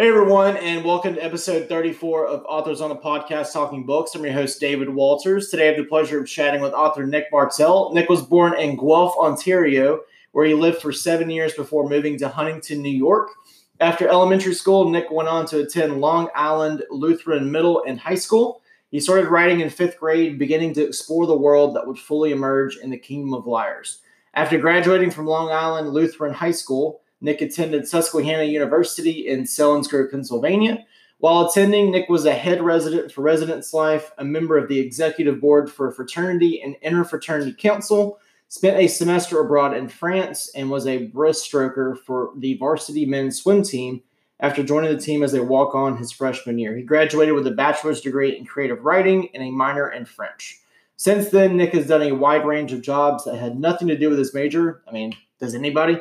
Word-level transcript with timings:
Hey 0.00 0.08
everyone, 0.08 0.56
and 0.56 0.82
welcome 0.82 1.14
to 1.16 1.22
episode 1.22 1.68
34 1.68 2.26
of 2.26 2.42
Authors 2.48 2.80
on 2.80 2.90
a 2.90 2.96
Podcast 2.96 3.52
Talking 3.52 3.84
Books. 3.84 4.14
I'm 4.14 4.24
your 4.24 4.32
host, 4.32 4.58
David 4.58 4.88
Walters. 4.88 5.50
Today 5.50 5.64
I 5.64 5.66
have 5.72 5.76
the 5.76 5.84
pleasure 5.84 6.18
of 6.18 6.26
chatting 6.26 6.62
with 6.62 6.72
author 6.72 7.04
Nick 7.04 7.26
Martell. 7.30 7.92
Nick 7.92 8.08
was 8.08 8.22
born 8.22 8.58
in 8.58 8.78
Guelph, 8.78 9.14
Ontario, 9.18 10.00
where 10.32 10.46
he 10.46 10.54
lived 10.54 10.80
for 10.80 10.90
seven 10.90 11.28
years 11.28 11.52
before 11.52 11.86
moving 11.86 12.16
to 12.16 12.30
Huntington, 12.30 12.80
New 12.80 12.88
York. 12.88 13.28
After 13.78 14.08
elementary 14.08 14.54
school, 14.54 14.88
Nick 14.88 15.10
went 15.10 15.28
on 15.28 15.44
to 15.48 15.58
attend 15.58 16.00
Long 16.00 16.30
Island 16.34 16.82
Lutheran 16.88 17.52
Middle 17.52 17.84
and 17.86 18.00
High 18.00 18.14
School. 18.14 18.62
He 18.90 19.00
started 19.00 19.28
writing 19.28 19.60
in 19.60 19.68
fifth 19.68 20.00
grade, 20.00 20.38
beginning 20.38 20.72
to 20.76 20.86
explore 20.86 21.26
the 21.26 21.36
world 21.36 21.76
that 21.76 21.86
would 21.86 21.98
fully 21.98 22.32
emerge 22.32 22.78
in 22.78 22.88
the 22.88 22.96
Kingdom 22.96 23.34
of 23.34 23.46
Liars. 23.46 24.00
After 24.32 24.56
graduating 24.56 25.10
from 25.10 25.26
Long 25.26 25.50
Island 25.50 25.90
Lutheran 25.90 26.32
High 26.32 26.52
School, 26.52 27.02
Nick 27.20 27.40
attended 27.40 27.86
Susquehanna 27.86 28.44
University 28.44 29.28
in 29.28 29.44
Selinsgrove, 29.44 30.10
Pennsylvania. 30.10 30.84
While 31.18 31.48
attending, 31.48 31.90
Nick 31.90 32.08
was 32.08 32.24
a 32.24 32.32
head 32.32 32.62
resident 32.62 33.12
for 33.12 33.20
Residence 33.20 33.74
Life, 33.74 34.10
a 34.16 34.24
member 34.24 34.56
of 34.56 34.68
the 34.68 34.78
executive 34.78 35.40
board 35.40 35.70
for 35.70 35.90
Fraternity 35.90 36.62
and 36.62 36.76
Interfraternity 36.84 37.58
Council, 37.58 38.18
spent 38.48 38.78
a 38.78 38.88
semester 38.88 39.40
abroad 39.40 39.76
in 39.76 39.88
France, 39.88 40.50
and 40.54 40.70
was 40.70 40.86
a 40.86 41.08
breaststroker 41.08 41.98
for 41.98 42.32
the 42.38 42.54
varsity 42.54 43.04
men's 43.04 43.40
swim 43.40 43.62
team 43.62 44.02
after 44.40 44.62
joining 44.62 44.90
the 44.90 45.00
team 45.00 45.22
as 45.22 45.34
a 45.34 45.42
walk 45.42 45.74
on 45.74 45.98
his 45.98 46.10
freshman 46.10 46.58
year. 46.58 46.74
He 46.74 46.82
graduated 46.82 47.34
with 47.34 47.46
a 47.46 47.52
bachelor's 47.52 48.00
degree 48.00 48.36
in 48.36 48.46
creative 48.46 48.82
writing 48.82 49.28
and 49.34 49.42
a 49.42 49.50
minor 49.50 49.90
in 49.90 50.06
French. 50.06 50.58
Since 50.96 51.30
then, 51.30 51.56
Nick 51.56 51.74
has 51.74 51.86
done 51.86 52.02
a 52.02 52.12
wide 52.12 52.46
range 52.46 52.72
of 52.72 52.82
jobs 52.82 53.24
that 53.24 53.36
had 53.36 53.60
nothing 53.60 53.88
to 53.88 53.96
do 53.96 54.08
with 54.08 54.18
his 54.18 54.34
major. 54.34 54.82
I 54.88 54.92
mean, 54.92 55.14
does 55.38 55.54
anybody? 55.54 55.98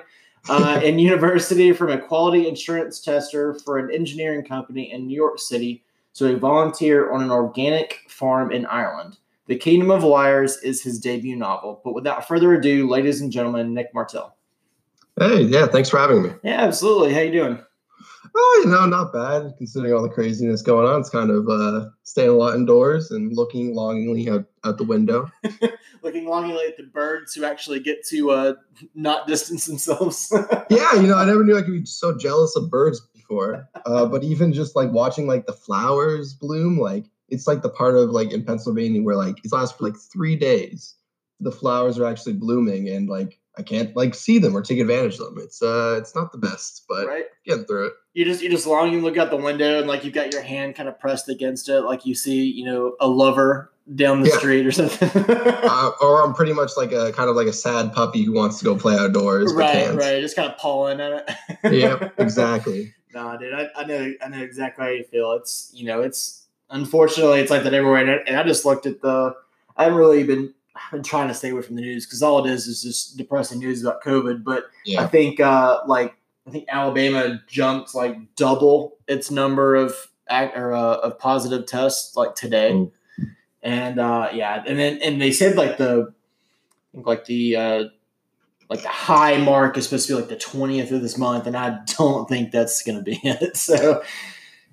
Uh, 0.47 0.79
in 0.83 0.99
university 0.99 1.73
from 1.73 1.91
a 1.91 1.99
quality 1.99 2.47
insurance 2.47 2.99
tester 3.01 3.55
for 3.55 3.77
an 3.77 3.93
engineering 3.93 4.43
company 4.43 4.91
in 4.91 5.07
New 5.07 5.15
York 5.15 5.39
City 5.39 5.83
to 6.13 6.33
a 6.33 6.37
volunteer 6.37 7.11
on 7.11 7.21
an 7.21 7.31
organic 7.31 7.99
farm 8.07 8.51
in 8.51 8.65
Ireland. 8.65 9.17
The 9.47 9.55
Kingdom 9.55 9.89
of 9.89 10.03
Liars 10.03 10.57
is 10.57 10.83
his 10.83 10.99
debut 10.99 11.35
novel. 11.35 11.81
But 11.83 11.93
without 11.93 12.27
further 12.27 12.53
ado, 12.53 12.87
ladies 12.87 13.21
and 13.21 13.31
gentlemen, 13.31 13.73
Nick 13.73 13.93
Martell. 13.93 14.35
Hey, 15.19 15.41
yeah, 15.41 15.65
thanks 15.65 15.89
for 15.89 15.97
having 15.97 16.21
me. 16.21 16.29
Yeah, 16.43 16.61
absolutely. 16.61 17.13
How 17.13 17.21
you 17.21 17.31
doing? 17.31 17.59
Oh, 18.35 18.61
you 18.63 18.69
know, 18.69 18.85
not 18.85 19.13
bad 19.13 19.53
considering 19.57 19.93
all 19.93 20.03
the 20.03 20.09
craziness 20.09 20.61
going 20.61 20.87
on. 20.87 20.99
It's 20.99 21.09
kind 21.09 21.31
of 21.31 21.47
uh, 21.49 21.89
staying 22.03 22.29
a 22.29 22.33
lot 22.33 22.55
indoors 22.55 23.11
and 23.11 23.35
looking 23.35 23.73
longingly 23.73 24.29
out, 24.29 24.45
out 24.63 24.77
the 24.77 24.83
window. 24.83 25.29
looking 26.03 26.27
longingly 26.27 26.65
at 26.67 26.77
the 26.77 26.83
birds 26.83 27.33
who 27.33 27.43
actually 27.43 27.79
get 27.79 28.05
to 28.07 28.31
uh, 28.31 28.53
not 28.93 29.27
distance 29.27 29.65
themselves. 29.65 30.31
yeah, 30.69 30.93
you 30.95 31.07
know, 31.07 31.17
I 31.17 31.25
never 31.25 31.43
knew 31.43 31.57
I 31.57 31.61
could 31.61 31.73
be 31.73 31.85
so 31.85 32.17
jealous 32.17 32.55
of 32.55 32.69
birds 32.69 33.01
before. 33.13 33.67
Uh, 33.85 34.05
but 34.05 34.23
even 34.23 34.53
just 34.53 34.75
like 34.75 34.91
watching 34.91 35.27
like 35.27 35.45
the 35.45 35.53
flowers 35.53 36.33
bloom, 36.33 36.79
like 36.79 37.05
it's 37.29 37.47
like 37.47 37.61
the 37.61 37.69
part 37.69 37.95
of 37.95 38.09
like 38.09 38.31
in 38.31 38.43
Pennsylvania 38.43 39.01
where 39.01 39.15
like 39.15 39.43
it 39.43 39.51
lasts 39.51 39.77
for 39.77 39.85
like 39.85 39.97
three 39.97 40.35
days. 40.35 40.95
The 41.39 41.51
flowers 41.51 41.97
are 41.97 42.05
actually 42.05 42.33
blooming 42.33 42.89
and 42.89 43.07
like 43.07 43.39
I 43.57 43.61
can't 43.61 43.95
like 43.95 44.15
see 44.15 44.39
them 44.39 44.55
or 44.55 44.61
take 44.61 44.79
advantage 44.79 45.19
of 45.19 45.33
them. 45.33 45.37
It's 45.39 45.61
uh 45.61 45.97
it's 45.99 46.15
not 46.15 46.31
the 46.31 46.37
best, 46.37 46.85
but 46.87 47.07
right. 47.07 47.25
getting 47.45 47.65
through 47.65 47.87
it. 47.87 47.93
You 48.13 48.25
just 48.25 48.41
you 48.41 48.49
just 48.49 48.67
long 48.67 48.93
you 48.93 49.01
look 49.01 49.17
out 49.17 49.29
the 49.29 49.37
window 49.37 49.79
and 49.79 49.87
like 49.87 50.03
you've 50.03 50.13
got 50.13 50.31
your 50.31 50.41
hand 50.41 50.75
kind 50.75 50.87
of 50.87 50.99
pressed 50.99 51.29
against 51.29 51.67
it, 51.69 51.81
like 51.81 52.05
you 52.05 52.15
see, 52.15 52.43
you 52.43 52.65
know, 52.65 52.95
a 52.99 53.07
lover 53.07 53.71
down 53.95 54.21
the 54.21 54.29
yeah. 54.29 54.37
street 54.37 54.65
or 54.65 54.71
something. 54.71 55.09
uh, 55.27 55.91
or 56.01 56.23
I'm 56.23 56.33
pretty 56.33 56.53
much 56.53 56.71
like 56.77 56.91
a 56.91 57.11
kind 57.11 57.29
of 57.29 57.35
like 57.35 57.47
a 57.47 57.53
sad 57.53 57.93
puppy 57.93 58.23
who 58.23 58.33
wants 58.33 58.59
to 58.59 58.65
go 58.65 58.75
play 58.75 58.95
outdoors. 58.95 59.53
Right, 59.53 59.93
right. 59.93 60.21
Just 60.21 60.35
kind 60.35 60.51
of 60.51 60.57
pawing 60.57 60.99
at 61.01 61.11
it. 61.11 61.35
yeah, 61.73 62.09
exactly. 62.17 62.93
Nah, 63.13 63.37
dude, 63.37 63.53
I, 63.53 63.69
I 63.75 63.85
know 63.85 64.13
I 64.21 64.27
know 64.29 64.41
exactly 64.41 64.85
how 64.85 64.91
you 64.91 65.03
feel. 65.03 65.33
It's 65.33 65.71
you 65.73 65.85
know, 65.85 66.01
it's 66.01 66.47
unfortunately 66.69 67.39
it's 67.39 67.51
like 67.51 67.63
that 67.63 67.73
everywhere. 67.73 68.01
And 68.01 68.11
I, 68.11 68.13
and 68.27 68.37
I 68.37 68.43
just 68.43 68.65
looked 68.65 68.85
at 68.85 69.01
the. 69.01 69.35
I 69.75 69.83
haven't 69.85 69.97
really 69.97 70.23
been 70.23 70.53
I've 70.85 70.91
been 70.91 71.03
trying 71.03 71.27
to 71.27 71.33
stay 71.33 71.49
away 71.49 71.61
from 71.61 71.75
the 71.75 71.81
news 71.81 72.05
because 72.05 72.23
all 72.23 72.45
it 72.45 72.51
is 72.51 72.67
is 72.67 72.81
just 72.81 73.17
depressing 73.17 73.59
news 73.59 73.83
about 73.83 74.03
COVID. 74.03 74.43
But 74.43 74.65
yeah. 74.85 75.01
I 75.01 75.07
think 75.07 75.39
uh, 75.39 75.79
like 75.87 76.15
I 76.47 76.51
think 76.51 76.65
Alabama 76.69 77.41
jumped 77.47 77.93
like 77.93 78.17
double 78.35 78.97
its 79.07 79.29
number 79.29 79.75
of 79.75 79.95
or 80.29 80.73
uh, 80.73 80.95
of 80.95 81.19
positive 81.19 81.65
tests 81.65 82.15
like 82.15 82.35
today, 82.35 82.71
mm. 82.71 82.91
and 83.61 83.99
uh, 83.99 84.29
yeah, 84.33 84.63
and 84.65 84.77
then 84.77 84.99
and 85.01 85.21
they 85.21 85.31
said 85.31 85.55
like 85.55 85.77
the 85.77 86.11
I 86.11 86.91
think 86.93 87.07
like 87.07 87.25
the 87.25 87.55
uh, 87.55 87.83
like 88.69 88.81
the 88.81 88.89
high 88.89 89.37
mark 89.37 89.77
is 89.77 89.85
supposed 89.85 90.07
to 90.07 90.13
be 90.13 90.19
like 90.19 90.29
the 90.29 90.37
twentieth 90.37 90.91
of 90.91 91.01
this 91.01 91.17
month, 91.17 91.47
and 91.47 91.57
I 91.57 91.79
don't 91.97 92.27
think 92.27 92.51
that's 92.51 92.81
going 92.83 92.97
to 92.97 93.03
be 93.03 93.19
it. 93.23 93.57
So 93.57 94.03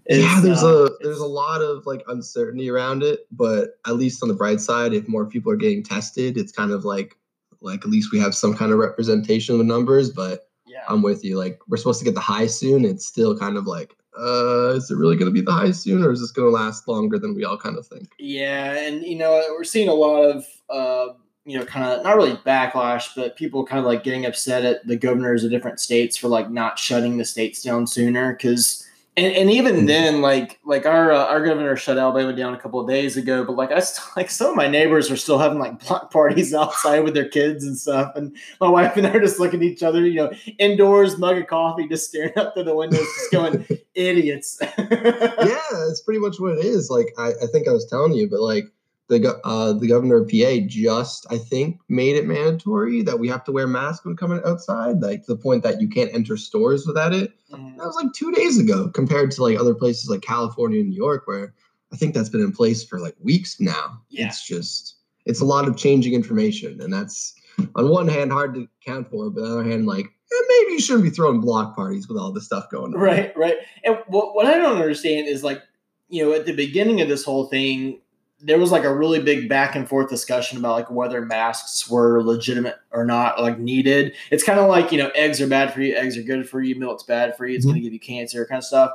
yeah, 0.08 0.40
there's 0.40 0.62
uh, 0.62 0.86
a 0.86 0.90
there's 1.02 1.18
a 1.18 1.26
lot 1.26 1.62
of 1.62 1.86
like 1.86 2.04
uncertainty 2.08 2.70
around 2.70 3.02
it, 3.02 3.26
but 3.30 3.78
at 3.86 3.96
least 3.96 4.22
on 4.22 4.28
the 4.28 4.34
bright 4.34 4.60
side, 4.60 4.92
if 4.92 5.08
more 5.08 5.26
people 5.26 5.50
are 5.50 5.56
getting 5.56 5.82
tested, 5.82 6.36
it's 6.36 6.52
kind 6.52 6.70
of 6.70 6.84
like 6.84 7.16
like 7.60 7.80
at 7.80 7.90
least 7.90 8.12
we 8.12 8.18
have 8.18 8.34
some 8.34 8.54
kind 8.54 8.72
of 8.72 8.78
representation 8.78 9.54
of 9.54 9.58
the 9.58 9.64
numbers. 9.64 10.10
But 10.10 10.48
yeah, 10.66 10.84
I'm 10.88 11.02
with 11.02 11.24
you. 11.24 11.36
Like 11.36 11.58
we're 11.68 11.76
supposed 11.76 11.98
to 12.00 12.04
get 12.04 12.14
the 12.14 12.20
high 12.20 12.46
soon. 12.46 12.84
It's 12.84 13.06
still 13.06 13.36
kind 13.36 13.56
of 13.56 13.66
like, 13.66 13.94
uh, 14.18 14.74
is 14.76 14.90
it 14.90 14.96
really 14.96 15.16
going 15.16 15.30
to 15.30 15.34
be 15.34 15.44
the 15.44 15.52
high 15.52 15.72
soon, 15.72 16.04
or 16.04 16.12
is 16.12 16.20
this 16.20 16.30
going 16.30 16.46
to 16.46 16.52
last 16.54 16.86
longer 16.86 17.18
than 17.18 17.34
we 17.34 17.44
all 17.44 17.58
kind 17.58 17.76
of 17.76 17.86
think? 17.86 18.10
Yeah, 18.18 18.74
and 18.74 19.02
you 19.02 19.16
know 19.16 19.42
we're 19.50 19.64
seeing 19.64 19.88
a 19.88 19.94
lot 19.94 20.22
of. 20.22 20.46
Uh, 20.68 21.14
you 21.48 21.56
know, 21.56 21.64
kind 21.64 21.84
of 21.84 22.02
not 22.02 22.16
really 22.16 22.34
backlash, 22.38 23.10
but 23.14 23.36
people 23.36 23.64
kind 23.64 23.78
of 23.78 23.84
like 23.84 24.02
getting 24.02 24.26
upset 24.26 24.64
at 24.64 24.84
the 24.84 24.96
governors 24.96 25.44
of 25.44 25.50
different 25.52 25.78
states 25.78 26.16
for 26.16 26.26
like 26.26 26.50
not 26.50 26.76
shutting 26.76 27.18
the 27.18 27.24
states 27.24 27.62
down 27.62 27.86
sooner 27.86 28.32
because 28.32 28.84
and, 29.18 29.34
and 29.34 29.50
even 29.50 29.76
mm-hmm. 29.76 29.86
then, 29.86 30.20
like 30.20 30.60
like 30.64 30.84
our 30.84 31.10
uh, 31.10 31.26
our 31.26 31.44
governor 31.44 31.74
shut 31.76 31.96
Alabama 31.96 32.34
down 32.34 32.52
a 32.52 32.58
couple 32.58 32.80
of 32.80 32.86
days 32.86 33.16
ago, 33.16 33.44
but 33.44 33.56
like 33.56 33.72
I 33.72 33.80
still, 33.80 34.04
like 34.16 34.30
some 34.30 34.50
of 34.50 34.56
my 34.56 34.68
neighbors 34.68 35.10
are 35.10 35.16
still 35.16 35.38
having 35.38 35.58
like 35.58 35.84
block 35.86 36.10
parties 36.12 36.52
outside 36.52 37.00
with 37.00 37.14
their 37.14 37.28
kids 37.28 37.64
and 37.64 37.78
stuff, 37.78 38.12
and 38.14 38.36
my 38.60 38.68
wife 38.68 38.96
and 38.96 39.06
I 39.06 39.10
are 39.10 39.20
just 39.20 39.40
looking 39.40 39.60
at 39.60 39.66
each 39.66 39.82
other, 39.82 40.06
you 40.06 40.16
know, 40.16 40.32
indoors, 40.58 41.16
mug 41.16 41.38
of 41.38 41.46
coffee, 41.46 41.88
just 41.88 42.08
staring 42.08 42.32
up 42.36 42.54
through 42.54 42.64
the 42.64 42.74
windows, 42.74 43.00
just 43.00 43.32
going 43.32 43.66
idiots. 43.94 44.58
yeah, 44.60 44.76
that's 44.86 46.02
pretty 46.02 46.20
much 46.20 46.38
what 46.38 46.58
it 46.58 46.64
is. 46.64 46.90
Like 46.90 47.14
I, 47.16 47.30
I 47.42 47.46
think 47.50 47.68
I 47.68 47.72
was 47.72 47.86
telling 47.86 48.12
you, 48.12 48.28
but 48.28 48.40
like 48.40 48.64
the 49.08 49.40
uh, 49.44 49.72
the 49.72 49.86
governor 49.86 50.16
of 50.16 50.28
PA 50.28 50.66
just 50.66 51.26
I 51.30 51.38
think 51.38 51.80
made 51.88 52.16
it 52.16 52.26
mandatory 52.26 53.02
that 53.02 53.18
we 53.18 53.28
have 53.28 53.44
to 53.44 53.52
wear 53.52 53.66
masks 53.66 54.04
when 54.04 54.16
coming 54.16 54.40
outside, 54.44 55.00
like 55.00 55.24
to 55.26 55.34
the 55.34 55.40
point 55.40 55.62
that 55.62 55.80
you 55.80 55.88
can't 55.88 56.12
enter 56.12 56.36
stores 56.36 56.86
without 56.86 57.14
it. 57.14 57.32
Mm-hmm. 57.52 57.78
That 57.78 57.86
was 57.86 57.96
like 57.96 58.12
two 58.14 58.32
days 58.32 58.58
ago, 58.58 58.88
compared 58.88 59.30
to 59.32 59.42
like 59.42 59.58
other 59.58 59.74
places 59.74 60.10
like 60.10 60.22
California 60.22 60.80
and 60.80 60.90
New 60.90 60.96
York, 60.96 61.26
where 61.26 61.54
I 61.92 61.96
think 61.96 62.14
that's 62.14 62.28
been 62.28 62.40
in 62.40 62.52
place 62.52 62.84
for 62.84 62.98
like 62.98 63.14
weeks 63.20 63.60
now. 63.60 64.00
Yeah. 64.08 64.26
It's 64.26 64.46
just 64.46 64.96
it's 65.24 65.40
a 65.40 65.44
lot 65.44 65.68
of 65.68 65.76
changing 65.76 66.14
information, 66.14 66.80
and 66.80 66.92
that's 66.92 67.34
on 67.76 67.88
one 67.88 68.08
hand 68.08 68.32
hard 68.32 68.54
to 68.54 68.68
account 68.82 69.08
for, 69.08 69.30
but 69.30 69.42
on 69.42 69.50
the 69.50 69.54
other 69.60 69.70
hand, 69.70 69.86
like 69.86 70.06
eh, 70.06 70.42
maybe 70.48 70.72
you 70.72 70.80
shouldn't 70.80 71.04
be 71.04 71.10
throwing 71.10 71.40
block 71.40 71.76
parties 71.76 72.08
with 72.08 72.18
all 72.18 72.32
this 72.32 72.44
stuff 72.44 72.70
going 72.70 72.92
on. 72.92 73.00
Right, 73.00 73.36
right. 73.36 73.56
And 73.84 73.98
what 74.08 74.34
what 74.34 74.46
I 74.46 74.58
don't 74.58 74.80
understand 74.80 75.28
is 75.28 75.44
like 75.44 75.62
you 76.08 76.24
know 76.24 76.32
at 76.32 76.44
the 76.44 76.56
beginning 76.56 77.00
of 77.00 77.08
this 77.08 77.24
whole 77.24 77.46
thing 77.46 78.00
there 78.40 78.58
was 78.58 78.70
like 78.70 78.84
a 78.84 78.94
really 78.94 79.20
big 79.20 79.48
back 79.48 79.74
and 79.74 79.88
forth 79.88 80.08
discussion 80.08 80.58
about 80.58 80.72
like 80.72 80.90
whether 80.90 81.22
masks 81.22 81.88
were 81.88 82.22
legitimate 82.22 82.76
or 82.90 83.04
not, 83.04 83.40
like 83.40 83.58
needed. 83.58 84.14
It's 84.30 84.44
kind 84.44 84.60
of 84.60 84.68
like 84.68 84.92
you 84.92 84.98
know, 84.98 85.10
eggs 85.14 85.40
are 85.40 85.46
bad 85.46 85.72
for 85.72 85.80
you, 85.80 85.94
eggs 85.96 86.18
are 86.18 86.22
good 86.22 86.48
for 86.48 86.60
you, 86.60 86.78
milk's 86.78 87.02
bad 87.02 87.36
for 87.36 87.46
you, 87.46 87.56
it's 87.56 87.64
mm-hmm. 87.64 87.72
going 87.72 87.82
to 87.82 87.84
give 87.84 87.92
you 87.92 88.00
cancer, 88.00 88.44
kind 88.46 88.58
of 88.58 88.64
stuff. 88.64 88.92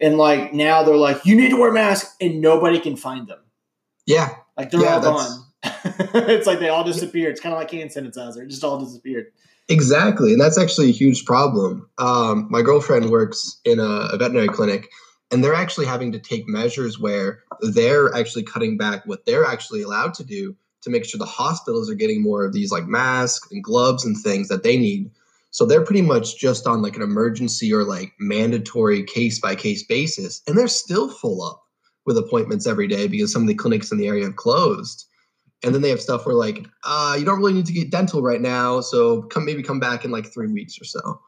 And 0.00 0.18
like 0.18 0.52
now 0.52 0.82
they're 0.82 0.96
like, 0.96 1.24
you 1.24 1.36
need 1.36 1.50
to 1.50 1.56
wear 1.56 1.72
masks, 1.72 2.14
and 2.20 2.40
nobody 2.40 2.78
can 2.78 2.96
find 2.96 3.26
them. 3.26 3.38
Yeah, 4.06 4.34
like 4.56 4.70
they're 4.70 4.82
yeah, 4.82 4.96
all 4.96 5.00
gone. 5.00 5.44
it's 5.64 6.46
like 6.46 6.60
they 6.60 6.68
all 6.68 6.84
disappeared. 6.84 7.32
It's 7.32 7.40
kind 7.40 7.54
of 7.54 7.58
like 7.58 7.70
hand 7.70 7.90
sanitizer; 7.90 8.42
it 8.42 8.48
just 8.48 8.62
all 8.62 8.78
disappeared. 8.78 9.32
Exactly, 9.68 10.32
and 10.32 10.40
that's 10.40 10.58
actually 10.58 10.90
a 10.90 10.92
huge 10.92 11.24
problem. 11.24 11.88
Um, 11.98 12.46
my 12.50 12.62
girlfriend 12.62 13.10
works 13.10 13.58
in 13.64 13.80
a, 13.80 14.10
a 14.12 14.16
veterinary 14.16 14.48
clinic 14.48 14.88
and 15.30 15.42
they're 15.42 15.54
actually 15.54 15.86
having 15.86 16.12
to 16.12 16.18
take 16.18 16.46
measures 16.46 16.98
where 16.98 17.42
they're 17.60 18.14
actually 18.14 18.44
cutting 18.44 18.76
back 18.76 19.04
what 19.06 19.26
they're 19.26 19.44
actually 19.44 19.82
allowed 19.82 20.14
to 20.14 20.24
do 20.24 20.56
to 20.82 20.90
make 20.90 21.04
sure 21.04 21.18
the 21.18 21.24
hospitals 21.24 21.90
are 21.90 21.94
getting 21.94 22.22
more 22.22 22.44
of 22.44 22.52
these 22.52 22.70
like 22.70 22.86
masks 22.86 23.50
and 23.50 23.62
gloves 23.62 24.04
and 24.04 24.16
things 24.16 24.48
that 24.48 24.62
they 24.62 24.76
need. 24.76 25.10
So 25.50 25.64
they're 25.64 25.84
pretty 25.84 26.02
much 26.02 26.38
just 26.38 26.66
on 26.66 26.82
like 26.82 26.96
an 26.96 27.02
emergency 27.02 27.72
or 27.72 27.82
like 27.82 28.12
mandatory 28.20 29.02
case 29.02 29.40
by 29.40 29.54
case 29.54 29.82
basis 29.82 30.42
and 30.46 30.56
they're 30.56 30.68
still 30.68 31.08
full 31.08 31.42
up 31.42 31.62
with 32.04 32.18
appointments 32.18 32.66
every 32.66 32.86
day 32.86 33.08
because 33.08 33.32
some 33.32 33.42
of 33.42 33.48
the 33.48 33.54
clinics 33.54 33.90
in 33.90 33.98
the 33.98 34.06
area 34.06 34.24
have 34.24 34.36
closed. 34.36 35.06
And 35.64 35.74
then 35.74 35.82
they 35.82 35.88
have 35.88 36.00
stuff 36.00 36.24
where 36.24 36.34
like 36.36 36.64
uh, 36.84 37.16
you 37.18 37.24
don't 37.24 37.38
really 37.38 37.54
need 37.54 37.66
to 37.66 37.72
get 37.72 37.90
dental 37.90 38.22
right 38.22 38.40
now 38.40 38.80
so 38.80 39.22
come 39.22 39.44
maybe 39.44 39.62
come 39.62 39.80
back 39.80 40.04
in 40.04 40.12
like 40.12 40.26
three 40.26 40.52
weeks 40.52 40.80
or 40.80 40.84
so 40.84 41.20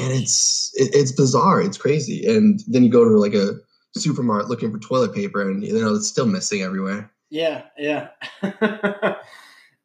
and 0.00 0.12
it's 0.12 0.72
it, 0.74 0.94
it's 0.94 1.12
bizarre. 1.12 1.60
It's 1.60 1.78
crazy. 1.78 2.26
And 2.26 2.60
then 2.66 2.82
you 2.82 2.90
go 2.90 3.04
to 3.04 3.18
like 3.18 3.34
a 3.34 3.54
supermarket 3.94 4.48
looking 4.48 4.72
for 4.72 4.78
toilet 4.78 5.14
paper, 5.14 5.48
and 5.48 5.64
you 5.64 5.78
know 5.78 5.94
it's 5.94 6.08
still 6.08 6.26
missing 6.26 6.62
everywhere. 6.62 7.10
Yeah, 7.28 7.64
yeah, 7.78 8.08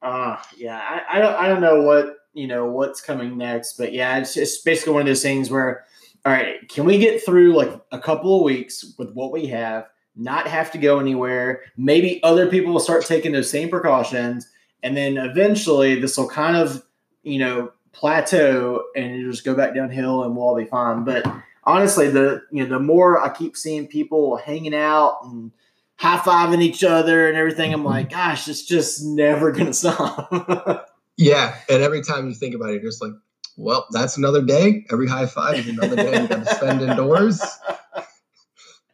uh, 0.01 0.38
yeah. 0.57 0.79
I, 0.79 1.01
I 1.12 1.19
don't 1.19 1.35
I 1.35 1.47
don't 1.47 1.62
know 1.62 1.81
what 1.81 2.17
you 2.33 2.47
know 2.47 2.65
what's 2.65 3.01
coming 3.01 3.38
next, 3.38 3.77
but 3.77 3.94
yeah, 3.94 4.17
it's 4.17 4.38
it's 4.38 4.62
basically 4.62 4.94
one 4.94 5.01
of 5.01 5.07
those 5.07 5.21
things 5.21 5.50
where 5.50 5.85
all 6.25 6.31
right, 6.31 6.67
can 6.69 6.85
we 6.85 6.97
get 6.97 7.23
through 7.23 7.53
like 7.53 7.71
a 7.91 8.00
couple 8.00 8.35
of 8.35 8.44
weeks 8.44 8.95
with 8.97 9.13
what 9.13 9.31
we 9.31 9.45
have, 9.47 9.85
not 10.15 10.47
have 10.47 10.71
to 10.71 10.79
go 10.79 11.00
anywhere? 11.00 11.62
Maybe 11.77 12.21
other 12.23 12.47
people 12.50 12.73
will 12.73 12.79
start 12.79 13.06
taking 13.06 13.31
those 13.31 13.50
same 13.50 13.69
precautions, 13.69 14.50
and 14.81 14.97
then 14.97 15.17
eventually 15.17 16.00
this 16.00 16.17
will 16.17 16.27
kind 16.27 16.57
of, 16.57 16.83
you 17.21 17.38
know, 17.38 17.71
plateau 17.95 18.83
and 18.95 19.15
you 19.15 19.31
just 19.31 19.45
go 19.45 19.56
back 19.56 19.74
downhill 19.74 20.24
and 20.24 20.36
we'll 20.36 20.45
all 20.45 20.56
be 20.56 20.65
fine. 20.65 21.03
But 21.03 21.25
honestly, 21.63 22.09
the 22.09 22.44
you 22.51 22.63
know, 22.63 22.77
the 22.77 22.80
more 22.80 23.19
I 23.21 23.30
keep 23.30 23.57
seeing 23.57 23.88
people 23.88 24.38
hanging 24.38 24.75
out 24.75 25.19
and 25.24 25.51
high 25.97 26.18
fiving 26.18 26.62
each 26.62 26.83
other 26.83 27.27
and 27.27 27.38
everything, 27.38 27.74
I'm 27.74 27.83
like, 27.83 28.12
gosh, 28.12 28.47
it's 28.47 28.63
just 28.63 29.03
never 29.03 29.51
gonna 29.53 29.74
stop. 29.74 30.89
yeah, 31.18 31.56
and 31.69 31.81
every 31.81 32.01
time 32.01 32.27
you 32.27 32.36
think 32.36 32.56
about 32.56 32.69
it, 32.69 32.81
you're 32.81 32.92
just 32.92 33.01
like, 33.01 33.13
well, 33.57 33.88
that's 33.92 34.18
another 34.18 34.44
day. 34.44 34.86
Every 34.91 35.07
high 35.07 35.25
five 35.27 35.56
is 35.59 35.68
another 35.69 35.95
day 35.95 36.21
we 36.21 36.27
got 36.27 36.45
to 36.45 36.56
spend 36.56 36.81
indoors. 36.81 37.41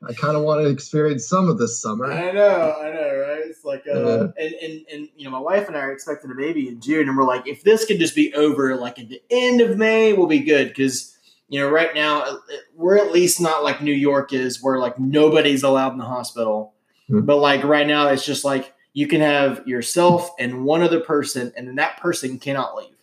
I 0.08 0.14
kind 0.14 0.36
of 0.36 0.42
want 0.44 0.62
to 0.64 0.70
experience 0.70 1.28
some 1.28 1.48
of 1.48 1.60
this 1.60 1.80
summer. 1.82 2.12
I 2.12 2.32
know, 2.32 2.76
I 2.82 2.92
know, 2.92 3.26
right? 3.28 3.42
It's 3.46 3.64
like, 3.64 3.84
uh, 3.88 4.00
Yeah. 4.00 4.28
and, 4.38 4.54
and 4.56 4.86
and 4.92 5.10
you 5.16 5.26
know, 5.26 5.30
my 5.32 5.40
wife 5.40 5.68
and 5.68 5.78
I 5.78 5.82
are 5.82 5.92
expecting 5.92 6.32
a 6.32 6.36
baby 6.36 6.68
in 6.68 6.82
June, 6.82 7.08
and 7.08 7.16
we're 7.18 7.24
like, 7.28 7.48
if 7.48 7.64
this 7.64 7.86
could 7.86 8.00
just 8.00 8.16
be 8.16 8.34
over, 8.34 8.76
like 8.76 8.98
at 8.98 9.10
the 9.10 9.22
end 9.30 9.62
of 9.62 9.78
May, 9.78 10.14
we'll 10.14 10.28
be 10.28 10.40
good 10.40 10.70
because 10.70 11.16
you 11.50 11.60
know, 11.60 11.70
right 11.70 11.94
now 11.94 12.22
uh, 12.22 12.38
we're 12.76 12.98
at 12.98 13.12
least 13.12 13.42
not 13.42 13.64
like 13.64 13.82
New 13.82 13.94
York 13.94 14.34
is, 14.34 14.64
where 14.64 14.80
like 14.80 14.98
nobody's 14.98 15.64
allowed 15.64 15.92
in 15.92 15.98
the 16.00 16.06
hospital, 16.06 16.74
Hmm. 17.08 17.22
but 17.22 17.38
like 17.38 17.64
right 17.64 17.86
now, 17.86 18.08
it's 18.08 18.26
just 18.26 18.44
like 18.46 18.74
you 18.94 19.08
can 19.08 19.22
have 19.22 19.66
yourself 19.68 20.32
and 20.40 20.66
one 20.66 20.82
other 20.82 21.00
person, 21.02 21.52
and 21.56 21.68
then 21.68 21.76
that 21.76 21.98
person 22.02 22.40
cannot 22.40 22.76
leave 22.76 22.96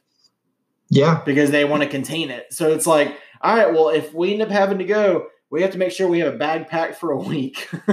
Yeah, 0.91 1.23
because 1.25 1.51
they 1.51 1.65
want 1.65 1.83
to 1.83 1.89
contain 1.89 2.31
it. 2.31 2.53
So 2.53 2.73
it's 2.73 2.87
like, 2.87 3.17
all 3.41 3.55
right, 3.57 3.73
well, 3.73 3.91
if 3.91 4.13
we 4.13 4.33
end 4.33 4.43
up 4.43 4.49
having 4.51 4.79
to 4.79 4.85
go, 4.85 5.29
we 5.51 5.63
have 5.63 5.73
to 5.73 5.79
make 5.79 5.93
sure 5.93 6.09
we 6.09 6.21
have 6.21 6.35
a 6.35 6.37
bag 6.37 6.69
packed 6.69 6.97
for 6.97 7.11
a 7.11 7.19
week. 7.19 7.69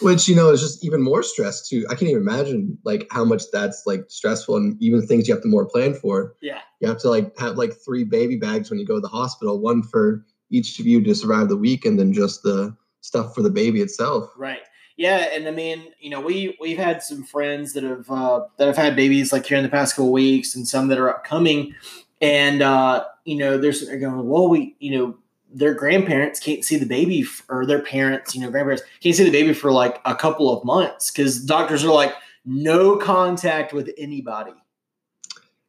which 0.00 0.28
you 0.28 0.36
know 0.36 0.50
is 0.50 0.60
just 0.60 0.84
even 0.84 1.02
more 1.02 1.22
stress 1.22 1.68
too. 1.68 1.84
I 1.88 1.94
can't 1.94 2.10
even 2.10 2.22
imagine 2.22 2.78
like 2.84 3.06
how 3.10 3.24
much 3.24 3.44
that's 3.52 3.84
like 3.86 4.04
stressful 4.08 4.56
and 4.56 4.80
even 4.82 5.06
things 5.06 5.28
you 5.28 5.34
have 5.34 5.42
to 5.42 5.48
more 5.48 5.66
plan 5.66 5.94
for. 5.94 6.34
yeah. 6.40 6.60
You 6.80 6.88
have 6.88 6.98
to 6.98 7.10
like 7.10 7.36
have 7.38 7.56
like 7.56 7.72
three 7.84 8.04
baby 8.04 8.36
bags 8.36 8.70
when 8.70 8.78
you 8.78 8.86
go 8.86 8.96
to 8.96 9.00
the 9.00 9.08
hospital, 9.08 9.60
one 9.60 9.82
for 9.82 10.24
each 10.50 10.78
of 10.78 10.86
you 10.86 11.02
to 11.02 11.14
survive 11.14 11.48
the 11.48 11.56
week, 11.56 11.84
and 11.84 11.98
then 11.98 12.12
just 12.12 12.42
the 12.42 12.76
stuff 13.00 13.34
for 13.34 13.42
the 13.42 13.50
baby 13.50 13.80
itself. 13.80 14.30
Right. 14.36 14.60
Yeah, 14.96 15.28
and 15.32 15.46
I 15.46 15.52
mean, 15.52 15.92
you 16.00 16.10
know, 16.10 16.20
we 16.20 16.56
we've 16.60 16.78
had 16.78 17.02
some 17.02 17.22
friends 17.22 17.72
that 17.74 17.84
have 17.84 18.10
uh, 18.10 18.40
that 18.56 18.66
have 18.66 18.76
had 18.76 18.96
babies 18.96 19.32
like 19.32 19.46
here 19.46 19.56
in 19.56 19.62
the 19.62 19.70
past 19.70 19.94
couple 19.94 20.10
weeks, 20.10 20.56
and 20.56 20.66
some 20.66 20.88
that 20.88 20.98
are 20.98 21.08
upcoming, 21.08 21.74
and 22.20 22.62
uh, 22.62 23.04
you 23.24 23.36
know, 23.36 23.58
there's 23.58 23.86
they're 23.86 23.98
going, 23.98 24.28
well, 24.28 24.48
we, 24.48 24.74
you 24.80 24.98
know, 24.98 25.16
their 25.52 25.74
grandparents 25.74 26.40
can't 26.40 26.64
see 26.64 26.76
the 26.76 26.86
baby, 26.86 27.22
f- 27.22 27.42
or 27.48 27.64
their 27.66 27.80
parents, 27.82 28.34
you 28.34 28.40
know, 28.40 28.50
grandparents 28.50 28.82
can't 29.00 29.14
see 29.14 29.24
the 29.24 29.30
baby 29.30 29.52
for 29.54 29.72
like 29.72 30.00
a 30.04 30.14
couple 30.14 30.54
of 30.56 30.64
months 30.64 31.10
because 31.10 31.42
doctors 31.44 31.84
are 31.84 31.92
like, 31.92 32.12
no 32.44 32.96
contact 32.96 33.72
with 33.72 33.90
anybody, 33.98 34.52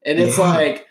and 0.06 0.20
it's 0.20 0.38
Yeah. 0.38 0.54
like, 0.56 0.88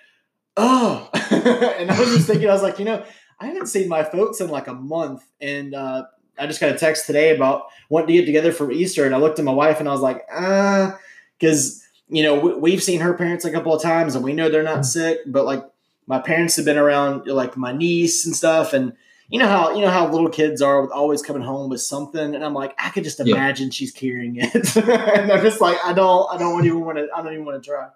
oh, 0.56 1.08
and 1.32 1.90
I 1.90 1.99
was 2.00 2.14
just 2.14 2.26
thinking, 2.26 2.49
I 2.49 2.52
was 2.52 2.62
like, 2.62 2.79
you 2.79 2.85
know, 2.85 3.05
I 3.40 3.46
haven't 3.46 3.67
seen 3.69 3.88
my 3.88 4.02
folks 4.05 4.40
in 4.40 4.49
like 4.50 4.67
a 4.69 4.75
month, 4.75 5.23
and 5.40 5.75
uh, 5.75 6.05
I 6.38 6.46
just 6.46 6.61
got 6.61 6.70
a 6.75 6.79
text 6.79 7.06
today 7.06 7.35
about 7.35 7.64
wanting 7.88 8.08
to 8.08 8.12
get 8.14 8.26
together 8.26 8.52
for 8.52 8.70
Easter, 8.70 9.05
and 9.06 9.14
I 9.14 9.19
looked 9.19 9.38
at 9.38 9.44
my 9.44 9.52
wife 9.52 9.81
and 9.81 9.88
I 9.88 9.93
was 9.93 10.00
like, 10.00 10.26
ah, 10.32 10.99
because 11.38 11.82
you 12.08 12.23
know 12.23 12.38
we, 12.38 12.55
we've 12.55 12.82
seen 12.82 13.00
her 13.00 13.14
parents 13.14 13.44
a 13.44 13.50
couple 13.52 13.73
of 13.75 13.82
times, 13.82 14.14
and 14.14 14.25
we 14.25 14.32
know 14.32 14.49
they're 14.50 14.62
not 14.62 14.85
sick, 14.85 15.19
but 15.26 15.44
like 15.44 15.62
my 16.09 16.19
parents 16.19 16.57
have 16.57 16.65
been 16.65 16.79
around, 16.79 17.27
like 17.27 17.57
my 17.57 17.73
niece 17.73 18.27
and 18.27 18.35
stuff, 18.35 18.73
and 18.73 18.93
you 19.29 19.39
know 19.39 19.47
how 19.47 19.75
you 19.75 19.83
know 19.83 19.91
how 19.91 20.11
little 20.11 20.29
kids 20.31 20.61
are 20.63 20.81
with 20.83 20.91
always 20.91 21.23
coming 21.23 21.43
home 21.43 21.69
with 21.71 21.83
something, 21.83 22.35
and 22.35 22.45
I'm 22.45 22.55
like, 22.55 22.75
I 22.83 22.89
could 22.91 23.05
just 23.05 23.21
Yeah. 23.21 23.35
imagine 23.37 23.71
she's 23.71 23.93
carrying 23.93 24.37
it, 24.37 24.77
and 24.77 25.31
I'm 25.33 25.43
just 25.43 25.61
like, 25.61 25.77
I 25.85 25.93
don't, 25.93 26.27
I 26.33 26.39
don't 26.39 26.65
even 26.65 26.81
want 26.81 26.99
to, 26.99 27.09
I 27.15 27.23
don't 27.23 27.33
even 27.35 27.45
want 27.45 27.63
to 27.63 27.69
try. 27.71 27.89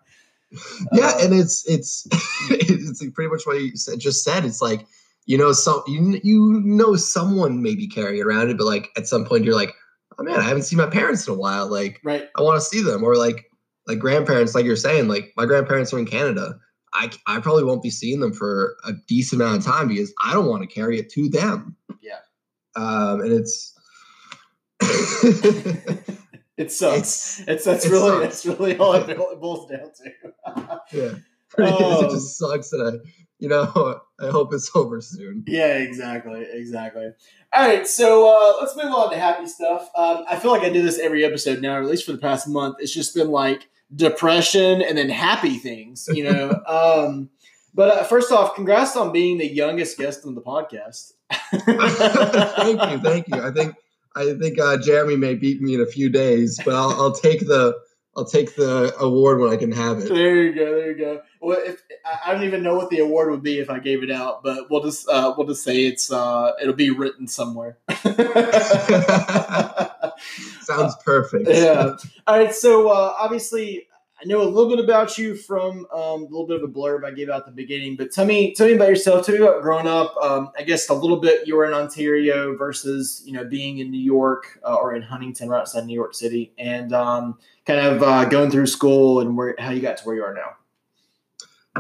yeah 0.93 1.07
Uh, 1.09 1.25
and 1.25 1.33
it's 1.35 1.65
it's 1.67 2.07
it's 2.51 3.03
like 3.03 3.15
pretty 3.15 3.31
much 3.31 3.43
what 3.47 3.61
you 3.61 3.75
said, 3.77 3.99
just 3.99 4.23
said 4.23 4.45
it's 4.45 4.61
like 4.61 4.87
you 5.25 5.39
know 5.39 5.53
some 5.53 5.83
you, 5.87 6.21
you 6.23 6.61
know 6.65 6.95
someone 6.97 7.63
maybe 7.63 7.87
carrying 7.87 8.23
around 8.23 8.51
it 8.51 8.59
but 8.59 8.67
like 8.67 8.89
at 8.97 9.07
some 9.07 9.25
point 9.25 9.45
you're 9.45 9.55
like 9.55 9.73
oh 10.19 10.23
man 10.23 10.39
i 10.39 10.43
haven't 10.43 10.65
seen 10.65 10.77
my 10.79 10.85
parents 10.87 11.27
in 11.27 11.33
a 11.33 11.37
while 11.37 11.67
like 11.71 12.01
right, 12.05 12.29
i 12.37 12.43
want 12.43 12.57
to 12.61 12.67
see 12.67 12.83
them 12.83 13.03
or 13.03 13.17
like 13.17 13.47
like 13.87 13.99
grandparents 13.99 14.55
like 14.55 14.67
you're 14.67 14.77
saying 14.77 15.09
like 15.09 15.33
my 15.39 15.47
grandparents 15.47 15.91
are 15.95 15.99
in 15.99 16.05
canada 16.05 16.59
i 16.95 17.11
i 17.27 17.41
probably 17.41 17.65
won't 17.65 17.83
be 17.83 17.91
seeing 17.91 18.21
them 18.21 18.33
for 18.33 18.77
a 18.87 18.93
decent 19.09 19.41
amount 19.41 19.59
of 19.59 19.65
time 19.65 19.89
because 19.89 20.13
i 20.25 20.33
don't 20.33 20.47
want 20.47 20.63
to 20.63 20.73
carry 20.73 20.99
it 20.99 21.11
to 21.11 21.29
them 21.29 21.77
Yeah. 22.01 22.19
um 22.77 23.21
and 23.21 23.33
it's 23.33 23.75
it 26.57 26.71
sucks. 26.73 27.41
It's- 27.41 27.45
It's, 27.49 27.65
that's 27.65 27.85
it 27.87 27.91
really 27.91 28.11
sucks. 28.11 28.43
that's 28.43 28.47
really 28.59 28.77
all 28.79 28.95
it 28.95 29.17
boils 29.41 29.71
down 29.71 29.91
to. 29.97 30.81
yeah 30.93 31.15
Oh. 31.59 32.07
it 32.07 32.11
just 32.11 32.39
sucks 32.39 32.71
that 32.71 32.81
i 33.03 33.09
you 33.39 33.47
know 33.49 34.01
i 34.21 34.29
hope 34.29 34.55
it's 34.55 34.71
over 34.75 35.01
soon 35.03 35.45
Yeah, 35.47 35.77
exactly, 35.79 36.47
exactly. 36.51 37.11
All 37.55 37.69
right, 37.69 37.87
so 37.87 38.27
uh, 38.27 38.55
let's 38.63 38.75
move 38.75 38.87
on 38.95 39.11
to 39.11 39.19
happy 39.19 39.47
stuff. 39.47 39.91
Um, 39.95 40.25
I 40.27 40.37
feel 40.39 40.51
like 40.51 40.63
I 40.63 40.71
do 40.71 40.81
this 40.81 40.99
every 40.99 41.23
episode 41.23 41.61
now, 41.61 41.75
or 41.77 41.83
at 41.83 41.87
least 41.87 42.07
for 42.07 42.13
the 42.13 42.19
past 42.19 42.49
month. 42.49 42.77
It's 42.79 42.95
just 42.95 43.15
been 43.15 43.31
like 43.31 43.69
depression 43.95 44.83
and 44.83 44.97
then 44.97 45.09
happy 45.09 45.57
things, 45.59 46.09
you 46.13 46.25
know. 46.25 46.51
um, 46.67 47.31
but 47.75 47.89
uh, 47.89 48.05
first 48.05 48.33
off, 48.33 48.55
congrats 48.55 48.97
on 48.97 49.13
being 49.13 49.39
the 49.39 49.47
youngest 49.47 49.99
guest 49.99 50.27
on 50.27 50.35
the 50.35 50.43
podcast. 50.43 51.13
thank 51.33 52.91
you, 52.91 52.99
thank 52.99 53.29
you. 53.29 53.43
I 53.43 53.51
think 53.51 53.75
I 54.15 54.35
think 54.35 54.59
uh, 54.59 54.77
Jeremy 54.79 55.17
may 55.17 55.35
beat 55.35 55.63
me 55.63 55.75
in 55.75 55.81
a 55.81 55.87
few 55.87 56.11
days, 56.11 56.61
but 56.65 56.75
I'll, 56.75 56.91
I'll 56.91 57.13
take 57.13 57.41
the 57.41 57.75
I'll 58.15 58.27
take 58.27 58.55
the 58.57 58.95
award 59.01 59.41
when 59.41 59.51
I 59.51 59.57
can 59.57 59.73
have 59.73 60.01
it. 60.01 60.09
There 60.09 60.43
you 60.43 60.55
go. 60.55 60.75
There 60.75 60.91
you 60.91 60.99
go. 60.99 61.23
Well, 61.41 61.59
if 61.65 61.83
I 62.05 62.19
I 62.27 62.33
don't 62.33 62.45
even 62.45 62.63
know 62.63 62.75
what 62.75 62.91
the 62.91 62.99
award 62.99 63.31
would 63.31 63.43
be 63.43 63.59
if 63.59 63.71
I 63.71 63.79
gave 63.79 64.03
it 64.03 64.11
out, 64.11 64.43
but 64.43 64.71
we'll 64.71 64.83
just 64.83 65.09
uh, 65.09 65.33
we'll 65.37 65.47
just 65.47 65.65
say 65.65 65.87
it's 65.87 66.13
uh, 66.13 66.53
it'll 66.61 66.75
be 66.75 66.91
written 66.91 67.27
somewhere. 67.27 67.79
Sounds 70.63 70.95
perfect. 71.05 71.49
yeah. 71.49 71.97
All 72.27 72.39
right. 72.39 72.55
So 72.55 72.89
uh, 72.89 73.15
obviously, 73.19 73.87
I 74.23 74.25
know 74.25 74.41
a 74.41 74.45
little 74.45 74.69
bit 74.69 74.83
about 74.83 75.19
you 75.19 75.35
from 75.35 75.87
um, 75.93 76.23
a 76.23 76.27
little 76.27 76.47
bit 76.47 76.63
of 76.63 76.63
a 76.63 76.73
blurb 76.73 77.05
I 77.05 77.11
gave 77.11 77.29
out 77.29 77.41
at 77.41 77.47
the 77.47 77.53
beginning. 77.53 77.97
But 77.97 78.13
tell 78.13 78.25
me, 78.25 78.55
tell 78.55 78.69
me 78.69 78.75
about 78.75 78.89
yourself. 78.89 79.27
Tell 79.27 79.35
me 79.35 79.41
about 79.41 79.63
growing 79.63 79.89
up. 79.89 80.17
Um, 80.17 80.53
I 80.57 80.63
guess 80.63 80.89
a 80.89 80.95
little 80.95 81.17
bit 81.17 81.47
you 81.47 81.57
were 81.57 81.67
in 81.67 81.73
Ontario 81.73 82.57
versus 82.57 83.23
you 83.25 83.33
know 83.33 83.45
being 83.45 83.79
in 83.79 83.91
New 83.91 84.01
York 84.01 84.61
uh, 84.65 84.75
or 84.75 84.95
in 84.95 85.03
Huntington, 85.03 85.49
right 85.49 85.61
outside 85.61 85.87
New 85.87 85.95
York 85.95 86.15
City, 86.15 86.53
and 86.57 86.93
um, 86.93 87.39
kind 87.67 87.81
of 87.81 88.03
uh, 88.03 88.25
going 88.27 88.51
through 88.51 88.67
school 88.67 89.21
and 89.21 89.37
where 89.37 89.57
how 89.59 89.71
you 89.71 89.81
got 89.81 89.97
to 89.97 90.05
where 90.05 90.15
you 90.15 90.23
are 90.23 90.35
now. 90.35 90.53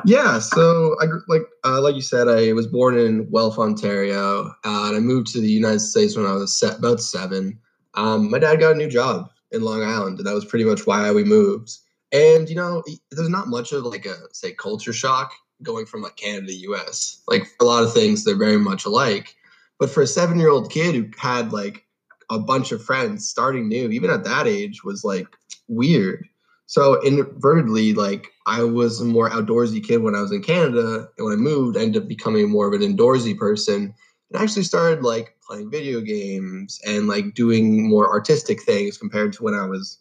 Yeah, 0.04 0.38
so 0.40 0.96
I 1.00 1.06
like 1.28 1.42
uh, 1.64 1.80
like 1.80 1.94
you 1.94 2.02
said, 2.02 2.26
I 2.26 2.52
was 2.54 2.66
born 2.66 2.98
in 2.98 3.30
Guelph, 3.30 3.58
Ontario, 3.58 4.46
uh, 4.64 4.86
and 4.88 4.96
I 4.96 5.00
moved 5.00 5.28
to 5.28 5.40
the 5.40 5.50
United 5.50 5.80
States 5.80 6.16
when 6.16 6.26
I 6.26 6.32
was 6.32 6.60
about 6.62 7.00
seven. 7.00 7.60
Um, 7.94 8.30
my 8.30 8.38
dad 8.38 8.60
got 8.60 8.72
a 8.72 8.78
new 8.78 8.88
job 8.88 9.30
in 9.50 9.62
Long 9.62 9.82
Island, 9.82 10.18
and 10.18 10.26
that 10.26 10.34
was 10.34 10.44
pretty 10.44 10.64
much 10.64 10.86
why 10.86 11.10
we 11.12 11.24
moved. 11.24 11.76
And 12.12 12.48
you 12.48 12.56
know, 12.56 12.82
there's 13.10 13.28
not 13.28 13.48
much 13.48 13.72
of 13.72 13.84
like 13.84 14.06
a 14.06 14.16
say 14.32 14.52
culture 14.52 14.92
shock 14.92 15.32
going 15.62 15.86
from 15.86 16.02
like 16.02 16.16
Canada 16.16 16.48
to 16.48 16.54
U.S. 16.54 17.22
Like 17.28 17.46
a 17.60 17.64
lot 17.64 17.84
of 17.84 17.92
things, 17.92 18.24
they're 18.24 18.36
very 18.36 18.58
much 18.58 18.84
alike. 18.84 19.34
But 19.78 19.90
for 19.90 20.02
a 20.02 20.06
seven-year-old 20.06 20.70
kid 20.70 20.94
who 20.94 21.08
had 21.16 21.52
like 21.52 21.84
a 22.30 22.38
bunch 22.38 22.72
of 22.72 22.84
friends 22.84 23.28
starting 23.28 23.68
new, 23.68 23.90
even 23.90 24.10
at 24.10 24.24
that 24.24 24.46
age, 24.46 24.84
was 24.84 25.04
like 25.04 25.28
weird. 25.68 26.26
So 26.66 27.02
inadvertently, 27.02 27.92
like 27.92 28.28
I 28.46 28.62
was 28.62 29.00
a 29.00 29.04
more 29.04 29.28
outdoorsy 29.28 29.84
kid 29.84 29.98
when 30.02 30.14
I 30.14 30.22
was 30.22 30.32
in 30.32 30.42
Canada, 30.42 31.08
and 31.18 31.24
when 31.24 31.34
I 31.34 31.36
moved, 31.36 31.76
I 31.76 31.82
ended 31.82 32.02
up 32.02 32.08
becoming 32.08 32.48
more 32.48 32.66
of 32.66 32.72
an 32.72 32.80
indoorsy 32.80 33.36
person, 33.36 33.94
and 34.30 34.42
actually 34.42 34.62
started 34.62 35.02
like 35.02 35.36
playing 35.52 35.70
video 35.70 36.00
games 36.00 36.80
and 36.86 37.08
like 37.08 37.34
doing 37.34 37.86
more 37.86 38.08
artistic 38.08 38.62
things 38.62 38.96
compared 38.96 39.34
to 39.34 39.42
when 39.42 39.52
I 39.52 39.66
was 39.66 39.98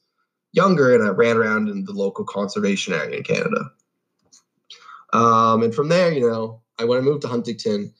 younger 0.53 0.95
and 0.95 1.03
I 1.03 1.09
ran 1.09 1.35
around 1.35 1.67
in 1.67 1.83
the 1.83 1.91
local 1.91 2.23
conservation 2.23 2.93
area 2.93 3.17
in 3.17 3.23
Canada. 3.23 3.69
Um, 5.11 5.61
and 5.61 5.75
from 5.75 5.89
there, 5.89 6.13
you 6.13 6.21
know, 6.21 6.61
I 6.79 6.85
when 6.85 6.97
I 6.97 7.01
moved 7.01 7.23
to 7.23 7.27
Huntington, 7.27 7.93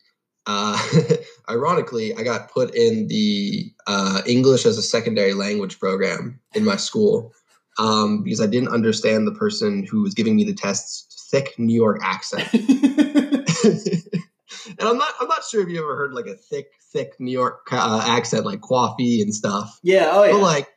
uh, 0.46 0.82
ironically, 1.50 2.16
I 2.16 2.24
got 2.24 2.50
put 2.52 2.74
in 2.74 3.08
the 3.08 3.74
uh, 3.86 4.22
English 4.26 4.66
as 4.66 4.78
a 4.78 4.82
secondary 4.82 5.34
language 5.34 5.78
program 5.78 6.40
in 6.56 6.64
my 6.64 6.78
school 6.78 7.34
um, 7.80 8.24
because 8.24 8.40
I 8.40 8.48
didn't 8.48 8.70
understand 8.70 9.28
the 9.28 9.34
person 9.34 9.86
who 9.86 10.04
was 10.04 10.14
giving 10.14 10.38
me 10.38 10.46
the 10.46 10.54
tests 10.54 11.28
thick 11.30 11.60
New 11.60 11.76
York 11.76 12.00
accent. 12.02 12.48
and 14.68 14.82
I'm 14.82 14.98
not 14.98 15.14
I'm 15.20 15.28
not 15.28 15.44
sure 15.44 15.62
if 15.62 15.70
you 15.70 15.80
ever 15.80 15.96
heard 15.96 16.14
like 16.14 16.28
a 16.28 16.36
thick 16.36 16.68
thick 16.92 17.14
New 17.20 17.32
York 17.32 17.68
uh, 17.72 18.04
accent 18.08 18.46
like 18.46 18.62
coffee 18.62 19.22
and 19.22 19.34
stuff. 19.34 19.80
yeah. 19.84 20.10
Oh 20.12 20.24
yeah. 20.24 20.32
But 20.34 20.42
like, 20.42 20.68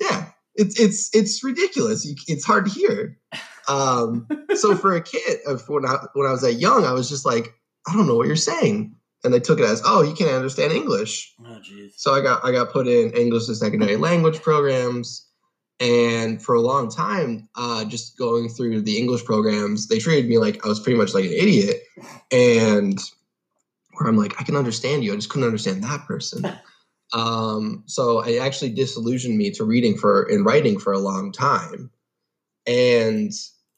yeah, 0.00 0.26
it's 0.54 0.78
it's 0.78 1.14
it's 1.14 1.44
ridiculous. 1.44 2.04
You, 2.04 2.16
it's 2.26 2.44
hard 2.44 2.66
to 2.66 2.72
hear. 2.72 3.18
Um, 3.68 4.26
so 4.54 4.74
for 4.74 4.94
a 4.94 5.02
kid, 5.02 5.38
when 5.68 5.86
I 5.86 6.06
when 6.14 6.26
I 6.26 6.32
was 6.32 6.42
that 6.42 6.54
young, 6.54 6.84
I 6.84 6.92
was 6.92 7.08
just 7.08 7.26
like, 7.26 7.54
I 7.86 7.94
don't 7.94 8.06
know 8.06 8.16
what 8.16 8.26
you're 8.26 8.36
saying. 8.36 8.94
And 9.24 9.34
they 9.34 9.40
took 9.40 9.58
it 9.58 9.64
as, 9.64 9.82
oh, 9.84 10.02
you 10.02 10.14
can't 10.14 10.30
understand 10.30 10.72
English. 10.72 11.34
Oh, 11.44 11.60
jeez. 11.60 11.90
So 11.96 12.14
I 12.14 12.20
got 12.20 12.44
I 12.44 12.52
got 12.52 12.72
put 12.72 12.86
in 12.86 13.10
English 13.10 13.48
as 13.48 13.58
secondary 13.60 13.96
language 13.96 14.40
programs, 14.40 15.27
and 15.80 16.42
for 16.42 16.54
a 16.54 16.60
long 16.60 16.90
time, 16.90 17.48
uh, 17.54 17.84
just 17.84 18.18
going 18.18 18.48
through 18.48 18.82
the 18.82 18.98
English 18.98 19.24
programs, 19.24 19.88
they 19.88 19.98
treated 19.98 20.28
me 20.28 20.38
like 20.38 20.64
I 20.64 20.68
was 20.68 20.80
pretty 20.80 20.98
much 20.98 21.14
like 21.14 21.24
an 21.24 21.32
idiot, 21.32 21.82
and 22.32 22.98
where 23.92 24.08
I'm 24.08 24.16
like, 24.16 24.40
I 24.40 24.44
can 24.44 24.56
understand 24.56 25.04
you, 25.04 25.12
I 25.12 25.16
just 25.16 25.30
couldn't 25.30 25.46
understand 25.46 25.82
that 25.84 26.06
person. 26.06 26.50
Um, 27.14 27.84
so 27.86 28.20
it 28.20 28.36
actually 28.36 28.68
disillusioned 28.68 29.38
me 29.38 29.50
to 29.52 29.64
reading 29.64 29.96
for 29.96 30.24
and 30.24 30.44
writing 30.44 30.78
for 30.78 30.92
a 30.92 30.98
long 30.98 31.32
time, 31.32 31.90
and 32.66 33.32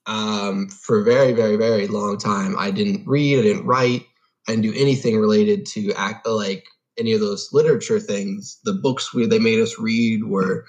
um, 0.07 0.69
for 0.69 0.99
a 0.99 1.05
very, 1.05 1.33
very, 1.33 1.55
very 1.55 1.87
long 1.87 2.19
time, 2.19 2.57
I 2.59 2.73
didn't 2.73 3.07
read, 3.07 3.39
I 3.39 3.43
didn't 3.43 3.67
write, 3.67 4.05
I 4.49 4.53
didn't 4.53 4.65
do 4.65 4.75
anything 4.77 5.17
related 5.17 5.65
to 5.67 5.93
act 5.93 6.27
like 6.27 6.67
any 6.99 7.13
of 7.13 7.21
those 7.21 7.51
literature 7.53 8.01
things. 8.01 8.59
The 8.65 8.73
books 8.73 9.15
we 9.15 9.27
they 9.27 9.39
made 9.39 9.61
us 9.61 9.79
read 9.79 10.25
were 10.25 10.67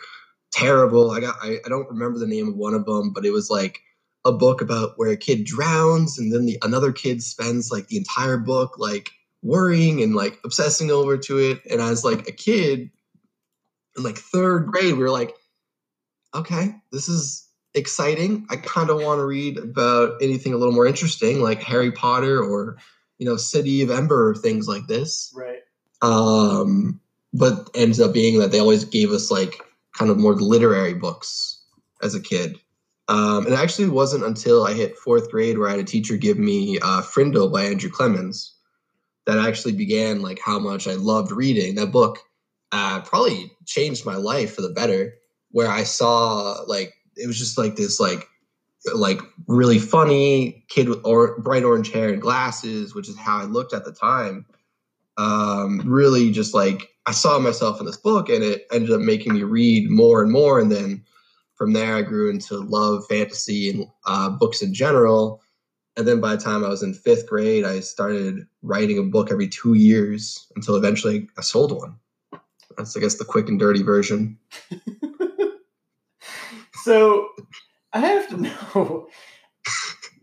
terrible. 0.52 1.12
I 1.12 1.20
got 1.20 1.36
I, 1.42 1.58
I 1.66 1.70
don't 1.70 1.90
remember 1.90 2.20
the 2.20 2.28
name 2.28 2.48
of 2.48 2.56
one 2.56 2.74
of 2.74 2.86
them, 2.86 3.12
but 3.12 3.26
it 3.26 3.32
was 3.32 3.50
like 3.50 3.80
a 4.24 4.32
book 4.32 4.62
about 4.62 4.94
where 4.98 5.10
a 5.10 5.18
kid 5.18 5.46
drowns 5.46 6.20
and 6.20 6.32
then 6.32 6.46
the 6.46 6.58
another 6.62 6.92
kid 6.92 7.24
spends 7.24 7.72
like 7.72 7.88
the 7.88 7.98
entire 7.98 8.38
book 8.38 8.78
like 8.78 9.12
worrying 9.42 10.04
and 10.04 10.16
like 10.16 10.40
obsessing 10.46 10.92
over 10.92 11.18
to 11.18 11.40
it. 11.40 11.62
And 11.70 11.82
as 11.82 12.06
like 12.06 12.28
a 12.28 12.32
kid 12.32 12.92
in 13.98 14.04
like 14.04 14.18
third 14.18 14.68
grade, 14.68 14.94
we 14.94 15.04
were 15.04 15.10
like, 15.10 15.34
okay, 16.36 16.76
this 16.92 17.10
is 17.10 17.48
exciting. 17.74 18.46
I 18.50 18.58
kind 18.58 18.90
of 18.90 19.02
want 19.02 19.20
to 19.20 19.26
read 19.26 19.58
about 19.58 20.22
anything 20.22 20.54
a 20.54 20.58
little 20.58 20.74
more 20.74 20.86
interesting, 20.86 21.42
like 21.42 21.64
Harry 21.64 21.92
Potter 21.92 22.42
or 22.42 22.78
you 23.18 23.26
know 23.26 23.38
City 23.38 23.82
of 23.82 23.92
Ember 23.92 24.30
or 24.30 24.36
things 24.36 24.68
like 24.68 24.88
this. 24.88 25.34
Right. 25.36 25.60
Um, 26.02 27.00
but 27.34 27.70
ends 27.76 28.00
up 28.00 28.14
being 28.14 28.40
that 28.40 28.52
they 28.52 28.60
always 28.60 28.86
gave 28.86 29.12
us 29.12 29.32
like 29.32 29.62
kind 29.98 30.12
of 30.12 30.18
more 30.18 30.36
literary 30.36 30.94
books 30.94 31.64
as 32.02 32.16
a 32.16 32.22
kid. 32.22 32.60
Um, 33.08 33.46
and 33.46 33.54
it 33.54 33.60
actually 33.60 33.90
wasn't 33.90 34.24
until 34.24 34.66
I 34.66 34.74
hit 34.74 34.98
fourth 34.98 35.30
grade 35.30 35.58
where 35.58 35.68
I 35.68 35.72
had 35.72 35.80
a 35.80 35.84
teacher 35.84 36.16
give 36.18 36.38
me 36.38 36.80
uh, 36.82 37.02
Frindle 37.02 37.52
by 37.52 37.64
Andrew 37.64 37.90
Clements 37.90 38.56
that 39.26 39.38
actually 39.38 39.74
began 39.74 40.22
like 40.22 40.40
how 40.40 40.60
much 40.60 40.88
I 40.88 40.94
loved 40.94 41.32
reading. 41.32 41.76
That 41.76 41.92
book 41.92 42.20
uh, 42.72 43.02
probably 43.02 43.52
changed 43.66 44.06
my 44.06 44.16
life 44.16 44.56
for 44.56 44.62
the 44.62 44.70
better. 44.70 45.14
Where 45.50 45.68
I 45.68 45.84
saw 45.84 46.64
like 46.68 46.94
it 47.18 47.28
was 47.28 47.38
just 47.38 47.58
like 47.58 47.76
this 47.76 48.00
like 48.00 48.28
like 48.96 49.20
really 49.48 49.78
funny 49.78 50.66
kid 50.70 50.90
with 50.90 51.02
or, 51.04 51.40
bright 51.42 51.64
orange 51.64 51.92
hair 51.92 52.10
and 52.10 52.22
glasses, 52.22 52.96
which 52.96 53.10
is 53.10 53.18
how 53.18 53.40
I 53.40 53.44
looked 53.44 53.74
at 53.74 53.86
the 53.86 53.92
time. 53.92 54.46
Um, 55.18 55.82
really, 55.86 56.32
just 56.32 56.54
like 56.54 56.91
I 57.06 57.12
saw 57.12 57.40
myself 57.40 57.80
in 57.80 57.86
this 57.86 57.98
book, 57.98 58.30
and 58.30 58.44
it 58.44 58.68
ended 58.72 58.92
up 58.92 59.02
making 59.02 59.34
me 59.34 59.44
read 59.44 59.90
more 59.90 60.22
and 60.22 60.32
more. 60.32 60.60
And 60.60 60.72
then 60.72 61.04
from 61.56 61.74
there, 61.74 61.96
I 61.96 62.02
grew 62.02 62.30
into 62.30 62.58
love 62.58 63.06
fantasy 63.08 63.70
and 63.70 63.88
uh, 64.06 64.30
books 64.30 64.62
in 64.62 64.74
general. 64.74 65.42
And 65.98 66.08
then 66.08 66.22
by 66.22 66.36
the 66.36 66.42
time 66.42 66.64
I 66.64 66.70
was 66.70 66.84
in 66.84 66.94
fifth 66.94 67.28
grade, 67.28 67.66
I 67.66 67.82
started 67.82 68.48
writing 68.62 68.98
a 68.98 69.04
book 69.04 69.32
every 69.32 69.48
two 69.48 69.74
years 69.74 70.48
until 70.56 70.76
eventually 70.76 71.28
I 71.38 71.42
sold 71.42 71.72
one. 71.72 71.98
That's, 72.78 72.96
I 72.96 73.00
guess, 73.00 73.16
the 73.16 73.26
quick 73.26 73.50
and 73.50 73.60
dirty 73.60 73.84
version. 73.84 74.38
so 76.84 77.30
I 77.94 78.00
have 78.00 78.30
to 78.30 78.38
know. 78.42 79.08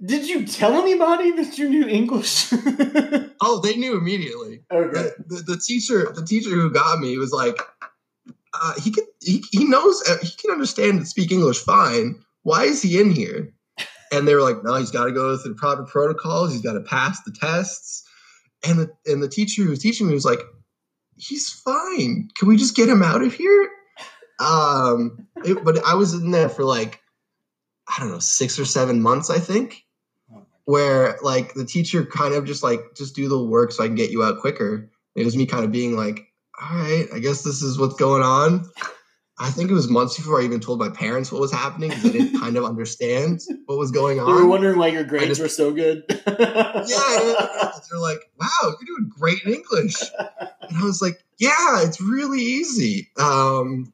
Did 0.04 0.28
you 0.28 0.46
tell 0.46 0.74
anybody 0.74 1.32
that 1.32 1.58
you 1.58 1.68
knew 1.68 1.86
English? 1.88 2.48
oh, 3.40 3.60
they 3.62 3.76
knew 3.76 3.96
immediately. 3.98 4.62
Okay. 4.70 4.92
The, 4.92 5.14
the, 5.26 5.54
the 5.54 5.58
teacher, 5.58 6.12
the 6.14 6.24
teacher 6.24 6.50
who 6.50 6.70
got 6.70 7.00
me 7.00 7.18
was 7.18 7.32
like, 7.32 7.56
uh, 8.54 8.74
he 8.80 8.92
can, 8.92 9.04
he, 9.20 9.42
he 9.50 9.64
knows, 9.64 10.02
uh, 10.08 10.18
he 10.22 10.30
can 10.38 10.52
understand 10.52 10.98
and 10.98 11.08
speak 11.08 11.32
English 11.32 11.58
fine. 11.58 12.22
Why 12.42 12.64
is 12.64 12.80
he 12.80 13.00
in 13.00 13.10
here? 13.10 13.52
And 14.12 14.26
they 14.26 14.34
were 14.34 14.42
like, 14.42 14.62
no, 14.62 14.74
he's 14.76 14.90
got 14.90 15.04
to 15.04 15.12
go 15.12 15.36
through 15.36 15.54
the 15.54 15.58
proper 15.58 15.84
protocols. 15.84 16.52
He's 16.52 16.62
got 16.62 16.74
to 16.74 16.80
pass 16.80 17.22
the 17.24 17.32
tests. 17.32 18.04
And 18.66 18.78
the, 18.78 18.90
and 19.06 19.22
the 19.22 19.28
teacher 19.28 19.62
who 19.62 19.70
was 19.70 19.80
teaching 19.80 20.06
me 20.06 20.14
was 20.14 20.24
like, 20.24 20.40
he's 21.16 21.50
fine. 21.50 22.28
Can 22.36 22.48
we 22.48 22.56
just 22.56 22.76
get 22.76 22.88
him 22.88 23.02
out 23.02 23.22
of 23.22 23.34
here? 23.34 23.68
Um, 24.40 25.26
it, 25.44 25.62
but 25.64 25.84
I 25.84 25.94
was 25.94 26.14
in 26.14 26.30
there 26.30 26.48
for 26.48 26.64
like, 26.64 27.00
I 27.88 28.00
don't 28.00 28.10
know, 28.10 28.18
six 28.18 28.58
or 28.58 28.64
seven 28.64 29.02
months, 29.02 29.30
I 29.30 29.38
think, 29.38 29.84
where 30.68 31.18
like 31.22 31.54
the 31.54 31.64
teacher 31.64 32.04
kind 32.04 32.34
of 32.34 32.44
just 32.44 32.62
like, 32.62 32.94
just 32.94 33.16
do 33.16 33.26
the 33.26 33.42
work 33.42 33.72
so 33.72 33.82
I 33.82 33.86
can 33.86 33.96
get 33.96 34.10
you 34.10 34.22
out 34.22 34.38
quicker. 34.38 34.90
It 35.16 35.24
was 35.24 35.34
me 35.34 35.46
kind 35.46 35.64
of 35.64 35.72
being 35.72 35.96
like, 35.96 36.30
all 36.60 36.76
right, 36.76 37.06
I 37.10 37.20
guess 37.20 37.42
this 37.42 37.62
is 37.62 37.78
what's 37.78 37.94
going 37.94 38.22
on. 38.22 38.68
I 39.38 39.48
think 39.48 39.70
it 39.70 39.74
was 39.74 39.88
months 39.88 40.18
before 40.18 40.38
I 40.38 40.44
even 40.44 40.60
told 40.60 40.78
my 40.78 40.90
parents 40.90 41.32
what 41.32 41.40
was 41.40 41.50
happening. 41.50 41.88
They 42.02 42.10
didn't 42.10 42.38
kind 42.38 42.58
of 42.58 42.64
understand 42.66 43.40
what 43.64 43.78
was 43.78 43.90
going 43.90 44.20
on. 44.20 44.26
They 44.26 44.42
were 44.42 44.46
wondering 44.46 44.78
why 44.78 44.88
your 44.88 45.04
grades 45.04 45.38
just, 45.38 45.40
were 45.40 45.48
so 45.48 45.72
good. 45.72 46.04
yeah, 46.10 47.72
they're 47.90 47.98
like, 47.98 48.30
"Wow, 48.38 48.48
you're 48.62 48.94
doing 48.94 49.08
great 49.08 49.42
in 49.46 49.54
English," 49.54 50.02
and 50.28 50.76
I 50.76 50.82
was 50.82 51.00
like, 51.00 51.24
"Yeah, 51.38 51.82
it's 51.82 51.98
really 51.98 52.42
easy." 52.42 53.08
Um, 53.16 53.90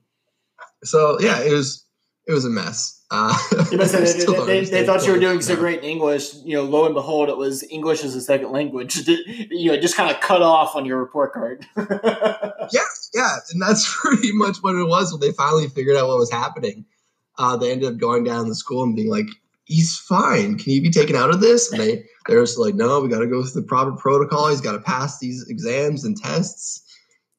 so 0.82 1.20
yeah, 1.20 1.40
it 1.40 1.52
was 1.52 1.84
it 2.26 2.32
was 2.32 2.46
a 2.46 2.50
mess. 2.50 3.03
Uh, 3.16 3.38
they, 3.70 3.76
they, 3.76 4.64
they, 4.64 4.84
thought 4.84 5.06
you 5.06 5.12
were 5.12 5.20
doing 5.20 5.40
so 5.40 5.54
great 5.54 5.78
in 5.78 5.84
English. 5.84 6.34
You 6.42 6.56
know, 6.56 6.64
lo 6.64 6.84
and 6.84 6.94
behold, 6.94 7.28
it 7.28 7.36
was 7.36 7.62
English 7.70 8.02
as 8.02 8.16
a 8.16 8.20
second 8.20 8.50
language. 8.50 9.08
You 9.08 9.70
know, 9.70 9.80
just 9.80 9.96
kind 9.96 10.10
of 10.10 10.20
cut 10.20 10.42
off 10.42 10.74
on 10.74 10.84
your 10.84 10.98
report 10.98 11.32
card. 11.32 11.64
yeah, 11.76 12.80
yeah, 13.14 13.36
and 13.52 13.62
that's 13.62 13.88
pretty 14.00 14.32
much 14.32 14.58
what 14.62 14.74
it 14.74 14.88
was 14.88 15.12
when 15.12 15.20
they 15.20 15.32
finally 15.32 15.68
figured 15.68 15.96
out 15.96 16.08
what 16.08 16.18
was 16.18 16.30
happening. 16.30 16.84
Uh, 17.38 17.56
they 17.56 17.70
ended 17.70 17.92
up 17.92 17.98
going 17.98 18.24
down 18.24 18.46
to 18.46 18.54
school 18.54 18.82
and 18.82 18.96
being 18.96 19.08
like, 19.08 19.26
"He's 19.64 19.96
fine. 19.96 20.58
Can 20.58 20.72
he 20.72 20.80
be 20.80 20.90
taken 20.90 21.14
out 21.14 21.30
of 21.30 21.40
this?" 21.40 21.70
And 21.70 21.80
they 21.80 22.04
they're 22.26 22.42
just 22.42 22.58
like, 22.58 22.74
"No, 22.74 23.00
we 23.00 23.08
got 23.08 23.20
to 23.20 23.28
go 23.28 23.42
through 23.42 23.60
the 23.60 23.66
proper 23.66 23.92
protocol. 23.92 24.48
He's 24.48 24.60
got 24.60 24.72
to 24.72 24.80
pass 24.80 25.18
these 25.20 25.46
exams 25.48 26.04
and 26.04 26.16
tests." 26.16 26.82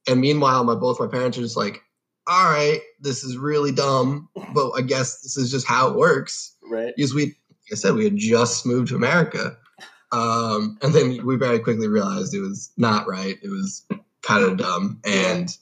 And 0.08 0.22
meanwhile, 0.22 0.64
my 0.64 0.76
both 0.76 1.00
my 1.00 1.08
parents 1.08 1.38
are 1.38 1.42
just 1.42 1.58
like, 1.58 1.82
all 2.28 2.50
right, 2.50 2.80
this 3.06 3.24
is 3.24 3.38
really 3.38 3.72
dumb, 3.72 4.28
but 4.54 4.72
I 4.72 4.82
guess 4.82 5.22
this 5.22 5.38
is 5.38 5.52
just 5.52 5.66
how 5.68 5.90
it 5.90 5.96
works. 5.96 6.54
Right. 6.70 6.94
Because 6.96 7.14
we, 7.14 7.26
like 7.28 7.72
I 7.72 7.76
said, 7.76 7.94
we 7.94 8.04
had 8.04 8.18
just 8.18 8.66
moved 8.66 8.90
to 8.90 8.96
America. 8.96 9.56
Um, 10.12 10.78
and 10.82 10.94
then 10.94 11.26
we 11.26 11.38
very 11.38 11.60
quickly 11.60 11.88
realized 11.88 12.34
it 12.34 12.42
was 12.42 12.72
not 12.78 13.08
right. 13.08 13.38
It 13.42 13.50
was 13.50 13.86
kind 14.22 14.44
of 14.44 14.58
dumb. 14.58 15.00
And 15.06 15.56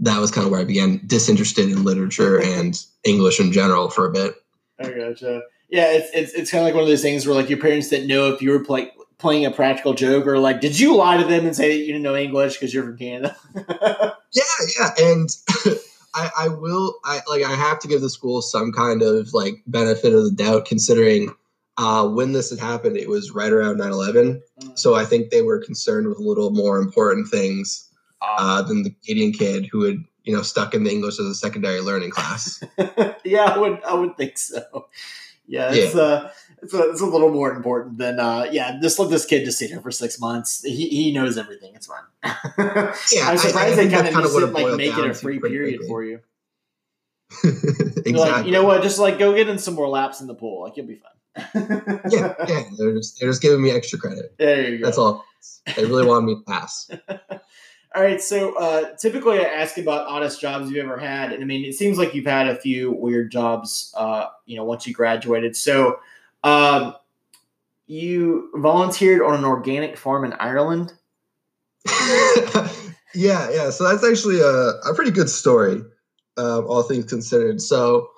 that 0.00 0.20
was 0.20 0.30
kind 0.30 0.46
of 0.46 0.50
where 0.50 0.60
I 0.60 0.64
began 0.64 1.00
disinterested 1.06 1.70
in 1.70 1.84
literature 1.84 2.40
and 2.42 2.80
English 3.04 3.40
in 3.40 3.52
general 3.52 3.90
for 3.90 4.06
a 4.06 4.12
bit. 4.12 4.34
I 4.78 4.90
gotcha. 4.90 5.42
Yeah, 5.68 5.92
it's, 5.92 6.10
it's, 6.14 6.32
it's 6.34 6.50
kind 6.50 6.62
of 6.62 6.66
like 6.66 6.74
one 6.74 6.84
of 6.84 6.88
those 6.88 7.02
things 7.02 7.26
where 7.26 7.34
like 7.34 7.50
your 7.50 7.58
parents 7.58 7.88
didn't 7.88 8.06
know 8.06 8.32
if 8.32 8.40
you 8.40 8.50
were 8.50 8.60
play, 8.60 8.92
playing 9.18 9.46
a 9.46 9.50
practical 9.50 9.94
joke 9.94 10.26
or 10.26 10.38
like, 10.38 10.60
did 10.60 10.78
you 10.78 10.94
lie 10.94 11.16
to 11.16 11.24
them 11.24 11.46
and 11.46 11.56
say 11.56 11.70
that 11.70 11.78
you 11.78 11.86
didn't 11.86 12.02
know 12.02 12.14
English 12.14 12.54
because 12.54 12.72
you're 12.72 12.84
from 12.84 12.98
Canada? 12.98 13.36
yeah, 14.32 14.42
yeah. 14.78 14.90
And 15.00 15.28
I, 16.16 16.30
I 16.38 16.48
will 16.48 16.96
I 17.04 17.20
like 17.28 17.44
I 17.44 17.54
have 17.54 17.78
to 17.80 17.88
give 17.88 18.00
the 18.00 18.10
school 18.10 18.40
some 18.40 18.72
kind 18.72 19.02
of 19.02 19.34
like 19.34 19.62
benefit 19.66 20.14
of 20.14 20.24
the 20.24 20.30
doubt 20.30 20.64
considering 20.64 21.34
uh, 21.78 22.08
when 22.08 22.32
this 22.32 22.48
had 22.48 22.58
happened 22.58 22.96
it 22.96 23.08
was 23.08 23.32
right 23.32 23.52
around 23.52 23.76
9-11 23.76 24.40
mm. 24.62 24.78
so 24.78 24.94
I 24.94 25.04
think 25.04 25.30
they 25.30 25.42
were 25.42 25.62
concerned 25.62 26.08
with 26.08 26.18
a 26.18 26.22
little 26.22 26.50
more 26.50 26.78
important 26.78 27.28
things 27.28 27.90
ah. 28.22 28.58
uh, 28.58 28.62
than 28.62 28.82
the 28.82 28.94
Canadian 29.04 29.32
kid 29.32 29.68
who 29.70 29.82
had 29.82 29.98
you 30.24 30.34
know 30.34 30.42
stuck 30.42 30.74
in 30.74 30.84
the 30.84 30.90
English 30.90 31.20
as 31.20 31.26
a 31.26 31.34
secondary 31.34 31.80
learning 31.80 32.10
class 32.10 32.62
yeah 33.24 33.52
I 33.54 33.58
would 33.58 33.84
I 33.84 33.94
would 33.94 34.16
think 34.16 34.38
so 34.38 34.88
yeah 35.46 35.72
it's 35.72 35.94
yeah. 35.94 36.00
uh 36.00 36.30
it's 36.62 36.74
a, 36.74 36.90
it's 36.90 37.00
a 37.00 37.06
little 37.06 37.30
more 37.30 37.52
important 37.52 37.98
than 37.98 38.18
uh 38.18 38.46
yeah 38.50 38.78
just 38.80 38.98
let 38.98 39.10
this 39.10 39.24
kid 39.24 39.44
just 39.44 39.58
sit 39.58 39.70
here 39.70 39.80
for 39.80 39.90
six 39.90 40.18
months. 40.20 40.62
He, 40.62 40.88
he 40.88 41.12
knows 41.12 41.38
everything. 41.38 41.74
It's 41.74 41.86
fine. 41.86 42.02
Yeah 43.12 43.28
i'm 43.28 43.38
surprised 43.38 43.78
I, 43.78 43.82
I 43.82 43.86
they 43.86 43.88
kind 43.88 44.08
of 44.08 44.14
just 44.14 44.34
like 44.34 44.76
make 44.76 44.96
it 44.96 45.10
a 45.10 45.14
free 45.14 45.38
period 45.38 45.78
quickly. 45.78 45.88
for 45.88 46.04
you. 46.04 46.20
Exactly. 48.06 48.14
Like, 48.14 48.46
you 48.46 48.52
know 48.52 48.64
what? 48.64 48.82
Just 48.82 49.00
like 49.00 49.18
go 49.18 49.34
get 49.34 49.48
in 49.48 49.58
some 49.58 49.74
more 49.74 49.88
laps 49.88 50.20
in 50.20 50.28
the 50.28 50.34
pool. 50.34 50.62
Like 50.62 50.76
you'll 50.76 50.86
be 50.86 50.96
fine. 50.96 52.02
Yeah 52.08 52.34
yeah 52.48 52.62
they're 52.78 52.94
just 52.94 53.18
they're 53.20 53.28
just 53.28 53.42
giving 53.42 53.62
me 53.62 53.70
extra 53.70 53.98
credit. 53.98 54.34
There 54.38 54.68
you 54.70 54.78
go. 54.78 54.84
That's 54.84 54.98
all. 54.98 55.24
They 55.76 55.84
really 55.84 56.06
wanted 56.06 56.26
me 56.26 56.34
to 56.36 56.40
pass 56.42 56.90
all 57.96 58.02
right, 58.02 58.20
so 58.20 58.54
uh, 58.58 58.94
typically 58.96 59.38
I 59.38 59.44
ask 59.44 59.78
about 59.78 60.06
oddest 60.06 60.38
jobs 60.38 60.68
you've 60.70 60.84
ever 60.84 60.98
had, 60.98 61.32
and 61.32 61.42
I 61.42 61.46
mean, 61.46 61.64
it 61.64 61.72
seems 61.72 61.96
like 61.96 62.14
you've 62.14 62.26
had 62.26 62.46
a 62.46 62.54
few 62.54 62.92
weird 62.92 63.30
jobs, 63.32 63.90
uh, 63.96 64.26
you 64.44 64.56
know, 64.56 64.64
once 64.64 64.86
you 64.86 64.92
graduated. 64.92 65.56
So, 65.56 65.98
um, 66.44 66.94
you 67.86 68.50
volunteered 68.56 69.22
on 69.22 69.34
an 69.38 69.46
organic 69.46 69.96
farm 69.96 70.26
in 70.26 70.34
Ireland. 70.34 70.92
yeah, 73.14 73.48
yeah. 73.50 73.70
So 73.70 73.84
that's 73.84 74.04
actually 74.04 74.40
a, 74.40 74.44
a 74.44 74.94
pretty 74.94 75.10
good 75.10 75.30
story, 75.30 75.80
uh, 76.36 76.62
all 76.66 76.82
things 76.82 77.06
considered. 77.06 77.62
So 77.62 78.10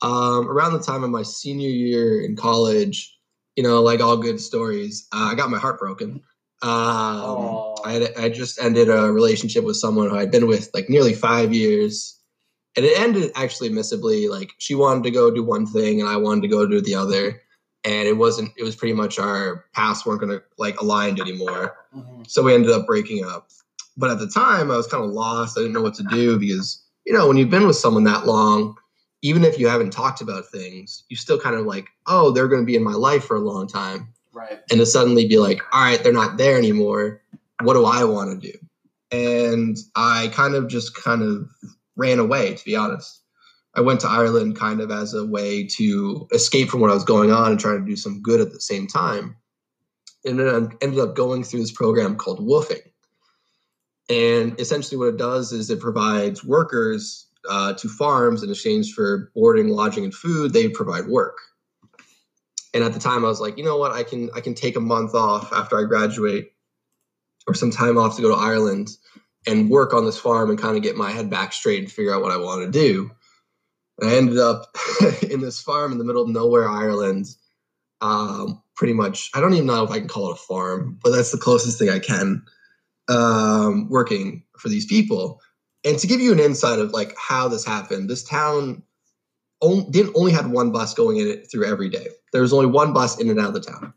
um, 0.00 0.48
around 0.48 0.72
the 0.72 0.82
time 0.82 1.04
of 1.04 1.10
my 1.10 1.22
senior 1.22 1.68
year 1.68 2.24
in 2.24 2.36
college, 2.36 3.14
you 3.54 3.62
know, 3.62 3.82
like 3.82 4.00
all 4.00 4.16
good 4.16 4.40
stories, 4.40 5.06
uh, 5.12 5.28
I 5.30 5.34
got 5.34 5.50
my 5.50 5.58
heart 5.58 5.78
broken. 5.78 6.22
Um, 6.62 7.74
I, 7.84 8.08
I 8.16 8.28
just 8.30 8.60
ended 8.60 8.88
a 8.88 9.12
relationship 9.12 9.62
with 9.62 9.76
someone 9.76 10.08
who 10.08 10.16
I'd 10.16 10.30
been 10.30 10.46
with 10.46 10.70
like 10.72 10.88
nearly 10.88 11.12
five 11.12 11.52
years, 11.52 12.18
and 12.76 12.84
it 12.84 12.98
ended 12.98 13.30
actually 13.34 13.68
amicably. 13.68 14.28
Like 14.28 14.52
she 14.58 14.74
wanted 14.74 15.04
to 15.04 15.10
go 15.10 15.30
do 15.30 15.44
one 15.44 15.66
thing, 15.66 16.00
and 16.00 16.08
I 16.08 16.16
wanted 16.16 16.42
to 16.42 16.48
go 16.48 16.66
do 16.66 16.80
the 16.80 16.94
other, 16.94 17.42
and 17.84 18.08
it 18.08 18.16
wasn't. 18.16 18.52
It 18.56 18.64
was 18.64 18.74
pretty 18.74 18.94
much 18.94 19.18
our 19.18 19.66
paths 19.74 20.06
weren't 20.06 20.20
going 20.20 20.32
to 20.32 20.42
like 20.56 20.80
aligned 20.80 21.20
anymore, 21.20 21.76
mm-hmm. 21.94 22.22
so 22.26 22.42
we 22.42 22.54
ended 22.54 22.70
up 22.70 22.86
breaking 22.86 23.24
up. 23.24 23.48
But 23.98 24.10
at 24.10 24.18
the 24.18 24.28
time, 24.28 24.70
I 24.70 24.76
was 24.76 24.86
kind 24.86 25.04
of 25.04 25.10
lost. 25.10 25.58
I 25.58 25.60
didn't 25.60 25.74
know 25.74 25.82
what 25.82 25.94
to 25.94 26.04
do 26.04 26.38
because 26.38 26.82
you 27.04 27.12
know 27.12 27.28
when 27.28 27.36
you've 27.36 27.50
been 27.50 27.66
with 27.66 27.76
someone 27.76 28.04
that 28.04 28.24
long, 28.24 28.76
even 29.20 29.44
if 29.44 29.58
you 29.58 29.68
haven't 29.68 29.90
talked 29.90 30.22
about 30.22 30.50
things, 30.50 31.04
you 31.10 31.16
still 31.16 31.38
kind 31.38 31.54
of 31.54 31.66
like, 31.66 31.86
oh, 32.06 32.30
they're 32.30 32.48
going 32.48 32.62
to 32.62 32.66
be 32.66 32.76
in 32.76 32.82
my 32.82 32.94
life 32.94 33.24
for 33.24 33.36
a 33.36 33.40
long 33.40 33.68
time 33.68 34.14
Right. 34.36 34.60
And 34.70 34.80
to 34.80 34.84
suddenly 34.84 35.26
be 35.26 35.38
like, 35.38 35.62
all 35.72 35.82
right, 35.82 36.02
they're 36.02 36.12
not 36.12 36.36
there 36.36 36.58
anymore. 36.58 37.22
What 37.62 37.72
do 37.72 37.86
I 37.86 38.04
want 38.04 38.38
to 38.38 38.52
do? 38.52 38.58
And 39.10 39.78
I 39.94 40.28
kind 40.34 40.54
of 40.54 40.68
just 40.68 40.94
kind 40.94 41.22
of 41.22 41.48
ran 41.96 42.18
away, 42.18 42.52
to 42.52 42.64
be 42.64 42.76
honest. 42.76 43.22
I 43.74 43.80
went 43.80 44.00
to 44.00 44.08
Ireland 44.08 44.56
kind 44.56 44.82
of 44.82 44.90
as 44.90 45.14
a 45.14 45.24
way 45.24 45.66
to 45.76 46.28
escape 46.32 46.68
from 46.68 46.80
what 46.80 46.90
I 46.90 46.94
was 46.94 47.04
going 47.04 47.32
on 47.32 47.52
and 47.52 47.58
trying 47.58 47.80
to 47.80 47.90
do 47.90 47.96
some 47.96 48.20
good 48.20 48.42
at 48.42 48.52
the 48.52 48.60
same 48.60 48.86
time. 48.86 49.36
And 50.26 50.38
then 50.38 50.48
I 50.48 50.84
ended 50.84 51.00
up 51.00 51.16
going 51.16 51.42
through 51.42 51.60
this 51.60 51.72
program 51.72 52.16
called 52.16 52.46
WWOOFing. 52.46 52.82
And 54.10 54.60
essentially, 54.60 54.98
what 54.98 55.08
it 55.08 55.16
does 55.16 55.50
is 55.52 55.70
it 55.70 55.80
provides 55.80 56.44
workers 56.44 57.26
uh, 57.48 57.72
to 57.72 57.88
farms 57.88 58.42
in 58.42 58.50
exchange 58.50 58.92
for 58.92 59.30
boarding, 59.34 59.68
lodging, 59.68 60.04
and 60.04 60.14
food. 60.14 60.52
They 60.52 60.68
provide 60.68 61.06
work 61.06 61.38
and 62.76 62.84
at 62.84 62.92
the 62.92 63.00
time 63.00 63.24
i 63.24 63.28
was 63.28 63.40
like 63.40 63.56
you 63.56 63.64
know 63.64 63.76
what? 63.76 63.92
I 63.92 64.02
can 64.02 64.30
i 64.34 64.40
can 64.40 64.54
take 64.54 64.76
a 64.76 64.80
month 64.80 65.14
off 65.14 65.52
after 65.52 65.78
i 65.78 65.84
graduate 65.84 66.52
or 67.48 67.54
some 67.54 67.70
time 67.70 67.96
off 67.96 68.16
to 68.16 68.22
go 68.22 68.28
to 68.28 68.40
ireland 68.40 68.90
and 69.46 69.70
work 69.70 69.94
on 69.94 70.04
this 70.04 70.18
farm 70.18 70.50
and 70.50 70.58
kind 70.58 70.76
of 70.76 70.82
get 70.82 70.96
my 70.96 71.10
head 71.10 71.30
back 71.30 71.52
straight 71.52 71.80
and 71.80 71.90
figure 71.90 72.14
out 72.14 72.22
what 72.22 72.32
i 72.32 72.36
want 72.36 72.62
to 72.64 72.70
do. 72.70 73.10
And 73.98 74.10
i 74.10 74.14
ended 74.14 74.38
up 74.38 74.76
in 75.30 75.40
this 75.40 75.60
farm 75.60 75.90
in 75.92 75.98
the 75.98 76.04
middle 76.04 76.22
of 76.22 76.28
nowhere 76.28 76.68
ireland. 76.68 77.26
Um, 78.02 78.62
pretty 78.76 78.92
much 78.92 79.30
i 79.34 79.40
don't 79.40 79.54
even 79.54 79.66
know 79.66 79.82
if 79.82 79.90
i 79.90 79.98
can 79.98 80.08
call 80.08 80.30
it 80.30 80.34
a 80.34 80.36
farm 80.36 80.98
but 81.02 81.10
that's 81.10 81.32
the 81.32 81.38
closest 81.38 81.78
thing 81.78 81.88
i 81.88 81.98
can 81.98 82.42
um, 83.08 83.88
working 83.88 84.42
for 84.58 84.68
these 84.68 84.86
people. 84.86 85.40
And 85.84 85.98
to 85.98 86.06
give 86.06 86.20
you 86.20 86.32
an 86.32 86.40
insight 86.40 86.78
of 86.78 86.90
like 86.90 87.14
how 87.16 87.48
this 87.48 87.64
happened 87.64 88.10
this 88.10 88.24
town 88.24 88.82
didn't 89.62 90.14
only 90.14 90.32
had 90.32 90.50
one 90.50 90.70
bus 90.70 90.94
going 90.94 91.16
in 91.16 91.26
it 91.26 91.50
through 91.50 91.64
every 91.64 91.88
day 91.88 92.08
there 92.36 92.42
was 92.42 92.52
only 92.52 92.66
one 92.66 92.92
bus 92.92 93.18
in 93.18 93.30
and 93.30 93.40
out 93.40 93.48
of 93.48 93.54
the 93.54 93.60
town. 93.60 93.94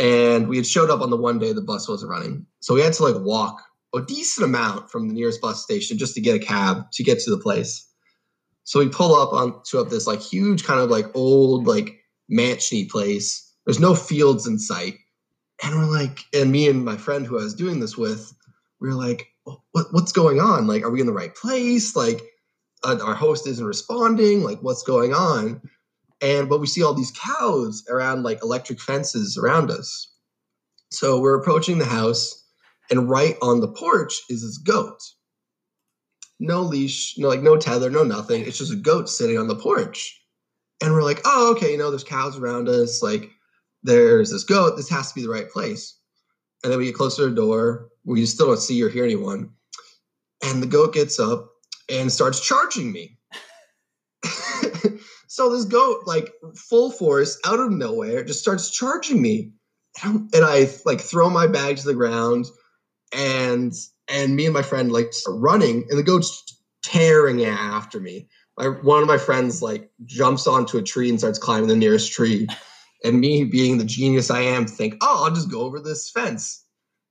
And 0.00 0.48
we 0.48 0.56
had 0.56 0.66
showed 0.66 0.88
up 0.88 1.02
on 1.02 1.10
the 1.10 1.16
one 1.18 1.38
day 1.38 1.52
the 1.52 1.60
bus 1.60 1.86
wasn't 1.86 2.10
running. 2.10 2.46
So 2.60 2.72
we 2.72 2.80
had 2.80 2.94
to 2.94 3.02
like 3.04 3.22
walk 3.22 3.62
a 3.94 4.00
decent 4.00 4.46
amount 4.46 4.90
from 4.90 5.08
the 5.08 5.14
nearest 5.14 5.42
bus 5.42 5.62
station 5.62 5.98
just 5.98 6.14
to 6.14 6.22
get 6.22 6.34
a 6.34 6.38
cab 6.38 6.90
to 6.92 7.04
get 7.04 7.18
to 7.20 7.30
the 7.30 7.36
place. 7.36 7.86
So 8.64 8.78
we 8.80 8.88
pull 8.88 9.14
up 9.14 9.34
onto 9.34 9.78
up 9.78 9.90
this 9.90 10.06
like 10.06 10.22
huge 10.22 10.64
kind 10.64 10.80
of 10.80 10.88
like 10.88 11.14
old 11.14 11.66
like 11.66 12.00
mansiony 12.32 12.88
place. 12.88 13.46
There's 13.66 13.78
no 13.78 13.94
fields 13.94 14.46
in 14.46 14.58
sight. 14.58 14.94
And 15.62 15.74
we're 15.76 15.84
like, 15.84 16.20
and 16.32 16.50
me 16.50 16.66
and 16.66 16.82
my 16.82 16.96
friend 16.96 17.26
who 17.26 17.38
I 17.38 17.42
was 17.42 17.54
doing 17.54 17.80
this 17.80 17.98
with, 17.98 18.32
we 18.80 18.88
were 18.88 18.94
like, 18.94 19.28
what, 19.44 19.92
what's 19.92 20.12
going 20.12 20.40
on? 20.40 20.66
Like, 20.66 20.82
are 20.82 20.90
we 20.90 21.00
in 21.00 21.06
the 21.06 21.12
right 21.12 21.34
place? 21.34 21.94
Like, 21.94 22.22
uh, 22.84 22.98
our 23.04 23.14
host 23.14 23.46
isn't 23.46 23.64
responding. 23.64 24.42
Like, 24.42 24.60
what's 24.60 24.82
going 24.82 25.14
on? 25.14 25.60
and 26.24 26.48
but 26.48 26.60
we 26.60 26.66
see 26.66 26.82
all 26.82 26.94
these 26.94 27.12
cows 27.12 27.84
around 27.88 28.22
like 28.22 28.42
electric 28.42 28.80
fences 28.80 29.36
around 29.36 29.70
us. 29.70 30.10
So 30.90 31.20
we're 31.20 31.38
approaching 31.38 31.78
the 31.78 31.84
house 31.84 32.44
and 32.90 33.08
right 33.10 33.36
on 33.42 33.60
the 33.60 33.68
porch 33.68 34.14
is 34.30 34.42
this 34.42 34.58
goat. 34.58 35.00
No 36.40 36.62
leash 36.62 37.16
no 37.18 37.28
like 37.28 37.42
no 37.42 37.56
tether 37.56 37.90
no 37.90 38.04
nothing. 38.04 38.42
It's 38.42 38.58
just 38.58 38.72
a 38.72 38.76
goat 38.76 39.08
sitting 39.08 39.38
on 39.38 39.48
the 39.48 39.56
porch. 39.56 40.18
And 40.82 40.92
we're 40.92 41.02
like 41.02 41.20
oh 41.24 41.52
okay 41.52 41.72
you 41.72 41.78
know 41.78 41.90
there's 41.90 42.04
cows 42.04 42.38
around 42.38 42.68
us 42.68 43.02
like 43.02 43.30
there's 43.82 44.30
this 44.30 44.44
goat. 44.44 44.76
This 44.76 44.88
has 44.88 45.10
to 45.10 45.14
be 45.14 45.22
the 45.22 45.32
right 45.32 45.50
place. 45.50 45.98
And 46.62 46.72
then 46.72 46.78
we 46.78 46.86
get 46.86 46.94
closer 46.94 47.24
to 47.24 47.28
the 47.28 47.36
door. 47.36 47.90
We 48.06 48.24
still 48.24 48.46
don't 48.46 48.58
see 48.58 48.82
or 48.82 48.88
hear 48.88 49.04
anyone. 49.04 49.50
And 50.42 50.62
the 50.62 50.66
goat 50.66 50.94
gets 50.94 51.20
up 51.20 51.50
and 51.90 52.10
starts 52.10 52.40
charging 52.40 52.92
me 52.92 53.18
So 55.34 55.50
this 55.50 55.64
goat, 55.64 56.02
like 56.06 56.32
full 56.54 56.92
force, 56.92 57.40
out 57.44 57.58
of 57.58 57.72
nowhere, 57.72 58.22
just 58.22 58.38
starts 58.38 58.70
charging 58.70 59.20
me, 59.20 59.50
and 60.04 60.30
I 60.32 60.70
like 60.84 61.00
throw 61.00 61.28
my 61.28 61.48
bag 61.48 61.76
to 61.78 61.84
the 61.84 61.92
ground, 61.92 62.46
and 63.12 63.72
and 64.06 64.36
me 64.36 64.44
and 64.44 64.54
my 64.54 64.62
friend 64.62 64.92
like 64.92 65.12
start 65.12 65.40
running, 65.40 65.86
and 65.90 65.98
the 65.98 66.04
goat's 66.04 66.56
tearing 66.84 67.44
after 67.44 67.98
me. 67.98 68.28
My, 68.56 68.66
one 68.66 69.02
of 69.02 69.08
my 69.08 69.18
friends 69.18 69.60
like 69.60 69.90
jumps 70.04 70.46
onto 70.46 70.78
a 70.78 70.82
tree 70.82 71.10
and 71.10 71.18
starts 71.18 71.40
climbing 71.40 71.66
the 71.66 71.74
nearest 71.74 72.12
tree, 72.12 72.46
and 73.02 73.18
me 73.18 73.42
being 73.42 73.78
the 73.78 73.84
genius 73.84 74.30
I 74.30 74.42
am, 74.42 74.66
think, 74.66 74.98
oh, 75.02 75.24
I'll 75.24 75.34
just 75.34 75.50
go 75.50 75.62
over 75.62 75.80
this 75.80 76.10
fence. 76.10 76.63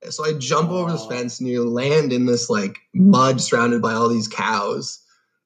So 0.10 0.26
I 0.26 0.34
jump 0.34 0.70
over 0.70 0.92
this 0.92 1.06
fence 1.06 1.40
and 1.40 1.48
you 1.48 1.68
land 1.68 2.12
in 2.12 2.26
this 2.26 2.50
like 2.50 2.78
mud 2.94 3.40
surrounded 3.42 3.82
by 3.82 3.94
all 3.94 4.10
these 4.10 4.28
cows 4.28 5.04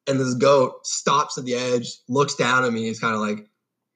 and 0.08 0.20
this 0.20 0.34
goat 0.34 0.88
stops 0.88 1.38
at 1.38 1.46
the 1.46 1.56
edge, 1.56 2.00
looks 2.08 2.36
down 2.36 2.64
at 2.64 2.74
me. 2.74 2.86
He's 2.86 3.00
kind 3.00 3.14
of 3.14 3.22
like, 3.22 3.46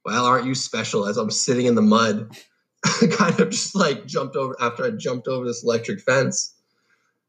"Well, 0.06 0.26
aren't 0.26 0.46
you 0.46 0.54
special?" 0.54 1.08
As 1.08 1.18
I'm 1.18 1.32
sitting 1.32 1.66
in 1.66 1.76
the 1.76 1.82
mud, 1.82 2.38
kind 3.12 3.40
of 3.40 3.50
just 3.50 3.76
like 3.76 4.06
jumped 4.06 4.36
over 4.36 4.56
after 4.60 4.86
I 4.86 4.92
jumped 4.92 5.28
over 5.28 5.46
this 5.46 5.64
electric 5.64 6.02
fence, 6.02 6.54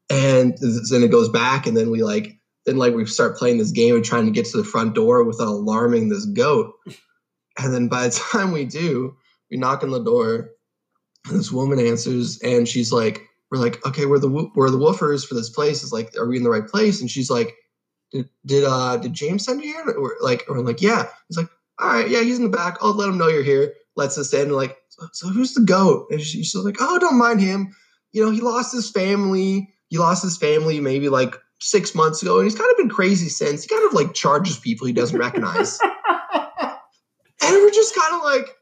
and 0.09 0.57
then 0.89 1.03
it 1.03 1.11
goes 1.11 1.29
back, 1.29 1.65
and 1.65 1.75
then 1.77 1.89
we 1.89 2.03
like 2.03 2.37
then 2.65 2.77
like 2.77 2.93
we 2.93 3.05
start 3.05 3.37
playing 3.37 3.57
this 3.57 3.71
game 3.71 3.95
and 3.95 4.05
trying 4.05 4.25
to 4.25 4.31
get 4.31 4.45
to 4.47 4.57
the 4.57 4.63
front 4.63 4.95
door 4.95 5.23
without 5.23 5.47
alarming 5.47 6.09
this 6.09 6.25
goat. 6.25 6.73
And 7.57 7.73
then 7.73 7.87
by 7.87 8.07
the 8.07 8.23
time 8.31 8.51
we 8.51 8.65
do, 8.65 9.15
we 9.49 9.57
knock 9.57 9.83
on 9.83 9.91
the 9.91 10.03
door, 10.03 10.51
and 11.27 11.39
this 11.39 11.51
woman 11.51 11.79
answers, 11.79 12.39
and 12.39 12.67
she's 12.67 12.91
like, 12.91 13.21
"We're 13.51 13.59
like, 13.59 13.85
okay, 13.85 14.05
we're 14.05 14.19
the 14.19 14.51
we're 14.55 14.69
the 14.69 14.77
woofers 14.77 15.25
for 15.25 15.35
this 15.35 15.49
place. 15.49 15.83
Is 15.83 15.93
like, 15.93 16.15
are 16.17 16.27
we 16.27 16.37
in 16.37 16.43
the 16.43 16.49
right 16.49 16.67
place?" 16.67 17.01
And 17.01 17.09
she's 17.09 17.29
like 17.29 17.55
did 18.13 18.29
did 18.45 18.63
uh 18.63 18.97
did 18.97 19.13
James 19.13 19.43
send 19.43 19.61
you 19.61 19.73
here? 19.73 19.95
Or 19.97 20.15
like 20.21 20.45
or 20.47 20.61
like, 20.61 20.81
yeah. 20.81 21.07
He's 21.27 21.37
like, 21.37 21.49
all 21.79 21.89
right, 21.89 22.09
yeah, 22.09 22.21
he's 22.21 22.37
in 22.37 22.43
the 22.43 22.55
back. 22.55 22.77
I'll 22.81 22.93
let 22.93 23.09
him 23.09 23.17
know 23.17 23.27
you're 23.27 23.43
here. 23.43 23.73
Lets 23.95 24.17
us 24.17 24.33
in. 24.33 24.51
Like, 24.51 24.77
so, 24.89 25.07
so 25.11 25.27
who's 25.27 25.53
the 25.53 25.61
goat? 25.61 26.07
And 26.11 26.21
she, 26.21 26.43
she's 26.43 26.55
like, 26.55 26.77
oh, 26.79 26.99
don't 26.99 27.17
mind 27.17 27.41
him. 27.41 27.75
You 28.11 28.23
know, 28.23 28.31
he 28.31 28.41
lost 28.41 28.71
his 28.71 28.89
family. 28.89 29.73
He 29.89 29.97
lost 29.97 30.23
his 30.23 30.37
family 30.37 30.79
maybe 30.79 31.09
like 31.09 31.35
six 31.59 31.95
months 31.95 32.21
ago, 32.21 32.37
and 32.37 32.45
he's 32.45 32.57
kind 32.57 32.69
of 32.71 32.77
been 32.77 32.89
crazy 32.89 33.29
since. 33.29 33.63
He 33.63 33.69
kind 33.69 33.85
of 33.85 33.93
like 33.93 34.13
charges 34.13 34.57
people 34.57 34.85
he 34.85 34.93
doesn't 34.93 35.17
recognize. 35.17 35.79
and 36.31 36.71
we're 37.41 37.71
just 37.71 37.95
kind 37.95 38.15
of 38.15 38.23
like, 38.23 38.55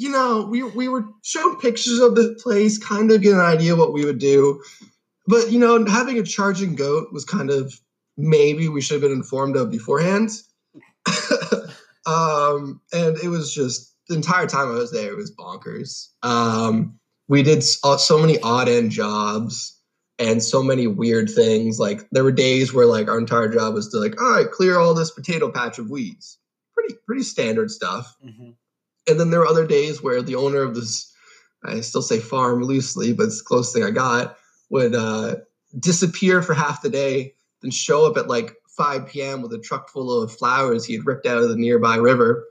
you 0.00 0.08
know, 0.08 0.46
we 0.46 0.62
we 0.62 0.88
were 0.88 1.04
shown 1.22 1.60
pictures 1.60 1.98
of 1.98 2.14
the 2.14 2.34
place, 2.42 2.78
kind 2.78 3.12
of 3.12 3.20
get 3.20 3.34
an 3.34 3.40
idea 3.40 3.76
what 3.76 3.92
we 3.92 4.06
would 4.06 4.18
do. 4.18 4.62
But 5.26 5.52
you 5.52 5.58
know, 5.58 5.84
having 5.84 6.18
a 6.18 6.22
charging 6.22 6.74
goat 6.74 7.08
was 7.12 7.26
kind 7.26 7.50
of 7.50 7.78
maybe 8.16 8.66
we 8.66 8.80
should 8.80 8.94
have 8.94 9.02
been 9.02 9.12
informed 9.12 9.56
of 9.56 9.70
beforehand. 9.70 10.30
um, 12.06 12.80
and 12.94 13.18
it 13.18 13.28
was 13.28 13.52
just 13.52 13.94
the 14.08 14.14
entire 14.14 14.46
time 14.46 14.68
I 14.68 14.76
was 14.76 14.90
there, 14.90 15.12
it 15.12 15.16
was 15.18 15.34
bonkers. 15.36 16.08
Um, 16.22 16.98
we 17.28 17.42
did 17.42 17.62
so, 17.62 17.98
so 17.98 18.18
many 18.18 18.40
odd 18.40 18.70
end 18.70 18.92
jobs 18.92 19.78
and 20.18 20.42
so 20.42 20.62
many 20.62 20.86
weird 20.86 21.28
things. 21.28 21.78
Like 21.78 22.08
there 22.10 22.24
were 22.24 22.32
days 22.32 22.72
where 22.72 22.86
like 22.86 23.06
our 23.06 23.18
entire 23.18 23.48
job 23.48 23.74
was 23.74 23.88
to 23.90 23.98
like, 23.98 24.18
all 24.18 24.32
right, 24.32 24.50
clear 24.50 24.78
all 24.78 24.94
this 24.94 25.10
potato 25.10 25.52
patch 25.52 25.78
of 25.78 25.90
weeds. 25.90 26.38
Pretty 26.72 26.94
pretty 27.06 27.22
standard 27.22 27.70
stuff. 27.70 28.16
Mm-hmm. 28.24 28.52
And 29.10 29.20
then 29.20 29.30
there 29.30 29.40
were 29.40 29.46
other 29.46 29.66
days 29.66 30.02
where 30.02 30.22
the 30.22 30.36
owner 30.36 30.62
of 30.62 30.74
this, 30.74 31.12
I 31.64 31.80
still 31.80 32.02
say 32.02 32.20
farm 32.20 32.62
loosely, 32.62 33.12
but 33.12 33.24
it's 33.24 33.38
the 33.38 33.44
closest 33.44 33.74
thing 33.74 33.84
I 33.84 33.90
got, 33.90 34.36
would 34.70 34.94
uh, 34.94 35.36
disappear 35.78 36.42
for 36.42 36.54
half 36.54 36.82
the 36.82 36.90
day 36.90 37.34
then 37.62 37.70
show 37.70 38.06
up 38.06 38.16
at 38.16 38.28
like 38.28 38.56
5 38.76 39.06
p.m. 39.06 39.42
with 39.42 39.52
a 39.52 39.58
truck 39.58 39.90
full 39.90 40.22
of 40.22 40.32
flowers 40.32 40.84
he 40.84 40.94
had 40.94 41.06
ripped 41.06 41.26
out 41.26 41.38
of 41.38 41.48
the 41.48 41.56
nearby 41.56 41.96
river, 41.96 42.46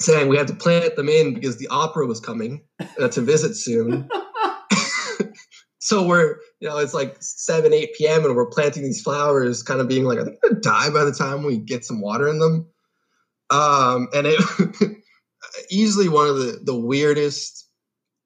saying 0.00 0.28
we 0.28 0.36
had 0.36 0.48
to 0.48 0.54
plant 0.54 0.96
them 0.96 1.08
in 1.08 1.34
because 1.34 1.58
the 1.58 1.68
opera 1.68 2.06
was 2.06 2.20
coming 2.20 2.62
uh, 2.98 3.08
to 3.08 3.20
visit 3.20 3.54
soon. 3.56 4.08
so 5.78 6.06
we're, 6.06 6.36
you 6.60 6.68
know, 6.68 6.78
it's 6.78 6.94
like 6.94 7.16
7, 7.20 7.72
8 7.72 7.94
p.m. 7.96 8.24
and 8.24 8.34
we're 8.34 8.46
planting 8.46 8.82
these 8.82 9.02
flowers, 9.02 9.62
kind 9.62 9.80
of 9.80 9.88
being 9.88 10.04
like, 10.04 10.18
I 10.18 10.24
think 10.24 10.38
I'm 10.42 10.50
gonna 10.50 10.60
die 10.60 10.90
by 10.90 11.04
the 11.04 11.12
time 11.12 11.42
we 11.42 11.58
get 11.58 11.84
some 11.84 12.00
water 12.00 12.28
in 12.28 12.38
them. 12.38 12.66
Um, 13.50 14.08
and 14.14 14.26
it 14.26 14.40
easily 15.70 16.08
one 16.08 16.28
of 16.28 16.36
the, 16.36 16.60
the 16.62 16.76
weirdest, 16.76 17.68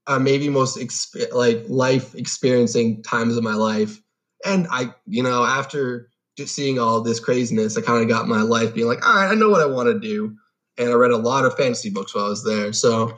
uh, 0.06 0.18
maybe 0.18 0.48
most 0.48 0.76
exp- 0.76 1.32
like 1.32 1.64
life 1.68 2.14
experiencing 2.14 3.02
times 3.02 3.36
of 3.36 3.44
my 3.44 3.54
life 3.54 4.00
and 4.44 4.66
I, 4.70 4.94
you 5.06 5.22
know, 5.22 5.44
after 5.44 6.10
just 6.36 6.54
seeing 6.54 6.78
all 6.78 7.00
this 7.00 7.20
craziness, 7.20 7.78
I 7.78 7.80
kind 7.80 8.02
of 8.02 8.08
got 8.08 8.28
my 8.28 8.42
life 8.42 8.74
being 8.74 8.86
like, 8.86 9.06
all 9.06 9.14
right, 9.14 9.30
I 9.30 9.34
know 9.34 9.48
what 9.48 9.62
I 9.62 9.66
want 9.66 9.88
to 9.88 9.98
do. 9.98 10.36
And 10.76 10.90
I 10.90 10.92
read 10.92 11.12
a 11.12 11.16
lot 11.16 11.44
of 11.44 11.56
fantasy 11.56 11.88
books 11.88 12.14
while 12.14 12.26
I 12.26 12.28
was 12.28 12.44
there. 12.44 12.72
So 12.72 13.16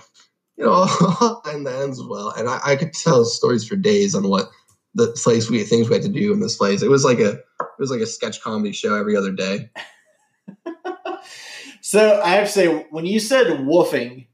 you 0.56 0.64
know, 0.64 0.84
and 1.46 1.66
the 1.66 1.76
ends 1.82 2.02
well. 2.02 2.30
And 2.30 2.48
I, 2.48 2.60
I 2.64 2.76
could 2.76 2.92
tell 2.92 3.24
stories 3.24 3.66
for 3.66 3.76
days 3.76 4.14
on 4.14 4.28
what 4.28 4.50
the 4.94 5.08
place 5.22 5.50
we 5.50 5.62
things 5.64 5.88
we 5.88 5.94
had 5.94 6.02
to 6.02 6.08
do 6.08 6.32
in 6.32 6.40
this 6.40 6.56
place. 6.56 6.82
It 6.82 6.90
was 6.90 7.04
like 7.04 7.18
a 7.18 7.32
it 7.32 7.78
was 7.78 7.90
like 7.90 8.00
a 8.00 8.06
sketch 8.06 8.40
comedy 8.40 8.72
show 8.72 8.94
every 8.94 9.16
other 9.16 9.32
day. 9.32 9.70
so 11.86 12.20
I 12.20 12.30
have 12.30 12.46
to 12.48 12.52
say, 12.52 12.66
when 12.90 13.06
you 13.06 13.20
said 13.20 13.46
woofing, 13.46 14.26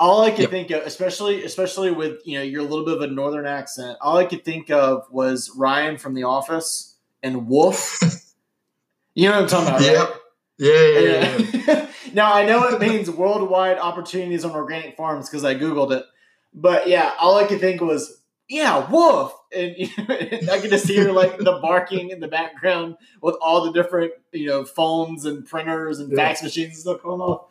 all 0.00 0.22
I 0.22 0.30
could 0.30 0.40
yep. 0.40 0.50
think 0.50 0.70
of, 0.70 0.80
especially 0.84 1.44
especially 1.44 1.90
with 1.90 2.26
you 2.26 2.38
know 2.38 2.42
your 2.42 2.62
little 2.62 2.86
bit 2.86 2.94
of 2.94 3.02
a 3.02 3.06
northern 3.06 3.44
accent, 3.44 3.98
all 4.00 4.16
I 4.16 4.24
could 4.24 4.46
think 4.46 4.70
of 4.70 5.04
was 5.10 5.52
Ryan 5.54 5.98
from 5.98 6.14
The 6.14 6.22
Office 6.22 6.96
and 7.22 7.48
woof. 7.48 7.98
you 9.14 9.28
know 9.28 9.34
what 9.34 9.42
I'm 9.42 9.46
talking 9.46 9.68
about, 9.68 9.82
yep. 9.82 10.08
right? 10.08 10.16
Yeah, 10.56 10.88
yeah, 10.88 11.00
yeah. 11.00 11.62
yeah. 11.66 11.86
now 12.14 12.32
I 12.32 12.46
know 12.46 12.66
it 12.68 12.80
means 12.80 13.10
worldwide 13.10 13.76
opportunities 13.76 14.42
on 14.46 14.52
organic 14.52 14.96
farms 14.96 15.28
because 15.28 15.44
I 15.44 15.54
googled 15.54 15.92
it, 15.92 16.06
but 16.54 16.88
yeah, 16.88 17.12
all 17.20 17.36
I 17.36 17.44
could 17.44 17.60
think 17.60 17.82
was 17.82 18.15
yeah, 18.48 18.88
woof, 18.90 19.32
and 19.54 19.74
you 19.76 19.88
know, 19.98 20.04
I 20.52 20.60
can 20.60 20.70
just 20.70 20.86
hear 20.86 21.10
like 21.12 21.38
the 21.38 21.58
barking 21.60 22.10
in 22.10 22.20
the 22.20 22.28
background 22.28 22.96
with 23.20 23.36
all 23.40 23.64
the 23.64 23.72
different 23.72 24.12
you 24.32 24.46
know 24.46 24.64
phones 24.64 25.24
and 25.24 25.46
printers 25.46 25.98
and 25.98 26.14
fax 26.14 26.42
machines 26.42 26.74
and 26.74 26.78
stuff 26.78 27.02
going 27.02 27.20
off. 27.20 27.46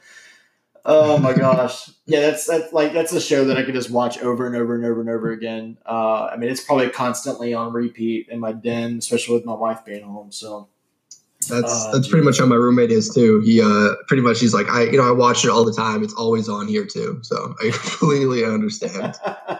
Oh 0.87 1.17
my 1.17 1.33
gosh, 1.33 1.89
yeah, 2.05 2.21
that's 2.21 2.45
that's 2.45 2.71
like 2.71 2.93
that's 2.93 3.11
a 3.11 3.19
show 3.19 3.45
that 3.45 3.57
I 3.57 3.63
could 3.63 3.73
just 3.73 3.89
watch 3.89 4.19
over 4.19 4.45
and 4.45 4.55
over 4.55 4.75
and 4.75 4.85
over 4.85 5.01
and 5.01 5.09
over 5.09 5.31
again. 5.31 5.77
Uh, 5.85 6.25
I 6.25 6.37
mean, 6.37 6.49
it's 6.49 6.63
probably 6.63 6.89
constantly 6.89 7.53
on 7.53 7.73
repeat 7.73 8.29
in 8.29 8.39
my 8.39 8.53
den, 8.53 8.99
especially 8.99 9.35
with 9.35 9.45
my 9.45 9.55
wife 9.55 9.83
being 9.83 10.03
home. 10.03 10.31
So 10.31 10.69
that's 11.49 11.85
uh, 11.85 11.91
that's 11.91 12.07
pretty 12.07 12.23
much 12.23 12.39
how 12.39 12.45
my 12.45 12.55
roommate 12.55 12.91
is 12.91 13.09
too. 13.09 13.41
He 13.41 13.61
uh 13.61 13.95
pretty 14.07 14.21
much 14.21 14.39
he's 14.39 14.53
like 14.53 14.69
I 14.69 14.83
you 14.83 14.97
know 14.97 15.07
I 15.07 15.11
watch 15.11 15.43
it 15.43 15.49
all 15.49 15.65
the 15.65 15.73
time. 15.73 16.03
It's 16.03 16.13
always 16.13 16.47
on 16.47 16.67
here 16.67 16.85
too. 16.85 17.19
So 17.23 17.55
I 17.59 17.69
completely 17.73 18.45
understand. 18.45 19.15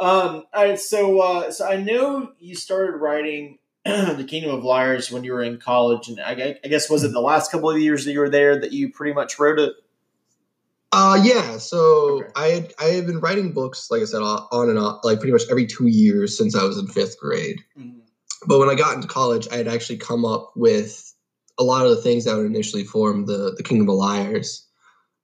um. 0.00 0.44
All 0.52 0.64
right. 0.64 0.78
So 0.78 1.20
uh, 1.20 1.50
so 1.52 1.68
I 1.68 1.76
know 1.76 2.32
you 2.38 2.54
started 2.54 2.96
writing 2.96 3.58
the 3.84 4.26
Kingdom 4.26 4.54
of 4.54 4.64
Liars 4.64 5.10
when 5.10 5.24
you 5.24 5.32
were 5.32 5.42
in 5.42 5.58
college, 5.58 6.08
and 6.08 6.20
I, 6.20 6.58
I 6.64 6.68
guess 6.68 6.90
was 6.90 7.04
it 7.04 7.12
the 7.12 7.20
last 7.20 7.52
couple 7.52 7.70
of 7.70 7.78
years 7.78 8.04
that 8.04 8.12
you 8.12 8.20
were 8.20 8.30
there 8.30 8.60
that 8.60 8.72
you 8.72 8.90
pretty 8.90 9.12
much 9.12 9.38
wrote 9.38 9.58
it. 9.58 9.74
Uh 10.92 11.20
yeah, 11.22 11.58
so 11.58 12.22
okay. 12.22 12.28
I 12.34 12.46
had 12.48 12.74
I 12.80 12.84
had 12.86 13.06
been 13.06 13.20
writing 13.20 13.52
books, 13.52 13.90
like 13.90 14.02
I 14.02 14.06
said, 14.06 14.22
on 14.22 14.68
and 14.68 14.78
off, 14.78 15.04
like 15.04 15.20
pretty 15.20 15.32
much 15.32 15.44
every 15.50 15.66
two 15.66 15.86
years 15.86 16.36
since 16.36 16.56
I 16.56 16.64
was 16.64 16.78
in 16.78 16.88
fifth 16.88 17.18
grade. 17.20 17.60
Mm-hmm. 17.78 18.00
But 18.46 18.58
when 18.58 18.68
I 18.68 18.74
got 18.74 18.96
into 18.96 19.06
college, 19.06 19.46
I 19.52 19.56
had 19.56 19.68
actually 19.68 19.98
come 19.98 20.24
up 20.24 20.52
with 20.56 21.14
a 21.58 21.62
lot 21.62 21.84
of 21.84 21.90
the 21.90 22.02
things 22.02 22.24
that 22.24 22.36
would 22.36 22.46
initially 22.46 22.84
form 22.84 23.26
the 23.26 23.54
the 23.56 23.62
Kingdom 23.62 23.88
of 23.88 23.96
Liars. 23.96 24.66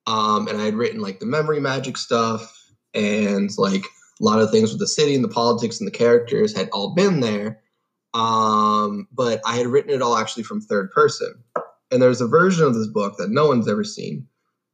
Um, 0.07 0.47
and 0.47 0.61
I 0.61 0.67
had 0.67 0.75
written 0.75 1.01
like 1.01 1.19
the 1.19 1.27
memory 1.27 1.61
magic 1.61 1.97
stuff 1.97 2.57
and 2.95 3.51
like 3.59 3.85
a 4.21 4.25
lot 4.25 4.41
of 4.41 4.51
things 4.51 4.71
with 4.71 4.81
the 4.81 4.87
city 4.87 5.15
and 5.15 5.25
the 5.25 5.29
politics 5.29 5.79
and 5.79 5.87
the 5.87 5.93
characters 5.93 6.57
had 6.57 6.69
all 6.71 6.95
been 6.95 7.21
there. 7.21 7.61
Um, 8.15 9.07
but 9.13 9.41
I 9.45 9.57
had 9.57 9.67
written 9.67 9.91
it 9.91 10.01
all 10.01 10.17
actually 10.17 10.45
from 10.45 10.61
third 10.61 10.91
person. 10.91 11.35
And 11.91 12.01
there's 12.01 12.21
a 12.21 12.27
version 12.27 12.65
of 12.65 12.75
this 12.75 12.87
book 12.87 13.17
that 13.19 13.31
no 13.31 13.47
one's 13.47 13.69
ever 13.69 13.85
seen 13.85 14.27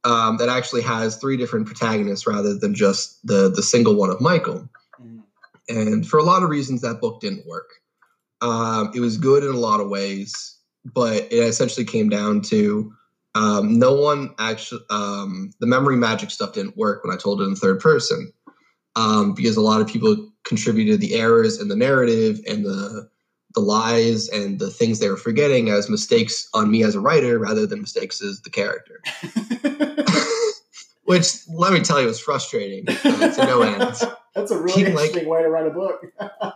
um, 0.04 0.36
that 0.38 0.48
actually 0.48 0.82
has 0.82 1.16
three 1.16 1.36
different 1.36 1.66
protagonists 1.66 2.26
rather 2.26 2.56
than 2.56 2.74
just 2.74 3.24
the 3.26 3.50
the 3.50 3.62
single 3.62 3.94
one 3.94 4.10
of 4.10 4.20
Michael. 4.20 4.68
Mm. 5.00 5.22
And 5.68 6.06
for 6.06 6.18
a 6.18 6.24
lot 6.24 6.42
of 6.42 6.50
reasons, 6.50 6.80
that 6.80 7.00
book 7.00 7.20
didn't 7.20 7.46
work. 7.46 7.70
Um, 8.40 8.90
it 8.94 9.00
was 9.00 9.16
good 9.16 9.44
in 9.44 9.50
a 9.50 9.58
lot 9.58 9.80
of 9.80 9.88
ways, 9.88 10.58
but 10.84 11.16
it 11.16 11.32
essentially 11.32 11.86
came 11.86 12.08
down 12.08 12.40
to 12.42 12.92
um, 13.34 13.78
no 13.78 13.94
one 13.94 14.34
actually 14.38 14.82
um, 14.90 15.52
the 15.60 15.66
memory 15.66 15.96
magic 15.96 16.30
stuff 16.30 16.52
didn't 16.52 16.76
work 16.76 17.04
when 17.04 17.14
I 17.14 17.16
told 17.16 17.40
it 17.40 17.44
in 17.44 17.54
third 17.54 17.80
person 17.80 18.32
um, 18.96 19.34
because 19.34 19.56
a 19.56 19.60
lot 19.60 19.80
of 19.80 19.86
people 19.86 20.28
contributed 20.44 21.00
the 21.00 21.14
errors 21.14 21.60
in 21.60 21.68
the 21.68 21.76
narrative 21.76 22.40
and 22.48 22.64
the 22.64 23.08
the 23.54 23.60
lies 23.60 24.28
and 24.30 24.58
the 24.58 24.70
things 24.70 24.98
they 24.98 25.10
were 25.10 25.16
forgetting 25.16 25.68
as 25.68 25.90
mistakes 25.90 26.48
on 26.54 26.70
me 26.70 26.82
as 26.82 26.94
a 26.94 27.00
writer 27.00 27.38
rather 27.38 27.66
than 27.66 27.80
mistakes 27.82 28.22
as 28.22 28.40
the 28.40 28.50
character. 28.50 29.00
Which, 31.04 31.46
let 31.48 31.72
me 31.72 31.80
tell 31.80 32.00
you, 32.00 32.06
was 32.06 32.20
frustrating 32.20 32.88
uh, 32.88 33.34
to 33.34 33.44
no 33.44 33.62
end. 33.62 33.94
That's 34.34 34.50
a 34.50 34.58
really 34.58 34.84
interesting 34.84 35.24
like, 35.24 35.26
way 35.26 35.42
to 35.42 35.48
write 35.48 35.66
a 35.66 35.70
book. 35.70 36.06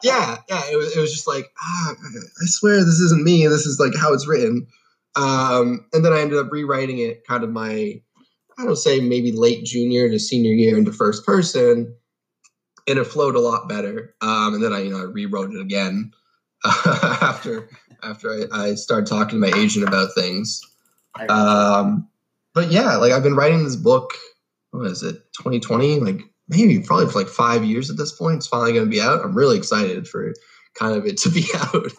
yeah, 0.02 0.38
yeah. 0.48 0.62
It 0.70 0.76
was, 0.76 0.96
it 0.96 1.00
was 1.00 1.12
just 1.12 1.26
like, 1.26 1.52
ah, 1.60 1.94
I 2.42 2.46
swear 2.46 2.76
this 2.76 3.00
isn't 3.00 3.22
me. 3.22 3.46
This 3.46 3.66
is 3.66 3.78
like 3.78 3.94
how 3.94 4.14
it's 4.14 4.26
written. 4.26 4.66
Um, 5.14 5.84
and 5.92 6.04
then 6.04 6.12
I 6.12 6.20
ended 6.20 6.38
up 6.38 6.50
rewriting 6.50 6.98
it 6.98 7.26
kind 7.26 7.44
of 7.44 7.50
my, 7.50 8.00
I 8.58 8.64
don't 8.64 8.76
say 8.76 9.00
maybe 9.00 9.32
late 9.32 9.64
junior 9.64 10.08
to 10.08 10.18
senior 10.18 10.52
year 10.52 10.78
into 10.78 10.92
first 10.92 11.26
person. 11.26 11.94
And 12.88 12.98
it 12.98 13.04
flowed 13.04 13.34
a 13.34 13.40
lot 13.40 13.68
better. 13.68 14.14
Um, 14.20 14.54
and 14.54 14.62
then 14.62 14.72
I, 14.72 14.80
you 14.80 14.90
know, 14.90 15.00
I 15.00 15.04
rewrote 15.04 15.52
it 15.52 15.60
again 15.60 16.12
after 16.64 17.68
after 18.02 18.30
I, 18.30 18.44
I, 18.52 18.74
started 18.74 19.06
talking 19.06 19.40
to 19.40 19.50
my 19.50 19.58
agent 19.58 19.86
about 19.86 20.14
things. 20.14 20.60
Um, 21.28 22.08
but 22.54 22.70
yeah, 22.70 22.96
like 22.96 23.12
I've 23.12 23.22
been 23.22 23.36
writing 23.36 23.64
this 23.64 23.76
book. 23.76 24.12
What 24.70 24.86
is 24.86 25.02
it? 25.02 25.16
2020? 25.38 26.00
Like 26.00 26.20
maybe 26.48 26.80
probably 26.80 27.06
for 27.06 27.18
like 27.18 27.28
five 27.28 27.64
years 27.64 27.90
at 27.90 27.96
this 27.96 28.12
point. 28.12 28.36
It's 28.36 28.46
finally 28.46 28.72
going 28.72 28.84
to 28.84 28.90
be 28.90 29.00
out. 29.00 29.24
I'm 29.24 29.34
really 29.34 29.56
excited 29.56 30.06
for 30.06 30.32
kind 30.74 30.96
of 30.96 31.06
it 31.06 31.16
to 31.18 31.30
be 31.30 31.46
out. 31.54 31.92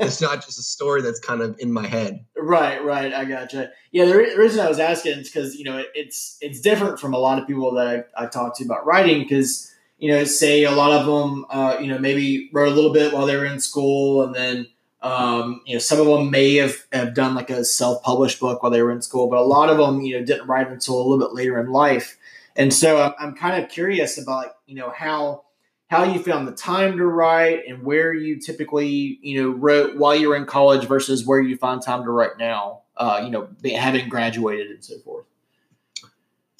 it's 0.00 0.20
not 0.20 0.44
just 0.44 0.58
a 0.58 0.62
story 0.62 1.02
that's 1.02 1.20
kind 1.20 1.40
of 1.40 1.56
in 1.58 1.72
my 1.72 1.86
head. 1.86 2.24
Right, 2.36 2.84
right. 2.84 3.12
I 3.12 3.24
gotcha. 3.24 3.70
Yeah, 3.92 4.06
the, 4.06 4.16
re- 4.16 4.34
the 4.34 4.38
reason 4.38 4.60
I 4.60 4.68
was 4.68 4.78
asking 4.78 5.18
is 5.18 5.30
because 5.30 5.54
you 5.54 5.64
know 5.64 5.78
it, 5.78 5.88
it's 5.94 6.36
it's 6.40 6.60
different 6.60 6.98
from 6.98 7.14
a 7.14 7.18
lot 7.18 7.38
of 7.38 7.46
people 7.46 7.74
that 7.74 7.86
I 8.16 8.24
I 8.24 8.26
talked 8.26 8.56
to 8.56 8.64
about 8.64 8.84
writing 8.86 9.22
because 9.22 9.70
you 10.00 10.10
know, 10.10 10.24
say 10.24 10.64
a 10.64 10.70
lot 10.70 10.92
of 10.92 11.06
them, 11.06 11.46
uh, 11.50 11.76
you 11.80 11.86
know, 11.86 11.98
maybe 11.98 12.48
wrote 12.52 12.72
a 12.72 12.74
little 12.74 12.92
bit 12.92 13.12
while 13.12 13.26
they 13.26 13.36
were 13.36 13.44
in 13.44 13.60
school, 13.60 14.22
and 14.22 14.34
then, 14.34 14.66
um, 15.02 15.60
you 15.66 15.74
know, 15.74 15.78
some 15.78 16.00
of 16.00 16.06
them 16.06 16.30
may 16.30 16.54
have, 16.56 16.74
have 16.92 17.14
done 17.14 17.34
like 17.34 17.50
a 17.50 17.64
self 17.64 18.02
published 18.02 18.40
book 18.40 18.62
while 18.62 18.72
they 18.72 18.82
were 18.82 18.90
in 18.90 19.02
school, 19.02 19.28
but 19.28 19.38
a 19.38 19.42
lot 19.42 19.68
of 19.68 19.76
them, 19.76 20.00
you 20.00 20.18
know, 20.18 20.24
didn't 20.24 20.48
write 20.48 20.68
until 20.68 20.96
a 20.96 21.02
little 21.02 21.18
bit 21.18 21.34
later 21.34 21.60
in 21.60 21.70
life. 21.70 22.16
And 22.56 22.72
so 22.72 23.00
I'm, 23.00 23.12
I'm 23.18 23.34
kind 23.34 23.62
of 23.62 23.70
curious 23.70 24.18
about, 24.18 24.56
you 24.66 24.74
know, 24.74 24.90
how 24.90 25.44
how 25.88 26.04
you 26.04 26.22
found 26.22 26.46
the 26.46 26.52
time 26.52 26.96
to 26.96 27.04
write 27.04 27.66
and 27.66 27.82
where 27.82 28.14
you 28.14 28.38
typically, 28.38 29.18
you 29.22 29.42
know, 29.42 29.50
wrote 29.50 29.96
while 29.96 30.14
you 30.14 30.28
were 30.28 30.36
in 30.36 30.46
college 30.46 30.86
versus 30.86 31.26
where 31.26 31.40
you 31.40 31.56
find 31.56 31.82
time 31.82 32.04
to 32.04 32.10
write 32.10 32.38
now, 32.38 32.82
uh, 32.96 33.20
you 33.24 33.30
know, 33.30 33.48
having 33.76 34.08
graduated 34.08 34.70
and 34.70 34.84
so 34.84 34.96
forth. 35.00 35.24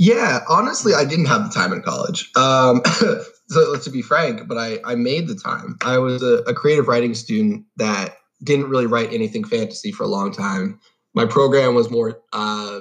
Yeah, 0.00 0.40
honestly, 0.48 0.94
I 0.94 1.04
didn't 1.04 1.26
have 1.26 1.44
the 1.44 1.50
time 1.50 1.74
in 1.74 1.82
college. 1.82 2.30
Um, 2.34 2.80
so 3.48 3.76
to 3.76 3.90
be 3.90 4.00
frank, 4.00 4.48
but 4.48 4.56
I, 4.56 4.78
I 4.82 4.94
made 4.94 5.28
the 5.28 5.34
time. 5.34 5.76
I 5.82 5.98
was 5.98 6.22
a, 6.22 6.36
a, 6.46 6.54
creative 6.54 6.88
writing 6.88 7.12
student 7.12 7.66
that 7.76 8.16
didn't 8.42 8.70
really 8.70 8.86
write 8.86 9.12
anything 9.12 9.44
fantasy 9.44 9.92
for 9.92 10.04
a 10.04 10.08
long 10.08 10.32
time. 10.32 10.80
My 11.12 11.26
program 11.26 11.74
was 11.74 11.90
more 11.90 12.18
uh, 12.32 12.80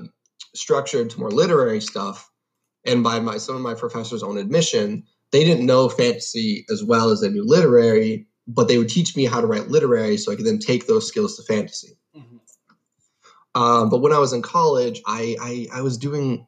structured 0.56 1.10
to 1.10 1.20
more 1.20 1.30
literary 1.30 1.82
stuff, 1.82 2.32
and 2.86 3.04
by 3.04 3.20
my 3.20 3.36
some 3.36 3.58
of 3.58 3.62
my 3.62 3.74
professors' 3.74 4.24
own 4.24 4.38
admission, 4.38 5.04
they 5.34 5.44
didn't 5.44 5.66
know 5.66 5.90
fantasy 5.90 6.66
as 6.72 6.86
well 6.86 7.10
as 7.10 7.20
they 7.20 7.28
knew 7.28 7.46
literary, 7.46 8.28
but 8.48 8.70
they 8.70 8.78
would 8.78 8.88
teach 8.88 9.18
me 9.18 9.26
how 9.26 9.42
to 9.42 9.48
write 9.48 9.68
literary 9.68 10.16
so 10.16 10.32
I 10.32 10.38
could 10.38 10.46
then 10.46 10.60
take 10.60 10.88
those 10.88 11.06
skills 11.06 11.36
to 11.36 11.44
fantasy. 11.44 11.98
Mm-hmm. 12.16 13.62
Um, 13.62 13.90
but 13.90 14.00
when 14.00 14.14
I 14.14 14.20
was 14.20 14.32
in 14.32 14.42
college, 14.42 15.02
I, 15.06 15.36
I, 15.42 15.80
I 15.80 15.82
was 15.82 15.98
doing 15.98 16.48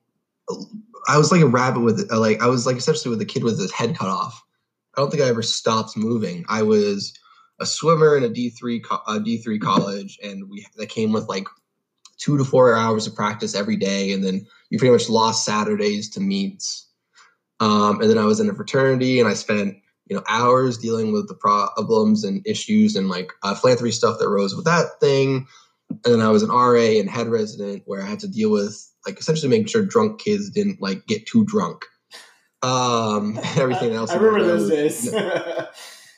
I 1.07 1.17
was 1.17 1.31
like 1.31 1.41
a 1.41 1.47
rabbit 1.47 1.81
with 1.81 2.11
uh, 2.11 2.19
like 2.19 2.41
I 2.41 2.47
was 2.47 2.65
like 2.65 2.77
essentially 2.77 3.09
with 3.09 3.21
a 3.21 3.25
kid 3.25 3.43
with 3.43 3.59
his 3.59 3.71
head 3.71 3.97
cut 3.97 4.09
off. 4.09 4.41
I 4.95 5.01
don't 5.01 5.09
think 5.09 5.23
I 5.23 5.27
ever 5.27 5.41
stopped 5.41 5.95
moving. 5.95 6.45
I 6.49 6.63
was 6.63 7.13
a 7.59 7.65
swimmer 7.65 8.17
in 8.17 8.23
a 8.23 8.29
D 8.29 8.49
three 8.49 8.83
a 9.07 9.19
D 9.19 9.37
three 9.37 9.59
college, 9.59 10.19
and 10.23 10.49
we 10.49 10.65
that 10.77 10.89
came 10.89 11.11
with 11.11 11.27
like 11.27 11.47
two 12.17 12.37
to 12.37 12.43
four 12.43 12.75
hours 12.75 13.07
of 13.07 13.15
practice 13.15 13.55
every 13.55 13.77
day, 13.77 14.11
and 14.11 14.23
then 14.23 14.45
you 14.69 14.77
pretty 14.77 14.91
much 14.91 15.09
lost 15.09 15.45
Saturdays 15.45 16.09
to 16.11 16.19
meets. 16.19 16.87
Um, 17.59 18.01
and 18.01 18.09
then 18.09 18.17
I 18.17 18.25
was 18.25 18.39
in 18.39 18.49
a 18.49 18.55
fraternity, 18.55 19.19
and 19.19 19.29
I 19.29 19.33
spent 19.33 19.77
you 20.07 20.15
know 20.15 20.23
hours 20.27 20.77
dealing 20.77 21.13
with 21.13 21.27
the 21.27 21.35
problems 21.35 22.23
and 22.23 22.45
issues 22.45 22.95
and 22.95 23.09
like 23.09 23.31
uh, 23.43 23.55
philanthropy 23.55 23.91
stuff 23.91 24.19
that 24.19 24.29
rose 24.29 24.55
with 24.55 24.65
that 24.65 24.99
thing. 24.99 25.47
And 26.05 26.13
then 26.13 26.21
I 26.21 26.29
was 26.29 26.43
an 26.43 26.49
RA 26.49 26.99
and 26.99 27.09
head 27.09 27.27
resident 27.27 27.83
where 27.85 28.01
I 28.01 28.05
had 28.05 28.19
to 28.19 28.27
deal 28.27 28.51
with 28.51 28.91
like 29.05 29.19
essentially 29.19 29.49
making 29.49 29.67
sure 29.67 29.85
drunk 29.85 30.21
kids 30.21 30.49
didn't 30.49 30.81
like 30.81 31.05
get 31.07 31.25
too 31.25 31.45
drunk. 31.45 31.85
Um, 32.61 33.39
everything 33.57 33.93
else. 33.93 34.11
I 34.11 34.15
remember 34.15 34.45
those 34.45 34.69
days. 34.69 35.11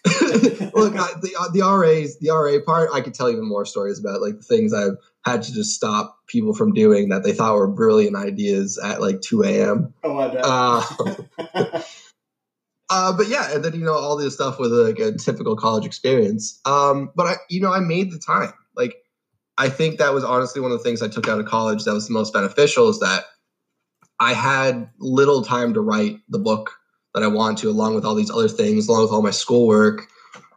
Look, 0.05 0.95
I, 0.97 1.13
the 1.21 1.33
uh, 1.39 1.49
the 1.53 1.61
RAs, 1.61 2.17
the 2.19 2.29
RA 2.29 2.59
part, 2.65 2.89
I 2.93 2.99
could 2.99 3.13
tell 3.13 3.29
even 3.29 3.47
more 3.47 3.65
stories 3.65 3.99
about 3.99 4.21
like 4.21 4.37
the 4.37 4.43
things 4.43 4.73
I've 4.73 4.97
had 5.23 5.43
to 5.43 5.53
just 5.53 5.73
stop 5.73 6.17
people 6.27 6.53
from 6.53 6.73
doing 6.73 7.09
that 7.09 7.23
they 7.23 7.31
thought 7.31 7.55
were 7.55 7.67
brilliant 7.67 8.17
ideas 8.17 8.77
at 8.77 8.99
like 8.99 9.21
two 9.21 9.43
a.m. 9.43 9.93
Oh, 10.03 10.17
I 10.19 10.27
bet. 10.27 10.41
Uh, 10.43 10.81
uh, 12.89 13.13
but 13.15 13.29
yeah, 13.29 13.53
and 13.53 13.63
then 13.63 13.73
you 13.75 13.85
know 13.85 13.93
all 13.93 14.17
this 14.17 14.33
stuff 14.33 14.59
with 14.59 14.73
like 14.73 14.99
a 14.99 15.13
typical 15.13 15.55
college 15.55 15.85
experience. 15.85 16.59
Um, 16.65 17.11
but 17.15 17.27
I, 17.27 17.35
you 17.49 17.61
know, 17.61 17.71
I 17.71 17.79
made 17.79 18.11
the 18.11 18.19
time. 18.19 18.51
I 19.57 19.69
think 19.69 19.99
that 19.99 20.13
was 20.13 20.23
honestly 20.23 20.61
one 20.61 20.71
of 20.71 20.77
the 20.77 20.83
things 20.83 21.01
I 21.01 21.07
took 21.07 21.27
out 21.27 21.39
of 21.39 21.45
college 21.45 21.83
that 21.83 21.93
was 21.93 22.07
the 22.07 22.13
most 22.13 22.33
beneficial 22.33 22.89
is 22.89 22.99
that 22.99 23.25
I 24.19 24.33
had 24.33 24.89
little 24.99 25.43
time 25.43 25.73
to 25.73 25.81
write 25.81 26.19
the 26.29 26.39
book 26.39 26.71
that 27.13 27.23
I 27.23 27.27
want 27.27 27.57
to, 27.59 27.69
along 27.69 27.95
with 27.95 28.05
all 28.05 28.15
these 28.15 28.31
other 28.31 28.47
things, 28.47 28.87
along 28.87 29.03
with 29.03 29.11
all 29.11 29.21
my 29.21 29.31
schoolwork. 29.31 30.07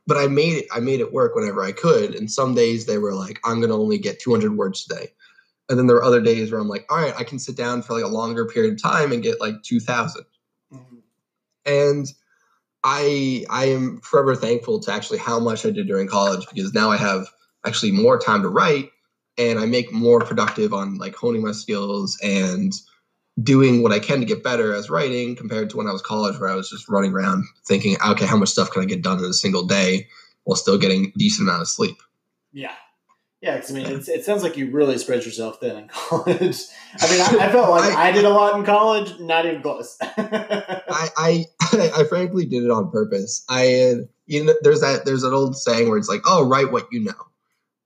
But 0.07 0.17
I 0.17 0.29
made 0.29 0.55
it. 0.55 0.67
I 0.73 0.81
made 0.81 1.01
it 1.01 1.13
work 1.13 1.35
whenever 1.35 1.65
I 1.65 1.73
could. 1.73 2.15
And 2.15 2.31
some 2.31 2.55
days 2.55 2.87
they 2.87 2.99
were 2.99 3.15
like, 3.15 3.41
I'm 3.45 3.57
going 3.57 3.71
to 3.71 3.77
only 3.77 3.99
get 3.99 4.21
200 4.21 4.57
words 4.57 4.85
today. 4.85 5.09
And 5.69 5.79
then 5.79 5.89
there 5.89 5.97
were 5.97 6.05
other 6.05 6.21
days 6.21 6.53
where 6.53 6.61
I'm 6.61 6.69
like, 6.69 6.87
all 6.89 6.99
right, 6.99 7.15
I 7.19 7.25
can 7.25 7.41
sit 7.41 7.57
down 7.57 7.83
for 7.83 7.95
like 7.95 8.05
a 8.05 8.09
longer 8.09 8.47
period 8.47 8.75
of 8.75 8.83
time 8.83 9.11
and 9.11 9.23
get 9.23 9.41
like 9.41 9.63
2,000. 9.65 10.25
Mm-hmm. 10.73 10.97
And 11.67 12.07
I 12.85 13.45
I 13.51 13.65
am 13.67 14.01
forever 14.01 14.37
thankful 14.37 14.79
to 14.81 14.93
actually 14.93 15.19
how 15.19 15.41
much 15.41 15.67
I 15.67 15.71
did 15.71 15.89
during 15.89 16.07
college 16.07 16.47
because 16.49 16.73
now 16.73 16.91
I 16.91 16.97
have 16.97 17.27
actually 17.67 17.93
more 17.93 18.19
time 18.19 18.43
to 18.43 18.49
write 18.49 18.91
and 19.39 19.59
I 19.59 19.67
make 19.67 19.93
more 19.93 20.21
productive 20.21 20.73
on 20.73 20.97
like 20.97 21.15
honing 21.15 21.43
my 21.43 21.53
skills 21.53 22.19
and 22.23 22.73
doing 23.43 23.83
what 23.83 23.93
I 23.93 23.99
can 23.99 24.21
to 24.21 24.25
get 24.25 24.43
better 24.43 24.73
as 24.73 24.89
writing 24.89 25.37
compared 25.37 25.69
to 25.71 25.77
when 25.77 25.87
I 25.87 25.93
was 25.93 26.01
college 26.01 26.39
where 26.39 26.49
I 26.49 26.55
was 26.55 26.71
just 26.71 26.89
running 26.89 27.13
around 27.13 27.45
thinking, 27.67 27.97
okay, 28.05 28.25
how 28.25 28.37
much 28.37 28.49
stuff 28.49 28.71
can 28.71 28.83
I 28.83 28.87
get 28.87 29.03
done 29.03 29.19
in 29.19 29.25
a 29.27 29.35
single 29.35 29.67
day 29.67 30.09
while 30.45 30.57
still 30.57 30.79
getting 30.79 31.07
a 31.07 31.19
decent 31.19 31.49
amount 31.49 31.61
of 31.61 31.69
sleep. 31.69 32.01
Yeah. 32.53 32.73
Yeah, 33.43 33.61
I 33.69 33.73
mean, 33.73 33.87
it 33.87 34.25
sounds 34.25 34.43
like 34.43 34.57
you 34.57 34.71
really 34.71 34.97
spread 34.97 35.25
yourself 35.25 35.61
thin 35.61 35.77
in 35.77 35.89
college. 35.93 36.57
I 36.99 37.11
mean, 37.11 37.21
I, 37.21 37.47
I 37.47 37.53
felt 37.53 37.71
like 37.71 37.95
I, 37.95 38.09
I, 38.09 38.13
did 38.13 38.25
a 38.25 38.31
lot 38.31 38.59
in 38.59 38.65
college, 38.65 39.21
not 39.21 39.45
even 39.45 39.61
close. 39.61 39.99
I, 40.01 41.11
I, 41.17 41.45
I 41.97 42.05
frankly 42.09 42.47
did 42.47 42.65
it 42.65 42.71
on 42.71 42.91
purpose. 42.91 43.45
I 43.49 43.61
had, 43.61 44.09
you 44.25 44.45
know, 44.45 44.55
there's 44.63 44.81
that 44.81 45.05
there's 45.05 45.23
an 45.23 45.35
old 45.35 45.57
saying 45.57 45.89
where 45.89 45.99
it's 45.99 46.09
like, 46.09 46.23
oh, 46.25 46.49
write 46.49 46.73
what 46.73 46.89
you 46.91 47.01
know, 47.01 47.13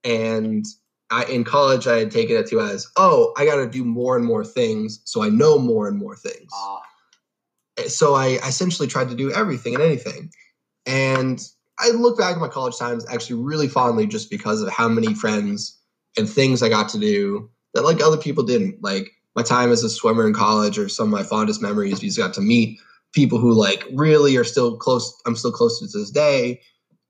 and 0.05 0.65
I, 1.11 1.25
in 1.25 1.45
college, 1.45 1.87
I 1.87 1.99
had 1.99 2.11
taken 2.11 2.37
it 2.37 2.47
to 2.49 2.61
as, 2.61 2.87
oh, 2.97 3.33
I 3.37 3.45
got 3.45 3.57
to 3.57 3.69
do 3.69 3.85
more 3.85 4.17
and 4.17 4.25
more 4.25 4.45
things, 4.45 5.01
so 5.05 5.23
I 5.23 5.29
know 5.29 5.59
more 5.59 5.89
and 5.89 5.99
more 5.99 6.17
things. 6.17 6.51
Eh, 7.79 7.89
so 7.89 8.15
I, 8.15 8.39
I 8.43 8.49
essentially 8.49 8.87
tried 8.87 9.09
to 9.09 9.17
do 9.17 9.33
everything 9.33 9.75
and 9.75 9.83
anything, 9.83 10.31
and 10.87 11.41
I 11.79 11.91
look 11.91 12.19
back 12.19 12.35
at 12.35 12.41
my 12.41 12.49
college 12.49 12.77
times 12.79 13.07
actually 13.09 13.43
really 13.43 13.69
fondly, 13.69 14.07
just 14.07 14.31
because 14.31 14.63
of 14.63 14.71
how 14.71 14.89
many 14.89 15.15
friends 15.15 15.77
and 16.17 16.29
things 16.29 16.63
I 16.63 16.69
got 16.69 16.89
to 16.91 16.99
do 16.99 17.51
that 17.75 17.85
like 17.85 18.01
other 18.01 18.19
people 18.19 18.45
didn't. 18.45 18.83
Like 18.83 19.11
my 19.35 19.43
time 19.43 19.73
as 19.73 19.83
a 19.83 19.91
swimmer 19.91 20.27
in 20.27 20.35
college, 20.35 20.79
or 20.79 20.89
some 20.89 21.13
of 21.13 21.13
my 21.13 21.23
fondest 21.25 21.63
memories, 21.63 22.01
because 22.01 22.19
got 22.19 22.35
to 22.35 22.41
meet 22.41 22.79
people 23.13 23.39
who 23.39 23.53
like 23.53 23.85
really 23.93 24.37
are 24.37 24.45
still 24.45 24.77
close. 24.77 25.13
I'm 25.27 25.37
still 25.37 25.53
close 25.53 25.81
to 25.81 25.99
this 25.99 26.11
day 26.11 26.61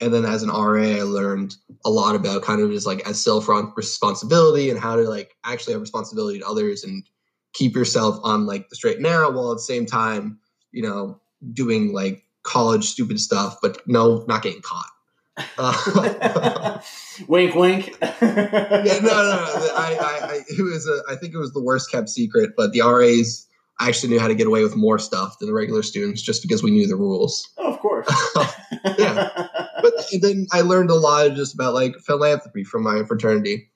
and 0.01 0.15
then 0.15 0.25
as 0.25 0.43
an 0.43 0.49
RA, 0.49 0.83
I 0.83 1.03
learned 1.03 1.57
a 1.85 1.91
lot 1.91 2.15
about 2.15 2.43
kind 2.43 2.63
of 2.63 2.71
just 2.71 2.87
like 2.87 3.07
as 3.09 3.23
self 3.23 3.49
responsibility 3.77 4.71
and 4.71 4.79
how 4.79 4.97
to 4.97 5.03
like 5.03 5.37
actually 5.45 5.75
have 5.75 5.83
responsibility 5.83 6.39
to 6.39 6.47
others 6.47 6.85
and 6.85 7.05
keep 7.53 7.75
yourself 7.75 8.19
on 8.23 8.47
like 8.47 8.69
the 8.69 8.77
straight 8.77 8.97
and 8.97 9.03
narrow 9.03 9.31
while 9.31 9.51
at 9.53 9.57
the 9.57 9.63
same 9.63 9.87
time, 9.87 10.39
you 10.73 10.83
know, 10.83 11.21
doing 11.53 11.93
like 11.93 12.25
college 12.43 12.85
stupid 12.85 13.21
stuff, 13.21 13.59
but 13.61 13.87
no, 13.87 14.25
not 14.27 14.43
getting 14.43 14.63
caught. 14.63 14.91
Uh, 15.59 16.79
wink, 17.29 17.55
wink. 17.55 17.97
yeah, 18.01 18.19
no, 18.21 19.01
no, 19.01 19.01
no. 19.03 19.75
I, 19.77 19.97
I, 20.01 20.27
I, 20.27 20.41
it 20.49 20.63
was 20.63 20.89
a, 20.89 21.13
I 21.13 21.17
think 21.17 21.35
it 21.35 21.39
was 21.39 21.53
the 21.53 21.63
worst 21.63 21.91
kept 21.91 22.09
secret, 22.09 22.53
but 22.57 22.73
the 22.73 22.81
RAs 22.81 23.47
actually 23.88 24.11
knew 24.11 24.21
how 24.21 24.29
to 24.29 24.35
get 24.35 24.47
away 24.47 24.62
with 24.62 24.77
more 24.77 24.99
stuff 24.99 25.38
than 25.38 25.49
the 25.49 25.55
regular 25.55 25.83
students 25.83 26.23
just 26.23 26.43
because 26.43 26.62
we 26.62 26.71
knew 26.71 26.87
the 26.87 26.97
rules. 26.97 27.49
Oh, 27.59 27.73
of 27.73 27.81
course. 27.81 28.09
yeah. 28.99 29.49
But 29.83 29.95
then 30.21 30.47
I 30.53 30.61
learned 30.61 30.90
a 30.90 30.95
lot 30.95 31.35
just 31.35 31.55
about 31.55 31.73
like 31.73 31.97
philanthropy 32.01 32.64
from 32.64 32.83
my 32.83 33.05
fraternity, 33.05 33.71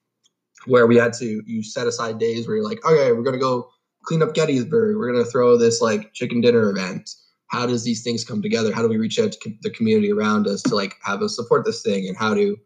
where 0.67 0.87
we 0.87 0.97
had 0.97 1.13
to 1.15 1.43
you 1.47 1.63
set 1.63 1.87
aside 1.87 2.19
days 2.19 2.47
where 2.47 2.57
you're 2.57 2.69
like, 2.69 2.85
okay, 2.85 3.13
we're 3.13 3.23
gonna 3.23 3.39
go 3.39 3.71
clean 4.05 4.23
up 4.23 4.35
Gettysburg. 4.35 4.97
We're 4.97 5.13
gonna 5.13 5.25
throw 5.25 5.57
this 5.57 5.81
like 5.81 6.13
chicken 6.13 6.41
dinner 6.41 6.71
event. 6.71 7.11
How 7.49 7.67
does 7.67 7.85
these 7.85 8.03
things 8.03 8.25
come 8.25 8.43
together? 8.43 8.73
How 8.73 8.83
do 8.83 8.89
we 8.89 8.97
reach 8.97 9.19
out 9.19 9.33
to 9.33 9.55
the 9.63 9.71
community 9.71 10.13
around 10.13 10.47
us 10.47 10.63
to 10.65 10.75
like 10.75 10.97
have 11.03 11.23
us 11.23 11.37
support 11.37 11.65
this 11.65 11.83
thing? 11.83 12.09
And 12.09 12.17
how 12.17 12.35
do 12.35 12.57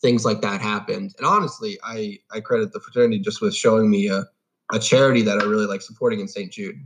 things 0.00 0.24
like 0.24 0.40
that 0.42 0.60
happen? 0.60 1.10
And 1.18 1.26
honestly, 1.26 1.78
I 1.84 2.18
I 2.30 2.40
credit 2.40 2.72
the 2.72 2.80
fraternity 2.80 3.18
just 3.18 3.40
with 3.40 3.54
showing 3.54 3.90
me 3.90 4.08
a 4.08 4.24
a 4.72 4.78
charity 4.78 5.22
that 5.22 5.38
I 5.38 5.44
really 5.44 5.66
like 5.66 5.82
supporting 5.82 6.20
in 6.20 6.28
St. 6.28 6.52
Jude. 6.52 6.76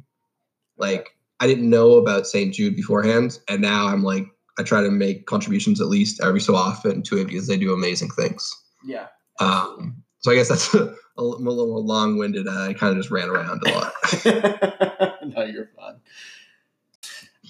Like 0.76 1.10
I 1.40 1.46
didn't 1.46 1.68
know 1.68 1.94
about 1.96 2.26
St. 2.26 2.54
Jude 2.54 2.76
beforehand, 2.76 3.38
and 3.48 3.60
now 3.60 3.86
I'm 3.86 4.02
like 4.02 4.26
I 4.58 4.62
try 4.62 4.82
to 4.82 4.90
make 4.90 5.26
contributions 5.26 5.80
at 5.80 5.88
least 5.88 6.20
every 6.22 6.40
so 6.40 6.54
often 6.54 7.02
to 7.04 7.18
it 7.18 7.26
because 7.26 7.46
they 7.46 7.56
do 7.56 7.72
amazing 7.72 8.10
things. 8.10 8.54
Yeah. 8.84 9.06
Um, 9.40 10.02
so 10.20 10.30
I 10.30 10.34
guess 10.34 10.48
that's 10.48 10.74
a, 10.74 10.94
a 11.16 11.22
little 11.22 11.84
long-winded. 11.84 12.46
Uh, 12.46 12.68
I 12.68 12.74
kind 12.74 12.92
of 12.92 12.98
just 12.98 13.10
ran 13.10 13.28
around 13.28 13.62
a 13.66 13.70
lot. 13.70 13.92
no, 15.26 15.42
you're 15.44 15.70
fine. 15.76 15.96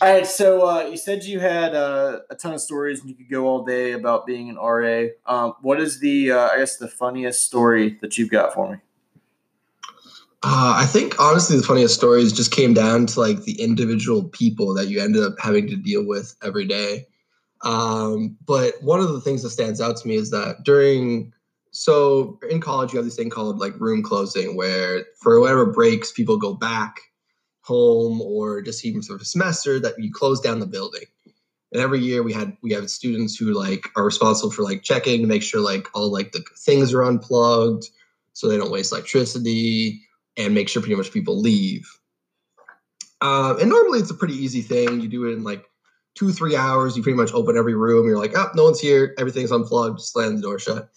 All 0.01 0.12
right, 0.12 0.27
so 0.27 0.68
uh, 0.68 0.83
you 0.87 0.97
said 0.97 1.23
you 1.23 1.38
had 1.38 1.75
uh, 1.75 2.21
a 2.29 2.35
ton 2.35 2.55
of 2.55 2.61
stories 2.61 3.01
and 3.01 3.09
you 3.09 3.14
could 3.14 3.31
go 3.31 3.47
all 3.47 3.64
day 3.64 3.92
about 3.92 4.27
being 4.27 4.51
an 4.51 4.57
RA. 4.57 5.09
Um, 5.27 5.55
what 5.61 5.81
is 5.81 6.01
the, 6.01 6.33
uh, 6.33 6.49
I 6.49 6.59
guess, 6.59 6.77
the 6.77 6.88
funniest 6.88 7.45
story 7.45 7.99
that 8.01 8.18
you've 8.18 8.31
got 8.31 8.53
for 8.53 8.73
me? 8.73 8.79
Uh, 10.44 10.74
I 10.76 10.87
think 10.87 11.20
honestly, 11.20 11.57
the 11.57 11.62
funniest 11.62 11.94
stories 11.94 12.33
just 12.33 12.50
came 12.50 12.74
down 12.74 13.07
to 13.07 13.20
like 13.20 13.44
the 13.44 13.61
individual 13.61 14.24
people 14.24 14.74
that 14.74 14.88
you 14.88 15.00
ended 15.00 15.22
up 15.22 15.35
having 15.38 15.68
to 15.68 15.76
deal 15.76 16.05
with 16.05 16.35
every 16.42 16.66
day. 16.66 17.07
Um, 17.62 18.37
but 18.44 18.74
one 18.83 18.98
of 18.98 19.12
the 19.12 19.20
things 19.20 19.42
that 19.42 19.50
stands 19.50 19.81
out 19.81 19.96
to 19.98 20.09
me 20.09 20.16
is 20.16 20.31
that 20.31 20.64
during 20.64 21.33
so 21.70 22.38
in 22.50 22.61
college 22.61 22.92
you 22.92 22.98
have 22.98 23.07
this 23.07 23.16
thing 23.16 23.31
called 23.31 23.59
like 23.59 23.78
room 23.81 24.02
closing 24.02 24.57
where 24.57 25.07
for 25.20 25.40
whatever 25.40 25.64
breaks 25.64 26.12
people 26.12 26.37
go 26.37 26.52
back 26.52 27.00
home 27.62 28.20
or 28.20 28.61
just 28.61 28.85
even 28.85 29.00
for 29.00 29.16
a 29.16 29.24
semester 29.24 29.81
that 29.81 29.94
you 29.98 30.12
close 30.12 30.38
down 30.40 30.61
the 30.61 30.66
building 30.66 31.05
and 31.72 31.81
every 31.81 31.98
year 31.98 32.22
we 32.22 32.33
had 32.33 32.55
we 32.62 32.72
have 32.72 32.90
students 32.90 33.37
who 33.37 33.55
like 33.55 33.88
are 33.96 34.05
responsible 34.05 34.50
for 34.50 34.62
like 34.62 34.83
checking 34.83 35.22
to 35.22 35.26
make 35.26 35.42
sure 35.42 35.61
like 35.61 35.88
all 35.94 36.12
like 36.12 36.33
the 36.33 36.44
things 36.59 36.92
are 36.92 37.05
unplugged 37.05 37.88
so 38.35 38.48
they 38.48 38.59
don't 38.59 38.72
waste 38.72 38.92
electricity 38.92 40.02
and 40.37 40.55
make 40.55 40.68
sure 40.68 40.83
pretty 40.83 40.95
much 40.95 41.12
people 41.12 41.40
leave. 41.40 41.88
Uh, 43.21 43.57
and 43.61 43.71
normally 43.71 44.01
it's 44.01 44.11
a 44.11 44.14
pretty 44.14 44.35
easy 44.35 44.62
thing. 44.62 45.01
You 45.01 45.09
do 45.09 45.27
it 45.27 45.33
in 45.33 45.45
like 45.45 45.64
two, 46.14 46.33
three 46.33 46.57
hours. 46.57 46.97
You 46.97 47.03
pretty 47.03 47.16
much 47.16 47.33
open 47.33 47.57
every 47.57 47.75
room. 47.75 48.07
You're 48.07 48.18
like, 48.18 48.37
oh, 48.37 48.51
no 48.55 48.64
one's 48.64 48.81
here. 48.81 49.14
Everything's 49.18 49.53
unplugged. 49.53 50.01
Slam 50.01 50.37
the 50.37 50.42
door 50.42 50.59
shut. 50.59 50.90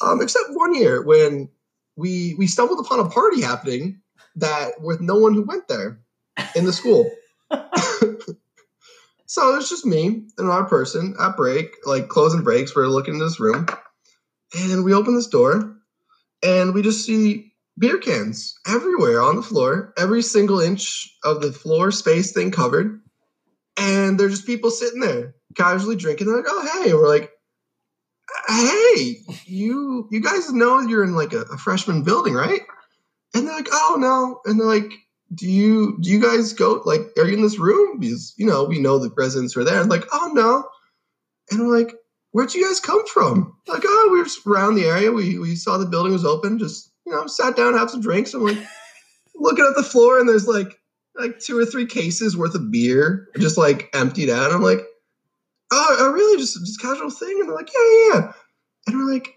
Um, 0.00 0.22
except 0.22 0.46
one 0.50 0.74
year 0.74 1.02
when 1.02 1.48
we 1.96 2.34
we 2.38 2.46
stumbled 2.46 2.84
upon 2.84 3.00
a 3.00 3.08
party 3.10 3.42
happening 3.42 4.00
that 4.36 4.80
with 4.80 5.00
no 5.00 5.16
one 5.16 5.34
who 5.34 5.42
went 5.42 5.68
there 5.68 6.00
in 6.54 6.64
the 6.64 6.72
school. 6.72 7.10
so 9.26 9.56
it's 9.56 9.68
just 9.68 9.84
me 9.84 10.06
and 10.06 10.32
another 10.38 10.64
person 10.64 11.16
at 11.20 11.36
break, 11.36 11.74
like 11.84 12.08
closing 12.08 12.42
breaks. 12.42 12.74
We're 12.74 12.86
looking 12.86 13.14
in 13.14 13.20
this 13.20 13.40
room, 13.40 13.66
and 14.56 14.84
we 14.84 14.94
open 14.94 15.14
this 15.14 15.26
door, 15.26 15.76
and 16.42 16.72
we 16.72 16.82
just 16.82 17.04
see 17.04 17.47
beer 17.78 17.98
cans 17.98 18.54
everywhere 18.66 19.20
on 19.20 19.36
the 19.36 19.42
floor, 19.42 19.92
every 19.96 20.22
single 20.22 20.60
inch 20.60 21.08
of 21.24 21.40
the 21.40 21.52
floor 21.52 21.90
space 21.90 22.32
thing 22.32 22.50
covered. 22.50 23.00
And 23.76 24.18
there's 24.18 24.32
just 24.32 24.46
people 24.46 24.70
sitting 24.70 25.00
there 25.00 25.34
casually 25.54 25.96
drinking. 25.96 26.26
They're 26.26 26.36
like, 26.36 26.46
oh, 26.48 26.82
hey. 26.82 26.90
And 26.90 26.98
we're 26.98 27.08
like, 27.08 27.30
hey, 28.48 29.18
you 29.46 30.08
you 30.10 30.20
guys 30.20 30.52
know 30.52 30.80
you're 30.80 31.04
in 31.04 31.14
like 31.14 31.32
a, 31.32 31.42
a 31.42 31.58
freshman 31.58 32.02
building, 32.02 32.34
right? 32.34 32.60
And 33.34 33.46
they're 33.46 33.56
like, 33.56 33.68
oh, 33.72 33.96
no. 33.98 34.40
And 34.44 34.58
they're 34.58 34.66
like, 34.66 34.92
do 35.34 35.46
you 35.46 35.98
do 36.00 36.10
you 36.10 36.20
guys 36.20 36.52
go 36.52 36.82
like 36.84 37.00
are 37.18 37.26
you 37.26 37.36
in 37.36 37.42
this 37.42 37.58
room 37.58 37.98
because 37.98 38.34
you 38.36 38.46
know 38.46 38.64
we 38.64 38.78
know 38.78 38.98
the 38.98 39.12
residents 39.16 39.56
are 39.56 39.64
there 39.64 39.80
and 39.80 39.90
like 39.90 40.04
oh 40.12 40.30
no 40.32 40.64
and 41.50 41.60
we're 41.60 41.78
like 41.78 41.94
where'd 42.30 42.54
you 42.54 42.66
guys 42.66 42.80
come 42.80 43.04
from 43.08 43.54
like 43.66 43.82
oh 43.84 44.08
we 44.10 44.20
were 44.20 44.28
around 44.46 44.74
the 44.74 44.86
area 44.86 45.12
we 45.12 45.38
we 45.38 45.54
saw 45.54 45.76
the 45.76 45.86
building 45.86 46.12
was 46.12 46.24
open 46.24 46.58
just 46.58 46.92
you 47.08 47.14
know, 47.14 47.26
sat 47.26 47.56
down, 47.56 47.72
have 47.74 47.90
some 47.90 48.02
drinks. 48.02 48.34
I'm 48.34 48.44
like 48.44 48.58
looking 49.34 49.64
at 49.64 49.74
the 49.76 49.82
floor, 49.82 50.18
and 50.18 50.28
there's 50.28 50.46
like 50.46 50.78
like 51.16 51.38
two 51.38 51.58
or 51.58 51.64
three 51.64 51.86
cases 51.86 52.36
worth 52.36 52.54
of 52.54 52.70
beer 52.70 53.28
just 53.38 53.56
like 53.56 53.88
emptied 53.94 54.30
out. 54.30 54.52
I'm 54.52 54.62
like, 54.62 54.80
oh, 55.72 55.96
oh 55.98 56.12
really? 56.12 56.38
Just 56.38 56.58
just 56.60 56.80
casual 56.80 57.10
thing? 57.10 57.38
And 57.40 57.48
they're 57.48 57.56
like, 57.56 57.70
yeah, 57.74 57.90
yeah, 57.90 58.12
yeah. 58.12 58.32
And 58.86 58.98
we're 58.98 59.12
like, 59.12 59.34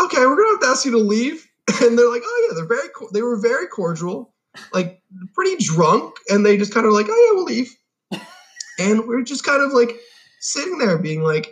okay, 0.00 0.18
we're 0.18 0.36
gonna 0.36 0.52
have 0.52 0.60
to 0.60 0.66
ask 0.66 0.84
you 0.84 0.92
to 0.92 0.98
leave. 0.98 1.44
And 1.82 1.98
they're 1.98 2.10
like, 2.10 2.22
oh 2.24 2.48
yeah, 2.48 2.54
they're 2.56 2.66
very 2.66 2.88
they 3.12 3.20
were 3.20 3.36
very 3.36 3.66
cordial, 3.66 4.32
like 4.72 5.02
pretty 5.34 5.62
drunk, 5.62 6.14
and 6.30 6.44
they 6.44 6.56
just 6.56 6.72
kind 6.72 6.86
of 6.86 6.92
like, 6.92 7.06
oh 7.10 7.26
yeah, 7.28 7.36
we'll 7.36 7.44
leave. 7.44 7.76
and 8.80 9.06
we're 9.06 9.22
just 9.22 9.44
kind 9.44 9.62
of 9.62 9.72
like 9.72 9.94
sitting 10.40 10.78
there 10.78 10.96
being 10.96 11.22
like, 11.22 11.50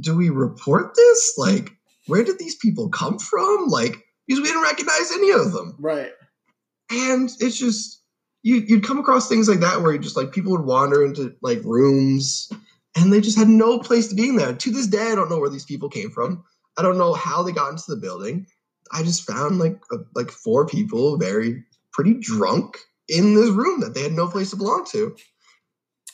do 0.00 0.16
we 0.16 0.30
report 0.30 0.94
this? 0.96 1.34
Like, 1.36 1.72
where 2.06 2.24
did 2.24 2.38
these 2.38 2.56
people 2.56 2.88
come 2.88 3.18
from? 3.18 3.66
Like, 3.68 4.02
because 4.28 4.40
we 4.42 4.46
didn't 4.48 4.62
recognize 4.62 5.10
any 5.12 5.30
of 5.32 5.52
them. 5.52 5.74
Right. 5.80 6.12
And 6.90 7.30
it's 7.40 7.58
just 7.58 8.02
you 8.42 8.56
you'd 8.56 8.84
come 8.84 8.98
across 8.98 9.28
things 9.28 9.48
like 9.48 9.60
that 9.60 9.82
where 9.82 9.92
you 9.92 9.98
just 9.98 10.16
like 10.16 10.32
people 10.32 10.52
would 10.52 10.64
wander 10.64 11.04
into 11.04 11.34
like 11.42 11.60
rooms 11.64 12.50
and 12.96 13.12
they 13.12 13.20
just 13.20 13.38
had 13.38 13.48
no 13.48 13.78
place 13.78 14.08
to 14.08 14.14
be 14.14 14.28
in 14.28 14.36
there. 14.36 14.54
To 14.54 14.70
this 14.70 14.86
day, 14.86 15.10
I 15.10 15.14
don't 15.14 15.28
know 15.30 15.38
where 15.40 15.50
these 15.50 15.64
people 15.64 15.88
came 15.88 16.10
from. 16.10 16.44
I 16.76 16.82
don't 16.82 16.98
know 16.98 17.12
how 17.14 17.42
they 17.42 17.52
got 17.52 17.70
into 17.70 17.84
the 17.88 17.96
building. 17.96 18.46
I 18.92 19.02
just 19.02 19.26
found 19.26 19.58
like 19.58 19.80
a, 19.90 19.96
like 20.14 20.30
four 20.30 20.66
people 20.66 21.16
very 21.18 21.64
pretty 21.92 22.14
drunk 22.14 22.78
in 23.08 23.34
this 23.34 23.50
room 23.50 23.80
that 23.80 23.94
they 23.94 24.02
had 24.02 24.12
no 24.12 24.28
place 24.28 24.50
to 24.50 24.56
belong 24.56 24.86
to. 24.92 25.16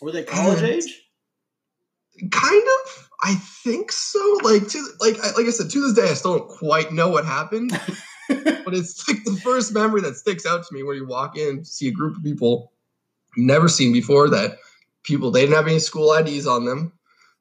Were 0.00 0.12
they 0.12 0.24
college 0.24 0.58
And- 0.58 0.68
age? 0.68 1.00
Kind 2.30 2.62
of, 2.62 3.08
I 3.22 3.34
think 3.34 3.90
so. 3.90 4.38
Like, 4.42 4.68
to 4.68 4.86
like, 5.00 5.16
I, 5.22 5.32
like 5.32 5.46
I 5.46 5.50
said, 5.50 5.70
to 5.70 5.80
this 5.80 5.92
day, 5.94 6.10
I 6.10 6.14
still 6.14 6.38
don't 6.38 6.48
quite 6.48 6.92
know 6.92 7.08
what 7.08 7.24
happened. 7.24 7.70
but 8.28 8.72
it's 8.74 9.06
like 9.08 9.24
the 9.24 9.38
first 9.42 9.72
memory 9.74 10.00
that 10.02 10.16
sticks 10.16 10.46
out 10.46 10.64
to 10.66 10.74
me 10.74 10.82
where 10.82 10.94
you 10.94 11.06
walk 11.06 11.36
in, 11.36 11.64
see 11.64 11.88
a 11.88 11.92
group 11.92 12.16
of 12.16 12.22
people 12.22 12.72
you've 13.36 13.46
never 13.46 13.68
seen 13.68 13.92
before. 13.92 14.28
That 14.30 14.58
people 15.02 15.30
they 15.30 15.40
didn't 15.40 15.56
have 15.56 15.66
any 15.66 15.78
school 15.80 16.12
IDs 16.12 16.46
on 16.46 16.64
them. 16.64 16.92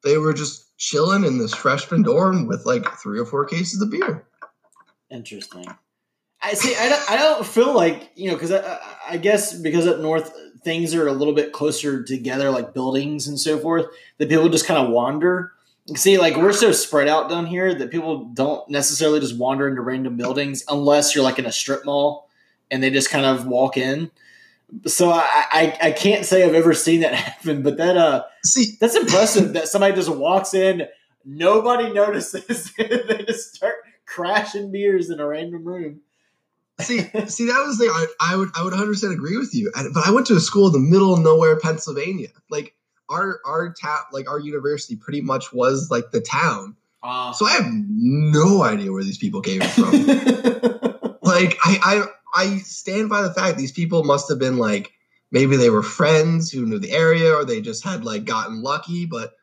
They 0.03 0.17
were 0.17 0.33
just 0.33 0.75
chilling 0.77 1.23
in 1.23 1.37
this 1.37 1.53
freshman 1.53 2.01
dorm 2.01 2.47
with 2.47 2.65
like 2.65 2.85
three 2.97 3.19
or 3.19 3.25
four 3.25 3.45
cases 3.45 3.81
of 3.81 3.91
beer. 3.91 4.25
Interesting. 5.11 5.65
I 6.41 6.55
see. 6.55 6.75
I 6.75 6.89
don't, 6.89 7.11
I 7.11 7.15
don't 7.15 7.45
feel 7.45 7.73
like 7.73 8.11
you 8.15 8.29
know 8.29 8.35
because 8.35 8.51
I, 8.51 8.59
I- 8.59 8.79
I 9.11 9.17
guess 9.17 9.53
because 9.53 9.85
up 9.85 9.99
north 9.99 10.33
things 10.63 10.93
are 10.93 11.07
a 11.07 11.13
little 11.13 11.33
bit 11.33 11.51
closer 11.51 12.03
together, 12.03 12.49
like 12.51 12.73
buildings 12.73 13.27
and 13.27 13.39
so 13.39 13.57
forth, 13.57 13.85
that 14.17 14.29
people 14.29 14.49
just 14.49 14.65
kind 14.65 14.85
of 14.85 14.91
wander. 14.91 15.51
See, 15.95 16.17
like 16.17 16.37
we're 16.37 16.53
so 16.53 16.71
spread 16.71 17.07
out 17.07 17.29
down 17.29 17.45
here 17.45 17.73
that 17.73 17.91
people 17.91 18.25
don't 18.25 18.67
necessarily 18.69 19.19
just 19.19 19.37
wander 19.37 19.67
into 19.67 19.81
random 19.81 20.15
buildings 20.15 20.63
unless 20.69 21.13
you're 21.13 21.23
like 21.23 21.39
in 21.39 21.45
a 21.45 21.51
strip 21.51 21.85
mall 21.85 22.29
and 22.71 22.81
they 22.81 22.89
just 22.89 23.09
kind 23.09 23.25
of 23.25 23.45
walk 23.45 23.77
in. 23.77 24.09
So 24.87 25.11
I, 25.11 25.23
I, 25.51 25.77
I 25.81 25.91
can't 25.91 26.25
say 26.25 26.43
I've 26.43 26.55
ever 26.55 26.73
seen 26.73 27.01
that 27.01 27.13
happen, 27.13 27.61
but 27.63 27.77
that 27.77 27.97
uh 27.97 28.23
See, 28.45 28.75
that's 28.79 28.95
impressive 28.95 29.53
that 29.53 29.69
somebody 29.69 29.95
just 29.95 30.09
walks 30.09 30.53
in, 30.53 30.83
nobody 31.23 31.91
notices, 31.93 32.73
they 32.77 33.23
just 33.25 33.55
start 33.55 33.75
crashing 34.05 34.71
beers 34.71 35.09
in 35.09 35.19
a 35.19 35.25
random 35.25 35.63
room. 35.63 36.01
See, 36.81 36.99
see, 37.27 37.45
that 37.45 37.63
was 37.65 37.77
the 37.77 37.85
I, 37.85 38.33
I 38.33 38.35
would 38.35 38.49
I 38.55 38.63
would 38.63 38.73
100 38.73 38.87
percent 38.87 39.13
agree 39.13 39.37
with 39.37 39.53
you. 39.53 39.71
But 39.93 40.07
I 40.07 40.11
went 40.11 40.27
to 40.27 40.35
a 40.35 40.39
school 40.39 40.67
in 40.67 40.73
the 40.73 40.79
middle 40.79 41.13
of 41.13 41.19
nowhere, 41.21 41.59
Pennsylvania. 41.59 42.29
Like 42.49 42.73
our 43.09 43.39
our 43.45 43.73
town, 43.73 43.99
like 44.11 44.29
our 44.29 44.39
university, 44.39 44.95
pretty 44.95 45.21
much 45.21 45.53
was 45.53 45.89
like 45.91 46.11
the 46.11 46.21
town. 46.21 46.75
Uh, 47.01 47.33
So 47.33 47.45
I 47.45 47.51
have 47.51 47.67
no 47.69 48.63
idea 48.63 48.91
where 48.91 49.03
these 49.03 49.17
people 49.17 49.41
came 49.41 49.61
from. 49.61 49.91
like 51.21 51.57
I, 51.63 51.77
I 51.83 52.05
I 52.33 52.57
stand 52.59 53.09
by 53.09 53.21
the 53.21 53.33
fact 53.33 53.57
these 53.57 53.71
people 53.71 54.03
must 54.03 54.29
have 54.29 54.39
been 54.39 54.57
like 54.57 54.91
maybe 55.31 55.57
they 55.57 55.69
were 55.69 55.83
friends 55.83 56.51
who 56.51 56.65
knew 56.65 56.79
the 56.79 56.91
area 56.91 57.33
or 57.33 57.45
they 57.45 57.61
just 57.61 57.83
had 57.83 58.05
like 58.05 58.25
gotten 58.25 58.61
lucky, 58.61 59.05
but 59.05 59.33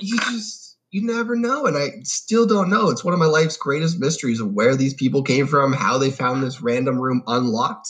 you 0.00 0.18
just 0.18 0.67
you 0.90 1.04
never 1.04 1.36
know. 1.36 1.66
And 1.66 1.76
I 1.76 2.00
still 2.02 2.46
don't 2.46 2.70
know. 2.70 2.90
It's 2.90 3.04
one 3.04 3.14
of 3.14 3.20
my 3.20 3.26
life's 3.26 3.56
greatest 3.56 3.98
mysteries 3.98 4.40
of 4.40 4.52
where 4.52 4.76
these 4.76 4.94
people 4.94 5.22
came 5.22 5.46
from, 5.46 5.72
how 5.72 5.98
they 5.98 6.10
found 6.10 6.42
this 6.42 6.60
random 6.60 6.98
room 6.98 7.22
unlocked, 7.26 7.88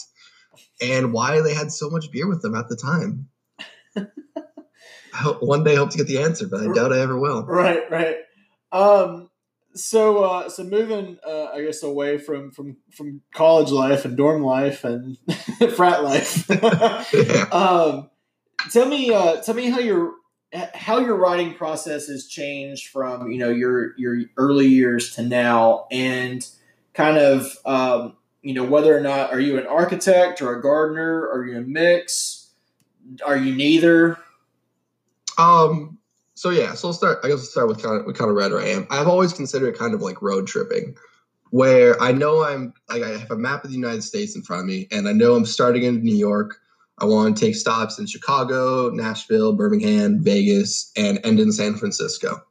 and 0.81 1.13
why 1.13 1.41
they 1.41 1.53
had 1.53 1.71
so 1.71 1.89
much 1.89 2.11
beer 2.11 2.27
with 2.27 2.41
them 2.41 2.55
at 2.55 2.67
the 2.69 2.75
time. 2.75 3.29
I 5.13 5.17
hope, 5.17 5.41
one 5.41 5.63
day 5.63 5.73
I 5.73 5.77
hope 5.77 5.89
to 5.91 5.97
get 5.97 6.07
the 6.07 6.19
answer, 6.19 6.47
but 6.47 6.61
I 6.61 6.73
doubt 6.73 6.93
I 6.93 6.99
ever 6.99 7.17
will. 7.17 7.43
right, 7.43 7.89
right. 7.89 8.17
Um, 8.71 9.29
so, 9.73 10.23
uh, 10.23 10.49
so 10.49 10.63
moving, 10.63 11.17
uh, 11.25 11.45
I 11.53 11.63
guess, 11.63 11.83
away 11.83 12.17
from 12.17 12.51
from 12.51 12.77
from 12.91 13.21
college 13.33 13.71
life 13.71 14.05
and 14.05 14.17
dorm 14.17 14.43
life 14.43 14.83
and 14.83 15.17
frat 15.75 16.03
life. 16.03 16.49
Yeah. 17.13 17.43
um, 17.51 18.09
tell 18.71 18.87
me, 18.87 19.13
uh, 19.13 19.41
tell 19.41 19.55
me 19.55 19.69
how 19.69 19.79
your 19.79 20.13
how 20.53 20.99
your 20.99 21.15
writing 21.15 21.53
process 21.53 22.07
has 22.07 22.27
changed 22.27 22.87
from 22.87 23.31
you 23.31 23.37
know 23.37 23.49
your 23.49 23.97
your 23.97 24.17
early 24.37 24.67
years 24.67 25.15
to 25.15 25.21
now, 25.21 25.85
and 25.91 26.47
kind 26.93 27.17
of 27.17 27.55
um, 27.65 28.15
you 28.41 28.53
know 28.53 28.63
whether 28.63 28.95
or 28.95 29.01
not 29.01 29.31
are 29.31 29.39
you 29.39 29.57
an 29.57 29.67
architect 29.67 30.41
or 30.41 30.55
a 30.55 30.61
gardener? 30.61 31.29
Are 31.29 31.45
you 31.45 31.57
a 31.57 31.61
mix? 31.61 32.49
Are 33.25 33.37
you 33.37 33.55
neither? 33.55 34.17
Um. 35.37 35.97
So 36.33 36.49
yeah. 36.49 36.73
So 36.73 36.87
I'll 36.87 36.93
start. 36.93 37.19
I 37.23 37.27
guess 37.27 37.39
I'll 37.39 37.45
start 37.45 37.67
with 37.67 37.83
kind 37.83 37.99
of 37.99 38.05
what 38.05 38.17
kind 38.17 38.29
of 38.29 38.35
writer 38.35 38.59
I 38.59 38.69
am. 38.69 38.87
I've 38.89 39.07
always 39.07 39.33
considered 39.33 39.69
it 39.69 39.77
kind 39.77 39.93
of 39.93 40.01
like 40.01 40.21
road 40.21 40.47
tripping, 40.47 40.95
where 41.51 42.01
I 42.01 42.11
know 42.11 42.43
I'm 42.43 42.73
like 42.87 43.03
I 43.03 43.09
have 43.09 43.31
a 43.31 43.37
map 43.37 43.63
of 43.63 43.69
the 43.69 43.75
United 43.75 44.03
States 44.03 44.35
in 44.35 44.41
front 44.41 44.61
of 44.61 44.65
me, 44.67 44.87
and 44.91 45.07
I 45.07 45.11
know 45.11 45.35
I'm 45.35 45.45
starting 45.45 45.83
in 45.83 46.03
New 46.03 46.15
York. 46.15 46.59
I 47.01 47.05
want 47.05 47.35
to 47.35 47.45
take 47.45 47.55
stops 47.55 47.99
in 47.99 48.05
Chicago, 48.05 48.89
Nashville, 48.89 49.53
Birmingham, 49.53 50.23
Vegas, 50.23 50.91
and 50.97 51.19
end 51.23 51.39
in 51.39 51.51
San 51.51 51.75
Francisco. 51.75 52.41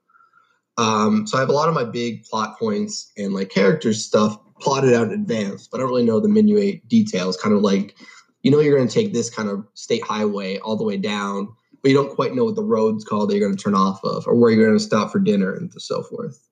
Um, 0.79 1.27
so 1.27 1.37
I 1.37 1.41
have 1.41 1.49
a 1.49 1.53
lot 1.53 1.69
of 1.69 1.75
my 1.75 1.85
big 1.85 2.25
plot 2.25 2.59
points 2.59 3.13
and 3.17 3.35
like 3.35 3.51
character 3.51 3.93
stuff 3.93 4.39
plotted 4.61 4.95
out 4.95 5.09
in 5.09 5.13
advance, 5.13 5.69
but 5.69 5.79
I 5.79 5.81
don't 5.83 5.91
really 5.91 6.05
know 6.05 6.21
the 6.21 6.29
minuate 6.29 6.87
details. 6.89 7.37
Kind 7.37 7.55
of 7.55 7.63
like, 7.63 7.97
you 8.43 8.51
know, 8.51 8.61
you're 8.61 8.77
going 8.77 8.89
to 8.89 8.95
take 8.95 9.13
this 9.13 9.29
kind 9.29 9.49
of 9.49 9.67
state 9.75 10.05
highway 10.05 10.59
all 10.59 10.77
the 10.77 10.85
way 10.85 10.97
down, 10.97 11.49
but 11.83 11.91
you 11.91 11.97
don't 11.97 12.15
quite 12.15 12.35
know 12.35 12.45
what 12.45 12.55
the 12.55 12.63
road's 12.63 13.05
called 13.05 13.29
that 13.29 13.37
you're 13.37 13.47
going 13.47 13.57
to 13.57 13.63
turn 13.63 13.75
off 13.75 14.03
of, 14.05 14.27
or 14.27 14.35
where 14.35 14.51
you're 14.51 14.67
going 14.67 14.79
to 14.79 14.85
stop 14.85 15.11
for 15.11 15.19
dinner 15.19 15.53
and 15.53 15.73
so 15.77 16.03
forth. 16.03 16.48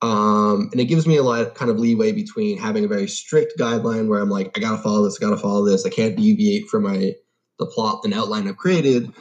Um, 0.00 0.68
and 0.70 0.80
it 0.80 0.84
gives 0.84 1.06
me 1.06 1.16
a 1.16 1.22
lot 1.22 1.40
of 1.40 1.54
kind 1.54 1.70
of 1.70 1.78
leeway 1.78 2.12
between 2.12 2.56
having 2.56 2.84
a 2.84 2.88
very 2.88 3.08
strict 3.08 3.58
guideline 3.58 4.08
where 4.08 4.20
I'm 4.20 4.30
like, 4.30 4.56
I 4.56 4.60
gotta 4.60 4.80
follow 4.80 5.04
this, 5.04 5.18
I 5.20 5.24
gotta 5.24 5.40
follow 5.40 5.64
this, 5.64 5.84
I 5.84 5.90
can't 5.90 6.16
deviate 6.16 6.68
from 6.68 6.84
my 6.84 7.14
the 7.58 7.66
plot 7.66 8.02
and 8.04 8.14
outline 8.14 8.46
I've 8.46 8.56
created, 8.56 9.12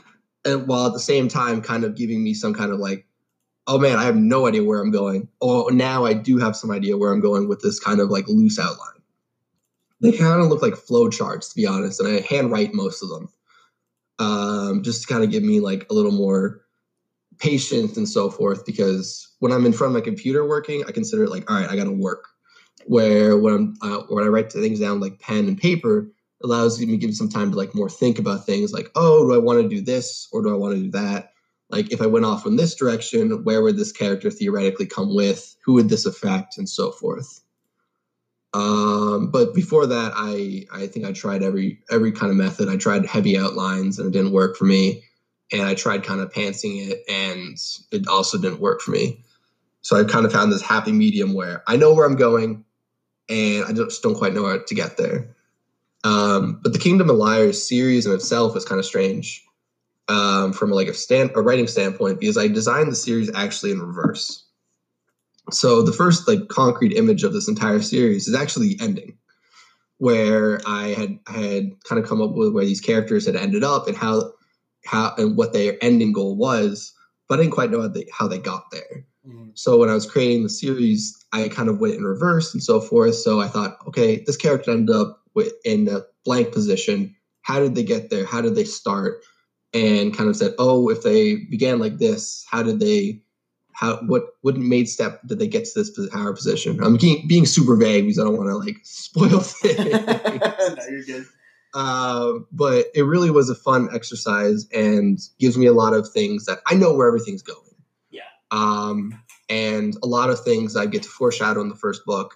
and 0.46 0.68
while 0.68 0.86
at 0.86 0.94
the 0.94 1.00
same 1.00 1.28
time 1.28 1.62
kind 1.62 1.84
of 1.84 1.96
giving 1.96 2.24
me 2.24 2.36
some 2.36 2.54
kind 2.54 2.72
of 2.72 2.80
like, 2.80 3.08
oh 3.66 3.80
man, 3.80 3.98
I 3.98 4.04
have 4.04 4.16
no 4.16 4.46
idea 4.46 4.63
where 4.63 4.80
I'm 4.80 4.92
going. 4.92 5.28
Oh, 5.42 5.70
now 5.70 6.06
I 6.06 6.13
do 6.13 6.38
have 6.38 6.56
some 6.56 6.70
idea 6.70 6.98
where 6.98 7.12
I'm 7.12 7.22
going 7.22 7.48
with 7.48 7.62
this 7.62 7.80
kind 7.80 8.00
of 8.00 8.10
like 8.10 8.28
loose 8.28 8.60
outline. 8.60 9.02
They 10.00 10.12
kind 10.12 10.40
of 10.42 10.48
look 10.48 10.62
like 10.62 10.76
flow 10.76 11.10
charts, 11.10 11.50
to 11.50 11.56
be 11.56 11.66
honest, 11.66 12.00
and 12.00 12.08
I 12.08 12.22
handwrite 12.22 12.76
most 12.76 13.02
of 13.02 13.10
them, 13.10 13.30
um, 14.20 14.84
just 14.84 15.02
to 15.02 15.08
kind 15.08 15.24
of 15.24 15.32
give 15.32 15.42
me 15.42 15.60
like 15.60 15.88
a 15.90 15.96
little 15.96 16.12
more 16.12 16.62
patience 17.39 17.97
and 17.97 18.08
so 18.08 18.30
forth 18.30 18.65
because 18.65 19.28
when 19.39 19.52
i'm 19.52 19.65
in 19.65 19.73
front 19.73 19.91
of 19.91 19.93
my 19.95 20.04
computer 20.04 20.45
working 20.47 20.84
i 20.88 20.91
consider 20.91 21.23
it 21.23 21.30
like 21.30 21.50
all 21.50 21.60
right 21.60 21.69
i 21.69 21.76
gotta 21.76 21.91
work. 21.91 22.26
Where 22.86 23.38
when 23.38 23.54
i'm 23.54 23.76
uh, 23.82 24.04
when 24.10 24.23
i 24.23 24.28
write 24.28 24.52
things 24.52 24.80
down 24.80 25.00
like 25.00 25.19
pen 25.19 25.47
and 25.47 25.58
paper 25.58 26.08
allows 26.43 26.80
me 26.80 26.86
to 26.86 26.97
give 26.97 27.15
some 27.15 27.30
time 27.30 27.52
to 27.52 27.58
like 27.58 27.76
more 27.76 27.89
think 27.89 28.19
about 28.19 28.45
things 28.45 28.71
like 28.71 28.89
oh 28.95 29.26
do 29.26 29.34
i 29.34 29.38
want 29.38 29.62
to 29.62 29.67
do 29.67 29.82
this 29.82 30.28
or 30.32 30.41
do 30.41 30.50
i 30.50 30.58
want 30.58 30.76
to 30.76 30.82
do 30.82 30.91
that? 30.91 31.32
Like 31.69 31.91
if 31.91 32.02
i 32.02 32.06
went 32.06 32.26
off 32.26 32.45
in 32.45 32.56
this 32.56 32.76
direction 32.76 33.43
where 33.43 33.62
would 33.62 33.78
this 33.78 33.91
character 33.91 34.30
theoretically 34.30 34.86
come 34.86 35.15
with? 35.15 35.56
Who 35.65 35.73
would 35.73 35.89
this 35.89 36.06
affect? 36.06 36.58
And 36.58 36.69
so 36.69 36.91
forth. 36.91 37.41
Um, 38.54 39.30
but 39.32 39.54
before 39.54 39.86
that 39.88 40.13
i 40.15 40.65
i 40.71 40.88
think 40.88 41.06
i 41.06 41.12
tried 41.12 41.43
every 41.43 41.82
every 41.91 42.12
kind 42.12 42.32
of 42.32 42.38
method. 42.38 42.69
I 42.69 42.78
tried 42.78 43.06
heavy 43.06 43.38
outlines 43.38 44.00
and 44.00 44.08
it 44.08 44.17
didn't 44.17 44.32
work 44.32 44.56
for 44.56 44.65
me 44.65 45.04
and 45.51 45.62
I 45.63 45.75
tried 45.75 46.03
kind 46.03 46.21
of 46.21 46.31
pantsing 46.31 46.89
it, 46.89 47.03
and 47.07 47.57
it 47.91 48.07
also 48.07 48.38
didn't 48.38 48.60
work 48.60 48.81
for 48.81 48.91
me. 48.91 49.23
So 49.81 50.00
I 50.00 50.04
kind 50.04 50.25
of 50.25 50.33
found 50.33 50.52
this 50.52 50.62
happy 50.62 50.91
medium 50.91 51.33
where 51.33 51.63
I 51.67 51.77
know 51.77 51.93
where 51.93 52.06
I'm 52.06 52.15
going, 52.15 52.65
and 53.29 53.65
I 53.65 53.73
just 53.73 54.04
don't 54.04 54.15
quite 54.15 54.33
know 54.33 54.45
how 54.45 54.60
to 54.65 54.75
get 54.75 54.98
there. 54.98 55.35
Um, 56.04 56.60
but 56.63 56.73
the 56.73 56.79
Kingdom 56.79 57.10
of 57.10 57.17
Liars 57.17 57.67
series 57.67 58.06
in 58.06 58.13
itself 58.13 58.56
is 58.56 58.65
kind 58.65 58.79
of 58.79 58.85
strange 58.85 59.43
um, 60.08 60.54
from 60.54 60.71
like 60.71 60.87
a 60.87 60.93
stand 60.93 61.31
a 61.35 61.41
writing 61.41 61.67
standpoint 61.67 62.19
because 62.19 62.37
I 62.37 62.48
designed 62.48 62.91
the 62.91 62.95
series 62.95 63.31
actually 63.35 63.71
in 63.71 63.81
reverse. 63.81 64.43
So 65.52 65.81
the 65.81 65.93
first 65.93 66.27
like 66.27 66.48
concrete 66.50 66.93
image 66.93 67.23
of 67.23 67.33
this 67.33 67.48
entire 67.48 67.81
series 67.81 68.27
is 68.27 68.35
actually 68.35 68.69
the 68.69 68.83
ending, 68.83 69.17
where 69.98 70.62
I 70.67 70.89
had 70.89 71.19
I 71.27 71.37
had 71.37 71.83
kind 71.83 72.02
of 72.02 72.08
come 72.08 72.21
up 72.21 72.31
with 72.31 72.54
where 72.54 72.65
these 72.65 72.81
characters 72.81 73.25
had 73.25 73.35
ended 73.35 73.63
up 73.63 73.87
and 73.87 73.98
how 73.98 74.33
how 74.88 75.13
and 75.17 75.38
what 75.38 75.54
their 75.54 75.77
ending 75.81 76.13
goal 76.13 76.35
was, 76.35 76.94
but 77.27 77.40
I 77.40 77.44
didn't 77.44 77.54
quite 77.54 77.71
know 77.71 77.81
how 77.81 77.88
they, 77.90 78.06
how 78.12 78.27
they 78.27 78.40
got 78.40 78.71
there. 78.71 79.06
Mm-hmm. 79.27 79.50
So 79.56 79.77
when 79.77 79.90
I 79.90 79.94
was 79.94 80.10
creating 80.10 80.44
the 80.44 80.50
series, 80.50 81.25
I 81.33 81.50
kind 81.50 81.69
of 81.69 81.79
went 81.79 81.96
in 81.96 82.04
reverse 82.04 82.54
and 82.54 82.63
so 82.63 82.79
forth. 82.79 83.15
So 83.15 83.42
I 83.42 83.48
thought, 83.48 83.77
okay, 83.88 84.23
this 84.25 84.38
character 84.38 84.71
ended 84.71 84.96
up 84.96 85.21
with, 85.35 85.54
in 85.65 85.88
a 85.90 86.02
blank 86.23 86.54
position. 86.54 87.15
How 87.42 87.60
did 87.60 87.75
they 87.75 87.83
get 87.83 88.10
there? 88.10 88.25
How 88.25 88.42
did 88.42 88.56
they 88.56 88.63
start? 88.63 89.23
And 89.73 90.15
kind 90.15 90.29
of 90.29 90.35
said, 90.38 90.54
oh, 90.58 90.90
if 90.90 91.04
they 91.04 91.35
began 91.35 91.79
like 91.79 91.98
this, 91.98 92.46
how 92.50 92.63
did 92.63 92.79
they? 92.79 93.21
How 93.73 93.98
what 94.08 94.23
what 94.42 94.58
made 94.58 94.90
step 94.90 95.21
did 95.27 95.38
they 95.38 95.48
get 95.48 95.65
to 95.65 95.71
this 95.75 96.10
power 96.10 96.33
position? 96.33 96.81
I'm 96.81 96.98
being, 96.98 97.27
being 97.27 97.46
super 97.46 97.75
vague 97.75 98.06
because 98.06 98.17
I 98.17 98.23
don't 98.23 98.38
want 98.38 98.50
to 98.50 98.58
like 98.58 98.77
spoil 98.83 99.40
things. 99.40 99.77
no, 100.08 100.88
you're 100.90 101.04
good. 101.04 101.25
Uh, 101.74 102.34
but 102.52 102.88
it 102.96 103.04
really 103.04 103.30
was 103.30 103.50
a 103.50 103.56
fun 103.56 103.90
exercise 103.94 104.68
and 104.74 105.20
gives 105.40 105.58
me 105.58 105.65
a 105.65 105.74
lot 105.74 105.94
of 105.94 106.10
things 106.10 106.46
that 106.46 106.60
I 106.68 106.74
know 106.74 106.94
where 106.94 107.08
everything's 107.08 107.44
going. 107.44 107.76
Yeah. 108.10 108.22
Um, 108.52 109.22
and 109.50 109.96
a 110.04 110.08
lot 110.08 110.30
of 110.30 110.44
things 110.44 110.76
I 110.76 110.86
get 110.86 111.04
to 111.04 111.10
foreshadow 111.10 111.62
in 111.62 111.70
the 111.70 111.76
first 111.76 112.06
book 112.06 112.36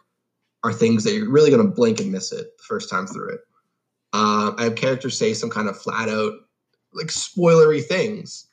are 0.64 0.74
things 0.74 1.04
that 1.04 1.14
you're 1.14 1.30
really 1.30 1.50
going 1.50 1.66
to 1.66 1.74
blink 1.74 2.00
and 2.00 2.12
miss 2.12 2.32
it 2.32 2.58
the 2.58 2.64
first 2.64 2.90
time 2.90 3.08
through 3.08 3.30
it. 3.30 3.40
Uh, 4.14 4.54
I 4.58 4.66
have 4.66 4.76
characters 4.76 5.18
say 5.18 5.34
some 5.34 5.50
kind 5.50 5.68
of 5.68 5.80
flat 5.80 6.10
out, 6.10 6.34
like 6.94 7.08
spoilery 7.08 7.84
things, 7.84 8.48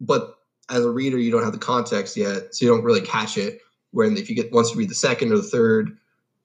but 0.00 0.36
as 0.70 0.84
a 0.84 0.90
reader, 0.90 1.18
you 1.18 1.30
don't 1.30 1.42
have 1.42 1.52
the 1.52 1.58
context 1.58 2.16
yet, 2.16 2.54
so 2.54 2.64
you 2.64 2.70
don't 2.70 2.84
really 2.84 3.00
catch 3.00 3.36
it. 3.36 3.60
When 3.90 4.16
if 4.16 4.30
you 4.30 4.36
get 4.36 4.52
once 4.52 4.70
you 4.70 4.78
read 4.78 4.88
the 4.88 4.94
second 4.94 5.32
or 5.32 5.36
the 5.36 5.42
third, 5.42 5.98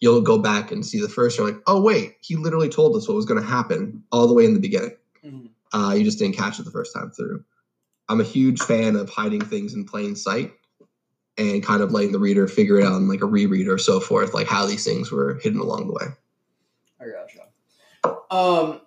you'll 0.06 0.22
go 0.22 0.38
back 0.38 0.72
and 0.72 0.86
see 0.86 1.02
the 1.02 1.10
first. 1.10 1.36
You're 1.36 1.48
like, 1.48 1.60
oh 1.66 1.82
wait, 1.82 2.18
he 2.22 2.36
literally 2.36 2.70
told 2.70 2.96
us 2.96 3.08
what 3.08 3.16
was 3.16 3.26
going 3.26 3.42
to 3.42 3.48
happen 3.48 4.04
all 4.12 4.28
the 4.28 4.36
way 4.36 4.46
in 4.46 4.54
the 4.54 4.60
beginning. 4.60 4.96
Mhm. 5.26 5.50
Uh, 5.74 5.96
you 5.98 6.04
just 6.04 6.20
didn't 6.20 6.38
catch 6.38 6.60
it 6.60 6.64
the 6.64 6.72
first 6.72 6.94
time 6.94 7.10
through. 7.10 7.44
I'm 8.08 8.22
a 8.22 8.24
huge 8.24 8.62
fan 8.62 8.96
of 8.96 9.10
hiding 9.10 9.42
things 9.42 9.74
in 9.74 9.84
plain 9.84 10.16
sight 10.16 10.54
and 11.40 11.64
kind 11.64 11.82
of 11.82 11.92
letting 11.92 12.12
the 12.12 12.20
reader 12.20 12.48
figure 12.48 12.80
it 12.80 12.86
out 12.86 12.94
on 12.94 13.08
like 13.08 13.24
a 13.24 13.26
reread 13.26 13.68
or 13.68 13.80
so 13.80 14.00
forth, 14.00 14.36
like 14.36 14.46
how 14.46 14.68
these 14.68 14.86
things 14.86 15.12
were 15.12 15.40
hidden 15.42 15.60
along 15.60 15.88
the 15.88 15.94
way. 15.94 16.06
I 17.02 17.06
gotcha. 17.08 18.20
Um, 18.30 18.82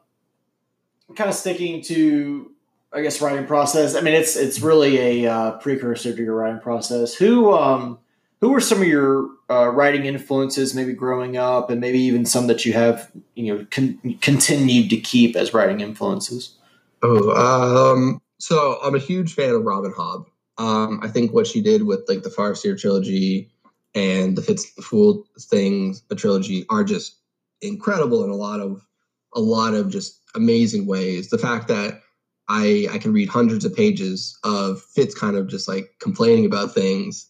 kind 1.16 1.29
of 1.29 1.35
sticking 1.35 1.83
to, 1.83 2.53
I 2.93 3.03
guess, 3.03 3.21
writing 3.21 3.45
process. 3.45 3.97
I 3.97 4.03
mean, 4.03 4.14
it's 4.14 4.37
it's 4.37 4.61
really 4.61 5.25
a 5.25 5.33
uh, 5.33 5.51
precursor 5.59 6.14
to 6.14 6.23
your 6.23 6.37
writing 6.37 6.61
process. 6.61 7.12
Who 7.14 7.53
um, 7.53 7.99
who 8.41 8.51
were 8.51 8.61
some 8.61 8.81
of 8.81 8.87
your 8.87 9.29
uh, 9.51 9.69
writing 9.69 10.05
influences, 10.05 10.75
maybe 10.75 10.93
growing 10.93 11.37
up, 11.37 11.71
and 11.71 11.81
maybe 11.81 11.99
even 11.99 12.27
some 12.27 12.47
that 12.49 12.65
you 12.65 12.73
have, 12.75 13.11
you 13.35 13.55
know, 13.55 13.67
con- 13.71 14.19
continued 14.21 14.91
to 14.91 14.97
keep 14.99 15.37
as 15.37 15.55
writing 15.55 15.81
influences? 15.81 16.55
Oh, 17.03 17.31
um, 17.31 18.21
so 18.39 18.79
I'm 18.83 18.95
a 18.95 19.01
huge 19.01 19.35
fan 19.35 19.51
of 19.51 19.65
Robin 19.65 19.93
Hobb. 19.93 20.27
Um, 20.59 21.01
I 21.03 21.09
think 21.09 21.33
what 21.33 21.47
she 21.47 21.63
did 21.63 21.85
with 21.85 22.01
like 22.09 22.23
the 22.23 22.31
Farseer 22.31 22.79
trilogy 22.79 23.51
and 23.95 24.37
the 24.37 24.43
Fitz 24.43 24.75
the 24.75 24.83
Fool 24.83 25.25
things, 25.39 26.03
the 26.09 26.17
trilogy, 26.17 26.67
are 26.69 26.85
just 26.85 27.17
incredible 27.63 28.25
in 28.25 28.31
a 28.31 28.35
lot 28.35 28.61
of 28.61 28.85
a 29.35 29.41
lot 29.41 29.75
of 29.75 29.91
just 29.91 30.21
amazing 30.35 30.87
ways. 30.87 31.31
The 31.31 31.39
fact 31.39 31.69
that 31.69 32.01
I 32.49 32.89
I 32.91 32.99
can 32.99 33.13
read 33.13 33.29
hundreds 33.29 33.65
of 33.65 33.75
pages 33.75 34.37
of 34.43 34.83
Fitz 34.83 35.15
kind 35.15 35.37
of 35.37 35.47
just 35.47 35.69
like 35.69 35.95
complaining 36.01 36.45
about 36.45 36.75
things 36.75 37.29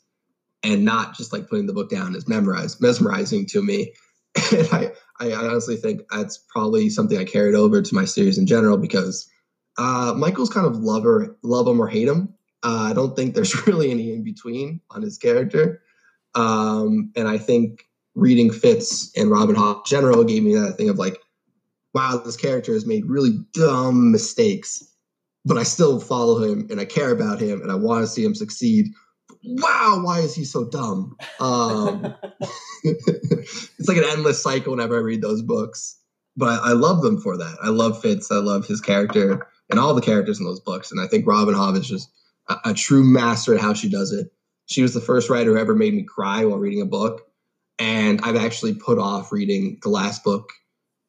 and 0.63 0.85
not 0.85 1.17
just 1.17 1.33
like 1.33 1.49
putting 1.49 1.67
the 1.67 1.73
book 1.73 1.91
down 1.91 2.15
is 2.15 2.29
memorized 2.29 2.81
mesmerizing 2.81 3.47
to 3.47 3.63
me. 3.63 3.93
And 4.53 4.69
I, 4.71 4.93
I 5.21 5.33
honestly 5.33 5.77
think 5.77 6.03
that's 6.11 6.39
probably 6.49 6.91
something 6.91 7.19
I 7.19 7.25
carried 7.25 7.57
over 7.57 7.83
to 7.83 7.95
my 7.95 8.05
series 8.05 8.39
in 8.39 8.47
general 8.47 8.77
because 8.77 9.29
uh, 9.79 10.15
Michael's 10.17 10.51
kind 10.51 10.67
of 10.67 10.77
love 10.77 11.05
or 11.05 11.37
love 11.43 11.67
him 11.67 11.81
or 11.81 11.89
hate 11.89 12.07
him. 12.07 12.35
Uh, 12.63 12.89
I 12.91 12.93
don't 12.93 13.17
think 13.17 13.35
there's 13.35 13.67
really 13.67 13.91
any 13.91 14.13
in 14.13 14.23
between 14.23 14.81
on 14.91 15.03
his 15.03 15.19
character. 15.19 15.83
Um, 16.35 17.13
and 17.17 17.27
I 17.27 17.39
think 17.39 17.85
reading 18.15 18.51
Fitz 18.51 19.11
and 19.17 19.31
Robin 19.31 19.57
Hobb 19.57 19.87
general 19.87 20.25
gave 20.25 20.43
me 20.43 20.55
that 20.55 20.77
thing 20.77 20.89
of 20.89 20.99
like, 20.99 21.19
wow, 21.95 22.21
this 22.25 22.37
character 22.37 22.73
has 22.73 22.87
made 22.87 23.07
really 23.07 23.39
dumb 23.55 24.13
mistakes, 24.13 24.85
but 25.45 25.57
I 25.57 25.63
still 25.63 26.01
follow 26.01 26.43
him 26.43 26.67
and 26.71 26.81
I 26.81 26.85
care 26.85 27.11
about 27.11 27.41
him 27.41 27.63
and 27.63 27.71
I 27.71 27.77
want 27.77 28.03
to 28.03 28.07
see 28.07 28.25
him 28.25 28.35
succeed. 28.35 28.89
Wow, 29.49 30.01
why 30.03 30.21
is 30.21 30.35
he 30.35 30.45
so 30.45 30.65
dumb? 30.65 31.17
Um, 31.41 32.15
it's 32.85 33.89
like 33.89 33.97
an 33.97 34.05
endless 34.05 34.43
cycle 34.43 34.73
whenever 34.73 34.97
I 34.97 35.01
read 35.01 35.23
those 35.23 35.43
books. 35.43 35.99
But 36.37 36.61
I 36.63 36.73
love 36.73 37.03
them 37.03 37.21
for 37.21 37.37
that. 37.37 37.57
I 37.63 37.71
love 37.71 38.01
Fitz. 38.01 38.31
I 38.31 38.37
love 38.37 38.67
his 38.67 38.81
character 38.81 39.49
and 39.71 39.81
all 39.81 39.95
the 39.95 40.01
characters 40.01 40.39
in 40.39 40.47
those 40.47 40.61
books. 40.61 40.93
And 40.93 41.01
I 41.01 41.07
think 41.07 41.27
Robin 41.27 41.55
Hobb 41.55 41.77
is 41.77 41.89
just 41.89 42.11
a, 42.49 42.57
a 42.67 42.75
true 42.75 43.03
master 43.03 43.55
at 43.55 43.61
how 43.61 43.75
she 43.75 43.89
does 43.89 44.13
it. 44.13 44.33
She 44.67 44.83
was 44.83 44.95
the 44.95 45.01
first 45.01 45.31
writer 45.31 45.53
who 45.53 45.59
ever 45.59 45.75
made 45.75 45.95
me 45.95 46.05
cry 46.05 46.45
while 46.45 46.59
reading 46.59 46.81
a 46.81 46.87
book. 46.87 47.23
And 47.79 48.21
I've 48.23 48.37
actually 48.37 48.75
put 48.75 48.99
off 48.99 49.33
reading 49.33 49.79
the 49.83 49.89
last 49.89 50.23
book 50.23 50.51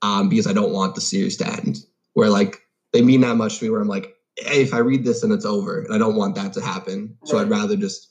um, 0.02 0.30
because 0.30 0.48
I 0.48 0.54
don't 0.54 0.74
want 0.74 0.96
the 0.96 1.02
series 1.02 1.38
to 1.38 1.48
end. 1.48 1.80
Where 2.14 2.30
like 2.30 2.62
they 2.92 3.02
mean 3.02 3.22
that 3.22 3.36
much 3.36 3.60
to 3.60 3.66
me, 3.66 3.70
where 3.70 3.82
I'm 3.82 3.88
like, 3.88 4.16
hey, 4.38 4.62
if 4.62 4.74
I 4.74 4.80
read 4.80 5.04
this 5.04 5.24
and 5.24 5.32
it's 5.32 5.46
over, 5.46 5.82
and 5.82 5.94
I 5.94 5.98
don't 5.98 6.16
want 6.16 6.36
that 6.36 6.54
to 6.54 6.62
happen. 6.62 7.18
So 7.26 7.38
I'd 7.38 7.50
rather 7.50 7.76
just 7.76 8.10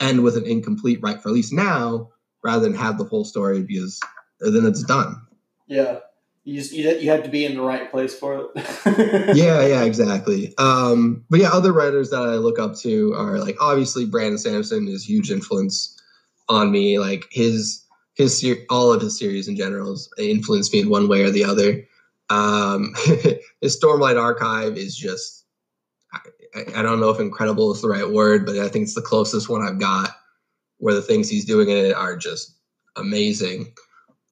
end 0.00 0.22
with 0.22 0.36
an 0.36 0.46
incomplete 0.46 1.00
right 1.02 1.20
for 1.20 1.28
at 1.28 1.34
least 1.34 1.52
now, 1.52 2.10
rather 2.42 2.62
than 2.62 2.74
have 2.74 2.98
the 2.98 3.04
whole 3.04 3.24
story 3.24 3.62
because 3.62 4.00
then 4.40 4.64
it's 4.64 4.82
done. 4.82 5.20
yeah, 5.66 5.98
you 6.44 6.56
just 6.58 6.72
you, 6.72 6.88
you 6.96 7.10
have 7.10 7.22
to 7.22 7.28
be 7.28 7.44
in 7.44 7.54
the 7.54 7.62
right 7.62 7.90
place 7.90 8.18
for 8.18 8.48
it. 8.54 9.36
yeah, 9.36 9.66
yeah, 9.66 9.84
exactly. 9.84 10.54
Um, 10.58 11.24
but 11.28 11.40
yeah, 11.40 11.50
other 11.52 11.72
writers 11.72 12.10
that 12.10 12.22
I 12.22 12.34
look 12.36 12.58
up 12.58 12.76
to 12.78 13.14
are 13.14 13.38
like 13.38 13.56
obviously 13.60 14.06
Brandon 14.06 14.38
Sanderson 14.38 14.88
is 14.88 15.08
huge 15.08 15.30
influence 15.30 16.00
on 16.48 16.72
me. 16.72 16.98
Like 16.98 17.26
his 17.30 17.84
his 18.14 18.38
ser- 18.38 18.64
all 18.70 18.92
of 18.92 19.02
his 19.02 19.18
series 19.18 19.48
in 19.48 19.56
general 19.56 19.98
influenced 20.18 20.72
me 20.72 20.80
in 20.80 20.88
one 20.88 21.08
way 21.08 21.22
or 21.22 21.30
the 21.30 21.44
other. 21.44 21.84
Um, 22.30 22.94
his 23.60 23.78
Stormlight 23.78 24.20
Archive 24.20 24.76
is 24.76 24.96
just 24.96 25.39
I, 26.54 26.80
I 26.80 26.82
don't 26.82 27.00
know 27.00 27.10
if 27.10 27.20
incredible 27.20 27.72
is 27.72 27.82
the 27.82 27.88
right 27.88 28.08
word, 28.08 28.46
but 28.46 28.58
I 28.58 28.68
think 28.68 28.84
it's 28.84 28.94
the 28.94 29.02
closest 29.02 29.48
one 29.48 29.62
I've 29.62 29.78
got 29.78 30.10
where 30.78 30.94
the 30.94 31.02
things 31.02 31.28
he's 31.28 31.44
doing 31.44 31.68
in 31.68 31.76
it 31.76 31.94
are 31.94 32.16
just 32.16 32.56
amazing. 32.96 33.72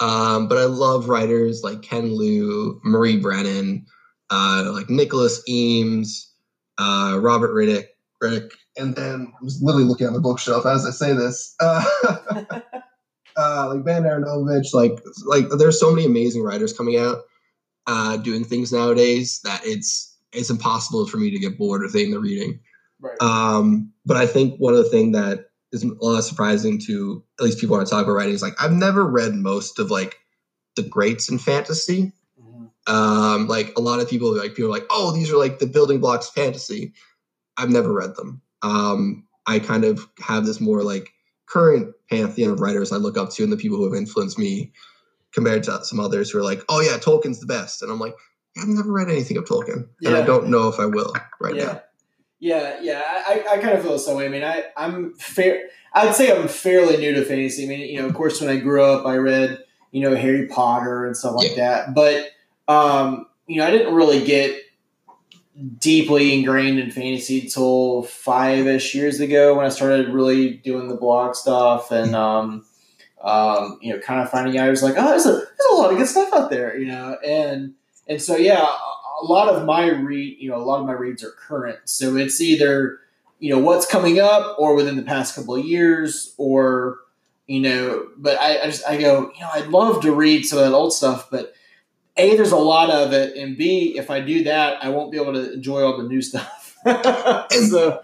Um, 0.00 0.48
but 0.48 0.58
I 0.58 0.64
love 0.64 1.08
writers 1.08 1.62
like 1.62 1.82
Ken 1.82 2.16
Liu, 2.16 2.80
Marie 2.84 3.18
Brennan, 3.18 3.84
uh, 4.30 4.70
like 4.72 4.88
Nicholas 4.88 5.42
Eames, 5.48 6.32
uh, 6.78 7.18
Robert 7.20 7.52
Riddick, 7.52 7.86
Riddick, 8.22 8.52
and 8.76 8.94
then 8.94 9.32
I 9.38 9.44
was 9.44 9.60
literally 9.60 9.86
looking 9.86 10.06
on 10.06 10.12
the 10.12 10.20
bookshelf 10.20 10.66
as 10.66 10.86
I 10.86 10.90
say 10.90 11.12
this. 11.12 11.54
Uh, 11.60 11.82
uh, 13.36 13.72
like 13.72 13.84
Ben 13.84 14.02
Aaronovitch, 14.02 14.74
like 14.74 14.98
like 15.26 15.48
there's 15.58 15.78
so 15.78 15.90
many 15.92 16.06
amazing 16.06 16.42
writers 16.42 16.72
coming 16.72 16.96
out, 16.96 17.18
uh, 17.86 18.16
doing 18.16 18.44
things 18.44 18.72
nowadays 18.72 19.40
that 19.44 19.60
it's 19.64 20.17
it's 20.32 20.50
impossible 20.50 21.06
for 21.06 21.16
me 21.16 21.30
to 21.30 21.38
get 21.38 21.58
bored 21.58 21.84
of 21.84 21.90
thing 21.90 22.10
the 22.10 22.20
reading. 22.20 22.60
right. 23.00 23.20
Um, 23.20 23.92
but 24.04 24.16
I 24.16 24.26
think 24.26 24.58
one 24.58 24.74
of 24.74 24.84
the 24.84 24.90
things 24.90 25.14
that 25.14 25.46
is 25.72 25.84
a 25.84 25.88
lot 26.00 26.20
surprising 26.22 26.78
to 26.86 27.22
at 27.38 27.44
least 27.44 27.58
people 27.58 27.78
to 27.78 27.84
talk 27.84 28.04
about 28.04 28.12
writing 28.12 28.34
is 28.34 28.42
like 28.42 28.60
I've 28.60 28.72
never 28.72 29.04
read 29.04 29.34
most 29.34 29.78
of 29.78 29.90
like 29.90 30.18
the 30.76 30.82
greats 30.82 31.28
in 31.30 31.38
fantasy. 31.38 32.12
Mhm. 32.40 32.70
Um, 32.86 33.48
like 33.48 33.76
a 33.76 33.80
lot 33.80 34.00
of 34.00 34.08
people 34.08 34.36
like 34.36 34.54
people 34.54 34.66
are 34.66 34.78
like, 34.78 34.86
oh, 34.90 35.12
these 35.12 35.30
are 35.30 35.36
like 35.36 35.58
the 35.58 35.66
building 35.66 36.00
blocks 36.00 36.30
fantasy. 36.30 36.92
I've 37.56 37.70
never 37.70 37.92
read 37.92 38.14
them. 38.16 38.40
Um, 38.62 39.24
I 39.46 39.58
kind 39.58 39.84
of 39.84 40.08
have 40.20 40.46
this 40.46 40.60
more 40.60 40.82
like 40.82 41.10
current 41.46 41.94
pantheon 42.10 42.50
of 42.52 42.60
writers 42.60 42.92
I 42.92 42.96
look 42.96 43.16
up 43.16 43.30
to 43.30 43.42
and 43.42 43.52
the 43.52 43.56
people 43.56 43.78
who 43.78 43.84
have 43.84 43.98
influenced 43.98 44.38
me 44.38 44.72
compared 45.32 45.62
to 45.64 45.84
some 45.84 46.00
others 46.00 46.30
who 46.30 46.38
are 46.38 46.42
like, 46.42 46.62
oh 46.68 46.80
yeah, 46.80 46.98
Tolkien's 46.98 47.40
the 47.40 47.46
best. 47.46 47.82
And 47.82 47.90
I'm 47.90 47.98
like, 47.98 48.14
I've 48.56 48.68
never 48.68 48.92
read 48.92 49.10
anything 49.10 49.36
of 49.36 49.44
Tolkien. 49.44 49.88
And 50.04 50.16
I 50.16 50.22
don't 50.22 50.48
know 50.48 50.68
if 50.68 50.80
I 50.80 50.86
will 50.86 51.12
right 51.40 51.54
yeah. 51.54 51.64
now. 51.64 51.82
Yeah, 52.40 52.78
yeah, 52.80 53.02
I, 53.04 53.44
I 53.50 53.58
kind 53.58 53.76
of 53.76 53.82
feel 53.82 53.92
the 53.92 53.98
same 53.98 54.16
way. 54.16 54.26
I 54.26 54.28
mean, 54.28 54.44
I, 54.44 54.64
I'm 54.76 55.14
fair. 55.14 55.68
I'd 55.92 56.14
say 56.14 56.30
I'm 56.30 56.46
fairly 56.46 56.96
new 56.96 57.14
to 57.14 57.24
fantasy. 57.24 57.64
I 57.64 57.68
mean, 57.68 57.80
you 57.80 58.00
know, 58.00 58.06
of 58.06 58.14
course, 58.14 58.40
when 58.40 58.48
I 58.48 58.58
grew 58.58 58.82
up, 58.82 59.06
I 59.06 59.16
read, 59.16 59.64
you 59.90 60.02
know, 60.02 60.14
Harry 60.14 60.46
Potter 60.46 61.04
and 61.04 61.16
stuff 61.16 61.34
like 61.34 61.56
that. 61.56 61.94
But, 61.94 62.30
um, 62.68 63.26
you 63.48 63.56
know, 63.56 63.66
I 63.66 63.72
didn't 63.72 63.92
really 63.92 64.24
get 64.24 64.60
deeply 65.80 66.38
ingrained 66.38 66.78
in 66.78 66.92
fantasy 66.92 67.40
until 67.40 68.04
five 68.04 68.68
ish 68.68 68.94
years 68.94 69.18
ago 69.18 69.56
when 69.56 69.66
I 69.66 69.70
started 69.70 70.10
really 70.10 70.54
doing 70.58 70.86
the 70.86 70.94
blog 70.94 71.34
stuff 71.34 71.90
and, 71.90 72.14
um, 72.14 72.64
um, 73.20 73.80
you 73.82 73.92
know, 73.92 73.98
kind 73.98 74.20
of 74.20 74.30
finding 74.30 74.56
out 74.56 74.68
I 74.68 74.70
was 74.70 74.84
like, 74.84 74.94
oh, 74.96 75.08
there's 75.08 75.26
a, 75.26 75.32
there's 75.32 75.70
a 75.70 75.74
lot 75.74 75.90
of 75.90 75.98
good 75.98 76.06
stuff 76.06 76.32
out 76.32 76.50
there, 76.50 76.78
you 76.78 76.86
know, 76.86 77.16
and 77.26 77.74
and 78.08 78.20
so 78.20 78.36
yeah, 78.36 78.62
a, 78.62 79.24
lot 79.24 79.48
of 79.48 79.64
my 79.64 79.88
read, 79.88 80.38
you 80.38 80.50
know, 80.50 80.56
a 80.56 80.64
lot 80.64 80.80
of 80.80 80.86
my 80.86 80.92
reads 80.92 81.24
are 81.24 81.32
current, 81.32 81.78
so 81.84 82.16
it's 82.16 82.40
either 82.40 83.00
you 83.38 83.54
know 83.54 83.58
what's 83.58 83.86
coming 83.86 84.18
up 84.18 84.56
or 84.58 84.74
within 84.74 84.96
the 84.96 85.02
past 85.02 85.34
couple 85.34 85.54
of 85.54 85.64
years 85.64 86.34
or 86.38 86.98
you 87.46 87.60
know, 87.60 88.08
but 88.16 88.38
I, 88.38 88.62
I 88.62 88.66
just 88.66 88.86
I 88.86 88.98
go, 88.98 89.32
you 89.34 89.40
know, 89.40 89.48
I'd 89.52 89.68
love 89.68 90.02
to 90.02 90.12
read 90.12 90.44
some 90.44 90.58
of 90.58 90.64
that 90.64 90.74
old 90.74 90.92
stuff, 90.92 91.28
but 91.30 91.54
a 92.16 92.36
there's 92.36 92.52
a 92.52 92.56
lot 92.56 92.90
of 92.90 93.12
it, 93.12 93.36
and 93.36 93.56
b 93.56 93.96
if 93.96 94.10
I 94.10 94.20
do 94.20 94.44
that, 94.44 94.82
I 94.82 94.88
won't 94.90 95.12
be 95.12 95.18
able 95.18 95.34
to 95.34 95.52
enjoy 95.52 95.82
all 95.82 95.96
the 95.96 96.08
new 96.08 96.22
stuff. 96.22 96.76
so 97.50 98.00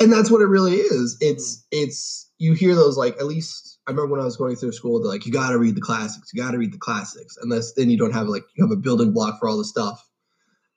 and 0.00 0.12
that's 0.12 0.30
what 0.30 0.42
it 0.42 0.46
really 0.46 0.74
is 0.74 1.16
it's 1.20 1.64
it's 1.70 2.30
you 2.38 2.52
hear 2.52 2.74
those 2.74 2.96
like 2.96 3.16
at 3.16 3.26
least 3.26 3.73
i 3.86 3.90
remember 3.90 4.12
when 4.12 4.20
i 4.20 4.24
was 4.24 4.36
going 4.36 4.56
through 4.56 4.72
school 4.72 5.00
they're 5.02 5.10
like 5.10 5.26
you 5.26 5.32
got 5.32 5.50
to 5.50 5.58
read 5.58 5.74
the 5.74 5.80
classics 5.80 6.30
you 6.32 6.42
got 6.42 6.50
to 6.52 6.58
read 6.58 6.72
the 6.72 6.78
classics 6.78 7.36
unless 7.42 7.72
then 7.74 7.90
you 7.90 7.98
don't 7.98 8.12
have 8.12 8.28
like 8.28 8.44
you 8.56 8.64
have 8.64 8.72
a 8.72 8.76
building 8.80 9.12
block 9.12 9.38
for 9.38 9.48
all 9.48 9.58
the 9.58 9.64
stuff. 9.64 10.06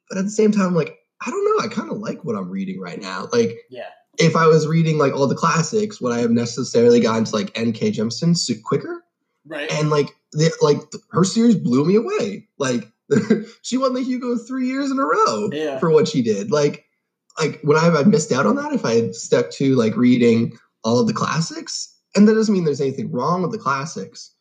But 0.09 0.17
at 0.17 0.23
the 0.25 0.31
same 0.31 0.51
time 0.51 0.73
like 0.75 0.97
i 1.25 1.29
don't 1.29 1.43
know 1.45 1.63
i 1.65 1.67
kind 1.67 1.91
of 1.91 1.97
like 1.97 2.23
what 2.23 2.35
i'm 2.35 2.49
reading 2.49 2.79
right 2.79 3.01
now. 3.01 3.27
Like 3.31 3.57
Yeah. 3.69 3.87
if 4.19 4.35
i 4.35 4.45
was 4.47 4.67
reading 4.67 4.97
like 4.97 5.13
all 5.13 5.27
the 5.27 5.35
classics 5.35 5.99
would 6.01 6.13
i 6.13 6.19
have 6.19 6.31
necessarily 6.31 6.99
gotten 6.99 7.25
to 7.25 7.35
like 7.35 7.53
nk 7.53 7.79
Jemisin 7.93 8.35
quicker? 8.63 9.03
Right, 9.45 9.71
and 9.71 9.89
like 9.89 10.09
the, 10.33 10.51
like 10.61 10.79
her 11.11 11.23
series 11.23 11.55
blew 11.55 11.85
me 11.85 11.95
away. 11.95 12.47
Like 12.57 12.85
she 13.61 13.77
won 13.77 13.93
the 13.93 14.03
hugo 14.03 14.35
three 14.37 14.67
years 14.67 14.91
in 14.91 14.99
a 14.99 15.05
row 15.05 15.49
Yeah. 15.53 15.79
for 15.79 15.89
what 15.89 16.07
she 16.09 16.21
did. 16.21 16.51
Like 16.51 16.83
like 17.39 17.61
would 17.63 17.77
i 17.77 17.83
have 17.85 18.07
missed 18.07 18.31
out 18.31 18.45
on 18.47 18.55
that 18.57 18.73
if 18.73 18.83
i 18.83 18.95
had 18.95 19.13
stuck 19.15 19.51
to 19.51 19.75
like 19.75 19.95
reading 19.95 20.57
all 20.83 20.99
of 20.99 21.07
the 21.07 21.13
classics 21.13 21.93
and 22.15 22.27
that 22.27 22.33
doesn't 22.33 22.53
mean 22.53 22.65
there's 22.65 22.81
anything 22.81 23.11
wrong 23.11 23.41
with 23.41 23.51
the 23.51 23.57
classics 23.57 24.33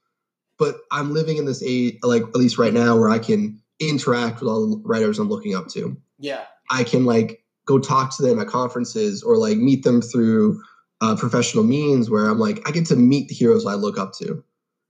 but 0.58 0.76
i'm 0.92 1.12
living 1.12 1.36
in 1.36 1.44
this 1.44 1.62
age 1.62 1.96
like 2.02 2.22
at 2.22 2.36
least 2.36 2.58
right 2.58 2.74
now 2.74 2.96
where 2.96 3.10
i 3.10 3.18
can 3.18 3.60
interact 3.80 4.40
with 4.40 4.48
all 4.48 4.66
the 4.68 4.82
writers 4.84 5.18
i'm 5.18 5.28
looking 5.28 5.54
up 5.54 5.68
to 5.68 5.96
yeah, 6.18 6.44
i 6.70 6.82
can 6.82 7.04
like 7.04 7.42
go 7.66 7.78
talk 7.78 8.16
to 8.16 8.22
them 8.22 8.38
at 8.38 8.46
conferences 8.46 9.22
or 9.22 9.36
like 9.36 9.58
meet 9.58 9.82
them 9.84 10.00
through 10.00 10.60
uh, 11.02 11.14
professional 11.14 11.64
means 11.64 12.08
where 12.08 12.26
i'm 12.30 12.38
like 12.38 12.66
i 12.66 12.70
get 12.70 12.86
to 12.86 12.96
meet 12.96 13.28
the 13.28 13.34
heroes 13.34 13.66
i 13.66 13.74
look 13.74 13.98
up 13.98 14.12
to 14.14 14.42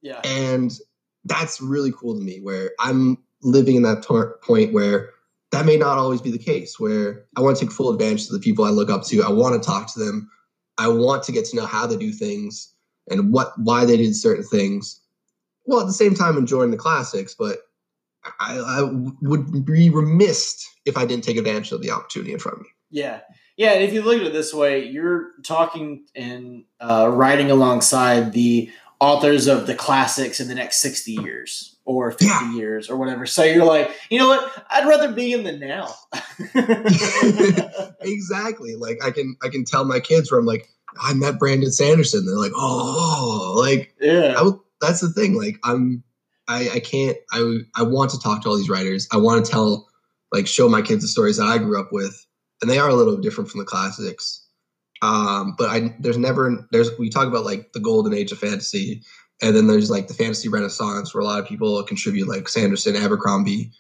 yeah, 0.07 0.21
and 0.25 0.73
that's 1.25 1.61
really 1.61 1.93
cool 1.93 2.15
to 2.15 2.21
me. 2.21 2.39
Where 2.41 2.71
I'm 2.79 3.19
living 3.43 3.77
in 3.77 3.83
that 3.83 4.03
tor- 4.03 4.39
point 4.43 4.73
where 4.73 5.11
that 5.53 5.67
may 5.67 5.77
not 5.77 5.99
always 5.99 6.21
be 6.21 6.31
the 6.31 6.39
case. 6.39 6.79
Where 6.79 7.25
I 7.37 7.41
want 7.41 7.57
to 7.57 7.65
take 7.65 7.73
full 7.73 7.93
advantage 7.93 8.27
of 8.27 8.33
the 8.33 8.39
people 8.39 8.65
I 8.65 8.71
look 8.71 8.89
up 8.89 9.05
to. 9.07 9.23
I 9.23 9.31
want 9.31 9.61
to 9.61 9.67
talk 9.67 9.93
to 9.95 9.99
them. 9.99 10.31
I 10.79 10.89
want 10.89 11.23
to 11.25 11.33
get 11.33 11.45
to 11.47 11.57
know 11.57 11.67
how 11.67 11.87
they 11.87 11.97
do 11.97 12.13
things 12.13 12.73
and 13.09 13.33
what 13.33 13.53
why 13.59 13.85
they 13.85 13.97
did 13.97 14.15
certain 14.15 14.45
things. 14.45 15.01
Well, 15.65 15.81
at 15.81 15.87
the 15.87 15.93
same 15.93 16.15
time, 16.15 16.37
enjoying 16.37 16.71
the 16.71 16.77
classics, 16.77 17.35
but 17.35 17.59
I, 18.41 18.59
I 18.59 18.83
would 19.23 19.65
be 19.65 19.91
remiss 19.91 20.65
if 20.85 20.97
I 20.97 21.07
didn't 21.07 21.25
take 21.25 21.37
advantage 21.37 21.73
of 21.73 21.83
the 21.83 21.91
opportunity 21.91 22.33
in 22.33 22.39
front 22.39 22.59
of 22.59 22.63
me. 22.63 22.69
Yeah. 22.91 23.21
Yeah, 23.57 23.73
and 23.73 23.83
if 23.83 23.95
you 23.95 24.03
look 24.03 24.21
at 24.21 24.27
it 24.27 24.33
this 24.35 24.53
way, 24.53 24.85
you're 24.85 25.31
talking 25.43 26.05
and 26.15 26.65
uh, 26.79 27.09
writing 27.11 27.51
alongside 27.51 28.33
the 28.33 28.71
authors 29.01 29.47
of 29.47 29.67
the 29.67 29.75
classics 29.75 30.41
in 30.41 30.49
the 30.49 30.55
next 30.55 30.83
60 30.83 31.13
years 31.13 31.76
or 31.87 32.11
50 32.11 32.27
Yeah. 32.27 32.53
years 32.53 32.91
or 32.91 32.97
whatever. 32.97 33.25
So 33.25 33.43
you're 33.45 33.65
like, 33.65 33.91
you 34.11 34.19
know 34.19 34.29
what? 34.29 34.65
I'd 34.71 34.87
rather 34.87 35.13
be 35.13 35.33
in 35.33 35.45
the 35.45 35.53
now. 35.53 35.95
exactly. 38.01 38.75
Like 38.77 38.99
I 39.05 39.11
can 39.11 39.37
I 39.43 39.49
can 39.49 39.65
tell 39.65 39.85
my 39.85 40.01
kids 40.01 40.31
where 40.31 40.39
I'm 40.41 40.47
like, 40.47 40.69
I 41.01 41.15
met 41.15 41.39
Brandon 41.39 41.71
Sanderson. 41.71 42.27
They're 42.27 42.37
like, 42.37 42.53
oh, 42.55 43.55
like 43.59 43.95
yeah. 44.01 44.35
I 44.37 44.51
that's 44.81 45.01
the 45.01 45.09
thing. 45.11 45.35
Like 45.39 45.57
I'm, 45.65 46.03
I, 46.49 46.69
I 46.75 46.81
can't. 46.81 47.17
I 47.33 47.59
I 47.75 47.83
want 47.83 48.11
to 48.13 48.21
talk 48.21 48.43
to 48.43 48.49
all 48.49 48.57
these 48.57 48.69
writers. 48.69 49.09
I 49.13 49.17
want 49.17 49.45
to 49.45 49.51
tell, 49.51 49.89
like, 50.33 50.47
show 50.47 50.69
my 50.69 50.81
kids 50.81 51.03
the 51.03 51.09
stories 51.09 51.39
that 51.39 51.47
I 51.47 51.59
grew 51.59 51.81
up 51.81 51.89
with, 51.93 52.25
and 52.63 52.71
they 52.71 52.79
are 52.79 52.89
a 52.89 52.95
little 52.95 53.17
different 53.17 53.51
from 53.51 53.59
the 53.59 53.65
classics. 53.65 54.47
Um, 55.03 55.55
but 55.59 55.71
I 55.71 55.95
there's 55.99 56.19
never 56.19 56.67
there's 56.71 56.97
we 56.99 57.11
talk 57.11 57.27
about 57.27 57.45
like 57.45 57.73
the 57.73 57.81
golden 57.81 58.15
age 58.15 58.31
of 58.33 58.39
fantasy, 58.39 59.03
and 59.43 59.55
then 59.55 59.67
there's 59.67 59.91
like 59.91 60.09
the 60.09 60.15
fantasy 60.15 60.49
renaissance 60.49 61.15
where 61.15 61.21
a 61.21 61.25
lot 61.25 61.41
of 61.41 61.47
people 61.47 61.83
contribute, 61.85 62.29
like 62.29 62.49
Sanderson, 62.49 62.97
Abercrombie, 62.97 63.71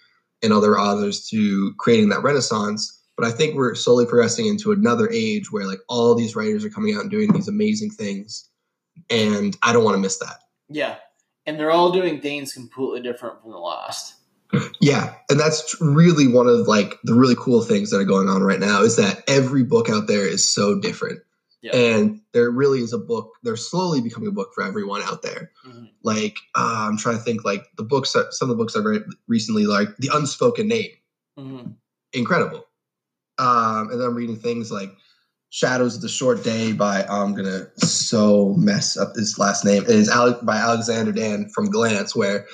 and 0.43 0.53
other 0.53 0.79
authors 0.79 1.27
to 1.29 1.73
creating 1.79 2.11
that 2.11 2.23
renaissance. 2.23 2.93
But 3.17 3.27
I 3.27 3.31
think 3.31 3.55
we're 3.55 3.75
slowly 3.75 4.05
progressing 4.05 4.47
into 4.47 4.73
another 4.73 5.09
age 5.11 5.51
where 5.51 5.67
like 5.67 5.79
all 5.89 6.15
these 6.15 6.37
writers 6.37 6.65
are 6.65 6.71
coming 6.71 6.95
out 6.95 7.03
and 7.03 7.11
doing 7.11 7.33
these 7.33 7.49
amazing 7.49 7.91
things, 7.91 8.49
and 9.09 9.57
I 9.63 9.73
don't 9.73 9.85
want 9.85 9.95
to 9.95 10.01
miss 10.01 10.19
that. 10.19 10.41
yeah. 10.69 10.97
And 11.49 11.61
they're 11.61 11.71
all 11.71 11.93
doing 11.93 12.21
things 12.21 12.53
completely 12.53 13.01
different 13.03 13.41
from 13.41 13.53
the 13.53 13.59
last. 13.59 14.15
Yeah, 14.81 15.15
and 15.31 15.39
that's 15.39 15.77
really 15.81 16.27
one 16.29 16.49
of 16.49 16.67
like 16.67 16.99
the 17.05 17.15
really 17.15 17.37
cool 17.39 17.63
things 17.63 17.91
that 17.91 17.99
are 17.99 18.05
going 18.05 18.29
on 18.29 18.43
right 18.43 18.61
now 18.61 18.83
is 18.83 18.97
that 18.97 19.23
every 19.29 19.63
book 19.63 19.89
out 19.89 20.07
there 20.07 20.27
is 20.27 20.49
so 20.49 20.79
different. 20.79 21.21
Yeah. 21.67 21.77
And 21.77 22.21
there 22.33 22.51
really 22.51 22.81
is 22.81 22.93
a 22.93 22.99
book. 22.99 23.33
They're 23.43 23.57
slowly 23.57 24.01
becoming 24.01 24.29
a 24.29 24.33
book 24.33 24.51
for 24.55 24.63
everyone 24.63 25.03
out 25.03 25.23
there. 25.23 25.51
Mhm. 25.67 25.91
Like 26.03 26.37
uh, 26.55 26.87
I'm 26.89 26.97
trying 26.97 27.17
to 27.17 27.23
think, 27.23 27.45
like 27.45 27.65
the 27.77 27.83
books. 27.83 28.13
That, 28.13 28.33
some 28.35 28.51
of 28.51 28.57
the 28.57 28.63
books 28.63 28.77
I 28.77 28.81
read 28.81 29.03
recently, 29.29 29.67
like 29.67 29.89
The 29.99 30.11
Unspoken 30.13 30.69
Name, 30.69 30.91
Mhm. 31.39 31.75
incredible. 32.13 32.67
Um, 33.39 33.91
and 33.91 34.01
then 34.01 34.07
I'm 34.09 34.15
reading 34.15 34.37
things 34.37 34.71
like 34.71 34.91
Shadows 35.51 35.97
of 35.97 36.03
the 36.03 36.09
Short 36.09 36.43
Day 36.45 36.73
by 36.73 37.05
I'm 37.05 37.35
gonna 37.35 37.67
so 37.79 38.55
mess 38.55 38.97
up 38.97 39.15
his 39.17 39.39
last 39.39 39.65
name. 39.65 39.83
It 39.85 39.91
is 39.91 40.09
Ale- 40.11 40.41
by 40.43 40.57
Alexander 40.59 41.13
Dan 41.13 41.49
from 41.55 41.69
Gollancz, 41.73 42.15
where 42.17 42.47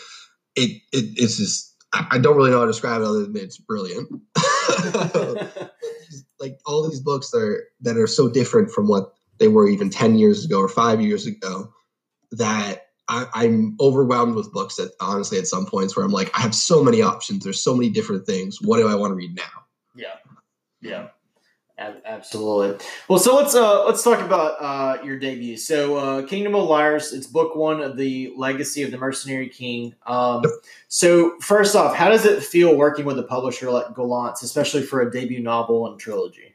it, 0.57 0.71
it 0.93 1.05
it's 1.17 1.37
just 1.37 1.75
I 1.93 2.19
don't 2.19 2.37
really 2.37 2.51
know 2.51 2.59
how 2.61 2.65
to 2.65 2.71
describe 2.73 3.03
it 3.03 3.07
other 3.07 3.25
than 3.27 3.37
it's 3.37 3.59
brilliant. 3.59 4.09
like 6.41 6.59
all 6.67 6.89
these 6.89 7.01
books 7.01 7.33
are 7.35 7.65
that 7.81 7.97
are 7.97 8.07
so 8.07 8.29
different 8.29 8.71
from 8.71 8.89
what 8.89 9.13
they 9.39 9.49
were 9.49 9.69
even 9.69 9.91
10 9.91 10.17
years 10.17 10.45
ago 10.45 10.61
or 10.61 10.69
five 10.69 11.01
years 11.01 11.27
ago 11.27 11.73
that 12.33 12.87
I, 13.09 13.27
I'm 13.35 13.77
overwhelmed 13.81 14.35
with 14.35 14.53
books 14.53 14.77
that 14.77 14.93
honestly 15.01 15.39
at 15.39 15.47
some 15.47 15.67
points 15.67 15.97
where 15.97 16.05
I'm 16.05 16.13
like, 16.13 16.37
I 16.37 16.41
have 16.41 16.55
so 16.55 16.83
many 16.83 17.03
options. 17.03 17.45
There's 17.45 17.63
so 17.63 17.75
many 17.75 17.91
different 17.91 18.27
things. 18.27 18.59
What 18.61 18.79
do 18.79 18.89
I 18.89 18.95
want 18.95 19.11
to 19.11 19.15
read 19.17 19.35
now? 19.35 19.43
Yeah, 19.95 20.17
yeah, 20.81 21.09
absolutely. 22.05 22.85
Well, 23.09 23.19
so 23.19 23.37
let's 23.37 23.55
uh 23.55 23.85
let's 23.85 24.03
talk 24.03 24.21
about 24.21 24.57
uh 24.61 25.03
your 25.03 25.19
debut. 25.19 25.57
So, 25.57 25.97
uh, 25.97 26.27
Kingdom 26.27 26.55
of 26.55 26.69
Liars. 26.69 27.13
It's 27.13 27.27
book 27.27 27.57
one 27.57 27.81
of 27.81 27.97
the 27.97 28.33
Legacy 28.37 28.83
of 28.83 28.91
the 28.91 28.99
Mercenary 28.99 29.49
King. 29.49 29.95
Um, 30.07 30.43
so 30.89 31.39
first 31.41 31.75
off, 31.77 31.95
how 31.95 32.09
does 32.09 32.25
it 32.25 32.43
feel 32.43 32.77
working 32.77 33.05
with 33.05 33.19
a 33.19 33.23
publisher 33.23 33.71
like 33.71 33.87
Gollancz, 33.89 34.43
especially 34.43 34.83
for 34.83 35.01
a 35.01 35.11
debut 35.11 35.41
novel 35.41 35.87
and 35.87 35.99
trilogy? 35.99 36.55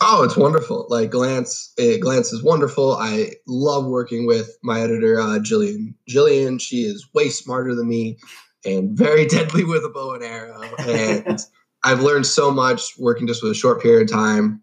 Oh, 0.00 0.24
it's 0.24 0.36
wonderful. 0.36 0.86
Like 0.88 1.10
Gollancz, 1.10 1.72
eh, 1.78 1.98
Gollancz 1.98 2.32
is 2.32 2.42
wonderful. 2.42 2.96
I 2.96 3.32
love 3.46 3.86
working 3.86 4.26
with 4.26 4.56
my 4.62 4.80
editor, 4.80 5.20
uh, 5.20 5.38
Gillian. 5.38 5.94
Gillian, 6.08 6.58
she 6.58 6.82
is 6.82 7.08
way 7.14 7.28
smarter 7.28 7.74
than 7.74 7.88
me 7.88 8.18
and 8.64 8.96
very 8.96 9.26
deadly 9.28 9.64
with 9.64 9.84
a 9.84 9.88
bow 9.88 10.14
and 10.14 10.24
arrow. 10.24 10.62
And 10.78 11.38
I've 11.84 12.00
learned 12.00 12.26
so 12.26 12.50
much 12.50 12.98
working 12.98 13.26
just 13.26 13.42
with 13.42 13.52
a 13.52 13.56
short 13.56 13.82
period 13.82 14.08
of 14.08 14.14
time. 14.14 14.62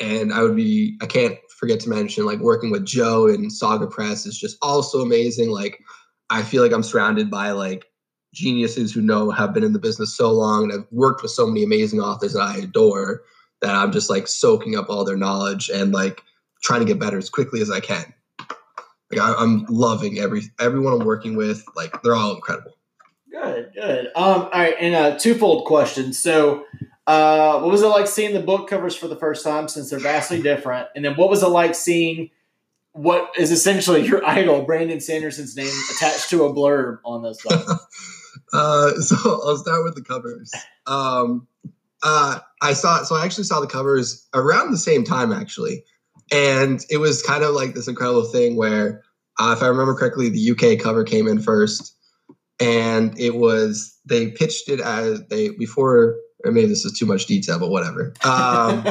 And 0.00 0.32
I 0.32 0.42
would 0.42 0.56
be, 0.56 0.96
I 1.00 1.06
can't 1.06 1.36
forget 1.58 1.80
to 1.80 1.88
mention, 1.88 2.26
like 2.26 2.40
working 2.40 2.70
with 2.70 2.84
Joe 2.84 3.26
and 3.28 3.52
Saga 3.52 3.86
Press 3.86 4.26
is 4.26 4.38
just 4.38 4.58
also 4.60 5.00
amazing. 5.00 5.50
Like, 5.50 5.80
I 6.28 6.42
feel 6.42 6.62
like 6.62 6.72
I'm 6.72 6.82
surrounded 6.82 7.30
by 7.30 7.52
like 7.52 7.86
geniuses 8.34 8.92
who 8.92 9.00
know 9.00 9.30
have 9.30 9.54
been 9.54 9.64
in 9.64 9.72
the 9.72 9.78
business 9.78 10.14
so 10.14 10.30
long 10.30 10.64
and 10.64 10.72
I've 10.72 10.86
worked 10.90 11.22
with 11.22 11.30
so 11.30 11.46
many 11.46 11.64
amazing 11.64 12.00
authors 12.00 12.34
that 12.34 12.42
I 12.42 12.58
adore 12.58 13.22
that 13.62 13.74
I'm 13.74 13.92
just 13.92 14.10
like 14.10 14.28
soaking 14.28 14.76
up 14.76 14.90
all 14.90 15.04
their 15.04 15.16
knowledge 15.16 15.70
and 15.70 15.92
like 15.92 16.22
trying 16.62 16.80
to 16.80 16.86
get 16.86 16.98
better 16.98 17.16
as 17.16 17.30
quickly 17.30 17.62
as 17.62 17.70
I 17.70 17.80
can. 17.80 18.12
Like 19.10 19.20
I, 19.20 19.34
I'm 19.38 19.64
loving 19.68 20.18
every 20.18 20.42
everyone 20.60 20.92
I'm 20.92 21.06
working 21.06 21.36
with. 21.36 21.64
Like 21.74 22.02
they're 22.02 22.14
all 22.14 22.34
incredible. 22.34 22.75
Good, 23.30 23.72
good. 23.74 24.06
Um, 24.14 24.42
all 24.42 24.50
right, 24.50 24.74
and 24.78 24.94
a 24.94 25.18
twofold 25.18 25.66
question. 25.66 26.12
So, 26.12 26.64
uh, 27.06 27.60
what 27.60 27.70
was 27.70 27.82
it 27.82 27.88
like 27.88 28.06
seeing 28.06 28.34
the 28.34 28.40
book 28.40 28.68
covers 28.68 28.96
for 28.96 29.08
the 29.08 29.16
first 29.16 29.44
time 29.44 29.68
since 29.68 29.90
they're 29.90 29.98
vastly 29.98 30.40
different? 30.42 30.88
And 30.94 31.04
then, 31.04 31.16
what 31.16 31.28
was 31.28 31.42
it 31.42 31.48
like 31.48 31.74
seeing 31.74 32.30
what 32.92 33.32
is 33.38 33.50
essentially 33.50 34.06
your 34.06 34.24
idol, 34.26 34.62
Brandon 34.62 35.00
Sanderson's 35.00 35.56
name, 35.56 35.72
attached 35.96 36.30
to 36.30 36.44
a 36.44 36.52
blurb 36.52 36.98
on 37.04 37.22
those 37.22 37.40
books? 37.48 37.72
Uh, 38.52 38.92
so 39.00 39.16
I'll 39.44 39.56
start 39.56 39.84
with 39.84 39.94
the 39.94 40.02
covers. 40.02 40.52
Um, 40.86 41.46
uh, 42.02 42.38
I 42.62 42.72
saw 42.72 43.02
so 43.02 43.16
I 43.16 43.24
actually 43.24 43.44
saw 43.44 43.60
the 43.60 43.66
covers 43.66 44.26
around 44.34 44.70
the 44.70 44.78
same 44.78 45.04
time 45.04 45.32
actually, 45.32 45.84
and 46.32 46.84
it 46.90 46.98
was 46.98 47.22
kind 47.22 47.42
of 47.42 47.54
like 47.54 47.74
this 47.74 47.88
incredible 47.88 48.24
thing 48.24 48.56
where, 48.56 49.02
uh, 49.38 49.54
if 49.56 49.62
I 49.62 49.66
remember 49.66 49.94
correctly, 49.94 50.28
the 50.28 50.50
UK 50.50 50.78
cover 50.82 51.04
came 51.04 51.26
in 51.26 51.40
first, 51.40 51.95
and 52.60 53.18
it 53.18 53.36
was 53.36 53.98
they 54.04 54.30
pitched 54.30 54.68
it 54.68 54.80
as 54.80 55.26
they 55.28 55.50
before. 55.50 56.16
Or 56.44 56.52
maybe 56.52 56.66
this 56.68 56.84
is 56.84 56.96
too 56.96 57.06
much 57.06 57.26
detail, 57.26 57.58
but 57.58 57.70
whatever. 57.70 58.12
Um, 58.22 58.84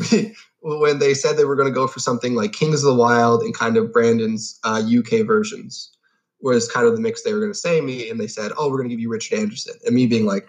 when 0.62 0.98
they 0.98 1.14
said 1.14 1.36
they 1.36 1.44
were 1.44 1.56
going 1.56 1.68
to 1.68 1.74
go 1.74 1.86
for 1.86 1.98
something 2.00 2.34
like 2.34 2.52
Kings 2.52 2.82
of 2.82 2.94
the 2.94 3.02
Wyld 3.02 3.42
and 3.42 3.52
kind 3.52 3.76
of 3.76 3.92
Brandon's 3.92 4.58
uh, 4.64 4.80
UK 4.80 5.26
versions, 5.26 5.90
was 6.40 6.70
kind 6.70 6.86
of 6.86 6.94
the 6.94 7.00
mix 7.00 7.22
they 7.22 7.32
were 7.34 7.40
going 7.40 7.52
to 7.52 7.58
say 7.58 7.80
me, 7.80 8.08
and 8.08 8.20
they 8.20 8.28
said, 8.28 8.52
"Oh, 8.56 8.68
we're 8.70 8.78
going 8.78 8.88
to 8.88 8.94
give 8.94 9.00
you 9.00 9.10
Richard 9.10 9.38
Anderson," 9.38 9.74
and 9.84 9.94
me 9.94 10.06
being 10.06 10.26
like, 10.26 10.48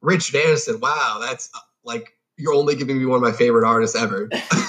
"Richard 0.00 0.36
Anderson, 0.36 0.80
wow, 0.80 1.18
that's 1.20 1.50
uh, 1.54 1.58
like 1.84 2.12
you're 2.38 2.54
only 2.54 2.74
giving 2.76 2.98
me 2.98 3.04
one 3.06 3.16
of 3.16 3.22
my 3.22 3.32
favorite 3.32 3.66
artists 3.66 3.96
ever." 3.96 4.28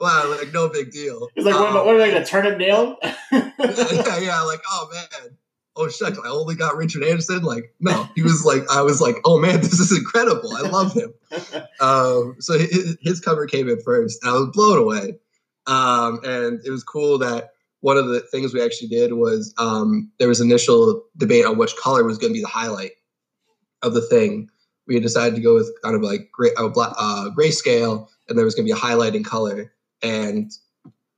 wow, 0.00 0.36
like 0.38 0.52
no 0.52 0.68
big 0.68 0.90
deal. 0.92 1.28
It's 1.36 1.46
like, 1.46 1.54
what, 1.54 1.68
am 1.70 1.76
I- 1.76 1.80
Um, 1.80 1.86
what 1.86 1.94
are 1.96 1.98
they 1.98 2.10
going 2.10 2.22
to 2.22 2.28
turn 2.28 2.46
it 2.46 2.58
down? 2.58 2.96
yeah, 3.32 4.18
yeah, 4.18 4.40
like 4.42 4.60
oh 4.70 4.88
man, 4.92 5.36
oh 5.76 5.88
shucks, 5.88 6.18
I 6.24 6.28
only 6.28 6.54
got 6.54 6.76
Richard 6.76 7.02
Anderson. 7.02 7.42
Like 7.42 7.74
no, 7.80 8.08
he 8.14 8.22
was 8.22 8.44
like 8.44 8.62
I 8.70 8.82
was 8.82 9.00
like, 9.00 9.16
oh 9.24 9.38
man, 9.38 9.60
this 9.60 9.80
is 9.80 9.96
incredible. 9.96 10.54
I 10.56 10.62
love 10.62 10.94
him. 10.94 11.12
um, 11.80 12.36
so 12.40 12.58
his, 12.58 12.96
his 13.00 13.20
cover 13.20 13.46
came 13.46 13.68
in 13.68 13.80
first, 13.80 14.22
and 14.22 14.30
I 14.30 14.34
was 14.34 14.50
blown 14.52 14.78
away. 14.78 15.18
Um, 15.66 16.20
and 16.24 16.60
it 16.64 16.70
was 16.70 16.82
cool 16.82 17.18
that 17.18 17.50
one 17.80 17.96
of 17.96 18.08
the 18.08 18.20
things 18.20 18.54
we 18.54 18.62
actually 18.62 18.88
did 18.88 19.12
was 19.12 19.52
um, 19.58 20.10
there 20.18 20.28
was 20.28 20.40
initial 20.40 21.04
debate 21.16 21.44
on 21.44 21.58
which 21.58 21.76
color 21.76 22.04
was 22.04 22.18
going 22.18 22.32
to 22.32 22.36
be 22.36 22.42
the 22.42 22.48
highlight 22.48 22.92
of 23.82 23.94
the 23.94 24.00
thing. 24.00 24.48
We 24.86 24.94
had 24.94 25.02
decided 25.02 25.34
to 25.36 25.40
go 25.40 25.54
with 25.54 25.70
kind 25.82 25.94
of 25.94 26.02
like 26.02 26.30
gray, 26.32 26.50
uh, 26.56 26.68
black, 26.68 26.92
uh, 26.96 27.30
grayscale, 27.36 28.08
and 28.28 28.38
there 28.38 28.44
was 28.44 28.54
going 28.54 28.66
to 28.66 28.72
be 28.72 28.76
a 28.76 28.80
highlight 28.80 29.14
in 29.14 29.24
color. 29.24 29.72
And 30.02 30.50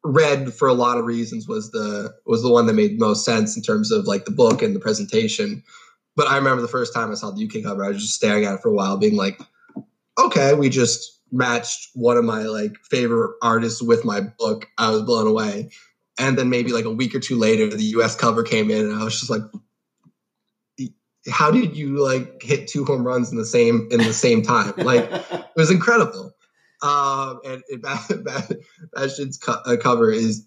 red, 0.05 0.53
for 0.53 0.69
a 0.69 0.75
lot 0.75 0.99
of 0.99 1.07
reasons, 1.07 1.49
was 1.49 1.71
the 1.71 2.15
was 2.27 2.43
the 2.43 2.51
one 2.51 2.67
that 2.67 2.75
made 2.75 3.01
most 3.01 3.25
sense 3.25 3.57
in 3.57 3.63
terms 3.63 3.91
of 3.91 4.07
like 4.07 4.25
the 4.25 4.31
book 4.31 4.63
and 4.63 4.77
the 4.77 4.81
presentation. 4.81 5.63
But 6.17 6.29
I 6.29 6.37
remember 6.37 6.63
the 6.63 6.69
first 6.69 6.95
time 6.95 7.11
I 7.11 7.15
saw 7.15 7.31
the 7.31 7.45
UK 7.45 7.65
cover, 7.65 7.85
I 7.85 7.89
was 7.89 8.01
just 8.01 8.15
staring 8.15 8.45
at 8.45 8.55
it 8.55 8.61
for 8.61 8.69
a 8.69 8.75
while, 8.75 8.97
being 8.97 9.17
like, 9.17 9.41
okay, 10.19 10.55
we 10.55 10.69
just 10.69 11.21
matched 11.33 11.89
one 11.95 12.17
of 12.17 12.25
my 12.25 12.43
like 12.43 12.77
favorite 12.89 13.35
artists 13.43 13.83
with 13.83 14.05
my 14.05 14.21
book. 14.21 14.69
I 14.79 14.91
was 14.91 15.03
blown 15.03 15.27
away. 15.27 15.71
And 16.17 16.39
then 16.39 16.49
maybe 16.49 16.71
like 16.71 16.85
a 16.85 16.93
week 16.93 17.15
or 17.15 17.21
two 17.21 17.37
later, 17.37 17.67
the 17.67 17.83
US 17.97 18.15
cover 18.15 18.45
came 18.45 18.71
in, 18.71 18.89
and 18.89 19.01
I 19.01 19.03
was 19.03 19.19
just 19.19 19.31
like, 19.31 19.43
how 21.31 21.51
did 21.51 21.77
you 21.77 22.05
like 22.05 22.43
hit 22.43 22.69
two 22.69 22.85
home 22.85 23.05
runs 23.05 23.33
in 23.33 23.39
the 23.39 23.45
same 23.45 23.89
in 23.91 23.99
the 23.99 24.13
same 24.13 24.43
time? 24.43 24.75
Like 24.77 25.11
it 25.11 25.57
was 25.57 25.71
incredible. 25.71 26.34
Um, 26.85 27.41
and, 27.47 27.63
and 27.71 27.83
Ba- 27.83 28.01
Ba- 28.25 28.57
Bastien's 28.93 29.39
co- 29.39 29.63
uh, 29.65 29.77
cover 29.77 30.11
is 30.11 30.47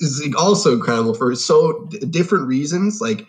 is 0.00 0.22
also 0.38 0.74
incredible 0.74 1.14
for 1.14 1.34
so 1.34 1.86
d- 1.90 1.98
different 2.06 2.46
reasons. 2.46 3.00
Like 3.00 3.26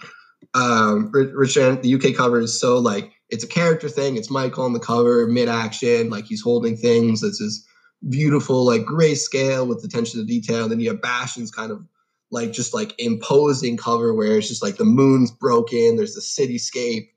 um, 0.54 1.10
Rich, 1.12 1.56
the 1.56 1.96
UK 1.96 2.16
cover 2.16 2.40
is 2.40 2.60
so 2.60 2.78
like 2.78 3.12
it's 3.30 3.44
a 3.44 3.48
character 3.48 3.90
thing. 3.90 4.18
It's 4.18 4.30
Michael 4.30 4.66
on 4.66 4.74
the 4.74 4.80
cover, 4.80 5.26
mid 5.26 5.50
action, 5.50 6.12
like 6.12 6.26
he's 6.26 6.44
holding 6.44 6.78
things. 6.78 7.24
It's 7.24 7.40
this 7.40 7.66
beautiful 8.10 8.66
like 8.66 8.82
grayscale 8.82 9.68
with 9.68 9.84
attention 9.84 10.20
to 10.20 10.26
detail. 10.26 10.70
Then 10.70 10.80
you 10.80 10.90
have 10.90 11.02
Bastien's 11.02 11.50
kind 11.50 11.72
of 11.72 11.84
like 12.30 12.52
just 12.52 12.74
like 12.74 12.94
imposing 13.00 13.78
cover 13.78 14.14
where 14.14 14.38
it's 14.38 14.48
just 14.48 14.62
like 14.62 14.76
the 14.76 14.86
moon's 14.86 15.32
broken. 15.32 15.96
There's 15.96 16.14
the 16.14 16.22
cityscape, 16.22 17.08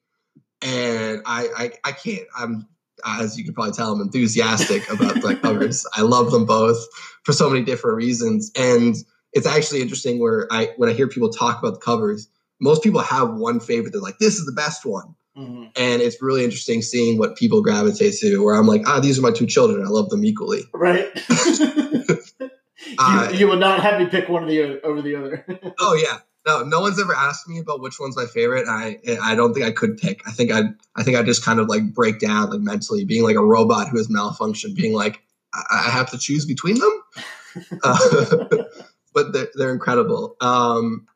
and 0.63 1.21
I 1.27 1.49
I, 1.57 1.73
I 1.85 1.93
can't. 1.93 2.27
I'm 2.39 2.67
as 3.05 3.37
you 3.37 3.45
can 3.45 3.55
probably 3.55 3.73
tell, 3.73 3.93
I'm 3.93 4.01
enthusiastic 4.01 4.89
about 4.91 5.21
the 5.21 5.37
covers. 5.37 5.87
I 5.95 6.03
love 6.03 6.31
them 6.31 6.47
both 6.47 6.79
for 7.25 7.33
so 7.33 7.51
many 7.51 7.65
different 7.65 7.97
reasons, 7.97 8.51
and 8.57 8.97
it's 9.33 9.47
actually 9.47 9.83
interesting 9.83 10.19
where 10.19 10.47
I 10.51 10.71
when 10.77 10.89
I 10.89 10.93
hear 10.93 11.09
people 11.09 11.31
talk 11.31 11.59
about 11.59 11.75
the 11.75 11.81
covers, 11.81 12.29
most 12.61 12.83
people 12.83 13.01
have 13.01 13.35
one 13.35 13.61
favorite. 13.61 13.93
They're 13.93 14.01
like, 14.01 14.19
"This 14.19 14.39
is 14.39 14.47
the 14.47 14.53
best 14.53 14.85
one," 14.87 15.15
mm-hmm. 15.37 15.65
and 15.77 16.03
it's 16.03 16.21
really 16.23 16.45
interesting 16.45 16.83
seeing 16.83 17.19
what 17.19 17.37
people 17.37 17.63
gravitate 17.63 18.15
to. 18.21 18.39
Where 18.43 18.55
I'm 18.55 18.67
like, 18.67 18.83
"Ah, 18.87 19.01
these 19.01 19.19
are 19.19 19.23
my 19.23 19.33
two 19.33 19.47
children. 19.47 19.85
I 19.85 19.89
love 19.89 20.09
them 20.09 20.25
equally." 20.25 20.63
Right. 20.73 21.09
you, 22.87 22.97
uh, 22.99 23.33
you 23.35 23.47
will 23.47 23.59
not 23.59 23.81
have 23.81 24.01
me 24.01 24.07
pick 24.07 24.29
one 24.29 24.43
of 24.45 24.49
the 24.49 24.81
over 24.83 25.03
the 25.03 25.17
other. 25.17 25.45
oh 25.81 25.95
yeah, 25.95 26.19
no, 26.47 26.63
no 26.63 26.81
one's 26.81 27.01
ever 27.01 27.15
asked 27.15 27.49
me 27.49 27.59
about 27.59 27.81
which 27.81 27.99
one's 27.99 28.17
my 28.17 28.25
favorite. 28.25 28.69
I 28.69 28.99
I 29.23 29.35
don't 29.35 29.53
think 29.53 29.67
I 29.67 29.73
could 29.73 29.99
pick. 29.99 30.27
I 30.27 30.31
think 30.31 30.53
I 30.53 30.63
I 30.95 31.03
think 31.03 31.17
I 31.17 31.23
just 31.23 31.45
kind 31.45 31.59
of 31.59 31.69
like 31.69 31.93
break 31.93 32.21
down 32.21 32.51
like 32.51 32.61
mentally, 32.61 33.05
being 33.05 33.25
like 33.25 33.37
a 33.37 33.45
robot 33.45 33.89
who 33.89 33.99
has 33.99 34.09
malfunctioned, 34.09 34.77
being 34.77 34.93
like 34.93 35.23
I, 35.53 35.85
I 35.87 35.91
have 35.91 36.11
to 36.13 36.19
choose 36.19 36.47
between 36.47 36.79
them. 36.79 37.03
uh, 37.83 38.45
but 39.13 39.33
they're, 39.33 39.49
they're 39.55 39.73
incredible. 39.73 40.37
Um, 40.41 41.07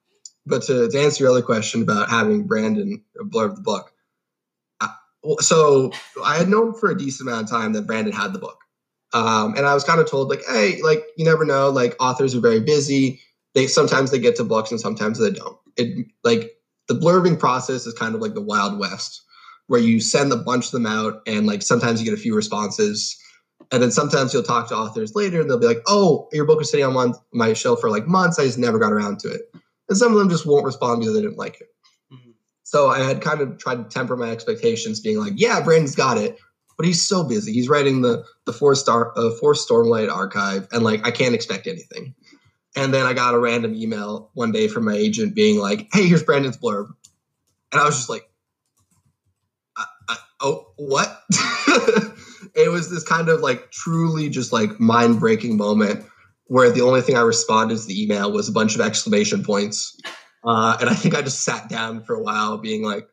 but 0.46 0.62
to, 0.64 0.88
to 0.90 1.00
answer 1.00 1.22
your 1.22 1.30
other 1.30 1.42
question 1.42 1.82
about 1.82 2.10
having 2.10 2.46
Brandon 2.46 3.02
blurb 3.24 3.54
the 3.54 3.60
book, 3.60 3.92
I, 4.80 4.88
so 5.38 5.92
I 6.24 6.38
had 6.38 6.48
known 6.48 6.74
for 6.74 6.90
a 6.90 6.98
decent 6.98 7.28
amount 7.28 7.44
of 7.44 7.50
time 7.50 7.74
that 7.74 7.86
Brandon 7.86 8.12
had 8.12 8.32
the 8.32 8.38
book. 8.38 8.58
Um, 9.12 9.54
and 9.56 9.66
I 9.66 9.74
was 9.74 9.84
kind 9.84 10.00
of 10.00 10.08
told 10.08 10.28
like, 10.28 10.42
hey, 10.48 10.80
like 10.82 11.04
you 11.16 11.24
never 11.24 11.44
know, 11.44 11.68
like 11.68 11.94
authors 12.00 12.34
are 12.34 12.40
very 12.40 12.60
busy 12.60 13.20
they 13.54 13.66
sometimes 13.66 14.10
they 14.10 14.18
get 14.18 14.36
to 14.36 14.44
books 14.44 14.70
and 14.70 14.80
sometimes 14.80 15.18
they 15.18 15.30
don't. 15.30 15.58
It 15.76 16.06
like 16.24 16.52
the 16.88 16.94
blurbing 16.94 17.38
process 17.38 17.86
is 17.86 17.94
kind 17.94 18.14
of 18.14 18.20
like 18.20 18.34
the 18.34 18.42
wild 18.42 18.78
west 18.78 19.22
where 19.66 19.80
you 19.80 20.00
send 20.00 20.32
a 20.32 20.36
bunch 20.36 20.66
of 20.66 20.72
them 20.72 20.86
out 20.86 21.22
and 21.26 21.46
like 21.46 21.62
sometimes 21.62 22.00
you 22.00 22.04
get 22.04 22.18
a 22.18 22.22
few 22.22 22.34
responses. 22.34 23.16
And 23.72 23.82
then 23.82 23.92
sometimes 23.92 24.32
you'll 24.32 24.42
talk 24.42 24.68
to 24.68 24.76
authors 24.76 25.14
later 25.14 25.40
and 25.40 25.48
they'll 25.48 25.58
be 25.58 25.66
like 25.66 25.82
oh 25.86 26.28
your 26.32 26.44
book 26.44 26.58
was 26.58 26.70
sitting 26.70 26.86
on 26.86 27.14
my 27.32 27.52
shelf 27.52 27.80
for 27.80 27.90
like 27.90 28.06
months. 28.06 28.38
I 28.38 28.44
just 28.44 28.58
never 28.58 28.78
got 28.78 28.92
around 28.92 29.20
to 29.20 29.28
it. 29.28 29.42
And 29.88 29.98
some 29.98 30.12
of 30.12 30.18
them 30.18 30.30
just 30.30 30.46
won't 30.46 30.64
respond 30.64 31.00
because 31.00 31.14
they 31.14 31.22
didn't 31.22 31.38
like 31.38 31.60
it. 31.60 31.68
Mm-hmm. 32.12 32.30
so 32.64 32.88
i 32.88 32.98
had 32.98 33.20
kind 33.20 33.40
of 33.40 33.58
tried 33.58 33.76
to 33.76 33.84
temper 33.84 34.16
my 34.16 34.30
expectations 34.30 34.98
being 34.98 35.18
like 35.18 35.34
yeah 35.36 35.60
brandon's 35.60 35.94
got 35.94 36.18
it 36.18 36.38
but 36.80 36.86
he's 36.86 37.06
so 37.06 37.22
busy. 37.22 37.52
He's 37.52 37.68
writing 37.68 38.00
the 38.00 38.24
the 38.46 38.54
four 38.54 38.74
star 38.74 39.12
uh, 39.14 39.32
four 39.32 39.52
stormlight 39.52 40.10
archive 40.10 40.66
and 40.72 40.82
like 40.82 41.06
i 41.06 41.10
can't 41.10 41.34
expect 41.34 41.66
anything 41.66 42.14
and 42.76 42.94
then 42.94 43.06
I 43.06 43.12
got 43.12 43.34
a 43.34 43.38
random 43.38 43.74
email 43.74 44.30
one 44.34 44.52
day 44.52 44.68
from 44.68 44.84
my 44.84 44.94
agent 44.94 45.34
being 45.34 45.58
like, 45.58 45.88
"Hey, 45.92 46.06
here's 46.06 46.22
Brandon's 46.22 46.56
blurb," 46.56 46.88
and 47.72 47.80
I 47.80 47.84
was 47.84 47.96
just 47.96 48.08
like, 48.08 48.28
I, 49.76 49.84
I, 50.08 50.16
"Oh, 50.40 50.72
what?" 50.76 51.22
it 52.54 52.70
was 52.70 52.90
this 52.90 53.04
kind 53.04 53.28
of 53.28 53.40
like 53.40 53.70
truly 53.70 54.28
just 54.28 54.52
like 54.52 54.78
mind 54.78 55.20
breaking 55.20 55.56
moment 55.56 56.04
where 56.46 56.70
the 56.70 56.80
only 56.80 57.00
thing 57.00 57.16
I 57.16 57.22
responded 57.22 57.78
to 57.78 57.86
the 57.86 58.02
email 58.02 58.32
was 58.32 58.48
a 58.48 58.52
bunch 58.52 58.74
of 58.74 58.80
exclamation 58.80 59.42
points, 59.42 59.98
uh, 60.44 60.76
and 60.80 60.88
I 60.88 60.94
think 60.94 61.14
I 61.14 61.22
just 61.22 61.44
sat 61.44 61.68
down 61.68 62.04
for 62.04 62.14
a 62.14 62.22
while, 62.22 62.58
being 62.58 62.82
like. 62.82 63.06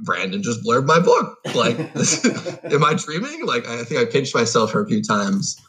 Brandon 0.00 0.42
just 0.42 0.62
blurred 0.62 0.86
my 0.86 0.98
book. 0.98 1.36
Like, 1.54 1.78
am 2.64 2.82
I 2.82 2.94
dreaming? 2.96 3.44
Like, 3.44 3.68
I 3.68 3.84
think 3.84 4.00
I 4.00 4.10
pinched 4.10 4.34
myself 4.34 4.72
for 4.72 4.82
a 4.82 4.88
few 4.88 5.02
times. 5.02 5.60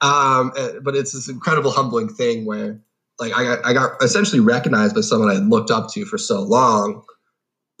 Um, 0.00 0.52
eh, 0.56 0.72
but 0.82 0.96
it's 0.96 1.12
this 1.12 1.28
incredible 1.28 1.70
humbling 1.70 2.08
thing 2.08 2.46
where 2.46 2.80
like 3.18 3.32
I 3.36 3.44
got, 3.44 3.66
I 3.66 3.72
got 3.74 4.02
essentially 4.02 4.40
recognized 4.40 4.94
by 4.94 5.02
someone 5.02 5.30
I 5.30 5.34
looked 5.34 5.70
up 5.70 5.92
to 5.92 6.04
for 6.06 6.16
so 6.16 6.40
long 6.40 7.02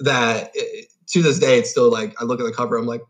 that 0.00 0.50
it, 0.54 0.88
to 1.08 1.22
this 1.22 1.38
day 1.38 1.58
it's 1.58 1.70
still 1.70 1.90
like 1.90 2.20
I 2.20 2.24
look 2.24 2.40
at 2.40 2.44
the 2.44 2.52
cover 2.52 2.76
I'm 2.76 2.86
like 2.86 3.02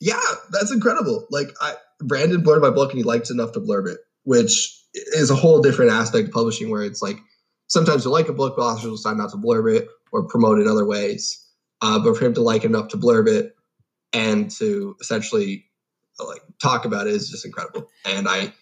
yeah 0.00 0.20
that's 0.50 0.72
incredible. 0.72 1.26
Like 1.30 1.48
I 1.60 1.74
Brandon 2.00 2.42
blurred 2.42 2.62
my 2.62 2.70
book 2.70 2.90
and 2.90 2.98
he 2.98 3.04
liked 3.04 3.30
enough 3.30 3.52
to 3.52 3.60
blurb 3.60 3.88
it 3.88 3.98
which 4.26 4.76
is 4.94 5.30
a 5.30 5.36
whole 5.36 5.60
different 5.60 5.92
aspect 5.92 6.28
of 6.28 6.34
publishing 6.34 6.70
where 6.70 6.82
it's 6.82 7.00
like 7.00 7.18
sometimes 7.68 8.04
you 8.04 8.10
like 8.10 8.28
a 8.28 8.32
book 8.32 8.54
but 8.56 8.62
authors 8.62 8.84
will 8.84 8.96
decide 8.96 9.16
not 9.16 9.30
to 9.30 9.36
blurb 9.36 9.72
it 9.74 9.88
or 10.12 10.26
promote 10.26 10.58
it 10.58 10.66
other 10.66 10.84
ways. 10.84 11.42
Uh, 11.82 11.98
but 11.98 12.16
for 12.16 12.24
him 12.24 12.34
to 12.34 12.40
like 12.40 12.64
enough 12.64 12.88
to 12.88 12.96
blurb 12.96 13.28
it 13.28 13.54
and 14.12 14.50
to 14.50 14.96
essentially 15.00 15.66
like 16.18 16.42
talk 16.62 16.84
about 16.84 17.06
it 17.06 17.14
is 17.14 17.30
just 17.30 17.44
incredible. 17.44 17.88
And 18.04 18.28
I, 18.28 18.52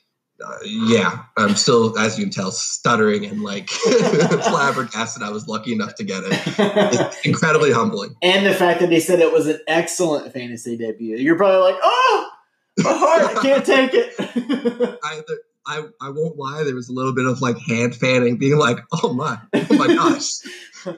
uh, 0.45 0.59
yeah, 0.65 1.25
I'm 1.37 1.55
still, 1.55 1.99
as 1.99 2.19
you 2.19 2.25
can 2.25 2.33
tell, 2.33 2.51
stuttering 2.51 3.25
and 3.25 3.43
like 3.43 3.69
flabbergasted. 3.71 5.23
I 5.23 5.31
was 5.31 5.47
lucky 5.47 5.73
enough 5.73 5.95
to 5.97 6.05
get 6.05 6.25
it. 6.25 6.33
It's 6.59 7.27
incredibly 7.27 7.73
humbling. 7.73 8.15
And 8.23 8.45
the 8.45 8.55
fact 8.55 8.81
that 8.81 8.91
they 8.91 9.01
said 9.01 9.21
it 9.21 9.33
was 9.33 9.47
an 9.47 9.61
excellent 9.69 10.33
fantasy 10.33 10.77
debut. 10.77 11.17
You're 11.17 11.37
probably 11.37 11.73
like, 11.73 11.81
oh, 11.83 12.31
my 12.79 12.93
heart, 12.93 13.37
I 13.37 13.43
can't 13.43 13.65
take 13.65 13.91
it. 13.95 14.99
I, 15.05 15.23
I, 15.67 15.83
I 16.01 16.11
won't 16.11 16.37
lie. 16.37 16.63
There 16.65 16.75
was 16.75 16.89
a 16.89 16.93
little 16.93 17.15
bit 17.15 17.27
of 17.27 17.41
like 17.41 17.59
hand 17.59 17.95
fanning, 17.95 18.37
being 18.37 18.59
like, 18.59 18.79
"Oh 19.03 19.15
my, 19.15 19.39
oh 19.55 19.77
my 19.77 19.87
gosh!" 19.87 20.31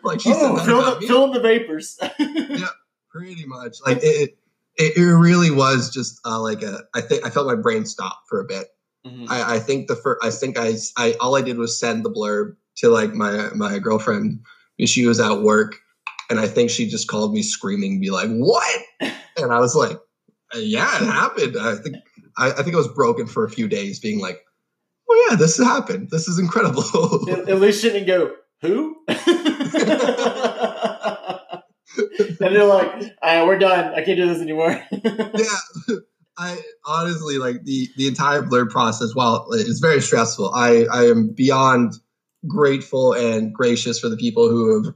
Like 0.03 0.20
she 0.20 0.32
oh, 0.34 0.57
said, 0.57 0.66
fill, 0.66 1.01
the, 1.01 1.07
fill 1.07 1.24
in 1.24 1.30
the 1.32 1.40
vapors. 1.40 1.99
yeah, 2.18 2.66
pretty 3.11 3.47
much. 3.47 3.76
Like 3.84 3.99
it, 3.99 4.03
it, 4.03 4.38
it 4.78 5.00
really 5.00 5.50
was 5.50 5.90
just 5.90 6.20
uh, 6.24 6.40
like 6.40 6.62
a. 6.62 6.84
I 6.94 7.00
think 7.00 7.24
I 7.24 7.30
felt 7.30 7.46
my 7.46 7.54
brain 7.54 7.86
stop 7.86 8.22
for 8.28 8.40
a 8.40 8.44
bit. 8.44 8.68
Mm-hmm. 9.06 9.26
I, 9.28 9.54
I, 9.54 9.58
think 9.58 9.88
the 9.88 9.96
first. 9.96 10.24
I 10.24 10.30
think 10.30 10.58
I, 10.58 10.74
I 10.96 11.14
all 11.20 11.36
I 11.36 11.42
did 11.42 11.58
was 11.58 11.78
send 11.78 12.04
the 12.04 12.10
blurb 12.10 12.56
to 12.78 12.88
like 12.90 13.14
my 13.14 13.50
my 13.54 13.78
girlfriend. 13.78 14.40
She 14.84 15.06
was 15.06 15.20
at 15.20 15.40
work, 15.40 15.76
and 16.28 16.38
I 16.38 16.46
think 16.46 16.70
she 16.70 16.88
just 16.88 17.08
called 17.08 17.32
me 17.32 17.42
screaming, 17.42 18.00
be 18.00 18.10
like, 18.10 18.30
"What?" 18.30 18.82
And 19.38 19.52
I 19.52 19.60
was 19.60 19.74
like, 19.76 19.98
"Yeah, 20.54 20.96
it 20.96 21.04
happened." 21.04 21.58
I 21.58 21.74
think 21.76 21.96
I, 22.38 22.52
I 22.52 22.62
think 22.62 22.74
I 22.74 22.78
was 22.78 22.88
broken 22.88 23.26
for 23.26 23.44
a 23.44 23.50
few 23.50 23.68
days, 23.68 24.00
being 24.00 24.18
like, 24.18 24.40
"Oh 25.10 25.28
yeah, 25.28 25.36
this 25.36 25.58
happened. 25.58 26.08
This 26.10 26.26
is 26.26 26.38
incredible." 26.38 27.28
At 27.30 27.60
least 27.60 27.82
she 27.82 27.90
didn't 27.90 28.06
go, 28.06 28.34
"Who?" 28.62 28.96
and 32.40 32.54
they're 32.54 32.64
like, 32.64 32.92
"All 33.22 33.38
right, 33.38 33.46
we're 33.46 33.58
done. 33.58 33.94
I 33.94 34.02
can't 34.02 34.16
do 34.18 34.26
this 34.26 34.40
anymore." 34.40 34.82
yeah, 34.90 35.96
I 36.38 36.58
honestly 36.84 37.38
like 37.38 37.64
the 37.64 37.88
the 37.96 38.08
entire 38.08 38.42
blur 38.42 38.66
process. 38.66 39.14
While 39.14 39.46
it's 39.52 39.80
very 39.80 40.00
stressful, 40.00 40.52
I 40.54 40.86
I 40.92 41.06
am 41.06 41.28
beyond 41.28 41.94
grateful 42.46 43.12
and 43.12 43.52
gracious 43.52 43.98
for 43.98 44.08
the 44.08 44.16
people 44.16 44.48
who 44.48 44.84
have 44.84 44.94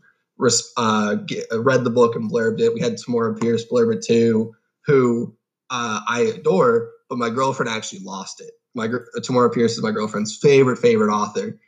uh, 0.76 1.14
get, 1.14 1.46
read 1.52 1.84
the 1.84 1.90
book 1.90 2.14
and 2.14 2.30
blurbed 2.30 2.60
it. 2.60 2.72
We 2.72 2.80
had 2.80 2.96
Tamora 2.96 3.38
Pierce 3.38 3.64
blurb 3.66 3.94
it 3.94 4.04
too, 4.04 4.54
who 4.86 5.36
uh, 5.70 6.00
I 6.06 6.20
adore, 6.20 6.90
but 7.08 7.18
my 7.18 7.30
girlfriend 7.30 7.70
actually 7.70 8.00
lost 8.00 8.40
it. 8.40 8.52
My 8.74 8.88
Tamora 9.18 9.52
Pierce 9.52 9.72
is 9.72 9.82
my 9.82 9.90
girlfriend's 9.90 10.36
favorite 10.36 10.78
favorite 10.78 11.12
author, 11.12 11.58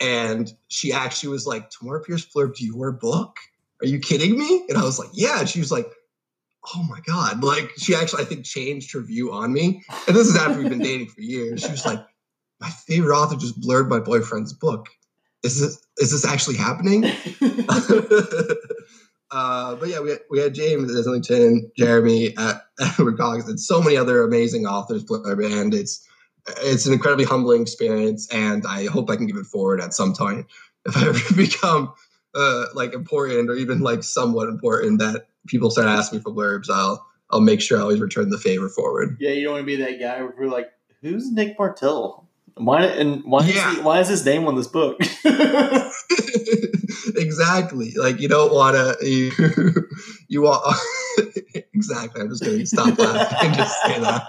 and 0.00 0.50
she 0.68 0.92
actually 0.92 1.30
was 1.30 1.46
like, 1.46 1.70
"Tamora 1.70 2.04
Pierce 2.04 2.26
blurbed 2.26 2.60
your 2.60 2.92
book." 2.92 3.36
Are 3.84 3.88
you 3.88 3.98
kidding 3.98 4.38
me? 4.38 4.64
And 4.68 4.78
I 4.78 4.82
was 4.82 4.98
like, 4.98 5.10
yeah. 5.12 5.40
And 5.40 5.48
she 5.48 5.60
was 5.60 5.70
like, 5.70 5.86
oh 6.74 6.82
my 6.88 7.00
God. 7.06 7.44
Like 7.44 7.70
she 7.76 7.94
actually, 7.94 8.22
I 8.22 8.26
think, 8.26 8.44
changed 8.44 8.92
her 8.94 9.00
view 9.00 9.32
on 9.32 9.52
me. 9.52 9.82
And 10.08 10.16
this 10.16 10.26
is 10.26 10.36
after 10.36 10.58
we've 10.58 10.70
been 10.70 10.78
dating 10.82 11.08
for 11.08 11.20
years. 11.20 11.62
She 11.62 11.70
was 11.70 11.84
like, 11.84 12.00
my 12.60 12.70
favorite 12.70 13.14
author 13.14 13.36
just 13.36 13.60
blurred 13.60 13.88
my 13.88 14.00
boyfriend's 14.00 14.52
book. 14.52 14.88
Is 15.42 15.60
this 15.60 15.78
is 15.98 16.12
this 16.12 16.24
actually 16.24 16.56
happening? 16.56 17.04
uh, 19.30 19.74
but 19.74 19.88
yeah, 19.88 20.00
we 20.00 20.10
had, 20.10 20.20
we 20.30 20.38
had 20.38 20.54
James 20.54 20.96
Islington, 20.96 21.70
Jeremy, 21.76 22.34
at 22.38 22.62
Edward 22.80 23.18
Cox, 23.18 23.46
and 23.46 23.60
so 23.60 23.82
many 23.82 23.98
other 23.98 24.22
amazing 24.22 24.64
authors 24.64 25.04
blurb, 25.04 25.44
and 25.44 25.74
it's 25.74 26.02
it's 26.62 26.86
an 26.86 26.94
incredibly 26.94 27.26
humbling 27.26 27.60
experience. 27.60 28.26
And 28.32 28.64
I 28.66 28.86
hope 28.86 29.10
I 29.10 29.16
can 29.16 29.26
give 29.26 29.36
it 29.36 29.44
forward 29.44 29.82
at 29.82 29.92
some 29.92 30.14
point 30.14 30.46
if 30.86 30.96
I 30.96 31.08
ever 31.08 31.34
become 31.36 31.92
uh, 32.34 32.66
like 32.74 32.92
important 32.92 33.50
or 33.50 33.54
even 33.54 33.80
like 33.80 34.02
somewhat 34.02 34.48
important 34.48 34.98
that 34.98 35.26
people 35.46 35.70
start 35.70 35.88
asking 35.88 36.18
me 36.18 36.22
for 36.22 36.32
blurbs, 36.32 36.70
I'll 36.70 37.06
I'll 37.30 37.40
make 37.40 37.60
sure 37.60 37.78
I 37.78 37.82
always 37.82 38.00
return 38.00 38.30
the 38.30 38.38
favor 38.38 38.68
forward. 38.68 39.16
Yeah, 39.20 39.30
you 39.30 39.44
don't 39.44 39.54
want 39.54 39.62
to 39.62 39.66
be 39.66 39.76
that 39.76 39.98
guy 40.00 40.20
where 40.22 40.34
we're 40.36 40.48
like, 40.48 40.70
who's 41.00 41.32
Nick 41.32 41.58
Martell? 41.58 42.28
Why 42.56 42.84
and 42.84 43.24
why 43.24 43.44
yeah. 43.46 43.70
is 43.70 43.76
he, 43.76 43.82
why 43.82 44.00
is 44.00 44.08
his 44.08 44.24
name 44.24 44.46
on 44.46 44.54
this 44.54 44.68
book? 44.68 45.00
exactly. 47.16 47.94
Like 47.96 48.20
you 48.20 48.28
don't 48.28 48.52
want 48.52 48.76
to 48.76 48.96
you, 49.04 49.32
you 50.28 50.42
want 50.42 50.62
exactly. 51.74 52.20
I'm 52.20 52.28
just 52.28 52.44
going 52.44 52.60
to 52.60 52.66
stop 52.66 52.96
laughing 52.96 53.48
and 53.48 53.56
just 53.56 53.82
say 53.82 53.98
that. 53.98 54.22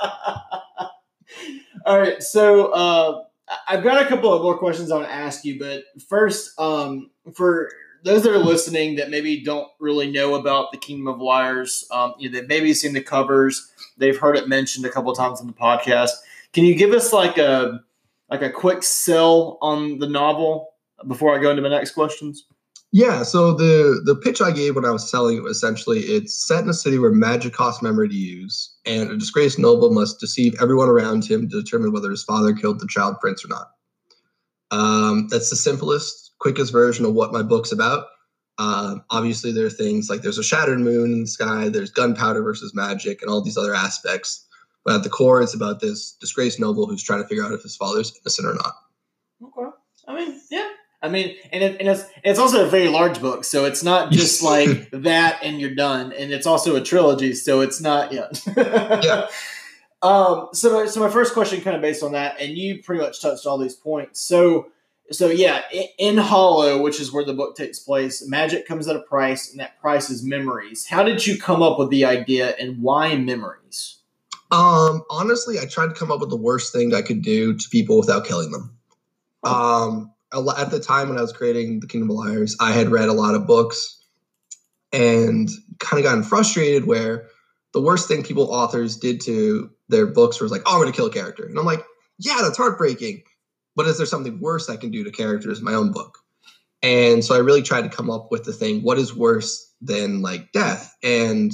All 1.85 1.99
right. 1.99 2.23
So 2.23 2.71
uh, 2.71 3.25
I've 3.67 3.83
got 3.83 4.03
a 4.03 4.07
couple 4.07 4.33
of 4.33 4.41
more 4.41 4.57
questions 4.57 4.91
I 4.91 4.95
want 4.95 5.07
to 5.07 5.13
ask 5.13 5.45
you, 5.45 5.59
but 5.59 5.83
first, 6.09 6.59
um, 6.59 7.11
for 7.35 7.69
those 8.05 8.21
that 8.21 8.31
are 8.31 8.37
listening 8.37 8.95
that 8.95 9.09
maybe 9.09 9.43
don't 9.43 9.67
really 9.79 10.11
know 10.11 10.35
about 10.35 10.71
the 10.71 10.77
Kingdom 10.77 11.07
of 11.07 11.19
Liars, 11.19 11.87
um, 11.91 12.13
you 12.19 12.29
know, 12.29 12.39
they've 12.39 12.47
maybe 12.47 12.73
seen 12.73 12.93
the 12.93 13.01
covers, 13.01 13.71
they've 13.97 14.17
heard 14.17 14.37
it 14.37 14.47
mentioned 14.47 14.85
a 14.85 14.91
couple 14.91 15.11
times 15.13 15.41
on 15.41 15.47
the 15.47 15.53
podcast. 15.53 16.11
Can 16.53 16.65
you 16.65 16.75
give 16.75 16.91
us 16.91 17.11
like 17.11 17.37
a 17.37 17.81
like 18.29 18.43
a 18.43 18.51
quick 18.51 18.83
sell 18.83 19.57
on 19.61 19.99
the 19.99 20.07
novel 20.07 20.73
before 21.07 21.35
I 21.35 21.41
go 21.41 21.49
into 21.49 21.63
my 21.63 21.69
next 21.69 21.91
questions? 21.91 22.45
Yeah, 22.91 23.23
so 23.23 23.53
the 23.53 24.01
the 24.05 24.15
pitch 24.15 24.39
I 24.39 24.51
gave 24.51 24.75
when 24.75 24.85
I 24.85 24.91
was 24.91 25.09
selling 25.09 25.35
it 25.35 25.43
was 25.43 25.57
essentially 25.57 26.01
it's 26.01 26.47
set 26.47 26.63
in 26.63 26.69
a 26.69 26.73
city 26.73 26.99
where 26.99 27.11
magic 27.11 27.53
costs 27.53 27.81
memory 27.81 28.07
to 28.07 28.15
use, 28.15 28.73
and 28.85 29.09
a 29.09 29.17
disgraced 29.17 29.57
noble 29.57 29.91
must 29.91 30.19
deceive 30.19 30.55
everyone 30.61 30.89
around 30.89 31.25
him 31.25 31.49
to 31.49 31.61
determine 31.61 31.91
whether 31.91 32.11
his 32.11 32.23
father 32.23 32.53
killed 32.53 32.79
the 32.79 32.87
child 32.87 33.19
prince 33.19 33.43
or 33.43 33.47
not. 33.47 33.71
Um, 34.71 35.27
that's 35.29 35.49
the 35.49 35.55
simplest, 35.55 36.24
quickest 36.39 36.71
version 36.71 37.05
of 37.05 37.13
what 37.13 37.33
my 37.33 37.41
book's 37.41 37.71
about. 37.71 38.07
Uh, 38.57 38.95
obviously, 39.09 39.51
there 39.51 39.65
are 39.65 39.69
things 39.69 40.09
like 40.09 40.21
there's 40.21 40.37
a 40.37 40.43
shattered 40.43 40.79
moon 40.79 41.11
in 41.11 41.21
the 41.21 41.27
sky, 41.27 41.69
there's 41.69 41.91
gunpowder 41.91 42.41
versus 42.41 42.73
magic, 42.73 43.21
and 43.21 43.29
all 43.29 43.41
these 43.41 43.57
other 43.57 43.75
aspects. 43.75 44.45
But 44.85 44.95
at 44.95 45.03
the 45.03 45.09
core, 45.09 45.41
it's 45.41 45.55
about 45.55 45.81
this 45.81 46.11
disgraced 46.21 46.59
noble 46.59 46.87
who's 46.87 47.03
trying 47.03 47.21
to 47.21 47.27
figure 47.27 47.43
out 47.43 47.51
if 47.51 47.63
his 47.63 47.75
father's 47.75 48.13
innocent 48.21 48.47
or 48.47 48.53
not. 48.53 48.73
Okay. 49.43 49.75
I 50.07 50.15
mean, 50.15 50.39
yeah. 50.51 50.69
I 51.01 51.09
mean, 51.09 51.35
and, 51.51 51.63
it, 51.63 51.79
and 51.79 51.89
it's 51.89 52.05
it's 52.23 52.39
also 52.39 52.65
a 52.65 52.69
very 52.69 52.87
large 52.87 53.19
book, 53.19 53.43
so 53.43 53.65
it's 53.65 53.83
not 53.83 54.11
just 54.11 54.41
like 54.51 54.89
that 54.91 55.39
and 55.43 55.59
you're 55.59 55.75
done. 55.75 56.13
And 56.13 56.31
it's 56.31 56.47
also 56.47 56.75
a 56.75 56.81
trilogy, 56.81 57.33
so 57.33 57.61
it's 57.61 57.81
not 57.81 58.11
yeah. 58.11 58.27
yeah. 58.55 59.27
Um. 60.01 60.49
So 60.53 60.71
my, 60.71 60.85
so 60.85 60.99
my 60.99 61.09
first 61.09 61.33
question, 61.33 61.61
kind 61.61 61.75
of 61.75 61.81
based 61.81 62.03
on 62.03 62.11
that, 62.11 62.39
and 62.39 62.55
you 62.55 62.83
pretty 62.83 63.01
much 63.01 63.21
touched 63.21 63.47
all 63.47 63.57
these 63.57 63.73
points. 63.73 64.21
So 64.21 64.67
so 65.11 65.29
yeah, 65.29 65.61
in, 65.99 66.17
Hollow, 66.17 66.81
which 66.81 66.99
is 66.99 67.11
where 67.11 67.23
the 67.23 67.33
book 67.33 67.55
takes 67.55 67.79
place, 67.79 68.27
magic 68.27 68.67
comes 68.67 68.87
at 68.87 68.95
a 68.95 69.01
price, 69.01 69.51
and 69.51 69.59
that 69.59 69.79
price 69.79 70.09
is 70.09 70.23
memories. 70.23 70.87
How 70.87 71.03
did 71.03 71.25
you 71.25 71.37
come 71.37 71.61
up 71.61 71.77
with 71.77 71.89
the 71.89 72.05
idea, 72.05 72.55
and 72.59 72.81
why 72.81 73.15
memories? 73.15 73.99
Um, 74.51 75.03
honestly, 75.09 75.59
I 75.59 75.65
tried 75.65 75.87
to 75.87 75.93
come 75.93 76.11
up 76.11 76.19
with 76.19 76.29
the 76.29 76.37
worst 76.37 76.73
thing 76.73 76.93
I 76.93 77.01
could 77.01 77.21
do 77.21 77.55
to 77.55 77.69
people 77.69 77.97
without 77.97 78.25
killing 78.25 78.51
them. 78.51 78.77
Um, 79.43 80.11
at 80.33 80.71
the 80.71 80.79
time 80.79 81.09
when 81.09 81.17
I 81.17 81.21
was 81.21 81.31
creating 81.31 81.79
the 81.79 81.87
Kingdom 81.87 82.09
of 82.09 82.17
Liars, 82.17 82.55
I 82.59 82.71
had 82.71 82.89
read 82.89 83.09
a 83.09 83.13
lot 83.13 83.35
of 83.35 83.45
books 83.45 84.03
and 84.91 85.49
kind 85.79 85.99
of 85.99 86.03
gotten 86.03 86.23
frustrated 86.23 86.87
where 86.87 87.27
the 87.73 87.81
worst 87.81 88.07
thing 88.07 88.23
people 88.23 88.51
authors 88.51 88.97
did 88.97 89.21
to 89.21 89.69
their 89.89 90.07
books 90.07 90.39
was 90.39 90.51
like, 90.51 90.61
"Oh, 90.65 90.73
I'm 90.73 90.81
going 90.81 90.91
to 90.91 90.95
kill 90.95 91.07
a 91.07 91.11
character," 91.11 91.45
and 91.45 91.59
I'm 91.59 91.65
like, 91.65 91.83
"Yeah, 92.17 92.39
that's 92.41 92.57
heartbreaking." 92.57 93.23
But 93.75 93.87
is 93.87 93.97
there 93.97 94.05
something 94.05 94.39
worse 94.39 94.69
I 94.69 94.77
can 94.77 94.91
do 94.91 95.03
to 95.03 95.11
characters 95.11 95.59
in 95.59 95.65
my 95.65 95.73
own 95.73 95.91
book? 95.91 96.17
And 96.81 97.23
so 97.25 97.35
I 97.35 97.39
really 97.39 97.61
tried 97.61 97.81
to 97.81 97.95
come 97.95 98.09
up 98.09 98.31
with 98.31 98.43
the 98.43 98.53
thing: 98.53 98.81
what 98.81 98.97
is 98.97 99.15
worse 99.15 99.73
than 99.81 100.21
like 100.21 100.51
death? 100.51 100.95
And 101.03 101.51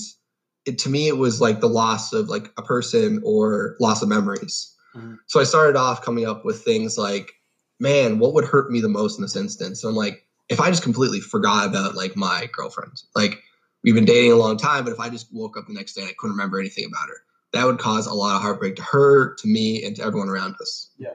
it, 0.66 0.78
to 0.80 0.90
me, 0.90 1.08
it 1.08 1.18
was 1.18 1.42
like 1.42 1.60
the 1.60 1.70
loss 1.70 2.14
of 2.14 2.30
like 2.30 2.52
a 2.58 2.62
person 2.62 3.22
or 3.26 3.76
loss 3.80 4.02
of 4.02 4.10
memories. 4.10 4.76
Mm-hmm. 4.96 5.16
So 5.28 5.40
I 5.40 5.44
started 5.44 5.78
off 5.78 6.04
coming 6.04 6.26
up 6.26 6.46
with 6.46 6.64
things 6.64 6.98
like, 6.98 7.32
man, 7.80 8.20
what 8.20 8.34
would 8.34 8.46
hurt 8.46 8.72
me 8.72 8.82
the 8.82 8.90
most 8.90 9.18
in 9.18 9.22
this 9.22 9.36
instance? 9.36 9.82
So 9.82 9.90
I'm 9.90 9.96
like, 9.96 10.26
if 10.50 10.60
I 10.60 10.70
just 10.70 10.84
completely 10.84 11.22
forgot 11.22 11.68
about 11.68 11.96
like 11.96 12.16
my 12.16 12.50
girlfriend, 12.52 13.02
like 13.16 13.42
we've 13.84 13.96
been 13.96 14.06
dating 14.06 14.34
a 14.34 14.36
long 14.36 14.58
time, 14.58 14.84
but 14.84 14.94
if 14.94 15.00
I 15.00 15.10
just 15.10 15.28
woke 15.32 15.58
up 15.58 15.66
the 15.68 15.74
next 15.74 15.94
day 15.94 16.02
and 16.02 16.10
I 16.10 16.14
couldn't 16.18 16.36
remember 16.36 16.60
anything 16.60 16.86
about 16.86 17.08
her, 17.08 17.24
that 17.54 17.66
would 17.66 17.80
cause 17.80 18.06
a 18.06 18.14
lot 18.14 18.36
of 18.36 18.42
heartbreak 18.42 18.76
to 18.76 18.84
her, 18.84 19.34
to 19.36 19.48
me, 19.48 19.84
and 19.84 19.96
to 19.96 20.04
everyone 20.04 20.30
around 20.30 20.56
us. 20.62 20.92
Yeah. 20.98 21.14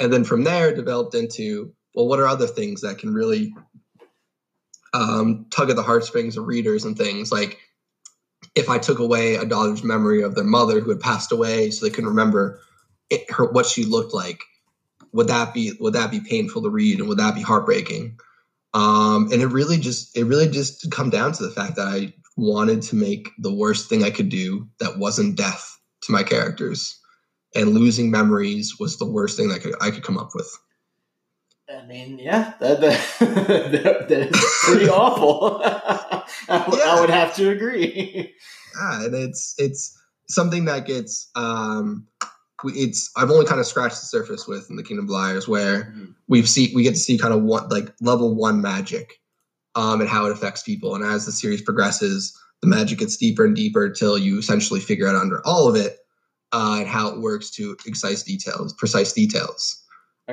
And 0.00 0.12
then 0.12 0.24
from 0.24 0.44
there, 0.44 0.74
developed 0.74 1.14
into 1.14 1.72
well, 1.94 2.08
what 2.08 2.20
are 2.20 2.26
other 2.26 2.46
things 2.46 2.80
that 2.80 2.98
can 2.98 3.12
really 3.12 3.54
um, 4.94 5.46
tug 5.50 5.70
at 5.70 5.76
the 5.76 5.82
heartstrings 5.82 6.36
of 6.36 6.46
readers 6.46 6.84
and 6.84 6.96
things 6.96 7.30
like 7.30 7.58
if 8.54 8.68
I 8.68 8.78
took 8.78 8.98
away 8.98 9.36
a 9.36 9.44
daughter's 9.44 9.84
memory 9.84 10.22
of 10.22 10.34
their 10.34 10.44
mother 10.44 10.80
who 10.80 10.90
had 10.90 11.00
passed 11.00 11.32
away, 11.32 11.70
so 11.70 11.84
they 11.84 11.90
couldn't 11.90 12.10
remember 12.10 12.60
it, 13.10 13.30
her 13.30 13.50
what 13.50 13.66
she 13.66 13.84
looked 13.84 14.14
like, 14.14 14.40
would 15.12 15.28
that 15.28 15.54
be 15.54 15.72
would 15.80 15.94
that 15.94 16.10
be 16.10 16.20
painful 16.20 16.62
to 16.62 16.70
read 16.70 16.98
and 16.98 17.08
would 17.08 17.18
that 17.18 17.34
be 17.34 17.42
heartbreaking? 17.42 18.18
Um, 18.72 19.28
and 19.32 19.42
it 19.42 19.48
really 19.48 19.78
just 19.78 20.16
it 20.16 20.24
really 20.24 20.48
just 20.48 20.90
come 20.90 21.10
down 21.10 21.32
to 21.32 21.42
the 21.42 21.50
fact 21.50 21.76
that 21.76 21.88
I 21.88 22.14
wanted 22.36 22.82
to 22.82 22.96
make 22.96 23.30
the 23.38 23.52
worst 23.52 23.88
thing 23.88 24.02
I 24.02 24.10
could 24.10 24.28
do 24.28 24.68
that 24.78 24.98
wasn't 24.98 25.36
death 25.36 25.78
to 26.02 26.12
my 26.12 26.22
characters, 26.22 26.99
and 27.54 27.70
losing 27.70 28.10
memories 28.10 28.78
was 28.78 28.98
the 28.98 29.04
worst 29.04 29.36
thing 29.36 29.48
that 29.48 29.60
could, 29.60 29.74
I 29.80 29.90
could 29.90 30.04
come 30.04 30.18
up 30.18 30.30
with. 30.34 30.50
I 31.68 31.86
mean, 31.86 32.18
yeah, 32.18 32.54
that, 32.60 32.80
that, 32.80 33.18
that 34.08 34.28
is 34.34 34.58
pretty 34.64 34.88
awful. 34.88 35.60
I, 35.64 36.24
yeah. 36.48 36.64
I, 36.68 37.00
would 37.00 37.10
have 37.10 37.34
to 37.36 37.50
agree. 37.50 38.34
Yeah, 38.76 39.04
and 39.04 39.14
it's 39.14 39.54
it's 39.58 39.96
something 40.28 40.64
that 40.64 40.86
gets 40.86 41.30
um, 41.36 42.06
it's 42.64 43.10
I've 43.16 43.30
only 43.30 43.46
kind 43.46 43.60
of 43.60 43.66
scratched 43.66 44.00
the 44.00 44.06
surface 44.06 44.46
with 44.46 44.68
in 44.68 44.76
the 44.76 44.82
Kingdom 44.82 45.06
of 45.06 45.10
Liars, 45.10 45.46
where 45.46 45.84
mm-hmm. 45.84 46.06
we've 46.28 46.48
see 46.48 46.72
we 46.74 46.82
get 46.82 46.94
to 46.94 47.00
see 47.00 47.18
kind 47.18 47.34
of 47.34 47.42
one 47.42 47.68
like 47.68 47.92
level 48.00 48.34
one 48.34 48.60
magic, 48.60 49.20
um, 49.74 50.00
and 50.00 50.10
how 50.10 50.26
it 50.26 50.32
affects 50.32 50.62
people. 50.62 50.94
And 50.94 51.04
as 51.04 51.26
the 51.26 51.32
series 51.32 51.62
progresses, 51.62 52.36
the 52.62 52.68
magic 52.68 52.98
gets 52.98 53.16
deeper 53.16 53.44
and 53.44 53.54
deeper 53.54 53.86
until 53.86 54.18
you 54.18 54.38
essentially 54.38 54.80
figure 54.80 55.08
out 55.08 55.16
under 55.16 55.40
all 55.46 55.68
of 55.68 55.76
it 55.76 55.98
uh, 56.52 56.76
and 56.80 56.88
how 56.88 57.08
it 57.08 57.20
works 57.20 57.50
to 57.50 57.76
precise 57.76 58.22
details, 58.22 58.72
precise 58.74 59.12
details. 59.12 59.82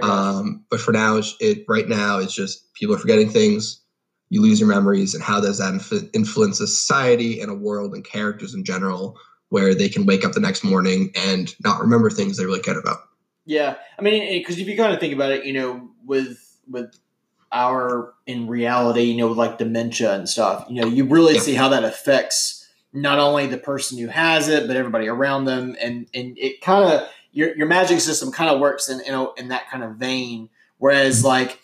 Um, 0.02 0.64
but 0.70 0.80
for 0.80 0.92
now, 0.92 1.20
it 1.40 1.66
right 1.68 1.88
now 1.88 2.20
it's 2.20 2.34
just 2.34 2.72
people 2.74 2.96
are 2.96 3.00
forgetting 3.00 3.30
things. 3.30 3.82
You 4.30 4.42
lose 4.42 4.60
your 4.60 4.70
memories, 4.70 5.16
and 5.16 5.24
how 5.24 5.40
does 5.40 5.58
that 5.58 5.74
inf- 5.74 6.14
influence 6.14 6.60
a 6.60 6.68
society 6.68 7.40
and 7.40 7.50
a 7.50 7.56
world 7.56 7.94
and 7.94 8.04
characters 8.04 8.54
in 8.54 8.64
general, 8.64 9.18
where 9.50 9.74
they 9.74 9.90
can 9.90 10.06
wake 10.06 10.26
up 10.26 10.34
the 10.34 10.40
next 10.40 10.64
morning 10.64 11.12
and 11.16 11.56
not 11.64 11.80
remember 11.80 12.10
things 12.10 12.38
they 12.38 12.46
really 12.46 12.60
cared 12.60 12.78
about? 12.78 13.00
Yeah, 13.46 13.76
I 13.98 14.02
mean, 14.02 14.40
because 14.40 14.60
if 14.60 14.68
you 14.68 14.76
kind 14.76 14.94
of 14.94 15.00
think 15.00 15.14
about 15.14 15.32
it, 15.32 15.46
you 15.46 15.54
know, 15.54 15.90
with 16.06 16.60
with 16.70 16.94
our 17.52 18.14
in 18.26 18.48
reality, 18.48 19.04
you 19.04 19.18
know, 19.18 19.30
with 19.30 19.38
like 19.38 19.58
dementia 19.58 20.14
and 20.14 20.28
stuff, 20.28 20.66
you 20.70 20.82
know, 20.82 20.88
you 20.88 21.06
really 21.06 21.36
yeah. 21.36 21.40
see 21.40 21.56
how 21.56 21.70
that 21.70 21.86
affects 21.86 22.57
not 23.02 23.20
only 23.20 23.48
the 23.48 23.58
person 23.58 23.98
who 23.98 24.08
has 24.08 24.48
it, 24.48 24.68
but 24.68 24.76
everybody 24.76 25.08
around 25.08 25.46
them, 25.46 25.76
and 25.80 26.08
and 26.14 26.38
it 26.38 26.62
kind 26.62 26.92
of 26.92 27.10
your 27.32 27.56
your 27.56 27.68
magic 27.68 28.00
system 28.00 28.32
kind 28.32 28.50
of 28.50 28.60
works 28.60 28.90
in, 28.90 29.00
in 29.02 29.28
in 29.38 29.48
that 29.50 29.70
kind 29.70 29.84
of 29.84 29.96
vein. 29.96 30.50
Whereas 30.78 31.24
like 31.24 31.60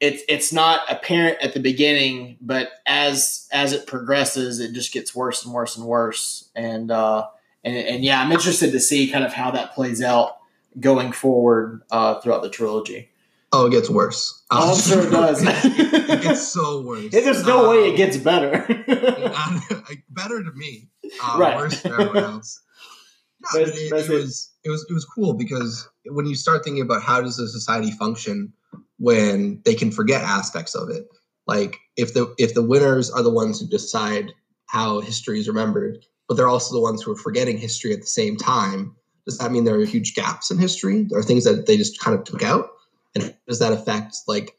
it's 0.00 0.22
it's 0.28 0.52
not 0.52 0.80
apparent 0.90 1.38
at 1.42 1.54
the 1.54 1.60
beginning, 1.60 2.36
but 2.40 2.70
as 2.86 3.48
as 3.52 3.72
it 3.72 3.86
progresses, 3.86 4.60
it 4.60 4.72
just 4.72 4.92
gets 4.92 5.14
worse 5.14 5.44
and 5.44 5.52
worse 5.52 5.76
and 5.76 5.86
worse. 5.86 6.48
And 6.54 6.90
uh, 6.90 7.26
and 7.64 7.76
and 7.76 8.04
yeah, 8.04 8.20
I'm 8.20 8.32
interested 8.32 8.72
to 8.72 8.80
see 8.80 9.10
kind 9.10 9.24
of 9.24 9.32
how 9.32 9.50
that 9.50 9.74
plays 9.74 10.02
out 10.02 10.38
going 10.78 11.12
forward 11.12 11.82
uh, 11.90 12.20
throughout 12.20 12.42
the 12.42 12.50
trilogy. 12.50 13.10
Oh, 13.50 13.66
it 13.66 13.70
gets 13.70 13.88
worse. 13.88 14.44
Oh, 14.50 14.74
I'm 14.74 14.80
sure 14.80 15.06
it 15.06 15.10
does. 15.10 15.42
it 15.46 16.22
gets 16.22 16.48
so 16.48 16.82
worse. 16.86 17.10
There's 17.10 17.46
no 17.46 17.64
um, 17.64 17.70
way 17.70 17.90
it 17.90 17.96
gets 17.96 18.16
better. 18.16 18.58
better 20.10 20.44
to 20.44 20.52
me. 20.54 20.88
Uh, 21.22 21.36
right. 21.38 21.56
Worse 21.56 21.82
to 21.82 21.92
everyone 21.92 22.16
else. 22.18 22.60
No, 23.54 23.60
it, 23.60 23.68
it, 23.68 23.92
was 23.92 24.50
it 24.64 24.68
was 24.68 24.84
it 24.90 24.92
was 24.92 25.04
cool 25.04 25.32
because 25.32 25.88
when 26.06 26.26
you 26.26 26.34
start 26.34 26.64
thinking 26.64 26.82
about 26.82 27.04
how 27.04 27.20
does 27.20 27.38
a 27.38 27.46
society 27.46 27.92
function 27.92 28.52
when 28.98 29.62
they 29.64 29.76
can 29.76 29.92
forget 29.92 30.22
aspects 30.22 30.74
of 30.74 30.90
it, 30.90 31.06
like 31.46 31.78
if 31.96 32.14
the 32.14 32.34
if 32.36 32.54
the 32.54 32.64
winners 32.64 33.12
are 33.12 33.22
the 33.22 33.30
ones 33.30 33.60
who 33.60 33.68
decide 33.68 34.32
how 34.66 34.98
history 34.98 35.38
is 35.38 35.46
remembered, 35.46 36.04
but 36.26 36.36
they're 36.36 36.48
also 36.48 36.74
the 36.74 36.82
ones 36.82 37.00
who 37.00 37.12
are 37.12 37.16
forgetting 37.16 37.58
history 37.58 37.92
at 37.92 38.00
the 38.00 38.08
same 38.08 38.36
time, 38.36 38.96
does 39.24 39.38
that 39.38 39.52
mean 39.52 39.62
there 39.62 39.78
are 39.78 39.84
huge 39.84 40.16
gaps 40.16 40.50
in 40.50 40.58
history? 40.58 41.04
There 41.08 41.18
are 41.18 41.22
things 41.22 41.44
that 41.44 41.66
they 41.66 41.76
just 41.76 42.00
kind 42.00 42.18
of 42.18 42.24
took 42.24 42.42
out, 42.42 42.70
and 43.14 43.34
does 43.46 43.58
that 43.60 43.72
affect 43.72 44.16
like 44.26 44.54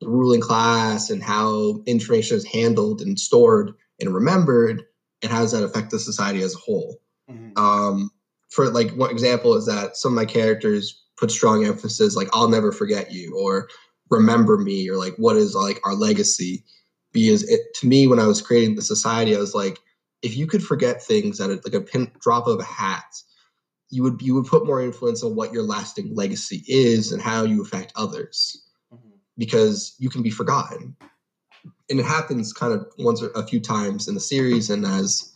the 0.00 0.08
ruling 0.08 0.40
class 0.40 1.10
and 1.10 1.22
how 1.22 1.82
information 1.86 2.36
is 2.36 2.44
handled 2.44 3.00
and 3.00 3.18
stored 3.18 3.72
and 4.00 4.14
remembered, 4.14 4.82
and 5.22 5.30
how 5.30 5.40
does 5.40 5.52
that 5.52 5.62
affect 5.62 5.90
the 5.90 5.98
society 5.98 6.42
as 6.42 6.54
a 6.54 6.58
whole? 6.58 7.00
Mm-hmm. 7.30 7.58
Um, 7.58 8.10
for 8.52 8.68
like 8.70 8.90
one 8.90 9.10
example 9.10 9.54
is 9.54 9.66
that 9.66 9.96
some 9.96 10.12
of 10.12 10.16
my 10.16 10.26
characters 10.26 11.02
put 11.16 11.30
strong 11.30 11.64
emphasis 11.64 12.14
like 12.14 12.28
I'll 12.32 12.48
never 12.48 12.70
forget 12.70 13.12
you 13.12 13.36
or 13.36 13.68
remember 14.10 14.58
me 14.58 14.88
or 14.90 14.96
like 14.96 15.14
what 15.16 15.36
is 15.36 15.54
like 15.54 15.80
our 15.84 15.94
legacy 15.94 16.64
because 17.12 17.48
it 17.48 17.60
to 17.76 17.86
me 17.86 18.06
when 18.06 18.18
I 18.18 18.26
was 18.26 18.42
creating 18.42 18.76
the 18.76 18.82
society 18.82 19.34
I 19.34 19.38
was 19.38 19.54
like 19.54 19.78
if 20.20 20.36
you 20.36 20.46
could 20.46 20.62
forget 20.62 21.02
things 21.02 21.40
at 21.40 21.50
a, 21.50 21.60
like 21.64 21.74
a 21.74 21.80
pin 21.80 22.10
drop 22.20 22.46
of 22.46 22.60
a 22.60 22.64
hat 22.64 23.14
you 23.92 24.02
would 24.02 24.20
you 24.20 24.34
would 24.34 24.46
put 24.46 24.66
more 24.66 24.82
influence 24.82 25.22
on 25.22 25.36
what 25.36 25.52
your 25.52 25.62
lasting 25.62 26.14
legacy 26.14 26.64
is 26.66 27.12
and 27.12 27.22
how 27.22 27.44
you 27.44 27.62
affect 27.62 27.92
others 27.94 28.64
mm-hmm. 28.92 29.10
because 29.38 29.94
you 29.98 30.10
can 30.10 30.22
be 30.22 30.30
forgotten 30.30 30.96
and 31.90 32.00
it 32.00 32.06
happens 32.06 32.52
kind 32.52 32.72
of 32.72 32.86
once 32.98 33.22
or 33.22 33.30
a 33.34 33.46
few 33.46 33.60
times 33.60 34.08
in 34.08 34.14
the 34.14 34.20
series 34.20 34.70
and 34.70 34.84
as 34.84 35.32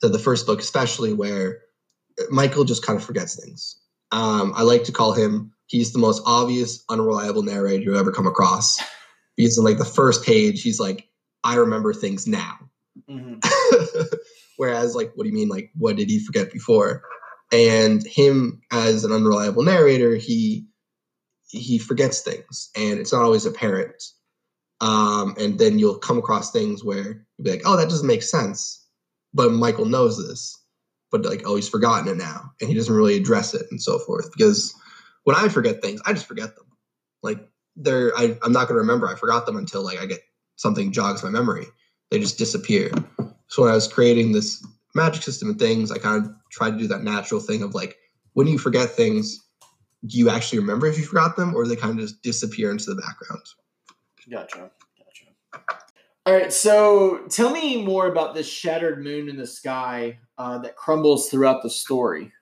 the, 0.00 0.08
the 0.08 0.18
first 0.18 0.46
book 0.46 0.60
especially 0.60 1.12
where 1.12 1.60
Michael 2.30 2.64
just 2.64 2.84
kind 2.84 2.98
of 2.98 3.04
forgets 3.04 3.42
things. 3.42 3.78
Um, 4.12 4.52
I 4.56 4.62
like 4.62 4.84
to 4.84 4.92
call 4.92 5.12
him 5.12 5.52
he's 5.66 5.92
the 5.92 5.98
most 5.98 6.22
obvious, 6.26 6.84
unreliable 6.88 7.42
narrator 7.42 7.82
you 7.82 7.96
ever 7.96 8.12
come 8.12 8.26
across. 8.26 8.78
Because 9.36 9.58
in 9.58 9.64
like 9.64 9.78
the 9.78 9.84
first 9.84 10.24
page, 10.24 10.62
he's 10.62 10.80
like, 10.80 11.08
I 11.44 11.56
remember 11.56 11.92
things 11.92 12.26
now. 12.26 12.56
Mm-hmm. 13.08 14.06
Whereas, 14.56 14.94
like, 14.94 15.12
what 15.14 15.24
do 15.24 15.28
you 15.28 15.34
mean? 15.34 15.48
Like, 15.48 15.70
what 15.76 15.96
did 15.96 16.08
he 16.08 16.18
forget 16.18 16.50
before? 16.50 17.02
And 17.52 18.04
him 18.06 18.60
as 18.72 19.04
an 19.04 19.12
unreliable 19.12 19.62
narrator, 19.62 20.16
he 20.16 20.66
he 21.48 21.78
forgets 21.78 22.20
things, 22.22 22.70
and 22.76 22.98
it's 22.98 23.12
not 23.12 23.22
always 23.22 23.46
apparent. 23.46 24.02
Um, 24.80 25.34
and 25.38 25.58
then 25.58 25.78
you'll 25.78 25.98
come 25.98 26.18
across 26.18 26.50
things 26.50 26.84
where 26.84 27.26
you'll 27.38 27.44
be 27.44 27.50
like, 27.50 27.62
"Oh, 27.64 27.76
that 27.76 27.88
doesn't 27.88 28.06
make 28.06 28.22
sense," 28.22 28.84
but 29.32 29.52
Michael 29.52 29.86
knows 29.86 30.18
this, 30.18 30.60
but 31.10 31.24
like, 31.24 31.42
"Oh, 31.46 31.56
he's 31.56 31.68
forgotten 31.68 32.08
it 32.08 32.16
now," 32.16 32.52
and 32.60 32.68
he 32.68 32.74
doesn't 32.74 32.94
really 32.94 33.16
address 33.16 33.54
it 33.54 33.66
and 33.70 33.80
so 33.80 33.98
forth. 34.00 34.30
Because 34.32 34.74
when 35.24 35.36
I 35.36 35.48
forget 35.48 35.82
things, 35.82 36.00
I 36.04 36.12
just 36.12 36.26
forget 36.26 36.56
them. 36.56 36.66
Like 37.22 37.46
they're, 37.76 38.16
I, 38.16 38.36
I'm 38.42 38.52
not 38.52 38.68
going 38.68 38.76
to 38.76 38.80
remember. 38.80 39.08
I 39.08 39.14
forgot 39.16 39.46
them 39.46 39.56
until 39.56 39.82
like 39.82 40.00
I 40.00 40.06
get 40.06 40.20
something 40.56 40.92
jogs 40.92 41.22
my 41.22 41.30
memory. 41.30 41.66
They 42.10 42.18
just 42.18 42.38
disappear. 42.38 42.90
So 43.48 43.62
when 43.62 43.70
I 43.70 43.74
was 43.74 43.88
creating 43.88 44.32
this 44.32 44.64
magic 44.96 45.22
system 45.22 45.50
and 45.50 45.58
things, 45.58 45.92
I 45.92 45.98
kind 45.98 46.24
of 46.24 46.32
try 46.50 46.70
to 46.70 46.76
do 46.76 46.88
that 46.88 47.04
natural 47.04 47.40
thing 47.40 47.62
of 47.62 47.74
like, 47.74 47.96
when 48.32 48.48
you 48.48 48.58
forget 48.58 48.90
things, 48.90 49.46
do 50.04 50.18
you 50.18 50.28
actually 50.28 50.58
remember 50.58 50.86
if 50.86 50.98
you 50.98 51.04
forgot 51.04 51.36
them, 51.36 51.54
or 51.54 51.66
they 51.66 51.76
kind 51.76 51.92
of 51.92 51.98
just 51.98 52.22
disappear 52.22 52.70
into 52.70 52.86
the 52.86 53.00
background? 53.00 53.42
Gotcha. 54.30 54.70
Gotcha. 54.98 55.76
All 56.26 56.34
right. 56.34 56.52
So 56.52 57.24
tell 57.30 57.50
me 57.50 57.84
more 57.84 58.06
about 58.08 58.34
this 58.34 58.48
shattered 58.48 59.02
moon 59.02 59.28
in 59.28 59.36
the 59.36 59.46
sky 59.46 60.18
uh, 60.38 60.58
that 60.58 60.76
crumbles 60.76 61.30
throughout 61.30 61.62
the 61.62 61.70
story. 61.70 62.32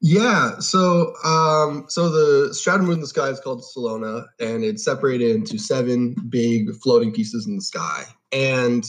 Yeah, 0.00 0.60
so 0.60 1.12
um, 1.24 1.86
so 1.88 2.08
the 2.08 2.54
shattered 2.54 2.84
moon 2.84 2.94
in 2.94 3.00
the 3.00 3.06
sky 3.08 3.28
is 3.30 3.40
called 3.40 3.64
Salona, 3.64 4.26
and 4.38 4.62
it's 4.62 4.84
separated 4.84 5.34
into 5.34 5.58
seven 5.58 6.14
big 6.28 6.72
floating 6.76 7.12
pieces 7.12 7.48
in 7.48 7.56
the 7.56 7.62
sky. 7.62 8.04
And 8.30 8.84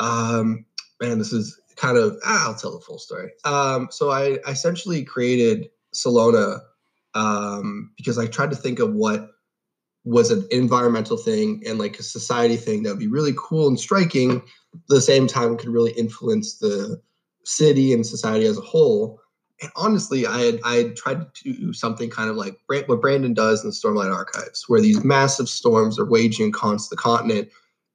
um, 0.00 0.66
man, 1.00 1.18
this 1.18 1.32
is 1.32 1.58
kind 1.76 1.96
of 1.96 2.16
ah, 2.24 2.48
I'll 2.48 2.54
tell 2.54 2.72
the 2.72 2.80
full 2.80 2.98
story. 2.98 3.30
Um, 3.44 3.88
so 3.90 4.10
I, 4.10 4.38
I 4.46 4.50
essentially 4.50 5.04
created 5.04 5.68
Salona 5.92 6.60
um, 7.14 7.92
because 7.96 8.18
I 8.18 8.26
tried 8.26 8.50
to 8.50 8.56
think 8.56 8.78
of 8.78 8.92
what 8.94 9.30
was 10.04 10.30
an 10.30 10.46
environmental 10.50 11.16
thing 11.16 11.62
and 11.66 11.78
like 11.78 11.98
a 11.98 12.02
society 12.02 12.56
thing 12.56 12.82
that 12.82 12.90
would 12.90 12.98
be 12.98 13.06
really 13.06 13.32
cool 13.36 13.68
and 13.68 13.80
striking, 13.80 14.42
the 14.88 15.00
same 15.00 15.26
time 15.26 15.56
could 15.56 15.70
really 15.70 15.92
influence 15.92 16.58
the 16.58 17.00
city 17.44 17.92
and 17.92 18.06
society 18.06 18.44
as 18.44 18.58
a 18.58 18.62
whole. 18.62 19.20
And 19.62 19.70
honestly, 19.76 20.26
I 20.26 20.40
had 20.40 20.60
I 20.64 20.74
had 20.76 20.96
tried 20.96 21.32
to 21.34 21.52
do 21.52 21.72
something 21.72 22.10
kind 22.10 22.28
of 22.28 22.36
like 22.36 22.58
what 22.66 23.00
Brandon 23.00 23.32
does 23.32 23.62
in 23.62 23.70
the 23.70 23.74
Stormlight 23.74 24.12
Archives, 24.12 24.64
where 24.68 24.80
these 24.80 25.02
massive 25.04 25.48
storms 25.48 25.98
are 25.98 26.04
waging 26.04 26.48
across 26.48 26.88
the 26.88 26.96
continent, 26.96 27.48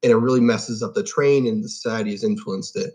and 0.04 0.12
it 0.12 0.18
really 0.18 0.41
messes 0.41 0.82
up 0.82 0.93
the 0.93 1.04
train, 1.04 1.47
and 1.47 1.64
the 1.64 1.70
society 1.70 2.12
has 2.12 2.24
influenced 2.24 2.76
it 2.76 2.93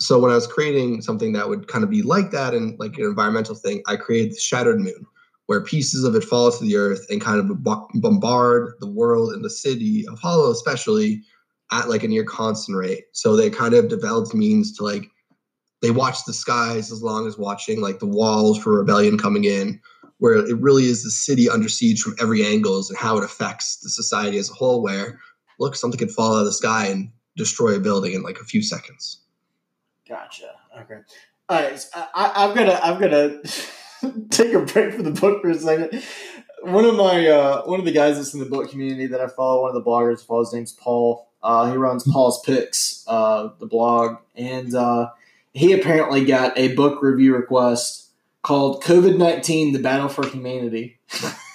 so 0.00 0.18
when 0.18 0.30
I 0.30 0.34
was 0.34 0.46
creating 0.46 1.02
something 1.02 1.32
that 1.32 1.48
would 1.48 1.66
kind 1.66 1.82
of 1.82 1.90
be 1.90 2.02
like 2.02 2.30
that 2.30 2.54
and 2.54 2.78
like 2.78 2.96
an 2.98 3.04
environmental 3.04 3.54
thing, 3.54 3.82
I 3.86 3.96
created 3.96 4.32
the 4.32 4.40
Shattered 4.40 4.78
Moon, 4.78 5.04
where 5.46 5.60
pieces 5.60 6.04
of 6.04 6.14
it 6.14 6.22
fall 6.22 6.52
to 6.52 6.64
the 6.64 6.76
earth 6.76 7.04
and 7.10 7.20
kind 7.20 7.40
of 7.40 7.62
bombard 7.62 8.74
the 8.78 8.86
world 8.86 9.32
and 9.32 9.44
the 9.44 9.50
city 9.50 10.06
of 10.06 10.18
Hollow, 10.18 10.50
especially 10.50 11.22
at 11.72 11.88
like 11.88 12.04
a 12.04 12.08
near 12.08 12.24
constant 12.24 12.78
rate. 12.78 13.04
So 13.12 13.34
they 13.34 13.50
kind 13.50 13.74
of 13.74 13.88
developed 13.88 14.34
means 14.34 14.76
to 14.76 14.84
like 14.84 15.10
they 15.82 15.90
watch 15.90 16.24
the 16.24 16.32
skies 16.32 16.90
as 16.92 17.02
long 17.02 17.26
as 17.26 17.38
watching 17.38 17.80
like 17.80 17.98
the 17.98 18.06
walls 18.06 18.58
for 18.58 18.78
rebellion 18.78 19.18
coming 19.18 19.44
in, 19.44 19.80
where 20.18 20.34
it 20.34 20.58
really 20.58 20.84
is 20.84 21.02
the 21.02 21.10
city 21.10 21.50
under 21.50 21.68
siege 21.68 22.02
from 22.02 22.14
every 22.20 22.44
angles 22.44 22.88
and 22.88 22.98
how 22.98 23.18
it 23.18 23.24
affects 23.24 23.78
the 23.80 23.90
society 23.90 24.38
as 24.38 24.48
a 24.48 24.54
whole. 24.54 24.80
Where 24.80 25.18
look, 25.58 25.76
something 25.76 25.98
could 25.98 26.10
fall 26.10 26.34
out 26.34 26.40
of 26.40 26.46
the 26.46 26.52
sky 26.52 26.86
and 26.86 27.10
destroy 27.36 27.76
a 27.76 27.80
building 27.80 28.14
in 28.14 28.22
like 28.22 28.38
a 28.38 28.44
few 28.44 28.62
seconds. 28.62 29.20
Gotcha. 30.08 30.52
Okay. 30.80 31.00
All 31.48 31.62
right. 31.62 31.78
So 31.78 32.04
I, 32.14 32.44
am 32.44 32.54
gonna 32.54 32.80
I'm 32.82 33.00
gonna 33.00 33.40
take 34.30 34.52
a 34.54 34.60
break 34.60 34.94
from 34.94 35.04
the 35.04 35.18
book 35.18 35.42
for 35.42 35.50
a 35.50 35.54
second. 35.54 36.02
One 36.62 36.84
of 36.84 36.96
my 36.96 37.26
uh, 37.26 37.62
one 37.62 37.78
of 37.78 37.86
the 37.86 37.92
guys 37.92 38.16
that's 38.16 38.34
in 38.34 38.40
the 38.40 38.46
book 38.46 38.70
community 38.70 39.06
that 39.06 39.20
I 39.20 39.28
follow, 39.28 39.62
one 39.62 39.74
of 39.74 39.74
the 39.74 39.88
bloggers, 39.88 40.24
follow 40.24 40.40
his 40.40 40.52
name's 40.52 40.72
Paul. 40.72 41.28
Uh, 41.42 41.70
he 41.70 41.76
runs 41.76 42.02
Paul's 42.02 42.42
Picks, 42.42 43.04
uh, 43.06 43.50
the 43.60 43.66
blog, 43.66 44.16
and 44.34 44.74
uh, 44.74 45.10
he 45.52 45.72
apparently 45.72 46.24
got 46.24 46.58
a 46.58 46.74
book 46.74 47.00
review 47.00 47.34
request 47.36 48.08
called 48.42 48.82
"COVID 48.82 49.18
nineteen: 49.18 49.72
The 49.72 49.78
Battle 49.78 50.08
for 50.08 50.26
Humanity." 50.26 50.98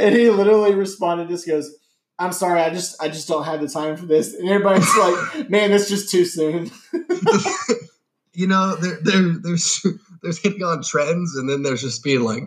and 0.00 0.14
he 0.14 0.30
literally 0.30 0.74
responded, 0.74 1.28
just 1.28 1.46
goes, 1.46 1.74
I'm 2.20 2.32
sorry, 2.32 2.60
I 2.60 2.70
just 2.70 3.02
I 3.02 3.08
just 3.08 3.26
don't 3.28 3.44
have 3.44 3.60
the 3.60 3.68
time 3.68 3.96
for 3.96 4.04
this. 4.04 4.34
And 4.34 4.48
everybody's 4.48 4.94
like, 4.96 5.48
man, 5.50 5.70
that's 5.70 5.88
just 5.88 6.10
too 6.10 6.26
soon. 6.26 6.70
you 8.34 8.46
know, 8.46 8.76
there, 8.76 8.98
there 9.02 9.22
there's 9.42 9.86
there's 10.22 10.38
hitting 10.38 10.62
on 10.62 10.82
trends, 10.82 11.36
and 11.36 11.48
then 11.48 11.62
there's 11.62 11.80
just 11.80 12.04
being 12.04 12.20
like, 12.20 12.44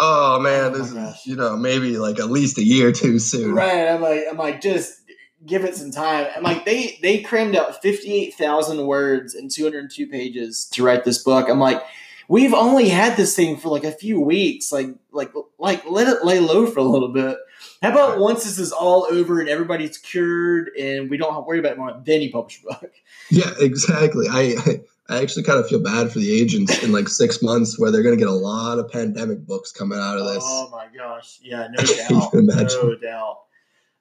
oh 0.00 0.40
man, 0.40 0.74
oh 0.74 0.78
this 0.78 0.90
is 0.90 1.26
you 1.26 1.36
know 1.36 1.56
maybe 1.56 1.96
like 1.96 2.18
at 2.18 2.30
least 2.30 2.58
a 2.58 2.64
year 2.64 2.90
too 2.90 3.20
soon. 3.20 3.54
Right. 3.54 3.86
I'm 3.88 4.02
like 4.02 4.24
I'm 4.28 4.36
like 4.36 4.60
just 4.60 5.00
give 5.46 5.64
it 5.64 5.76
some 5.76 5.92
time. 5.92 6.26
I'm 6.36 6.42
like 6.42 6.64
they 6.64 6.98
they 7.00 7.22
crammed 7.22 7.54
out 7.54 7.80
fifty 7.82 8.12
eight 8.12 8.34
thousand 8.34 8.84
words 8.84 9.34
and 9.36 9.48
two 9.48 9.62
hundred 9.62 9.92
two 9.92 10.08
pages 10.08 10.68
to 10.72 10.82
write 10.82 11.04
this 11.04 11.22
book. 11.22 11.48
I'm 11.48 11.60
like 11.60 11.82
we've 12.28 12.54
only 12.54 12.88
had 12.88 13.16
this 13.16 13.34
thing 13.34 13.56
for 13.56 13.68
like 13.68 13.84
a 13.84 13.92
few 13.92 14.20
weeks. 14.20 14.72
Like, 14.72 14.88
like, 15.12 15.32
like, 15.58 15.88
let 15.88 16.08
it 16.08 16.24
lay 16.24 16.40
low 16.40 16.66
for 16.66 16.80
a 16.80 16.84
little 16.84 17.08
bit. 17.08 17.36
How 17.82 17.90
about 17.90 18.18
once 18.18 18.44
this 18.44 18.58
is 18.58 18.72
all 18.72 19.06
over 19.10 19.40
and 19.40 19.48
everybody's 19.48 19.98
cured 19.98 20.70
and 20.78 21.10
we 21.10 21.16
don't 21.16 21.32
have 21.32 21.42
to 21.42 21.46
worry 21.46 21.58
about 21.58 21.72
it 21.72 21.78
more, 21.78 22.02
then 22.04 22.22
you 22.22 22.30
publish 22.30 22.62
a 22.62 22.74
book? 22.74 22.92
Yeah, 23.30 23.52
exactly. 23.58 24.26
I, 24.30 24.54
I 25.08 25.22
actually 25.22 25.44
kind 25.44 25.58
of 25.58 25.66
feel 25.66 25.82
bad 25.82 26.12
for 26.12 26.18
the 26.18 26.30
agents 26.30 26.82
in 26.82 26.92
like 26.92 27.08
six 27.08 27.40
months 27.40 27.78
where 27.78 27.90
they're 27.90 28.02
going 28.02 28.14
to 28.14 28.22
get 28.22 28.28
a 28.28 28.32
lot 28.32 28.78
of 28.78 28.90
pandemic 28.90 29.46
books 29.46 29.72
coming 29.72 29.98
out 29.98 30.18
of 30.18 30.26
this. 30.26 30.44
Oh 30.46 30.68
my 30.70 30.88
gosh. 30.94 31.38
Yeah, 31.42 31.68
no 31.70 31.82
doubt. 32.08 32.34
no 32.34 32.96
doubt. 32.96 33.38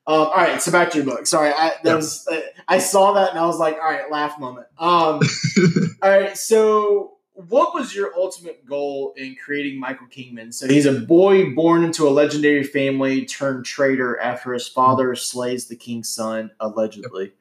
Um, 0.05 0.15
all 0.15 0.33
right, 0.33 0.61
so 0.61 0.71
back 0.73 0.91
to 0.91 0.97
your 0.97 1.05
book. 1.05 1.25
Sorry, 1.25 1.49
I 1.49 1.73
that 1.83 1.95
was 1.95 2.27
I 2.67 2.79
saw 2.79 3.13
that 3.13 3.29
and 3.29 3.39
I 3.39 3.45
was 3.45 3.57
like, 3.57 3.75
all 3.75 3.89
right, 3.89 4.11
laugh 4.11 4.37
moment. 4.37 4.67
Um, 4.77 5.21
all 6.01 6.09
right, 6.09 6.37
so 6.37 7.13
what 7.33 7.73
was 7.73 7.95
your 7.95 8.15
ultimate 8.15 8.65
goal 8.65 9.13
in 9.17 9.35
creating 9.43 9.79
Michael 9.79 10.07
Kingman? 10.07 10.51
So 10.51 10.67
he's 10.67 10.85
a 10.85 10.93
boy 10.93 11.53
born 11.53 11.83
into 11.83 12.07
a 12.07 12.11
legendary 12.11 12.63
family 12.63 13.25
turned 13.25 13.65
traitor 13.65 14.19
after 14.19 14.53
his 14.53 14.67
father 14.67 15.15
slays 15.15 15.67
the 15.67 15.75
king's 15.75 16.13
son, 16.13 16.51
allegedly. 16.59 17.33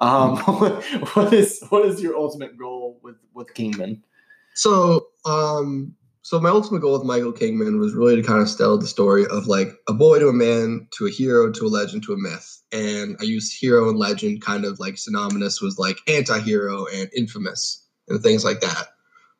Um, 0.00 0.36
what 1.14 1.32
is 1.32 1.62
what 1.68 1.84
is 1.84 2.02
your 2.02 2.16
ultimate 2.16 2.58
goal 2.58 2.98
with 3.02 3.16
with 3.34 3.52
Kingman? 3.54 4.02
So, 4.54 5.08
um, 5.26 5.94
so 6.22 6.40
my 6.40 6.48
ultimate 6.48 6.80
goal 6.80 6.98
with 6.98 7.06
Michael 7.06 7.32
Kingman 7.32 7.78
was 7.78 7.92
really 7.92 8.16
to 8.16 8.22
kind 8.22 8.40
of 8.40 8.56
tell 8.56 8.78
the 8.78 8.86
story 8.86 9.26
of 9.30 9.46
like 9.46 9.68
a 9.88 9.92
boy 9.92 10.20
to 10.20 10.28
a 10.28 10.32
man 10.32 10.88
to 10.96 11.06
a 11.06 11.10
hero 11.10 11.52
to 11.52 11.66
a 11.66 11.68
legend 11.68 12.02
to 12.04 12.14
a 12.14 12.16
myth, 12.16 12.62
and 12.72 13.16
I 13.20 13.24
used 13.24 13.60
hero 13.60 13.90
and 13.90 13.98
legend 13.98 14.40
kind 14.40 14.64
of 14.64 14.80
like 14.80 14.96
synonymous 14.96 15.60
was 15.60 15.78
like 15.78 15.98
anti-hero 16.08 16.86
and 16.94 17.10
infamous 17.14 17.86
and 18.08 18.22
things 18.22 18.44
like 18.44 18.60
that 18.60 18.88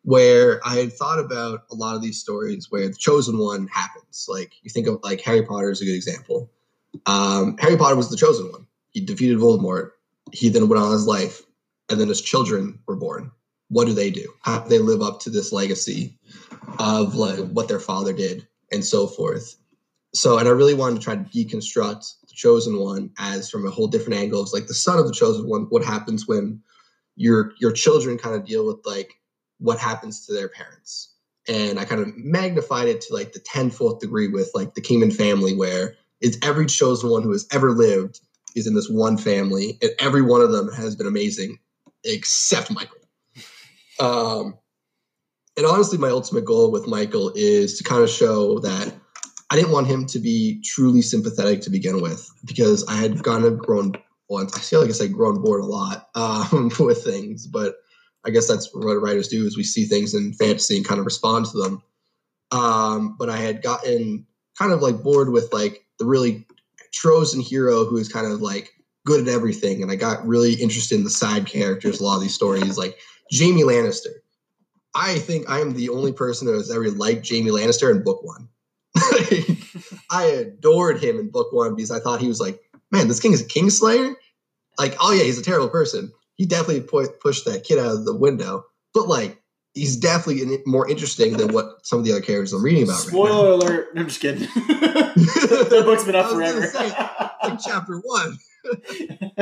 where 0.05 0.61
I 0.67 0.77
had 0.77 0.93
thought 0.93 1.19
about 1.19 1.65
a 1.71 1.75
lot 1.75 1.97
of 1.97 2.03
these 2.03 2.21
stories 2.21 2.71
where 2.71 2.87
the 2.87 2.95
chosen 2.95 3.39
one 3.39 3.67
happens. 3.69 4.27
Like 4.29 4.53
you 4.63 4.71
think 4.71 4.87
of 4.87 5.01
like 5.03 5.21
Harry 5.23 5.43
Potter 5.43 5.71
is 5.71 5.81
a 5.81 5.87
good 5.87 5.95
example. 5.95 6.51
Um, 7.07 7.57
Harry 7.59 7.77
Potter 7.77 7.97
was 7.97 8.11
the 8.11 8.17
chosen 8.17 8.53
one. 8.53 8.67
He 8.91 9.01
defeated 9.01 9.39
Voldemort. 9.39 9.91
He 10.33 10.51
then 10.51 10.69
went 10.69 10.83
on 10.83 10.93
his 10.93 11.07
life, 11.07 11.43
and 11.91 11.99
then 11.99 12.09
his 12.09 12.21
children 12.21 12.79
were 12.87 12.97
born. 12.97 13.31
What 13.69 13.87
do 13.87 13.95
they 13.95 14.11
do? 14.11 14.33
How 14.43 14.61
do 14.61 14.69
they 14.69 14.79
live 14.79 15.03
up 15.03 15.21
to 15.21 15.31
this 15.31 15.53
legacy 15.53 16.19
of 16.79 17.15
like 17.15 17.39
what 17.39 17.69
their 17.69 17.81
father 17.81 18.13
did 18.13 18.47
and 18.73 18.85
so 18.85 19.07
forth? 19.07 19.57
So, 20.13 20.39
and 20.39 20.47
I 20.47 20.53
really 20.53 20.75
wanted 20.75 20.97
to 20.97 21.03
try 21.03 21.17
to 21.17 21.25
deconstruct 21.25 22.21
the 22.21 22.35
chosen 22.35 22.79
one 22.79 23.11
as 23.19 23.51
from 23.51 23.67
a 23.67 23.71
whole 23.71 23.89
different 23.89 24.21
angle. 24.21 24.43
It's 24.43 24.53
like 24.53 24.67
the 24.67 24.75
son 24.75 24.99
of 24.99 25.07
the 25.07 25.15
chosen 25.15 25.49
one. 25.49 25.63
What 25.71 25.85
happens 25.85 26.29
when 26.29 26.63
your 27.17 27.53
your 27.59 27.73
children 27.73 28.19
kind 28.19 28.35
of 28.35 28.45
deal 28.45 28.67
with 28.67 28.85
like 28.85 29.15
what 29.59 29.79
happens 29.79 30.27
to 30.27 30.33
their 30.33 30.49
parents. 30.49 31.15
And 31.49 31.79
I 31.79 31.85
kind 31.85 32.01
of 32.01 32.17
magnified 32.17 32.89
it 32.89 33.03
to 33.03 33.15
like 33.15 33.33
the 33.33 33.39
tenfold 33.39 34.01
degree 34.01 34.29
with 34.29 34.51
like 34.55 34.75
the 34.75 34.81
Kingman 34.81 35.11
family, 35.11 35.55
where 35.55 35.95
it's 36.21 36.39
every 36.43 36.67
chosen 36.67 37.11
one 37.11 37.23
who 37.23 37.33
has 37.33 37.47
ever 37.53 37.73
lived 37.73 38.21
is 38.55 38.67
in 38.67 38.75
this 38.75 38.89
one 38.89 39.19
family, 39.19 39.79
and 39.83 39.91
every 39.99 40.23
one 40.23 40.41
of 40.41 40.53
them 40.53 40.73
has 40.73 40.97
been 40.97 41.07
amazing, 41.07 41.59
except 42.05 42.71
Michael. 42.71 42.99
Um, 44.01 44.59
and 45.57 45.67
honestly, 45.67 45.99
my 45.99 46.09
ultimate 46.09 46.45
goal 46.45 46.73
with 46.73 46.89
Michael 46.89 47.31
is 47.37 47.79
to 47.79 47.85
kind 47.85 48.03
of 48.03 48.11
show 48.11 48.59
that 48.59 48.93
I 49.51 49.55
didn't 49.55 49.71
want 49.71 49.87
him 49.87 50.07
to 50.07 50.19
be 50.19 50.61
truly 50.65 51.01
sympathetic 51.01 51.61
to 51.61 51.71
begin 51.71 52.03
with, 52.03 52.29
because 52.45 52.85
I 52.89 52.97
had 52.97 53.23
kind 53.23 53.45
of 53.45 53.57
grown. 53.57 53.93
Well, 54.29 54.45
I 54.53 54.59
feel 54.59 54.81
like 54.81 54.91
I 54.91 54.95
say 54.95 55.07
grown 55.07 55.43
bored 55.43 55.61
a 55.61 55.65
lot 55.65 56.09
um, 56.17 56.73
with 56.81 57.05
things, 57.05 57.47
but 57.47 57.77
I 58.27 58.31
guess 58.31 58.49
that's 58.49 58.71
what 58.75 58.95
writers 58.95 59.29
do 59.29 59.47
is 59.47 59.57
we 59.57 59.65
see 59.65 59.85
things 59.85 60.15
in 60.15 60.33
fantasy 60.33 60.77
and 60.77 60.87
kind 60.87 60.99
of 60.99 61.05
respond 61.05 61.47
to 61.47 61.59
them. 61.59 61.83
Um, 62.51 63.17
but 63.19 63.29
I 63.29 63.37
had 63.37 63.63
gotten 63.63 64.27
kind 64.59 64.73
of 64.73 64.81
like 64.81 65.03
bored 65.03 65.31
with 65.31 65.53
like 65.53 65.85
the 65.99 66.07
really 66.07 66.47
chosen 66.93 67.41
hero 67.41 67.85
who 67.85 67.97
is 67.97 68.09
kind 68.09 68.27
of 68.27 68.41
like 68.41 68.71
good 69.05 69.29
at 69.29 69.35
everything, 69.35 69.83
and 69.83 69.91
I 69.91 69.97
got 69.97 70.27
really 70.27 70.55
interested 70.55 70.97
in 70.97 71.05
the 71.05 71.11
side 71.11 71.47
characters. 71.47 72.01
A 72.01 72.05
lot 72.05 72.17
of 72.17 72.23
these 72.23 72.35
stories, 72.35 72.79
like 72.79 72.99
Jaime 73.33 73.63
Lannister. 73.63 74.13
I 74.95 75.19
think 75.19 75.51
I 75.51 75.61
am 75.61 75.75
the 75.75 75.89
only 75.89 76.13
person 76.13 76.47
who 76.47 76.55
has 76.55 76.71
ever 76.71 76.91
liked 76.91 77.29
Jaime 77.29 77.51
Lannister 77.51 77.91
in 77.91 78.05
book 78.05 78.23
one. 78.23 78.49
I 80.11 80.25
adored 80.25 81.03
him 81.03 81.19
in 81.19 81.31
book 81.31 81.53
one 81.53 81.75
because 81.75 81.91
I 81.91 81.99
thought 81.99 82.21
he 82.21 82.29
was 82.29 82.41
like, 82.41 82.61
man, 82.93 83.09
this 83.09 83.19
king 83.19 83.33
is 83.33 83.43
a 83.43 83.49
kingslayer. 83.49 84.15
Like, 84.79 84.97
oh 85.01 85.13
yeah, 85.13 85.25
he's 85.25 85.39
a 85.39 85.43
terrible 85.43 85.69
person. 85.69 86.13
He 86.37 86.47
definitely 86.47 86.83
pu- 86.83 87.13
pushed 87.21 87.45
that 87.45 87.65
kid 87.65 87.79
out 87.79 87.93
of 87.93 88.05
the 88.05 88.15
window, 88.15 88.65
but 88.93 89.09
like, 89.09 89.41
he's 89.75 89.97
definitely 89.97 90.59
more 90.67 90.89
interesting 90.89 91.37
than 91.37 91.53
what 91.53 91.85
some 91.85 91.99
of 91.99 92.05
the 92.05 92.13
other 92.13 92.21
characters 92.21 92.53
I'm 92.53 92.63
reading 92.63 92.85
about. 92.85 92.97
Spoiler 92.97 93.59
right 93.59 93.69
alert! 93.69 93.89
I'm 93.97 94.07
just 94.07 94.21
kidding. 94.21 94.41
the 94.55 95.83
book's 95.85 96.05
been 96.05 96.15
up 96.15 96.31
forever. 96.31 96.67
Say, 96.67 96.89
like 97.43 97.59
chapter 97.63 97.99
one. 97.99 98.39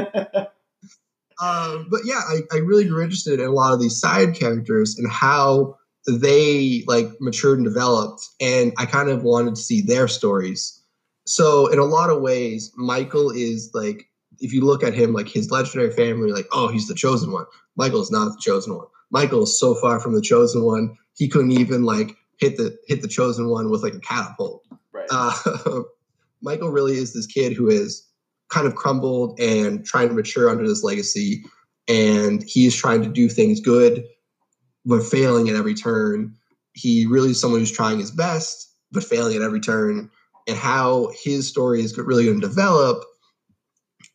um, 1.40 1.86
but 1.90 2.00
yeah, 2.04 2.20
I, 2.28 2.40
I 2.52 2.56
really 2.58 2.84
grew 2.84 3.02
interested 3.02 3.40
in 3.40 3.46
a 3.46 3.52
lot 3.52 3.72
of 3.72 3.80
these 3.80 3.98
side 4.00 4.34
characters 4.34 4.98
and 4.98 5.10
how 5.10 5.76
they 6.06 6.82
like 6.86 7.08
matured 7.20 7.58
and 7.58 7.66
developed, 7.66 8.28
and 8.40 8.72
I 8.78 8.86
kind 8.86 9.08
of 9.08 9.22
wanted 9.22 9.54
to 9.54 9.60
see 9.60 9.80
their 9.80 10.08
stories. 10.08 10.80
So 11.26 11.68
in 11.68 11.78
a 11.78 11.84
lot 11.84 12.10
of 12.10 12.20
ways, 12.20 12.72
Michael 12.76 13.30
is 13.30 13.70
like 13.74 14.08
if 14.42 14.52
you 14.52 14.60
look 14.60 14.82
at 14.82 14.92
him 14.92 15.12
like 15.12 15.28
his 15.28 15.50
legendary 15.50 15.92
family, 15.92 16.32
like 16.32 16.46
oh 16.52 16.68
he's 16.68 16.88
the 16.88 16.94
chosen 16.94 17.32
one. 17.32 17.46
Michael 17.76 18.02
is 18.02 18.10
not 18.10 18.26
the 18.26 18.40
chosen 18.40 18.76
one. 18.76 18.86
Michael 19.10 19.44
is 19.44 19.58
so 19.58 19.74
far 19.76 20.00
from 20.00 20.14
the 20.14 20.20
chosen 20.20 20.64
one, 20.64 20.96
he 21.16 21.28
couldn't 21.28 21.52
even 21.52 21.84
like 21.84 22.16
hit 22.38 22.56
the 22.56 22.76
hit 22.86 23.02
the 23.02 23.08
chosen 23.08 23.48
one 23.48 23.70
with 23.70 23.82
like 23.82 23.94
a 23.94 24.00
catapult. 24.00 24.64
Right. 24.92 25.06
Uh, 25.10 25.82
Michael 26.42 26.70
really 26.70 26.94
is 26.94 27.12
this 27.12 27.26
kid 27.26 27.52
who 27.52 27.68
is 27.68 28.06
kind 28.48 28.66
of 28.66 28.74
crumbled 28.74 29.38
and 29.38 29.84
trying 29.84 30.08
to 30.08 30.14
mature 30.14 30.50
under 30.50 30.66
this 30.66 30.82
legacy, 30.82 31.44
and 31.88 32.42
he's 32.42 32.74
trying 32.74 33.02
to 33.02 33.08
do 33.08 33.28
things 33.28 33.60
good, 33.60 34.04
but 34.84 35.04
failing 35.04 35.48
at 35.48 35.54
every 35.54 35.74
turn. 35.74 36.34
He 36.74 37.06
really 37.06 37.30
is 37.30 37.40
someone 37.40 37.60
who's 37.60 37.70
trying 37.70 37.98
his 37.98 38.10
best, 38.10 38.74
but 38.90 39.04
failing 39.04 39.36
at 39.36 39.42
every 39.42 39.60
turn. 39.60 40.10
And 40.48 40.56
how 40.56 41.12
his 41.22 41.46
story 41.46 41.82
is 41.82 41.96
really 41.96 42.24
going 42.24 42.40
to 42.40 42.46
develop 42.48 43.04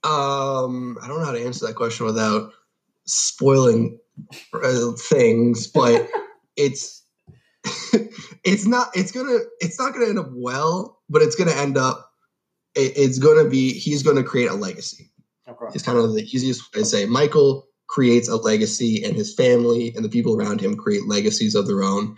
um, 0.08 0.98
I 1.02 1.08
don't 1.08 1.20
know 1.20 1.26
how 1.26 1.34
to 1.34 1.46
answer 1.46 1.68
that 1.68 1.76
question 1.76 2.06
without 2.06 2.52
spoiling 3.06 4.00
uh, 4.54 4.92
things, 4.94 5.68
but 5.68 6.08
it's 6.56 7.04
it's 8.44 8.66
not 8.66 8.90
it's 8.96 9.12
gonna 9.12 9.40
it's 9.60 9.78
not 9.78 9.94
gonna 9.94 10.06
end 10.06 10.20
up 10.20 10.30
well, 10.34 11.00
but 11.10 11.22
it's 11.22 11.36
gonna 11.36 11.52
end 11.52 11.78
up 11.78 12.10
it, 12.76 12.94
it's 12.96 13.20
gonna 13.20 13.50
be 13.50 13.74
he's 13.74 14.02
gonna 14.02 14.24
create 14.24 14.50
a 14.50 14.56
legacy. 14.56 15.12
Okay. 15.48 15.66
It's 15.74 15.84
kind 15.84 15.98
of 15.98 16.14
the 16.14 16.24
easiest 16.24 16.74
way 16.74 16.82
to 16.82 16.86
say. 16.86 17.06
Michael 17.06 17.68
creates 17.88 18.30
a 18.30 18.38
legacy, 18.38 19.04
and 19.04 19.16
his 19.16 19.34
family 19.34 19.94
and 19.96 20.06
the 20.06 20.10
people 20.10 20.36
around 20.36 20.62
him 20.62 20.78
create 20.78 21.08
legacies 21.08 21.54
of 21.54 21.68
their 21.68 21.84
own, 21.84 22.16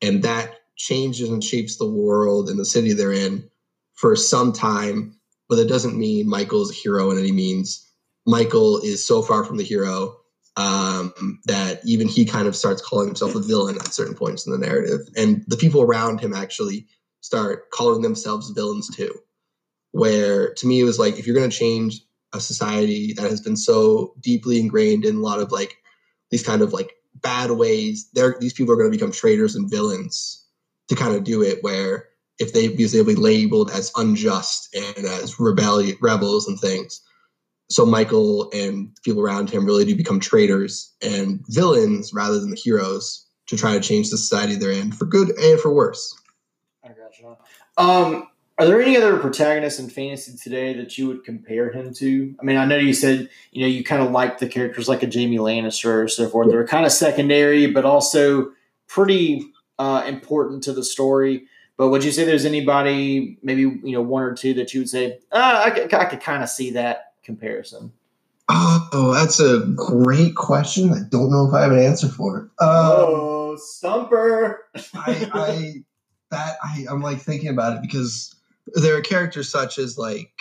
and 0.00 0.22
that 0.22 0.54
changes 0.76 1.28
and 1.28 1.44
shapes 1.44 1.76
the 1.76 1.88
world 1.88 2.48
and 2.48 2.58
the 2.58 2.64
city 2.64 2.94
they're 2.94 3.12
in 3.12 3.48
for 3.94 4.16
some 4.16 4.52
time 4.52 5.15
but 5.48 5.56
that 5.56 5.68
doesn't 5.68 5.98
mean 5.98 6.28
Michael's 6.28 6.70
a 6.70 6.74
hero 6.74 7.10
in 7.10 7.18
any 7.18 7.32
means. 7.32 7.88
Michael 8.26 8.78
is 8.78 9.06
so 9.06 9.22
far 9.22 9.44
from 9.44 9.56
the 9.56 9.64
hero 9.64 10.16
um, 10.56 11.38
that 11.44 11.80
even 11.84 12.08
he 12.08 12.24
kind 12.24 12.48
of 12.48 12.56
starts 12.56 12.82
calling 12.82 13.06
himself 13.06 13.34
a 13.34 13.40
villain 13.40 13.76
at 13.76 13.92
certain 13.92 14.14
points 14.14 14.46
in 14.46 14.52
the 14.52 14.58
narrative. 14.58 15.00
And 15.16 15.44
the 15.46 15.56
people 15.56 15.82
around 15.82 16.20
him 16.20 16.34
actually 16.34 16.86
start 17.20 17.70
calling 17.70 18.02
themselves 18.02 18.50
villains 18.50 18.94
too. 18.94 19.14
Where 19.92 20.54
to 20.54 20.66
me, 20.66 20.80
it 20.80 20.84
was 20.84 20.98
like, 20.98 21.18
if 21.18 21.26
you're 21.26 21.36
going 21.36 21.50
to 21.50 21.56
change 21.56 22.00
a 22.32 22.40
society 22.40 23.12
that 23.14 23.30
has 23.30 23.40
been 23.40 23.56
so 23.56 24.14
deeply 24.20 24.58
ingrained 24.58 25.04
in 25.04 25.16
a 25.16 25.20
lot 25.20 25.40
of 25.40 25.52
like 25.52 25.76
these 26.30 26.42
kind 26.42 26.62
of 26.62 26.72
like 26.72 26.92
bad 27.14 27.50
ways, 27.52 28.10
these 28.40 28.52
people 28.52 28.72
are 28.72 28.76
going 28.76 28.90
to 28.90 28.96
become 28.96 29.12
traitors 29.12 29.54
and 29.54 29.70
villains 29.70 30.44
to 30.88 30.94
kind 30.94 31.14
of 31.14 31.24
do 31.24 31.42
it 31.42 31.62
where 31.62 32.08
if 32.38 32.52
they 32.52 32.68
because 32.68 32.92
they'll 32.92 33.04
be 33.04 33.14
labeled 33.14 33.70
as 33.70 33.92
unjust 33.96 34.74
and 34.74 35.06
as 35.06 35.38
rebellion 35.38 35.96
rebels 36.00 36.46
and 36.46 36.58
things. 36.58 37.00
So 37.68 37.84
Michael 37.84 38.50
and 38.52 38.90
people 39.04 39.22
around 39.22 39.50
him 39.50 39.66
really 39.66 39.84
do 39.84 39.96
become 39.96 40.20
traitors 40.20 40.94
and 41.02 41.44
villains 41.48 42.12
rather 42.14 42.38
than 42.38 42.50
the 42.50 42.56
heroes 42.56 43.26
to 43.46 43.56
try 43.56 43.72
to 43.72 43.80
change 43.80 44.10
the 44.10 44.18
society 44.18 44.54
they're 44.54 44.70
in 44.70 44.92
for 44.92 45.04
good 45.04 45.30
and 45.36 45.58
for 45.58 45.72
worse. 45.72 46.14
I 46.84 46.88
gotcha. 46.88 47.36
Um, 47.76 48.28
are 48.58 48.66
there 48.66 48.80
any 48.80 48.96
other 48.96 49.18
protagonists 49.18 49.78
in 49.78 49.90
fantasy 49.90 50.36
today 50.36 50.72
that 50.74 50.96
you 50.96 51.08
would 51.08 51.24
compare 51.24 51.70
him 51.70 51.92
to? 51.94 52.34
I 52.40 52.44
mean, 52.44 52.56
I 52.56 52.64
know 52.64 52.76
you 52.76 52.94
said 52.94 53.28
you 53.50 53.62
know 53.62 53.66
you 53.66 53.84
kind 53.84 54.02
of 54.02 54.12
like 54.12 54.38
the 54.38 54.48
characters 54.48 54.88
like 54.88 55.02
a 55.02 55.10
Jaime 55.12 55.38
Lannister 55.38 56.04
or 56.04 56.08
so 56.08 56.28
forth. 56.28 56.48
They're 56.48 56.66
kind 56.66 56.86
of 56.86 56.92
secondary, 56.92 57.66
but 57.66 57.84
also 57.84 58.52
pretty 58.86 59.52
uh, 59.78 60.04
important 60.06 60.62
to 60.64 60.72
the 60.72 60.84
story. 60.84 61.46
But 61.76 61.88
would 61.88 62.04
you 62.04 62.10
say 62.10 62.24
there's 62.24 62.46
anybody, 62.46 63.38
maybe 63.42 63.62
you 63.62 63.92
know, 63.92 64.00
one 64.00 64.22
or 64.22 64.34
two 64.34 64.54
that 64.54 64.72
you 64.72 64.80
would 64.80 64.88
say, 64.88 65.18
uh, 65.30 65.62
I, 65.66 65.70
could, 65.70 65.92
I 65.92 66.06
could 66.06 66.20
kind 66.20 66.42
of 66.42 66.48
see 66.48 66.70
that 66.70 67.12
comparison? 67.22 67.92
Oh, 68.48 69.12
that's 69.12 69.40
a 69.40 69.66
great 69.74 70.36
question. 70.36 70.92
I 70.92 71.00
don't 71.10 71.30
know 71.30 71.48
if 71.48 71.52
I 71.52 71.62
have 71.62 71.72
an 71.72 71.80
answer 71.80 72.08
for 72.08 72.38
it. 72.38 72.42
Um, 72.42 72.50
oh, 72.60 73.56
stumper! 73.56 74.64
I, 74.94 75.30
I 75.34 75.84
that 76.30 76.56
I, 76.62 76.86
I'm 76.88 77.02
like 77.02 77.20
thinking 77.20 77.48
about 77.48 77.74
it 77.74 77.82
because 77.82 78.34
there 78.74 78.96
are 78.96 79.00
characters 79.00 79.50
such 79.50 79.78
as 79.78 79.98
like, 79.98 80.32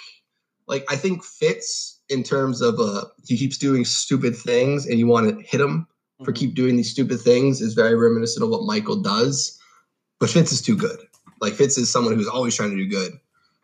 like 0.68 0.86
I 0.90 0.96
think 0.96 1.24
Fitz 1.24 2.00
in 2.10 2.24
terms 2.24 2.62
of 2.62 2.80
uh, 2.80 3.06
he 3.28 3.38
keeps 3.38 3.58
doing 3.58 3.86
stupid 3.86 4.36
things 4.36 4.86
and 4.86 5.00
you 5.00 5.08
want 5.08 5.30
to 5.30 5.44
hit 5.44 5.62
him 5.62 5.88
for 6.20 6.32
mm-hmm. 6.32 6.34
keep 6.34 6.56
doing 6.56 6.76
these 6.76 6.92
stupid 6.92 7.20
things 7.20 7.62
is 7.62 7.74
very 7.74 7.96
reminiscent 7.96 8.44
of 8.44 8.50
what 8.50 8.64
Michael 8.64 9.02
does. 9.02 9.60
But 10.20 10.30
Fitz 10.30 10.52
is 10.52 10.62
too 10.62 10.78
good. 10.78 11.00
Like 11.46 11.54
Fitz 11.54 11.78
is 11.78 11.92
someone 11.92 12.16
who's 12.16 12.28
always 12.28 12.56
trying 12.56 12.72
to 12.72 12.76
do 12.76 12.90
good, 12.90 13.14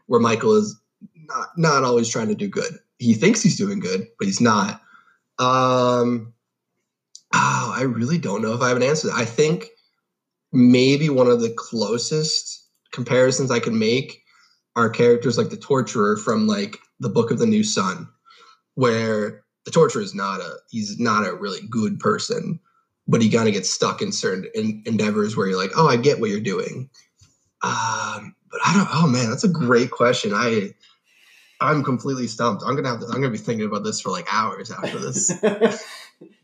where 0.06 0.20
Michael 0.20 0.56
is 0.56 0.80
not 1.28 1.50
not 1.58 1.84
always 1.84 2.08
trying 2.08 2.28
to 2.28 2.36
do 2.36 2.48
good. 2.48 2.78
He 3.00 3.16
thinks 3.16 3.42
he's 3.42 3.58
doing 3.58 3.80
good, 3.80 4.08
but 4.20 4.28
he's 4.28 4.40
not. 4.40 4.82
Um, 5.40 6.34
oh, 7.34 7.74
I 7.76 7.82
really 7.84 8.20
don't 8.20 8.44
know 8.44 8.54
if 8.54 8.62
I 8.62 8.68
have 8.68 8.78
an 8.78 8.84
answer. 8.84 9.10
I 9.12 9.26
think 9.26 9.70
maybe 10.52 11.10
one 11.10 11.28
of 11.28 11.42
the 11.42 11.54
closest 11.58 12.68
comparisons 12.92 13.50
I 13.50 13.60
can 13.60 13.80
make 13.80 14.22
are 14.76 14.90
characters 14.90 15.38
like 15.38 15.50
the 15.50 15.58
torturer 15.58 16.18
from 16.18 16.46
like 16.46 16.78
the 17.00 17.10
Book 17.10 17.32
of 17.32 17.40
the 17.40 17.48
New 17.48 17.64
Sun, 17.64 18.08
where 18.76 19.44
the 19.66 19.72
torturer 19.72 20.04
is 20.04 20.14
not 20.14 20.40
a 20.40 20.58
he's 20.70 21.00
not 21.00 21.28
a 21.28 21.34
really 21.34 21.62
good 21.68 22.00
person, 22.00 22.60
but 23.08 23.24
he 23.24 23.30
kind 23.32 23.48
of 23.48 23.56
gets 23.56 23.72
stuck 23.72 24.04
in 24.04 24.12
certain 24.12 24.48
in, 24.54 24.84
endeavors 24.86 25.36
where 25.36 25.48
you're 25.48 25.58
like, 25.58 25.72
oh, 25.76 25.88
I 25.88 25.98
get 25.98 26.20
what 26.20 26.30
you're 26.30 26.40
doing. 26.40 26.92
Um, 27.64 28.36
but 28.52 28.60
I 28.66 28.74
don't. 28.74 28.90
Oh 28.92 29.08
man, 29.08 29.30
that's 29.30 29.44
a 29.44 29.50
great 29.50 29.92
question. 29.92 30.34
I 30.34 30.74
I'm 31.62 31.84
completely 31.84 32.28
stumped. 32.28 32.64
I'm 32.66 32.76
gonna 32.76 32.90
have 32.90 33.00
to. 33.02 33.06
I'm 33.06 33.14
gonna 33.14 33.30
be 33.30 33.38
thinking 33.38 33.68
about 33.68 33.84
this 33.84 34.02
for 34.02 34.10
like 34.10 34.28
hours 34.32 34.72
after 34.72 34.98
this. 35.00 35.32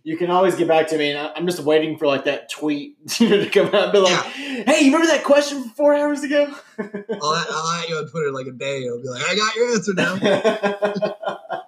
you 0.03 0.15
can 0.15 0.30
always 0.30 0.55
get 0.55 0.68
back 0.68 0.88
to 0.89 0.97
me. 0.97 1.11
And 1.11 1.32
I'm 1.36 1.47
just 1.47 1.59
waiting 1.59 1.97
for 1.97 2.05
like 2.05 2.26
that 2.26 2.51
tweet 2.51 2.95
to 3.18 3.49
come 3.49 3.68
out 3.68 3.76
and 3.76 3.91
be 3.91 3.97
like, 3.99 4.11
yeah. 4.11 4.63
"Hey, 4.63 4.86
you 4.86 4.91
remember 4.93 5.07
that 5.07 5.24
question 5.24 5.63
from 5.63 5.72
four 5.72 5.95
hours 5.95 6.24
ago?" 6.24 6.53
I'll, 6.80 7.20
I'll 7.22 7.82
at 7.82 7.89
you 7.89 7.95
on 7.97 8.07
Twitter 8.07 8.32
like 8.32 8.45
a 8.45 8.51
day. 8.51 8.88
I'll 8.88 9.01
be 9.01 9.09
like, 9.09 9.24
"I 9.24 9.36
got 9.36 9.55
your 9.55 9.74
answer 9.74 9.93
now." 9.95 10.13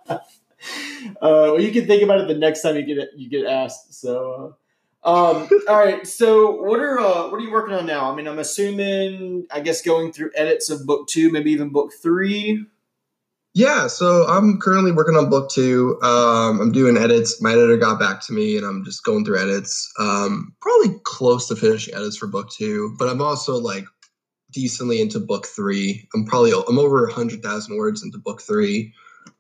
uh, 0.10 0.20
well, 1.22 1.60
you 1.60 1.72
can 1.72 1.88
think 1.88 2.04
about 2.04 2.22
it 2.22 2.28
the 2.28 2.36
next 2.36 2.62
time 2.62 2.76
you 2.76 2.84
get 2.84 3.10
you 3.18 3.30
get 3.30 3.46
asked. 3.46 3.96
So. 3.96 4.32
Uh, 4.32 4.54
um, 5.04 5.48
all 5.68 5.78
right. 5.78 6.06
So, 6.06 6.52
what 6.52 6.80
are 6.80 7.00
uh, 7.00 7.30
what 7.30 7.40
are 7.40 7.44
you 7.44 7.52
working 7.52 7.74
on 7.74 7.86
now? 7.86 8.12
I 8.12 8.16
mean, 8.16 8.28
I'm 8.28 8.40
assuming, 8.40 9.48
I 9.52 9.62
guess, 9.62 9.82
going 9.82 10.12
through 10.12 10.32
edits 10.36 10.70
of 10.70 10.86
book 10.86 11.08
two, 11.08 11.32
maybe 11.32 11.52
even 11.52 11.70
book 11.70 11.92
three. 12.02 12.66
Yeah. 13.54 13.88
So 13.88 14.28
I'm 14.28 14.60
currently 14.60 14.92
working 14.92 15.16
on 15.16 15.30
book 15.30 15.50
two. 15.50 16.00
Um, 16.04 16.62
I'm 16.62 16.72
doing 16.72 16.98
edits. 16.98 17.42
My 17.42 17.54
editor 17.54 17.78
got 17.78 18.00
back 18.00 18.22
to 18.28 18.34
me, 18.34 18.58
and 18.58 18.66
I'm 18.66 18.84
just 18.86 19.04
going 19.04 19.26
through 19.26 19.40
edits. 19.40 19.92
Um, 20.00 20.54
probably 20.62 20.96
close 21.04 21.48
to 21.48 21.56
finishing 21.56 21.94
edits 21.94 22.18
for 22.18 22.28
book 22.28 22.50
two, 22.52 22.96
but 23.00 23.10
I'm 23.10 23.22
also 23.22 23.56
like 23.56 23.86
decently 24.52 25.02
into 25.02 25.20
book 25.20 25.48
three. 25.48 26.08
I'm 26.14 26.26
probably 26.26 26.52
I'm 26.68 26.80
over 26.80 27.08
hundred 27.08 27.42
thousand 27.42 27.78
words 27.78 28.04
into 28.04 28.18
book 28.18 28.42
three, 28.42 28.94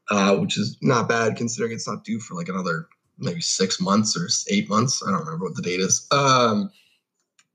uh, 0.09 0.37
which 0.37 0.57
is 0.57 0.77
not 0.81 1.09
bad 1.09 1.35
considering 1.35 1.73
it's 1.73 1.87
not 1.87 2.03
due 2.03 2.19
for 2.19 2.35
like 2.35 2.49
another 2.49 2.87
maybe 3.19 3.41
six 3.41 3.79
months 3.79 4.17
or 4.17 4.27
eight 4.53 4.69
months. 4.69 5.03
I 5.05 5.11
don't 5.11 5.19
remember 5.19 5.45
what 5.45 5.55
the 5.55 5.61
date 5.61 5.79
is. 5.79 6.07
Um, 6.11 6.71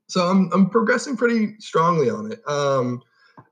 so 0.07 0.27
I'm 0.27 0.51
I'm 0.53 0.69
progressing 0.69 1.17
pretty 1.17 1.55
strongly 1.59 2.09
on 2.09 2.31
it. 2.31 2.47
Um, 2.47 3.01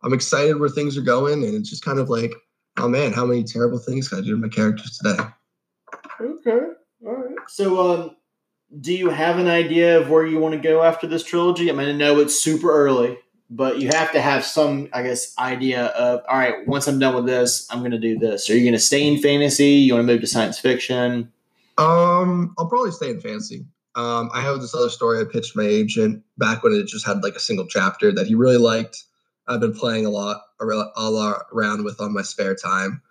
I'm 0.03 0.13
excited 0.13 0.59
where 0.59 0.69
things 0.69 0.97
are 0.97 1.01
going, 1.01 1.43
and 1.43 1.55
it's 1.55 1.69
just 1.69 1.83
kind 1.83 1.99
of 1.99 2.09
like, 2.09 2.33
oh 2.77 2.87
man, 2.87 3.11
how 3.11 3.25
many 3.25 3.43
terrible 3.43 3.79
things 3.79 4.07
can 4.07 4.19
I 4.19 4.21
do 4.21 4.31
to 4.31 4.37
my 4.37 4.49
characters 4.49 4.97
today? 4.97 5.23
Okay, 6.21 6.67
all 7.05 7.15
right. 7.15 7.35
So 7.47 7.91
um, 7.91 8.15
do 8.79 8.93
you 8.93 9.09
have 9.09 9.39
an 9.39 9.47
idea 9.47 9.99
of 9.99 10.09
where 10.09 10.25
you 10.25 10.39
want 10.39 10.53
to 10.53 10.59
go 10.59 10.83
after 10.83 11.07
this 11.07 11.23
trilogy? 11.23 11.69
I 11.69 11.73
mean, 11.73 11.89
I 11.89 11.91
know 11.91 12.19
it's 12.19 12.39
super 12.39 12.71
early, 12.71 13.17
but 13.49 13.79
you 13.79 13.89
have 13.89 14.11
to 14.13 14.21
have 14.21 14.45
some, 14.45 14.89
I 14.93 15.03
guess, 15.03 15.37
idea 15.37 15.87
of 15.87 16.21
all 16.29 16.37
right. 16.37 16.67
Once 16.67 16.87
I'm 16.87 16.99
done 16.99 17.15
with 17.15 17.25
this, 17.25 17.67
I'm 17.71 17.79
going 17.79 17.91
to 17.91 17.99
do 17.99 18.17
this. 18.17 18.49
Are 18.49 18.55
you 18.55 18.61
going 18.61 18.73
to 18.73 18.79
stay 18.79 19.07
in 19.07 19.21
fantasy? 19.21 19.71
You 19.71 19.95
want 19.95 20.07
to 20.07 20.13
move 20.13 20.21
to 20.21 20.27
science 20.27 20.59
fiction? 20.59 21.32
Um, 21.77 22.53
I'll 22.57 22.67
probably 22.67 22.91
stay 22.91 23.09
in 23.09 23.19
fantasy. 23.19 23.65
Um, 23.95 24.31
I 24.33 24.41
have 24.41 24.59
this 24.59 24.73
other 24.73 24.89
story 24.89 25.21
I 25.21 25.25
pitched 25.25 25.55
my 25.55 25.63
agent 25.63 26.23
back 26.37 26.63
when 26.63 26.73
it 26.73 26.87
just 26.87 27.05
had 27.05 27.21
like 27.23 27.35
a 27.35 27.39
single 27.39 27.67
chapter 27.67 28.11
that 28.11 28.27
he 28.27 28.35
really 28.35 28.57
liked. 28.57 29.03
I've 29.47 29.59
been 29.59 29.73
playing 29.73 30.05
a 30.05 30.09
lot, 30.09 30.41
a 30.59 31.09
lot 31.09 31.45
around 31.53 31.83
with 31.83 31.99
on 31.99 32.13
my 32.13 32.21
spare 32.21 32.55
time. 32.55 33.01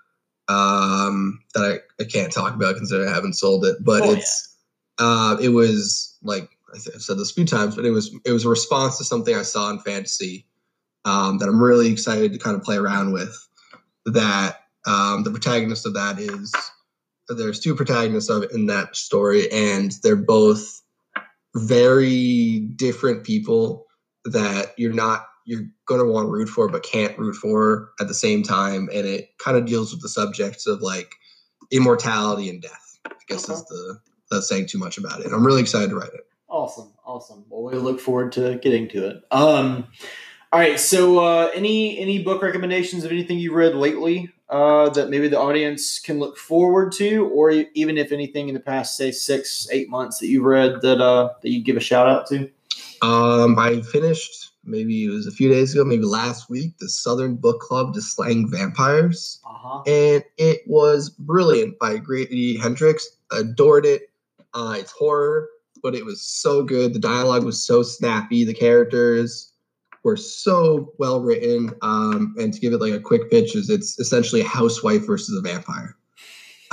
Um, 0.49 1.41
that 1.55 1.81
I, 2.01 2.03
I 2.03 2.07
can't 2.07 2.33
talk 2.33 2.55
about 2.55 2.77
considering 2.77 3.09
I 3.09 3.15
haven't 3.15 3.35
sold 3.35 3.65
it, 3.65 3.77
but 3.81 4.03
oh, 4.03 4.13
it's 4.13 4.57
yeah. 4.99 5.07
uh, 5.07 5.37
it 5.41 5.51
was 5.51 6.19
like 6.23 6.51
I've 6.75 6.81
said 6.81 7.19
this 7.19 7.31
a 7.31 7.35
few 7.35 7.45
times, 7.45 7.77
but 7.77 7.85
it 7.85 7.91
was 7.91 8.15
it 8.25 8.33
was 8.33 8.45
a 8.45 8.49
response 8.49 8.99
to 8.99 9.05
something 9.05 9.35
I 9.35 9.43
saw 9.43 9.71
in 9.71 9.79
fantasy 9.79 10.47
um, 11.05 11.39
that 11.39 11.49
I'm 11.49 11.63
really 11.63 11.91
excited 11.91 12.33
to 12.33 12.39
kind 12.39 12.57
of 12.57 12.63
play 12.63 12.77
around 12.77 13.13
with. 13.13 13.49
That 14.07 14.65
um, 14.85 15.23
the 15.23 15.31
protagonist 15.31 15.87
of 15.87 15.95
that 15.95 16.19
is 16.19 16.53
there's 17.29 17.61
two 17.61 17.75
protagonists 17.75 18.31
of 18.31 18.45
in 18.53 18.67
that 18.67 18.97
story, 18.97 19.51
and 19.51 19.93
they're 20.03 20.17
both 20.17 20.83
very 21.55 22.61
different 22.77 23.25
people 23.25 23.87
that 24.25 24.75
you're 24.77 24.93
not 24.93 25.27
you're 25.45 25.67
going 25.87 26.01
to 26.01 26.07
want 26.07 26.27
to 26.27 26.31
root 26.31 26.49
for 26.49 26.69
but 26.69 26.85
can't 26.85 27.19
root 27.19 27.35
for 27.35 27.91
at 28.01 28.07
the 28.07 28.15
same 28.15 28.45
time 28.45 28.89
and 28.95 29.07
it 29.07 29.37
kind 29.39 29.57
of 29.57 29.67
deals 29.67 29.93
with 29.93 30.01
the 30.01 30.09
subjects 30.09 30.69
of 30.69 30.81
like 30.81 31.17
immortality 31.73 32.49
and 32.49 32.63
death 32.63 32.99
i 33.05 33.11
guess 33.27 33.51
okay. 33.51 33.55
is 33.55 33.65
the 33.67 34.01
that's 34.33 34.49
saying 34.49 34.67
too 34.67 34.79
much 34.79 34.99
about 34.99 35.21
it. 35.21 35.33
I'm 35.33 35.47
really 35.47 35.61
excited 35.61 35.91
to 35.91 35.97
write 35.97 36.13
it. 36.15 36.27
Awesome 36.49 36.93
awesome. 37.05 37.45
Well 37.49 37.63
we 37.63 37.79
look 37.79 38.01
forward 38.01 38.33
to 38.33 38.59
getting 38.59 38.89
to 38.91 39.07
it. 39.07 39.23
Um 39.31 39.87
all 40.51 40.61
right 40.61 40.81
so 40.81 41.19
uh 41.19 41.51
any 41.55 41.99
any 41.99 42.23
book 42.23 42.43
recommendations 42.43 43.05
of 43.05 43.13
anything 43.13 43.39
you 43.39 43.55
read 43.55 43.75
lately 43.75 44.31
uh, 44.53 44.91
that 44.91 45.09
maybe 45.09 45.29
the 45.29 45.41
audience 45.41 45.99
can 45.99 46.19
look 46.19 46.37
forward 46.37 46.93
to, 46.93 47.27
or 47.29 47.51
even 47.51 47.97
if 47.97 48.13
anything 48.13 48.49
in 48.49 48.55
the 48.55 48.61
past, 48.61 48.97
say 48.99 49.11
six, 49.11 49.67
eight 49.73 49.89
months 49.89 50.19
that 50.19 50.27
you've 50.27 50.45
read 50.45 50.83
that 50.83 51.01
uh, 51.01 51.31
that 51.41 51.51
you 51.51 51.65
give 51.65 51.77
a 51.77 51.81
shout 51.81 52.07
out 52.07 52.27
to? 52.29 52.51
Um, 53.01 53.59
I 53.59 53.81
finished 53.81 54.53
maybe 54.65 55.07
it 55.07 55.09
was 55.09 55.27
a 55.27 55.33
few 55.33 55.49
days 55.49 55.73
ago, 55.73 55.85
maybe 55.85 56.05
last 56.05 56.51
week, 56.51 56.77
the 56.79 56.89
Southern 56.89 57.35
Book 57.35 57.61
Club 57.61 57.95
The 57.95 58.03
Slaying 58.03 58.49
Vampires, 58.49 59.41
uh-huh. 59.45 59.83
and 59.87 60.23
it 60.37 60.61
was 60.67 61.09
brilliant 61.09 61.79
by 61.79 61.97
Grady 61.97 62.59
Hendrix. 62.59 63.09
Adored 63.33 63.87
it. 63.87 64.11
Uh, 64.53 64.77
it's 64.79 64.93
horror, 64.93 65.49
but 65.83 65.95
it 65.95 66.05
was 66.05 66.21
so 66.21 66.63
good. 66.63 66.93
The 66.93 66.99
dialogue 66.99 67.45
was 67.45 67.65
so 67.65 67.83
snappy. 67.83 68.45
The 68.45 68.53
characters 68.53 69.52
were 70.05 70.17
so 70.17 70.93
well 70.99 71.21
written. 71.21 71.71
Um, 71.83 72.35
and 72.39 72.53
to 72.53 72.61
give 72.61 72.73
it 72.73 72.81
like 72.81 72.93
a 72.93 73.01
quick 73.01 73.31
pitch, 73.31 73.55
is 73.55 73.71
it's 73.71 73.99
essentially 73.99 74.41
a 74.41 74.47
housewife 74.47 75.07
versus 75.07 75.37
a 75.37 75.41
vampire. 75.41 75.97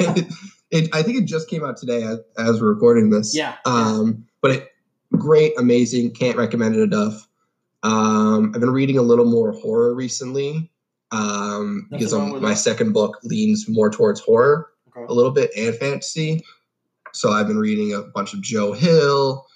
it, 0.00 0.32
it, 0.70 0.94
I 0.94 1.02
think 1.02 1.18
it 1.18 1.24
just 1.26 1.48
came 1.48 1.64
out 1.64 1.76
today 1.76 2.02
as, 2.02 2.18
as 2.38 2.60
we're 2.60 2.72
recording 2.72 3.10
this. 3.10 3.34
Yeah. 3.34 3.54
Um, 3.64 4.26
but 4.40 4.50
it, 4.50 4.72
great, 5.12 5.52
amazing. 5.58 6.12
Can't 6.12 6.36
recommend 6.36 6.76
it 6.76 6.80
enough. 6.80 7.28
Um, 7.82 8.52
I've 8.54 8.60
been 8.60 8.70
reading 8.70 8.98
a 8.98 9.02
little 9.02 9.26
more 9.26 9.52
horror 9.52 9.94
recently 9.94 10.70
um, 11.12 11.86
because 11.90 12.12
my 12.12 12.54
second 12.54 12.92
book 12.92 13.18
leans 13.22 13.68
more 13.68 13.90
towards 13.90 14.20
horror 14.20 14.70
okay. 14.88 15.06
a 15.08 15.12
little 15.12 15.30
bit 15.30 15.50
and 15.56 15.74
fantasy. 15.76 16.42
So 17.12 17.30
I've 17.30 17.46
been 17.46 17.58
reading 17.58 17.94
a 17.94 18.02
bunch 18.02 18.34
of 18.34 18.42
Joe 18.42 18.72
Hill, 18.72 19.46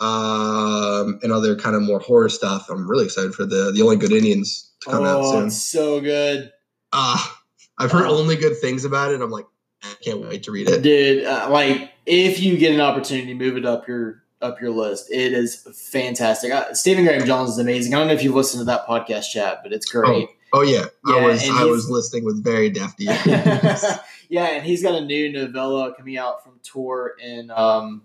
um, 0.00 1.18
and 1.22 1.32
other 1.32 1.56
kind 1.56 1.76
of 1.76 1.82
more 1.82 2.00
horror 2.00 2.28
stuff. 2.28 2.68
I'm 2.70 2.88
really 2.88 3.04
excited 3.04 3.34
for 3.34 3.44
the 3.44 3.72
the 3.72 3.82
Only 3.82 3.96
Good 3.96 4.12
Indians 4.12 4.72
to 4.82 4.90
come 4.90 5.04
oh, 5.04 5.06
out 5.06 5.30
soon. 5.30 5.50
so 5.50 6.00
good. 6.00 6.52
Ah, 6.92 7.32
uh, 7.78 7.84
I've 7.84 7.92
heard 7.92 8.06
uh, 8.06 8.12
only 8.12 8.36
good 8.36 8.58
things 8.58 8.84
about 8.84 9.12
it. 9.12 9.20
I'm 9.20 9.30
like, 9.30 9.46
I 9.82 9.94
can't 10.02 10.20
wait 10.20 10.44
to 10.44 10.52
read 10.52 10.68
it, 10.68 10.82
dude. 10.82 11.24
Uh, 11.24 11.48
like, 11.50 11.92
if 12.06 12.40
you 12.40 12.56
get 12.56 12.74
an 12.74 12.80
opportunity, 12.80 13.34
move 13.34 13.56
it 13.56 13.64
up 13.64 13.88
your 13.88 14.24
up 14.40 14.60
your 14.60 14.70
list. 14.70 15.10
It 15.10 15.32
is 15.32 15.56
fantastic. 15.90 16.52
Uh, 16.52 16.74
Stephen 16.74 17.04
Graham 17.04 17.26
Jones 17.26 17.50
is 17.50 17.58
amazing. 17.58 17.94
I 17.94 17.98
don't 17.98 18.08
know 18.08 18.14
if 18.14 18.22
you've 18.22 18.34
listened 18.34 18.60
to 18.60 18.64
that 18.66 18.86
podcast 18.86 19.30
chat, 19.30 19.60
but 19.62 19.72
it's 19.72 19.86
great. 19.86 20.28
Oh, 20.52 20.60
oh 20.60 20.62
yeah. 20.62 20.86
yeah, 21.06 21.14
I 21.14 21.26
was 21.26 21.48
I 21.48 21.64
was 21.64 21.90
listening 21.90 22.24
with 22.24 22.42
very 22.44 22.66
ears. 22.66 22.92
yeah, 24.28 24.46
and 24.46 24.64
he's 24.64 24.82
got 24.82 24.94
a 24.94 25.04
new 25.04 25.32
novella 25.32 25.94
coming 25.94 26.16
out 26.16 26.44
from 26.44 26.60
Tor 26.62 27.14
in 27.20 27.50
um, 27.50 28.02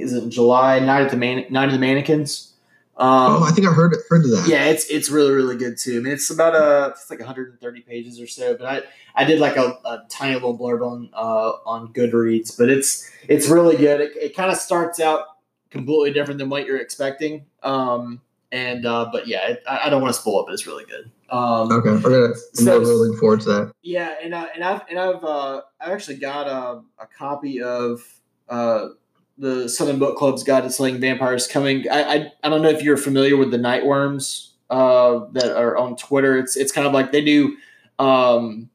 is 0.00 0.12
it 0.12 0.28
July 0.28 0.78
Night 0.78 1.02
at 1.02 1.10
the 1.10 1.16
Man- 1.16 1.46
Night 1.50 1.66
of 1.66 1.72
the 1.72 1.78
Mannequins. 1.78 2.52
Um, 2.96 3.08
oh, 3.08 3.44
I 3.44 3.50
think 3.50 3.66
I 3.66 3.72
heard 3.72 3.96
heard 4.08 4.24
of 4.24 4.30
that. 4.30 4.46
Yeah, 4.46 4.66
it's 4.66 4.86
it's 4.86 5.10
really 5.10 5.32
really 5.32 5.56
good 5.56 5.76
too. 5.76 5.98
I 5.98 6.00
mean, 6.00 6.12
it's 6.12 6.30
about 6.30 6.54
a 6.54 6.90
it's 6.90 7.10
like 7.10 7.18
130 7.18 7.80
pages 7.80 8.20
or 8.20 8.28
so. 8.28 8.56
But 8.56 8.66
I 8.66 9.22
I 9.22 9.24
did 9.24 9.40
like 9.40 9.56
a, 9.56 9.78
a 9.84 10.04
tiny 10.08 10.34
little 10.34 10.56
blurb 10.56 10.86
on 10.86 11.10
uh, 11.12 11.52
on 11.66 11.92
Goodreads, 11.92 12.56
but 12.56 12.68
it's 12.70 13.10
it's 13.28 13.48
really 13.48 13.76
good. 13.76 14.00
It, 14.00 14.12
it 14.16 14.36
kind 14.36 14.52
of 14.52 14.58
starts 14.58 15.00
out 15.00 15.26
completely 15.70 16.12
different 16.12 16.38
than 16.38 16.48
what 16.48 16.66
you're 16.66 16.78
expecting. 16.78 17.46
Um, 17.64 18.20
and 18.52 18.86
uh, 18.86 19.08
but 19.10 19.26
yeah, 19.26 19.48
it, 19.48 19.64
I, 19.68 19.86
I, 19.86 19.90
don't 19.90 20.00
want 20.00 20.14
to 20.14 20.20
spoil 20.20 20.42
it, 20.42 20.46
but 20.46 20.52
it's 20.52 20.66
really 20.66 20.84
good. 20.84 21.10
Um, 21.30 21.72
okay, 21.72 21.88
okay. 21.88 22.34
I'm 22.58 22.64
so, 22.64 22.78
really 22.78 22.94
looking 22.94 23.18
forward 23.18 23.40
to 23.40 23.48
that. 23.48 23.72
Yeah, 23.82 24.14
and 24.22 24.32
uh, 24.32 24.46
and 24.54 24.62
I've 24.62 24.82
and 24.88 24.98
I've 25.00 25.24
uh, 25.24 25.62
I 25.80 25.92
actually 25.92 26.18
got 26.18 26.46
a, 26.46 26.82
a 27.02 27.06
copy 27.18 27.60
of 27.60 28.00
uh, 28.48 28.90
the 29.38 29.68
Southern 29.68 29.98
Book 29.98 30.16
Club's 30.16 30.42
Guide 30.42 30.62
to 30.62 30.70
Slaying 30.70 31.00
Vampires 31.00 31.46
coming. 31.46 31.88
I, 31.90 32.02
I, 32.02 32.32
I 32.44 32.48
don't 32.48 32.62
know 32.62 32.68
if 32.68 32.82
you're 32.82 32.96
familiar 32.96 33.36
with 33.36 33.50
the 33.50 33.58
Nightworms 33.58 34.50
uh, 34.70 35.26
that 35.32 35.56
are 35.56 35.76
on 35.76 35.96
Twitter. 35.96 36.38
It's 36.38 36.56
it's 36.56 36.72
kind 36.72 36.86
of 36.86 36.92
like 36.92 37.12
they 37.12 37.24
do 37.24 37.56
um, 37.98 38.70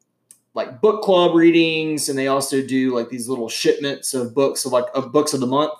like 0.53 0.81
book 0.81 1.01
club 1.01 1.35
readings, 1.35 2.09
and 2.09 2.17
they 2.17 2.27
also 2.27 2.65
do 2.65 2.93
like 2.93 3.09
these 3.09 3.29
little 3.29 3.49
shipments 3.49 4.13
of 4.13 4.35
books 4.35 4.65
of 4.65 4.71
like 4.71 4.85
of 4.93 5.11
books 5.11 5.33
of 5.33 5.39
the 5.39 5.47
month. 5.47 5.73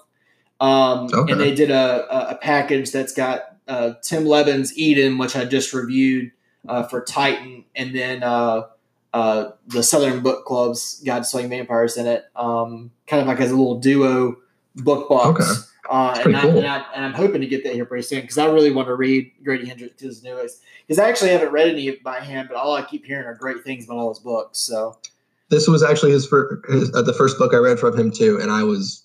Um, 0.60 1.10
okay. 1.14 1.32
And 1.32 1.42
they 1.42 1.54
did 1.54 1.72
a, 1.72 2.32
a 2.32 2.36
package 2.36 2.92
that's 2.92 3.14
got 3.14 3.56
uh, 3.68 3.94
Tim 4.02 4.26
Lebbon's 4.26 4.78
Eden, 4.78 5.18
which 5.18 5.36
I 5.36 5.46
just 5.46 5.74
reviewed 5.74 6.32
uh, 6.68 6.84
for 6.84 7.04
Titan, 7.04 7.66
and 7.76 7.96
then 7.96 8.24
uh, 8.24 8.64
uh 9.14 9.52
the 9.68 9.84
Southern 9.84 10.22
Book 10.22 10.46
Club's 10.46 11.02
Guide 11.06 11.20
to 11.20 11.24
Slaying 11.26 11.50
Vampires 11.50 11.98
in 11.98 12.08
it, 12.08 12.26
um, 12.36 12.92
kind 13.08 13.22
of 13.22 13.28
like 13.28 13.40
as 13.40 13.52
a 13.52 13.56
little 13.56 13.80
duo 13.80 14.38
book 14.84 15.10
box. 15.10 15.42
Okay. 15.42 15.62
Uh, 15.90 16.22
and, 16.24 16.38
I, 16.38 16.42
cool. 16.42 16.58
and, 16.58 16.68
I, 16.68 16.86
and 16.94 17.06
I'm 17.06 17.14
hoping 17.14 17.42
to 17.42 17.48
get 17.48 17.64
that 17.64 17.74
here 17.74 17.86
pretty 17.86 18.04
soon 18.04 18.22
because 18.22 18.38
I 18.38 18.46
really 18.46 18.72
want 18.72 18.88
to 18.90 18.96
read 18.96 19.32
Grady 19.44 19.66
Hendrix's 19.66 20.24
newest. 20.24 20.62
Because 20.88 21.00
I 21.00 21.10
actually 21.10 21.32
haven't 21.32 21.52
read 21.52 21.68
any 21.68 21.90
by 22.04 22.20
him, 22.20 22.48
but 22.48 22.58
all 22.58 22.76
I 22.76 22.84
keep 22.84 23.06
hearing 23.06 23.26
are 23.26 23.34
great 23.34 23.64
things 23.64 23.86
about 23.86 23.98
all 23.98 24.10
his 24.10 24.20
books. 24.20 24.60
So 24.60 24.98
this 25.50 25.68
was 25.68 25.82
actually 25.82 26.12
his 26.12 26.28
first, 26.28 26.64
his, 26.70 26.94
uh, 26.94 27.02
the 27.02 27.14
first 27.14 27.40
book 27.40 27.54
I 27.54 27.58
read 27.58 27.80
from 27.80 27.98
him 27.98 28.12
too, 28.12 28.40
and 28.40 28.52
I 28.52 28.64
was, 28.64 29.04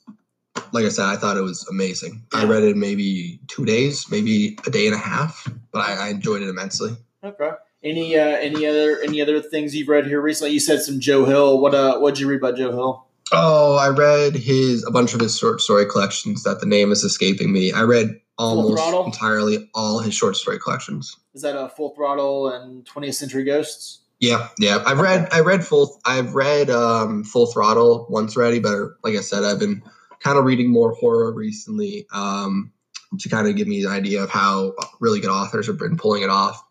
like 0.72 0.84
I 0.84 0.90
said, 0.90 1.06
I 1.06 1.16
thought 1.16 1.38
it 1.38 1.42
was 1.42 1.66
amazing. 1.68 2.22
Yeah. 2.34 2.40
I 2.40 2.44
read 2.44 2.64
it 2.64 2.76
maybe 2.76 3.40
two 3.48 3.64
days, 3.64 4.10
maybe 4.10 4.58
a 4.66 4.70
day 4.70 4.86
and 4.86 4.94
a 4.94 4.98
half, 4.98 5.48
but 5.72 5.80
I, 5.80 6.08
I 6.08 6.08
enjoyed 6.10 6.42
it 6.42 6.48
immensely. 6.48 6.96
Okay. 7.22 7.50
Any 7.82 8.16
uh, 8.16 8.28
any 8.28 8.66
other 8.66 9.00
any 9.02 9.20
other 9.20 9.40
things 9.40 9.74
you've 9.74 9.88
read 9.88 10.06
here 10.06 10.20
recently? 10.20 10.52
You 10.52 10.60
said 10.60 10.80
some 10.80 11.00
Joe 11.00 11.24
Hill. 11.26 11.60
What 11.60 11.74
uh 11.74 11.98
what 11.98 12.14
did 12.14 12.20
you 12.20 12.28
read 12.28 12.40
by 12.40 12.52
Joe 12.52 12.72
Hill? 12.72 13.06
Oh, 13.32 13.76
I 13.76 13.88
read 13.88 14.34
his 14.34 14.84
a 14.84 14.90
bunch 14.90 15.14
of 15.14 15.20
his 15.20 15.38
short 15.38 15.60
story 15.60 15.86
collections 15.86 16.42
that 16.42 16.60
the 16.60 16.66
name 16.66 16.92
is 16.92 17.02
escaping 17.04 17.52
me. 17.52 17.72
I 17.72 17.82
read 17.82 18.20
almost 18.38 19.06
entirely 19.06 19.70
all 19.74 19.98
his 20.00 20.14
short 20.14 20.36
story 20.36 20.58
collections. 20.58 21.16
Is 21.34 21.42
that 21.42 21.56
a 21.56 21.68
Full 21.68 21.90
Throttle 21.90 22.48
and 22.48 22.84
20th 22.84 23.14
Century 23.14 23.44
Ghosts? 23.44 24.00
Yeah, 24.20 24.48
yeah. 24.58 24.82
I've 24.86 25.00
read 25.00 25.28
I 25.32 25.40
read 25.40 25.64
full 25.64 26.00
I've 26.04 26.34
read 26.34 26.70
um, 26.70 27.24
Full 27.24 27.46
Throttle 27.46 28.06
once 28.08 28.36
already, 28.36 28.58
but 28.58 28.90
like 29.02 29.16
I 29.16 29.20
said, 29.20 29.44
I've 29.44 29.58
been 29.58 29.82
kind 30.20 30.38
of 30.38 30.44
reading 30.44 30.70
more 30.70 30.92
horror 30.94 31.32
recently 31.32 32.06
um, 32.12 32.72
to 33.18 33.28
kind 33.28 33.48
of 33.48 33.56
give 33.56 33.68
me 33.68 33.84
an 33.84 33.90
idea 33.90 34.22
of 34.22 34.30
how 34.30 34.74
really 35.00 35.20
good 35.20 35.30
authors 35.30 35.66
have 35.66 35.78
been 35.78 35.96
pulling 35.96 36.22
it 36.22 36.30
off. 36.30 36.64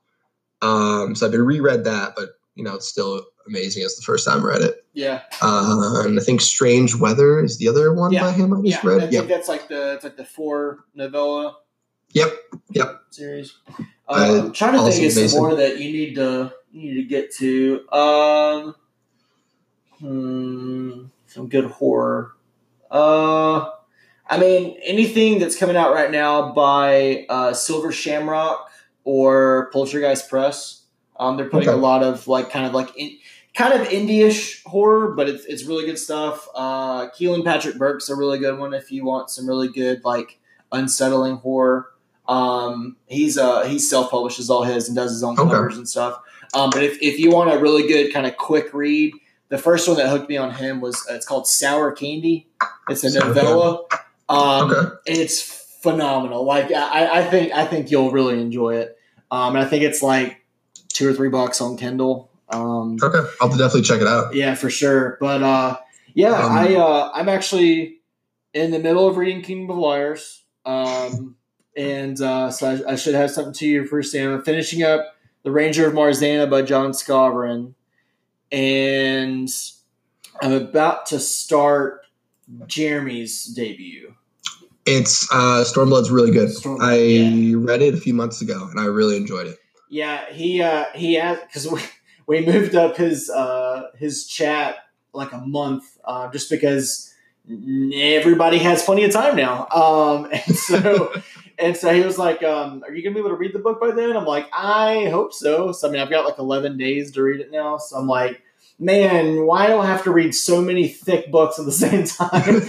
Um, 0.61 1.15
so 1.15 1.25
I've 1.25 1.31
been 1.31 1.45
reread 1.45 1.84
that, 1.84 2.13
but 2.15 2.30
you 2.55 2.63
know, 2.63 2.75
it's 2.75 2.88
still 2.88 3.25
amazing 3.47 3.84
as 3.84 3.95
the 3.95 4.01
first 4.01 4.27
time 4.27 4.41
I 4.41 4.45
read 4.45 4.61
it. 4.61 4.82
Yeah. 4.94 5.22
Uh, 5.41 6.03
and 6.06 6.20
I 6.20 6.24
think 6.24 6.41
Strange 6.41 6.95
Weather 6.95 7.44
is 7.44 7.57
the 7.57 7.68
other 7.68 7.94
one 7.94 8.11
yeah. 8.11 8.22
by 8.22 8.32
him 8.32 8.53
I 8.53 8.61
just 8.61 8.84
yeah. 8.84 8.90
read. 8.90 8.98
I 8.98 9.02
think 9.02 9.14
yep. 9.14 9.28
that's 9.28 9.49
like 9.49 9.68
the 9.68 9.94
it's 9.95 10.03
like 10.03 10.18
the 10.18 10.26
four 10.26 10.86
novella. 10.94 11.57
Yep. 12.11 12.32
Yep. 12.72 13.02
Series. 13.10 13.56
Uh, 14.07 14.44
I'm 14.45 14.53
trying 14.53 14.74
to 14.74 14.91
think 14.91 15.06
of 15.06 15.30
some 15.30 15.41
more 15.41 15.56
that 15.56 15.80
you 15.80 15.91
need 15.91 16.15
to 16.15 16.53
you 16.72 16.94
need 16.94 17.02
to 17.02 17.07
get 17.07 17.34
to. 17.36 17.90
Um, 17.91 18.76
hmm, 19.99 21.06
some 21.26 21.49
good 21.49 21.65
horror. 21.65 22.34
Uh, 22.91 23.70
I 24.28 24.38
mean, 24.38 24.78
anything 24.84 25.40
that's 25.40 25.57
coming 25.57 25.76
out 25.76 25.94
right 25.94 26.11
now 26.11 26.53
by 26.53 27.26
uh, 27.30 27.53
Silver 27.53 27.91
Shamrock 27.91 28.70
or 29.03 29.70
Poltergeist 29.74 30.30
Press. 30.30 30.82
Um, 31.20 31.38
they're 31.38 31.49
putting 31.49 31.70
okay. 31.70 31.78
a 31.78 31.82
lot 31.82 32.03
of 32.03 32.28
like 32.28 32.49
kind 32.49 32.65
of 32.65 32.74
like 32.74 32.90
in, 32.98 33.18
kind 33.55 33.73
of 33.73 33.88
indie-ish 33.88 34.63
horror, 34.63 35.13
but 35.15 35.30
it's 35.30 35.45
it's 35.45 35.63
really 35.65 35.85
good 35.85 35.99
stuff. 35.99 36.47
Uh, 36.55 37.09
Kealan 37.09 37.43
Patrick 37.43 37.77
Burke's 37.77 38.09
a 38.09 38.15
really 38.15 38.39
good 38.39 38.57
one 38.57 38.73
if 38.73 38.91
you 38.91 39.05
want 39.05 39.30
some 39.30 39.47
really 39.47 39.67
good 39.67 40.03
like 40.03 40.39
unsettling 40.71 41.38
horror. 41.38 41.88
Um, 42.27 42.95
he's 43.07 43.38
uh 43.38 43.63
he 43.63 43.77
self 43.80 44.09
publishes 44.11 44.49
all 44.49 44.63
his 44.63 44.88
and 44.88 44.95
does 44.95 45.11
his 45.11 45.23
own 45.23 45.38
Okay. 45.38 45.49
covers 45.51 45.77
and 45.77 45.88
stuff. 45.88 46.19
Um, 46.53 46.69
but 46.69 46.84
if, 46.84 47.01
if 47.01 47.19
you 47.19 47.31
want 47.31 47.51
a 47.51 47.57
really 47.57 47.88
good 47.88 48.13
kind 48.13 48.25
of 48.27 48.38
quick 48.38 48.73
read, 48.73 49.13
the 49.49 49.57
first 49.57 49.88
one 49.88 49.97
that 49.97 50.07
hooked 50.09 50.30
me 50.30 50.38
on 50.38 50.51
him 50.51 50.81
was 50.81 50.95
uh, 51.09 51.15
it's 51.15 51.25
called 51.25 51.47
Sour 51.47 51.91
Candy. 51.93 52.47
It's 52.89 53.03
a 53.03 53.09
Sour 53.09 53.27
novella. 53.27 53.84
Um, 54.30 54.71
Okay. 54.71 54.95
It's 55.05 55.41
phenomenal. 55.81 56.43
Like 56.45 56.71
I, 56.71 57.19
I 57.19 57.23
think 57.25 57.51
I 57.53 57.65
think 57.65 57.91
you'll 57.91 58.11
really 58.11 58.39
enjoy 58.39 58.75
it. 58.77 58.97
Um, 59.31 59.55
and 59.55 59.65
I 59.65 59.67
think 59.69 59.84
it's 59.84 60.01
like 60.01 60.41
two 60.89 61.09
or 61.09 61.13
three 61.13 61.30
bucks 61.30 61.59
on 61.59 61.75
Kindle. 61.75 62.30
Um, 62.53 62.97
Okay, 63.01 63.27
I'll 63.41 63.49
definitely 63.49 63.81
check 63.81 64.01
it 64.01 64.07
out. 64.07 64.34
yeah, 64.35 64.55
for 64.55 64.69
sure. 64.69 65.17
But 65.19 65.41
uh, 65.43 65.77
yeah, 66.13 66.34
Um, 66.45 66.51
I 66.51 66.75
uh, 66.75 67.11
I'm 67.13 67.30
actually 67.30 67.97
in 68.53 68.71
the 68.71 68.80
middle 68.80 69.07
of 69.07 69.17
reading 69.17 69.41
Kingdom 69.41 69.71
of 69.71 69.77
Liars, 69.77 70.43
um, 70.65 71.35
and 71.77 72.19
uh, 72.21 72.51
so 72.51 72.84
I, 72.88 72.93
I 72.93 72.95
should 72.95 73.15
have 73.15 73.31
something 73.31 73.53
to 73.53 73.67
you 73.67 73.85
for 73.85 74.03
Sam. 74.03 74.31
I'm 74.34 74.43
finishing 74.43 74.84
up 74.84 75.15
The 75.43 75.51
Ranger 75.51 75.88
of 75.88 75.93
Marzana 75.93 76.49
by 76.49 76.61
John 76.61 76.91
Skovron, 76.91 77.73
and 78.51 79.49
I'm 80.41 80.53
about 80.53 81.07
to 81.07 81.19
start 81.19 82.01
Jeremy's 82.67 83.45
debut. 83.45 84.13
It's 84.85 85.31
uh, 85.31 85.63
Stormblood's 85.65 86.11
really 86.11 86.31
good. 86.31 86.49
Stormblood, 86.49 86.81
I 86.84 86.97
yeah. 86.97 87.55
read 87.57 87.81
it 87.81 87.93
a 87.93 87.97
few 87.97 88.13
months 88.13 88.41
ago, 88.41 88.67
and 88.69 88.80
I 88.80 88.85
really 88.85 89.15
enjoyed 89.17 89.47
it. 89.47 89.57
Yeah, 89.89 90.31
he 90.31 90.61
uh, 90.61 90.85
he 90.93 91.17
asked 91.17 91.47
because 91.47 91.67
we, 92.28 92.45
moved 92.45 92.76
up 92.76 92.98
his 92.98 93.30
uh, 93.30 93.88
his 93.98 94.26
chat 94.28 94.78
like 95.14 95.32
a 95.32 95.40
month 95.40 95.98
uh, 96.04 96.32
just 96.32 96.50
because 96.50 97.14
everybody 97.50 98.58
has 98.60 98.84
plenty 98.84 99.04
of 99.04 99.12
time 99.12 99.36
now. 99.36 99.68
Um, 99.70 100.30
and 100.32 100.56
so 100.56 101.14
and 101.60 101.78
so 101.78 101.94
he 101.94 102.02
was 102.02 102.18
like, 102.18 102.44
um, 102.44 102.84
"Are 102.84 102.94
you 102.94 103.04
gonna 103.04 103.14
be 103.14 103.20
able 103.20 103.30
to 103.30 103.36
read 103.36 103.54
the 103.54 103.60
book 103.60 103.80
by 103.80 103.91
then?" 103.91 104.16
I'm 104.16 104.26
like, 104.26 104.48
"I 104.54 105.06
hope 105.10 105.34
so." 105.34 105.72
So 105.72 105.88
I 105.88 105.91
mean, 105.91 106.02
I've 106.02 106.10
got 106.10 106.26
like 106.26 106.40
11 106.40 106.78
days 106.78 107.12
to 107.12 107.22
read 107.22 107.40
it 107.40 107.52
now. 107.52 107.78
So 107.78 107.98
I'm 107.98 108.08
like, 108.08 108.41
"Man, 108.80 109.45
why 109.45 109.68
do 109.68 109.78
I 109.78 109.86
have 109.86 110.04
to 110.04 110.12
read 110.12 110.34
so 110.34 110.62
many 110.62 110.88
thick 110.88 111.32
books 111.32 111.60
at 111.60 111.66
the 111.66 111.72
same 111.72 112.06
time?" 112.06 112.60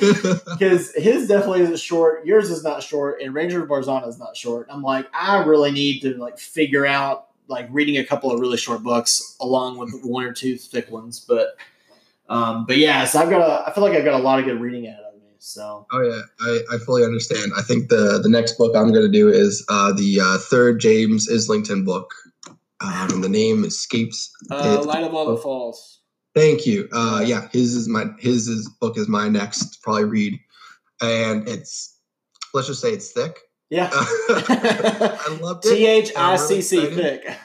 because 0.53 0.93
his 0.95 1.29
definitely 1.29 1.63
isn't 1.63 1.79
short. 1.79 2.27
Yours 2.27 2.51
is 2.51 2.63
not 2.63 2.83
short, 2.83 3.21
and 3.23 3.35
Ranger 3.35 3.63
of 3.63 3.69
Marzana 3.69 4.09
is 4.09 4.19
not 4.19 4.37
short. 4.37 4.67
I'm 4.71 4.83
like, 4.83 5.07
I 5.15 5.45
really 5.45 5.73
need 5.73 6.01
to 6.01 6.17
like 6.17 6.39
figure 6.39 6.87
out 6.87 7.29
like 7.49 7.69
reading 7.71 7.99
a 7.99 8.05
couple 8.05 8.31
of 8.31 8.41
really 8.41 8.57
short 8.57 8.83
books 8.83 9.37
along 9.41 9.79
with 9.79 10.01
one 10.03 10.25
or 10.25 10.33
two 10.33 10.57
thick 10.57 10.91
ones. 10.91 11.25
But, 11.27 11.57
um, 12.29 12.67
but 12.67 12.79
yeah, 12.79 13.05
so 13.05 13.21
I've 13.21 13.31
got 13.31 13.41
a. 13.41 13.69
I 13.69 13.73
feel 13.73 13.85
like 13.85 13.95
I've 13.95 14.05
got 14.05 14.19
a 14.19 14.23
lot 14.23 14.39
of 14.39 14.45
good 14.45 14.61
reading 14.61 14.87
ahead 14.87 15.01
of 15.01 15.15
me. 15.21 15.29
So 15.39 15.87
Oh 15.93 16.01
yeah, 16.01 16.23
I, 16.41 16.75
I 16.75 16.79
fully 16.79 17.05
understand. 17.05 17.53
I 17.57 17.63
think 17.63 17.89
the 17.89 18.19
the 18.23 18.29
next 18.29 18.57
book 18.57 18.75
I'm 18.75 18.93
going 18.93 19.07
to 19.07 19.13
do 19.13 19.29
is 19.29 19.65
uh, 19.69 19.93
the 19.93 20.21
uh, 20.21 20.39
third 20.39 20.81
James 20.81 21.29
Islington 21.31 21.85
book. 21.85 22.13
Um, 22.81 23.11
and 23.13 23.25
the 23.25 23.29
name 23.29 23.65
escapes. 23.65 24.31
uh, 24.51 24.79
it. 24.81 24.87
Light 24.87 25.05
of 25.05 25.15
All 25.15 25.35
That 25.35 25.43
Falls. 25.43 26.01
Thank 26.35 26.67
you. 26.67 26.89
Uh, 26.93 27.23
yeah, 27.25 27.49
his 27.53 27.75
is 27.75 27.89
my 27.89 28.07
his 28.19 28.49
is, 28.49 28.69
book 28.81 28.99
is 28.99 29.09
my 29.09 29.29
next 29.29 29.81
probably 29.83 30.05
read, 30.05 30.41
and 31.01 31.49
it's 31.49 31.97
let's 32.53 32.67
just 32.67 32.81
say 32.81 32.91
it's 32.91 33.13
thick. 33.13 33.39
Yeah. 33.75 33.91
I 33.93 35.39
loved 35.41 35.67
it, 35.67 35.75
T 35.77 35.87
H 35.87 36.13
I 36.17 36.37
C 36.37 36.79
really 36.79 36.95
thick. 36.95 37.27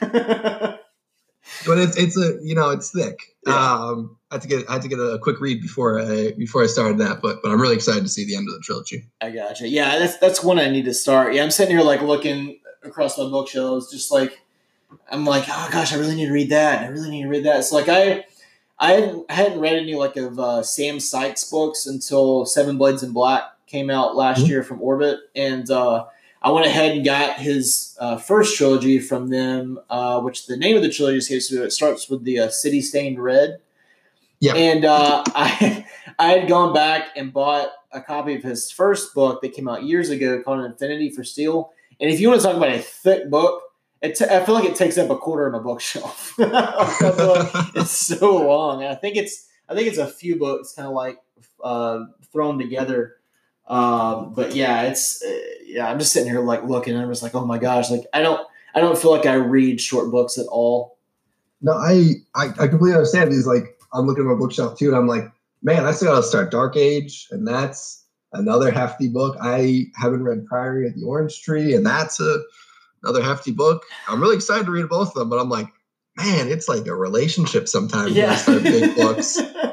but 1.66 1.78
it's 1.78 1.96
it's 1.96 2.16
a 2.16 2.38
you 2.42 2.54
know 2.54 2.70
it's 2.70 2.90
thick. 2.90 3.18
Yeah. 3.46 3.54
Um, 3.54 4.16
I 4.30 4.34
had 4.36 4.42
to 4.42 4.48
get 4.48 4.68
I 4.70 4.74
had 4.74 4.82
to 4.82 4.88
get 4.88 4.98
a 4.98 5.18
quick 5.20 5.40
read 5.40 5.60
before 5.60 6.00
I 6.00 6.32
before 6.32 6.62
I 6.62 6.66
started 6.66 6.98
that, 6.98 7.20
but 7.20 7.38
but 7.42 7.50
I'm 7.50 7.60
really 7.60 7.74
excited 7.74 8.02
to 8.04 8.08
see 8.08 8.24
the 8.24 8.36
end 8.36 8.48
of 8.48 8.54
the 8.54 8.60
trilogy. 8.60 9.04
I 9.20 9.30
gotcha. 9.30 9.66
Yeah, 9.68 9.98
that's 9.98 10.18
that's 10.18 10.42
one 10.44 10.58
I 10.58 10.70
need 10.70 10.84
to 10.84 10.94
start. 10.94 11.34
Yeah, 11.34 11.42
I'm 11.42 11.50
sitting 11.50 11.74
here 11.76 11.84
like 11.84 12.02
looking 12.02 12.60
across 12.84 13.18
my 13.18 13.24
bookshelves, 13.24 13.90
just 13.90 14.12
like 14.12 14.40
I'm 15.10 15.24
like, 15.24 15.44
oh 15.48 15.68
gosh, 15.72 15.92
I 15.92 15.96
really 15.96 16.14
need 16.14 16.26
to 16.26 16.32
read 16.32 16.50
that. 16.50 16.82
I 16.82 16.86
really 16.88 17.10
need 17.10 17.22
to 17.22 17.28
read 17.28 17.44
that. 17.44 17.64
So 17.64 17.76
like 17.76 17.88
I 17.88 18.24
I 18.78 18.92
hadn't, 18.92 19.26
I 19.28 19.34
hadn't 19.34 19.60
read 19.60 19.74
any 19.76 19.94
like 19.94 20.16
of 20.16 20.38
uh, 20.38 20.62
Sam 20.62 21.00
Sykes 21.00 21.44
books 21.50 21.86
until 21.86 22.46
Seven 22.46 22.78
Blades 22.78 23.02
in 23.02 23.12
Black 23.12 23.42
came 23.66 23.90
out 23.90 24.16
last 24.16 24.42
Mhm. 24.42 24.48
year 24.48 24.62
from 24.62 24.80
Orbit, 24.82 25.18
and 25.36 25.70
uh, 25.70 26.06
I 26.42 26.50
went 26.50 26.66
ahead 26.66 26.96
and 26.96 27.04
got 27.04 27.38
his 27.38 27.96
uh, 28.00 28.16
first 28.16 28.56
trilogy 28.56 28.98
from 28.98 29.28
them, 29.28 29.78
uh, 29.90 30.20
which 30.20 30.46
the 30.46 30.56
name 30.56 30.76
of 30.76 30.82
the 30.82 30.90
trilogy 30.90 31.34
is 31.34 31.52
it 31.52 31.72
starts 31.72 32.08
with 32.08 32.24
the 32.24 32.38
uh, 32.38 32.48
City 32.48 32.80
Stained 32.80 33.22
Red. 33.22 33.58
Yeah. 34.40 34.54
And 34.54 34.84
uh, 34.84 35.22
I 35.34 35.84
I 36.18 36.28
had 36.28 36.48
gone 36.48 36.72
back 36.72 37.08
and 37.14 37.32
bought 37.32 37.68
a 37.92 38.00
copy 38.00 38.34
of 38.34 38.42
his 38.42 38.70
first 38.70 39.14
book 39.14 39.42
that 39.42 39.52
came 39.52 39.68
out 39.68 39.82
years 39.82 40.10
ago 40.10 40.42
called 40.42 40.64
Affinity 40.64 41.10
for 41.10 41.24
Steel. 41.24 41.72
And 42.00 42.10
if 42.10 42.20
you 42.20 42.28
want 42.28 42.40
to 42.40 42.46
talk 42.46 42.56
about 42.56 42.70
a 42.70 42.78
thick 42.78 43.28
book, 43.28 43.62
it 44.00 44.16
t- 44.16 44.24
I 44.24 44.42
feel 44.44 44.54
like 44.54 44.64
it 44.64 44.76
takes 44.76 44.96
up 44.96 45.10
a 45.10 45.16
quarter 45.16 45.46
of 45.46 45.52
my 45.52 45.58
bookshelf. 45.58 46.38
Like 46.38 46.50
it's 47.74 47.90
so 47.90 48.46
long. 48.46 48.82
And 48.82 48.90
I 48.90 48.94
think 48.94 49.16
it's 49.16 49.48
I 49.68 49.74
think 49.74 49.88
it's 49.88 49.98
a 49.98 50.06
few 50.06 50.38
books 50.38 50.72
kind 50.72 50.88
of 50.88 50.94
like 50.94 51.18
uh, 51.62 52.04
thrown 52.32 52.58
together. 52.58 53.16
Um, 53.70 54.34
but 54.34 54.54
yeah, 54.54 54.82
it's 54.82 55.22
uh, 55.22 55.40
yeah. 55.64 55.88
I'm 55.88 56.00
just 56.00 56.12
sitting 56.12 56.28
here 56.28 56.40
like 56.40 56.64
looking, 56.64 56.94
and 56.94 57.02
I'm 57.02 57.08
just 57.08 57.22
like, 57.22 57.36
oh 57.36 57.46
my 57.46 57.56
gosh, 57.56 57.88
like 57.88 58.04
I 58.12 58.20
don't 58.20 58.44
I 58.74 58.80
don't 58.80 58.98
feel 58.98 59.12
like 59.12 59.26
I 59.26 59.34
read 59.34 59.80
short 59.80 60.10
books 60.10 60.38
at 60.38 60.46
all. 60.46 60.98
No, 61.62 61.72
I, 61.72 62.14
I 62.34 62.46
I 62.58 62.66
completely 62.66 62.94
understand 62.94 63.30
because 63.30 63.46
like 63.46 63.78
I'm 63.94 64.06
looking 64.06 64.24
at 64.24 64.28
my 64.28 64.34
bookshelf 64.34 64.76
too, 64.76 64.88
and 64.88 64.96
I'm 64.96 65.06
like, 65.06 65.30
man, 65.62 65.86
I 65.86 65.92
still 65.92 66.12
gotta 66.12 66.26
start 66.26 66.50
Dark 66.50 66.76
Age, 66.76 67.28
and 67.30 67.46
that's 67.46 68.04
another 68.32 68.72
hefty 68.72 69.06
book. 69.06 69.36
I 69.40 69.86
haven't 69.94 70.24
read 70.24 70.46
Priory 70.46 70.88
of 70.88 70.96
the 70.96 71.06
Orange 71.06 71.40
Tree, 71.40 71.72
and 71.72 71.86
that's 71.86 72.18
a 72.18 72.42
another 73.04 73.22
hefty 73.22 73.52
book. 73.52 73.84
I'm 74.08 74.20
really 74.20 74.34
excited 74.34 74.66
to 74.66 74.72
read 74.72 74.88
both 74.88 75.08
of 75.08 75.14
them, 75.14 75.30
but 75.30 75.38
I'm 75.38 75.48
like, 75.48 75.68
man, 76.16 76.48
it's 76.48 76.68
like 76.68 76.88
a 76.88 76.94
relationship 76.94 77.68
sometimes 77.68 78.16
when 78.16 78.28
I 78.28 78.34
start 78.34 78.64
big 78.64 78.96
books. 78.96 79.38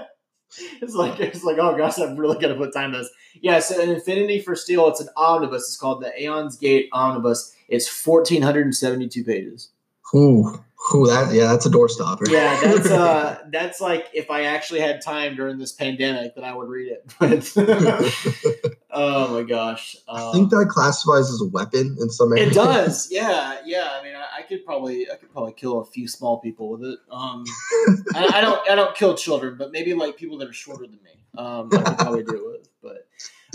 it's 0.81 0.93
like 0.93 1.19
it's 1.19 1.43
like 1.43 1.57
oh 1.59 1.75
gosh, 1.77 1.99
I'm 1.99 2.15
really 2.15 2.39
gonna 2.39 2.55
put 2.55 2.73
time 2.73 2.91
to 2.91 2.99
this. 2.99 3.09
Yeah, 3.41 3.59
so 3.59 3.81
an 3.81 3.95
Affinity 3.95 4.39
for 4.39 4.55
Steel, 4.55 4.87
it's 4.87 5.01
an 5.01 5.09
omnibus. 5.15 5.63
It's 5.63 5.77
called 5.77 6.01
the 6.01 6.11
Aeon's 6.19 6.57
Gate 6.57 6.89
Omnibus. 6.91 7.55
It's 7.69 7.87
1,472 8.05 9.23
pages. 9.23 9.69
Ooh, 10.15 10.59
ooh, 10.95 11.07
that 11.07 11.33
yeah, 11.33 11.47
that's 11.47 11.65
a 11.65 11.69
doorstopper. 11.69 12.29
Yeah, 12.29 12.59
that's 12.61 12.89
uh 12.89 13.39
that's 13.51 13.81
like 13.81 14.07
if 14.13 14.31
I 14.31 14.45
actually 14.45 14.79
had 14.79 15.01
time 15.01 15.35
during 15.35 15.57
this 15.57 15.73
pandemic 15.73 16.35
that 16.35 16.43
I 16.43 16.55
would 16.55 16.69
read 16.69 16.91
it. 16.91 17.13
But 17.19 18.73
oh 18.97 19.33
my 19.33 19.43
gosh. 19.43 19.95
I 20.07 20.31
think 20.31 20.51
Um, 20.51 20.59
that 20.59 20.69
classifies 20.69 21.29
as 21.31 21.41
a 21.41 21.45
weapon 21.45 21.95
in 21.99 22.09
some 22.09 22.31
areas. 22.33 22.51
it 22.51 22.53
does, 22.53 23.11
yeah, 23.11 23.57
yeah. 23.65 23.89
I 23.99 24.03
mean, 24.03 24.15
I, 24.15 24.39
I 24.39 24.41
could 24.41 24.65
probably, 24.65 25.09
I 25.11 25.15
could 25.15 25.31
probably 25.31 25.53
kill 25.53 25.79
a 25.81 25.85
few 25.85 26.07
small 26.07 26.39
people 26.39 26.69
with 26.69 26.83
it. 26.83 26.99
Um, 27.11 27.43
I, 28.15 28.31
I 28.35 28.41
don't, 28.41 28.69
I 28.69 28.75
don't 28.75 28.95
kill 28.95 29.15
children, 29.15 29.55
but 29.57 29.71
maybe 29.71 29.93
like 29.93 30.17
people 30.17 30.37
that 30.39 30.49
are 30.49 30.53
shorter 30.53 30.85
than 30.87 30.99
me, 31.03 31.11
um, 31.37 31.69
I 31.73 31.81
could 31.81 31.97
probably 31.97 32.23
do 32.23 32.35
it 32.35 32.43
with. 32.83 33.03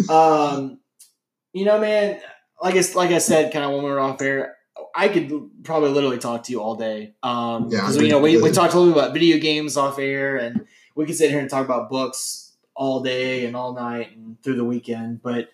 But, 0.09 0.12
um, 0.14 0.78
you 1.52 1.64
know, 1.64 1.78
man, 1.81 2.20
like 2.62 2.77
I, 2.77 2.82
like 2.94 3.10
I 3.10 3.19
said, 3.19 3.52
kind 3.52 3.64
of 3.64 3.73
when 3.73 3.82
we 3.85 3.90
were 3.90 4.01
off 4.01 4.23
air, 4.23 4.56
I 4.94 5.09
could 5.09 5.31
probably 5.64 5.90
literally 5.90 6.19
talk 6.19 6.44
to 6.44 6.52
you 6.52 6.60
all 6.62 6.77
day. 6.77 7.14
Um, 7.23 7.69
Yeah, 7.70 7.81
because 7.81 7.97
you 7.98 8.09
know 8.09 8.20
we, 8.20 8.40
we 8.40 8.51
talked 8.51 8.74
a 8.74 8.78
little 8.78 8.94
bit 8.94 9.02
about 9.02 9.12
video 9.12 9.39
games 9.39 9.77
off 9.77 9.98
air, 9.98 10.36
and 10.36 10.66
we 10.94 11.06
could 11.06 11.16
sit 11.16 11.31
here 11.31 11.40
and 11.40 11.48
talk 11.51 11.64
about 11.64 11.89
books 11.90 12.41
all 12.83 13.01
day 13.01 13.47
and 13.47 13.55
all 13.55 13.73
night 13.75 14.17
and 14.17 14.43
through 14.43 14.57
the 14.57 14.65
weekend. 14.65 15.23
But 15.23 15.51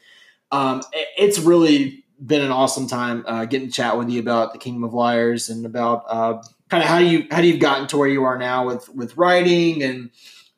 um, 0.50 0.80
it- 0.92 1.08
it's 1.24 1.38
really 1.38 2.04
been 2.24 2.42
an 2.42 2.50
awesome 2.50 2.86
time 2.88 3.24
uh, 3.26 3.44
getting 3.44 3.68
to 3.68 3.72
chat 3.74 3.98
with 3.98 4.08
you 4.10 4.18
about 4.20 4.52
the 4.52 4.58
Kingdom 4.58 4.82
of 4.84 4.92
Liars 4.94 5.48
and 5.50 5.64
about 5.66 6.04
uh, 6.08 6.42
kind 6.70 6.82
of 6.82 6.88
how 6.88 6.98
you 6.98 7.26
how 7.30 7.40
you've 7.40 7.60
gotten 7.60 7.86
to 7.88 7.96
where 7.98 8.08
you 8.08 8.24
are 8.24 8.38
now 8.38 8.66
with 8.66 8.88
with 8.88 9.16
writing 9.16 9.82
and 9.82 10.10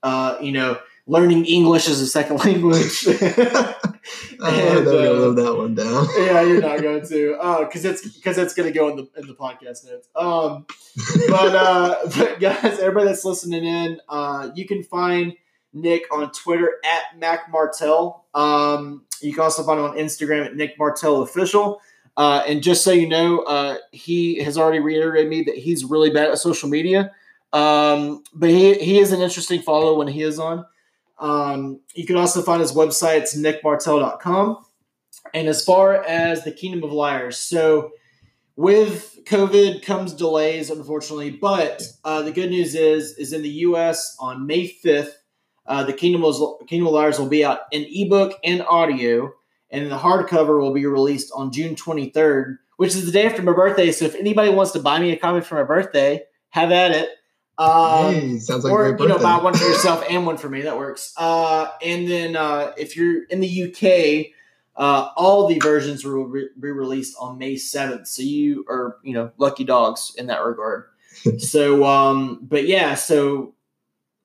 uh, 0.03 0.37
you 0.41 0.53
know 0.53 0.79
learning 1.07 1.45
English 1.45 1.89
as 1.89 2.01
a 2.01 2.07
second 2.07 2.37
language. 2.47 3.05
Oh, 3.07 3.75
I'm 4.43 4.55
And, 4.55 4.65
never 4.67 4.85
gonna 4.85 5.11
uh, 5.11 5.13
live 5.13 5.37
that 5.37 5.55
one 5.57 5.75
down. 5.75 6.07
yeah, 6.19 6.41
you're 6.43 6.61
not 6.63 6.81
going 6.81 7.07
to, 7.07 7.37
because 7.67 7.85
it's 7.85 8.03
because 8.17 8.39
it's 8.39 8.55
going 8.55 8.73
to 8.73 8.77
go 8.79 8.89
in 8.89 8.97
the 8.97 9.07
in 9.21 9.27
the 9.27 9.35
podcast 9.35 9.85
notes. 9.85 10.09
Um, 10.17 10.65
but 11.29 11.55
uh, 11.55 11.97
but 12.17 12.41
guys, 12.41 12.79
everybody 12.81 13.07
that's 13.07 13.25
listening 13.25 13.65
in, 13.65 14.01
uh, 14.09 14.51
you 14.55 14.67
can 14.67 14.83
find 14.83 15.35
Nick 15.73 16.03
on 16.13 16.31
Twitter 16.33 16.79
at 16.85 17.19
Mac 17.19 17.51
Martell. 17.51 18.25
Um, 18.35 19.05
you 19.21 19.33
can 19.33 19.43
also 19.43 19.63
find 19.63 19.79
him 19.79 19.87
on 19.87 19.97
Instagram 19.97 20.47
at 20.47 20.57
Nick 20.57 20.79
Martell 20.79 21.23
Official. 21.23 21.81
Uh, 22.17 22.43
and 22.47 22.63
just 22.63 22.85
so 22.85 22.91
you 22.93 23.09
know, 23.09 23.41
uh, 23.41 23.77
he 23.93 24.43
has 24.43 24.59
already 24.59 24.81
reiterated 24.81 25.31
me 25.31 25.43
that 25.45 25.57
he's 25.57 25.85
really 25.85 26.11
bad 26.11 26.31
at 26.31 26.39
social 26.39 26.69
media. 26.69 27.13
Um, 27.53 28.23
but 28.35 28.51
he, 28.51 28.75
he 28.75 28.99
is 28.99 29.13
an 29.13 29.21
interesting 29.21 29.63
follow 29.63 29.97
when 29.97 30.09
he 30.09 30.23
is 30.23 30.39
on. 30.39 30.65
Um, 31.19 31.81
you 31.95 32.07
can 32.07 32.17
also 32.17 32.43
find 32.43 32.61
his 32.61 32.73
website, 32.73 33.21
it's 33.21 33.37
nickmartell.com. 33.37 34.65
And 35.35 35.49
as 35.49 35.65
far 35.65 36.03
as 36.05 36.45
the 36.45 36.53
Kingdom 36.53 36.83
of 36.85 36.93
Liars, 36.93 37.39
so 37.39 37.93
with 38.57 39.19
COVID 39.25 39.83
comes 39.83 40.13
delays, 40.13 40.71
unfortunately. 40.71 41.31
But 41.31 41.83
uh, 42.05 42.23
the 42.23 42.33
good 42.33 42.51
news 42.51 42.75
is, 42.75 43.17
is 43.17 43.33
in 43.33 43.43
the 43.43 43.49
U.S. 43.49 44.17
on 44.19 44.47
May 44.47 44.67
fifth, 44.67 45.17
uh, 45.71 45.85
the 45.85 45.93
Kingdom 45.93 46.25
of 46.25 46.37
Kingdom 46.67 46.89
of 46.89 46.93
Liars 46.93 47.19
will 47.19 47.29
be 47.29 47.45
out 47.45 47.61
in 47.71 47.87
ebook 47.89 48.37
and 48.43 48.61
audio, 48.63 49.33
and 49.71 49.91
the 49.91 49.97
hardcover 49.97 50.61
will 50.61 50.75
be 50.75 50.85
released 50.85 51.31
on 51.33 51.53
June 51.53 51.77
twenty 51.77 52.11
third, 52.11 52.59
which 52.77 52.97
is 52.97 53.07
the 53.07 53.13
day 53.13 53.25
after 53.25 53.41
my 53.41 53.53
birthday. 53.53 53.93
So 53.93 54.05
if 54.05 54.17
anybody 54.17 54.51
wants 54.51 54.73
to 54.73 54.81
buy 54.81 54.99
me 54.99 55.13
a 55.13 55.17
copy 55.17 55.43
for 55.43 55.55
my 55.55 55.63
birthday, 55.63 56.25
have 56.51 56.73
at 56.73 56.91
it. 56.91 57.11
Um, 57.57 58.15
hey, 58.15 58.39
sounds 58.39 58.65
like 58.65 58.73
or 58.73 58.97
you 58.99 59.07
know, 59.07 59.21
buy 59.21 59.39
one 59.39 59.55
for 59.55 59.63
yourself 59.69 60.03
and 60.11 60.27
one 60.27 60.39
for 60.39 60.49
me. 60.49 60.63
That 60.63 60.77
works. 60.77 61.15
Uh, 61.17 61.69
and 61.81 62.09
then 62.09 62.35
uh, 62.35 62.73
if 62.77 62.97
you're 62.97 63.23
in 63.27 63.39
the 63.39 63.65
UK, 63.71 64.35
uh, 64.75 65.11
all 65.17 65.47
the 65.47 65.61
versions 65.61 66.05
will 66.05 66.25
re- 66.25 66.49
be 66.59 66.71
released 66.73 67.17
on 67.21 67.39
May 67.39 67.57
seventh. 67.57 68.09
So 68.09 68.23
you 68.23 68.65
are 68.69 68.97
you 69.05 69.15
know 69.15 69.31
lucky 69.39 69.63
dogs 69.63 70.17
in 70.19 70.27
that 70.27 70.45
regard. 70.45 70.87
so, 71.39 71.85
um, 71.85 72.41
but 72.43 72.67
yeah, 72.67 72.97
so 72.97 73.55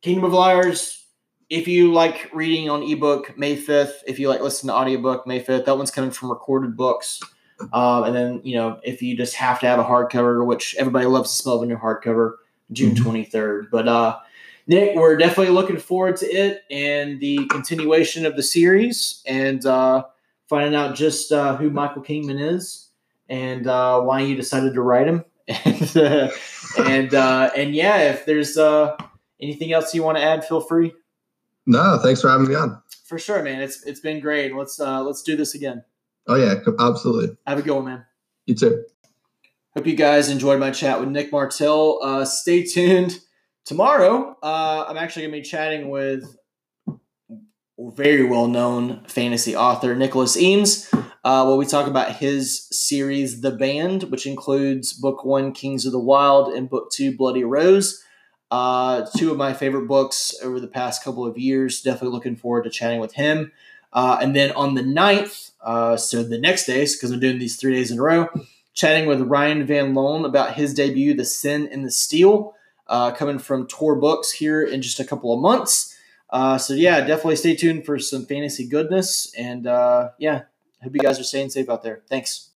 Kingdom 0.02 0.24
of 0.24 0.34
Liars. 0.34 1.05
If 1.50 1.68
you 1.68 1.94
like 1.94 2.30
reading 2.34 2.70
on 2.70 2.84
ebook, 2.84 3.38
May 3.38 3.56
fifth. 3.56 4.04
If 4.08 4.20
you 4.20 4.30
like 4.30 4.42
listening 4.42 4.70
to 4.70 4.76
audiobook, 4.76 5.28
May 5.28 5.40
fifth. 5.40 5.66
That 5.66 5.78
one's 5.78 5.92
coming 5.92 6.12
from 6.12 6.30
recorded 6.30 6.76
books. 6.76 7.22
Um, 7.72 8.04
and 8.04 8.16
then 8.16 8.42
you 8.44 8.56
know 8.56 8.80
if 8.84 9.02
you 9.02 9.16
just 9.16 9.36
have 9.36 9.60
to 9.62 9.68
have 9.68 9.80
a 9.80 9.84
hardcover, 9.84 10.46
which 10.46 10.76
everybody 10.78 11.06
loves 11.06 11.30
the 11.30 11.42
smell 11.42 11.56
of 11.56 11.64
a 11.64 11.66
new 11.66 11.78
hardcover 11.78 12.36
June 12.72 12.96
23rd. 12.96 13.32
Mm-hmm. 13.32 13.68
But 13.72 13.88
uh, 13.88 14.20
Nick, 14.68 14.96
we're 14.96 15.18
definitely 15.18 15.54
looking 15.54 15.78
forward 15.78 16.18
to 16.18 16.26
it 16.26 16.64
and 16.72 17.20
the 17.20 17.46
continuation 17.48 18.26
of 18.26 18.36
the 18.36 18.44
series 18.44 19.22
and 19.26 19.66
uh, 19.66 20.06
finding 20.50 20.76
out 20.76 20.96
just 20.96 21.32
uh, 21.32 21.56
who 21.56 21.70
Michael 21.70 22.02
Kingman 22.02 22.40
is 22.40 22.90
and 23.30 23.68
uh, 23.68 24.02
why 24.02 24.22
you 24.22 24.36
decided 24.36 24.74
to 24.74 24.82
write 24.82 25.08
him. 25.08 25.24
and 25.48 25.98
uh, 25.98 26.30
and, 26.80 27.14
uh, 27.14 27.52
and 27.56 27.76
yeah, 27.76 28.10
if 28.10 28.26
there's 28.26 28.58
uh, 28.58 28.98
anything 29.40 29.72
else 29.72 29.94
you 29.94 30.02
want 30.02 30.18
to 30.18 30.24
add, 30.24 30.44
feel 30.44 30.62
free. 30.62 30.92
No, 31.66 32.00
thanks 32.02 32.22
for 32.22 32.30
having 32.30 32.48
me 32.48 32.56
on. 32.56 32.82
For 33.06 33.18
sure, 33.20 33.44
man. 33.44 33.62
It's 33.62 33.84
it's 33.84 34.00
been 34.00 34.20
great. 34.20 34.56
Let's 34.56 34.80
uh, 34.80 35.04
let's 35.04 35.22
do 35.22 35.36
this 35.36 35.56
again. 35.56 35.84
Oh 36.28 36.36
yeah, 36.36 36.56
absolutely. 36.80 37.38
Have 37.46 37.60
a 37.60 37.62
good 37.62 37.76
one, 37.76 37.86
man. 37.86 38.06
You 38.46 38.56
too. 38.56 38.86
Hope 39.76 39.88
you 39.88 39.96
guys 39.96 40.30
enjoyed 40.30 40.60
my 40.60 40.72
chat 40.72 41.00
with 41.00 41.10
Nick 41.10 41.32
Martell. 41.32 42.00
Uh, 42.02 42.26
stay 42.26 42.64
tuned. 42.64 43.20
Tomorrow, 43.66 44.38
uh, 44.42 44.86
I'm 44.88 44.98
actually 44.98 45.24
going 45.24 45.34
to 45.34 45.38
be 45.40 45.44
chatting 45.44 45.90
with 45.90 46.38
very 47.78 48.24
well 48.24 48.48
known 48.48 49.04
fantasy 49.08 49.56
author 49.56 49.96
Nicholas 49.96 50.38
Eames. 50.38 50.90
Uh, 51.24 51.44
where 51.44 51.58
we 51.58 51.66
talk 51.66 51.88
about 51.88 52.18
his 52.18 52.68
series, 52.70 53.42
The 53.42 53.50
Band, 53.50 54.04
which 54.04 54.28
includes 54.28 54.94
book 54.94 55.26
one, 55.26 55.54
Kings 55.54 55.88
of 55.88 55.92
the 55.92 56.00
Wyld, 56.00 56.56
and 56.56 56.70
book 56.70 56.92
two, 56.92 57.18
Bloody 57.18 57.44
Rose. 57.44 58.04
Uh, 58.52 59.06
two 59.18 59.32
of 59.32 59.38
my 59.38 59.54
favorite 59.54 59.88
books 59.88 60.36
over 60.44 60.60
the 60.60 60.68
past 60.68 61.04
couple 61.04 61.26
of 61.26 61.38
years. 61.38 61.82
Definitely 61.82 62.16
looking 62.16 62.36
forward 62.36 62.64
to 62.64 62.70
chatting 62.70 63.00
with 63.00 63.14
him. 63.14 63.52
Uh, 63.92 64.18
and 64.22 64.36
then 64.36 64.52
on 64.52 64.76
the 64.76 64.82
9th, 64.82 65.52
uh, 65.62 65.98
so 65.98 66.22
the 66.22 66.38
next 66.38 66.66
days, 66.66 66.96
because 66.96 67.12
I'm 67.12 67.20
doing 67.20 67.40
these 67.40 67.56
three 67.56 67.74
days 67.74 67.92
in 67.92 67.98
a 67.98 68.02
row, 68.02 68.28
chatting 68.74 69.08
with 69.08 69.22
Ryan 69.22 69.66
Van 69.66 69.94
Loan 69.94 70.26
about 70.26 70.56
his 70.56 70.74
debut, 70.74 71.14
The 71.14 71.26
Sin 71.26 71.68
in 71.68 71.84
the 71.84 71.92
Steel, 71.92 72.54
uh, 72.88 73.12
coming 73.12 73.40
from 73.40 73.68
Tor 73.68 73.96
Books 73.96 74.32
here 74.32 74.62
in 74.62 74.82
just 74.82 75.00
a 75.00 75.06
couple 75.06 75.34
of 75.34 75.40
months. 75.40 75.98
Uh, 76.30 76.58
so, 76.58 76.74
yeah, 76.74 77.00
definitely 77.00 77.38
stay 77.38 77.56
tuned 77.56 77.86
for 77.86 77.98
some 77.98 78.26
fantasy 78.26 78.68
goodness. 78.68 79.34
And 79.36 79.66
uh, 79.66 80.10
yeah, 80.20 80.44
hope 80.84 80.94
you 80.94 81.00
guys 81.00 81.20
are 81.20 81.24
staying 81.24 81.50
safe 81.50 81.70
out 81.70 81.82
there. 81.82 82.04
Thanks. 82.10 82.50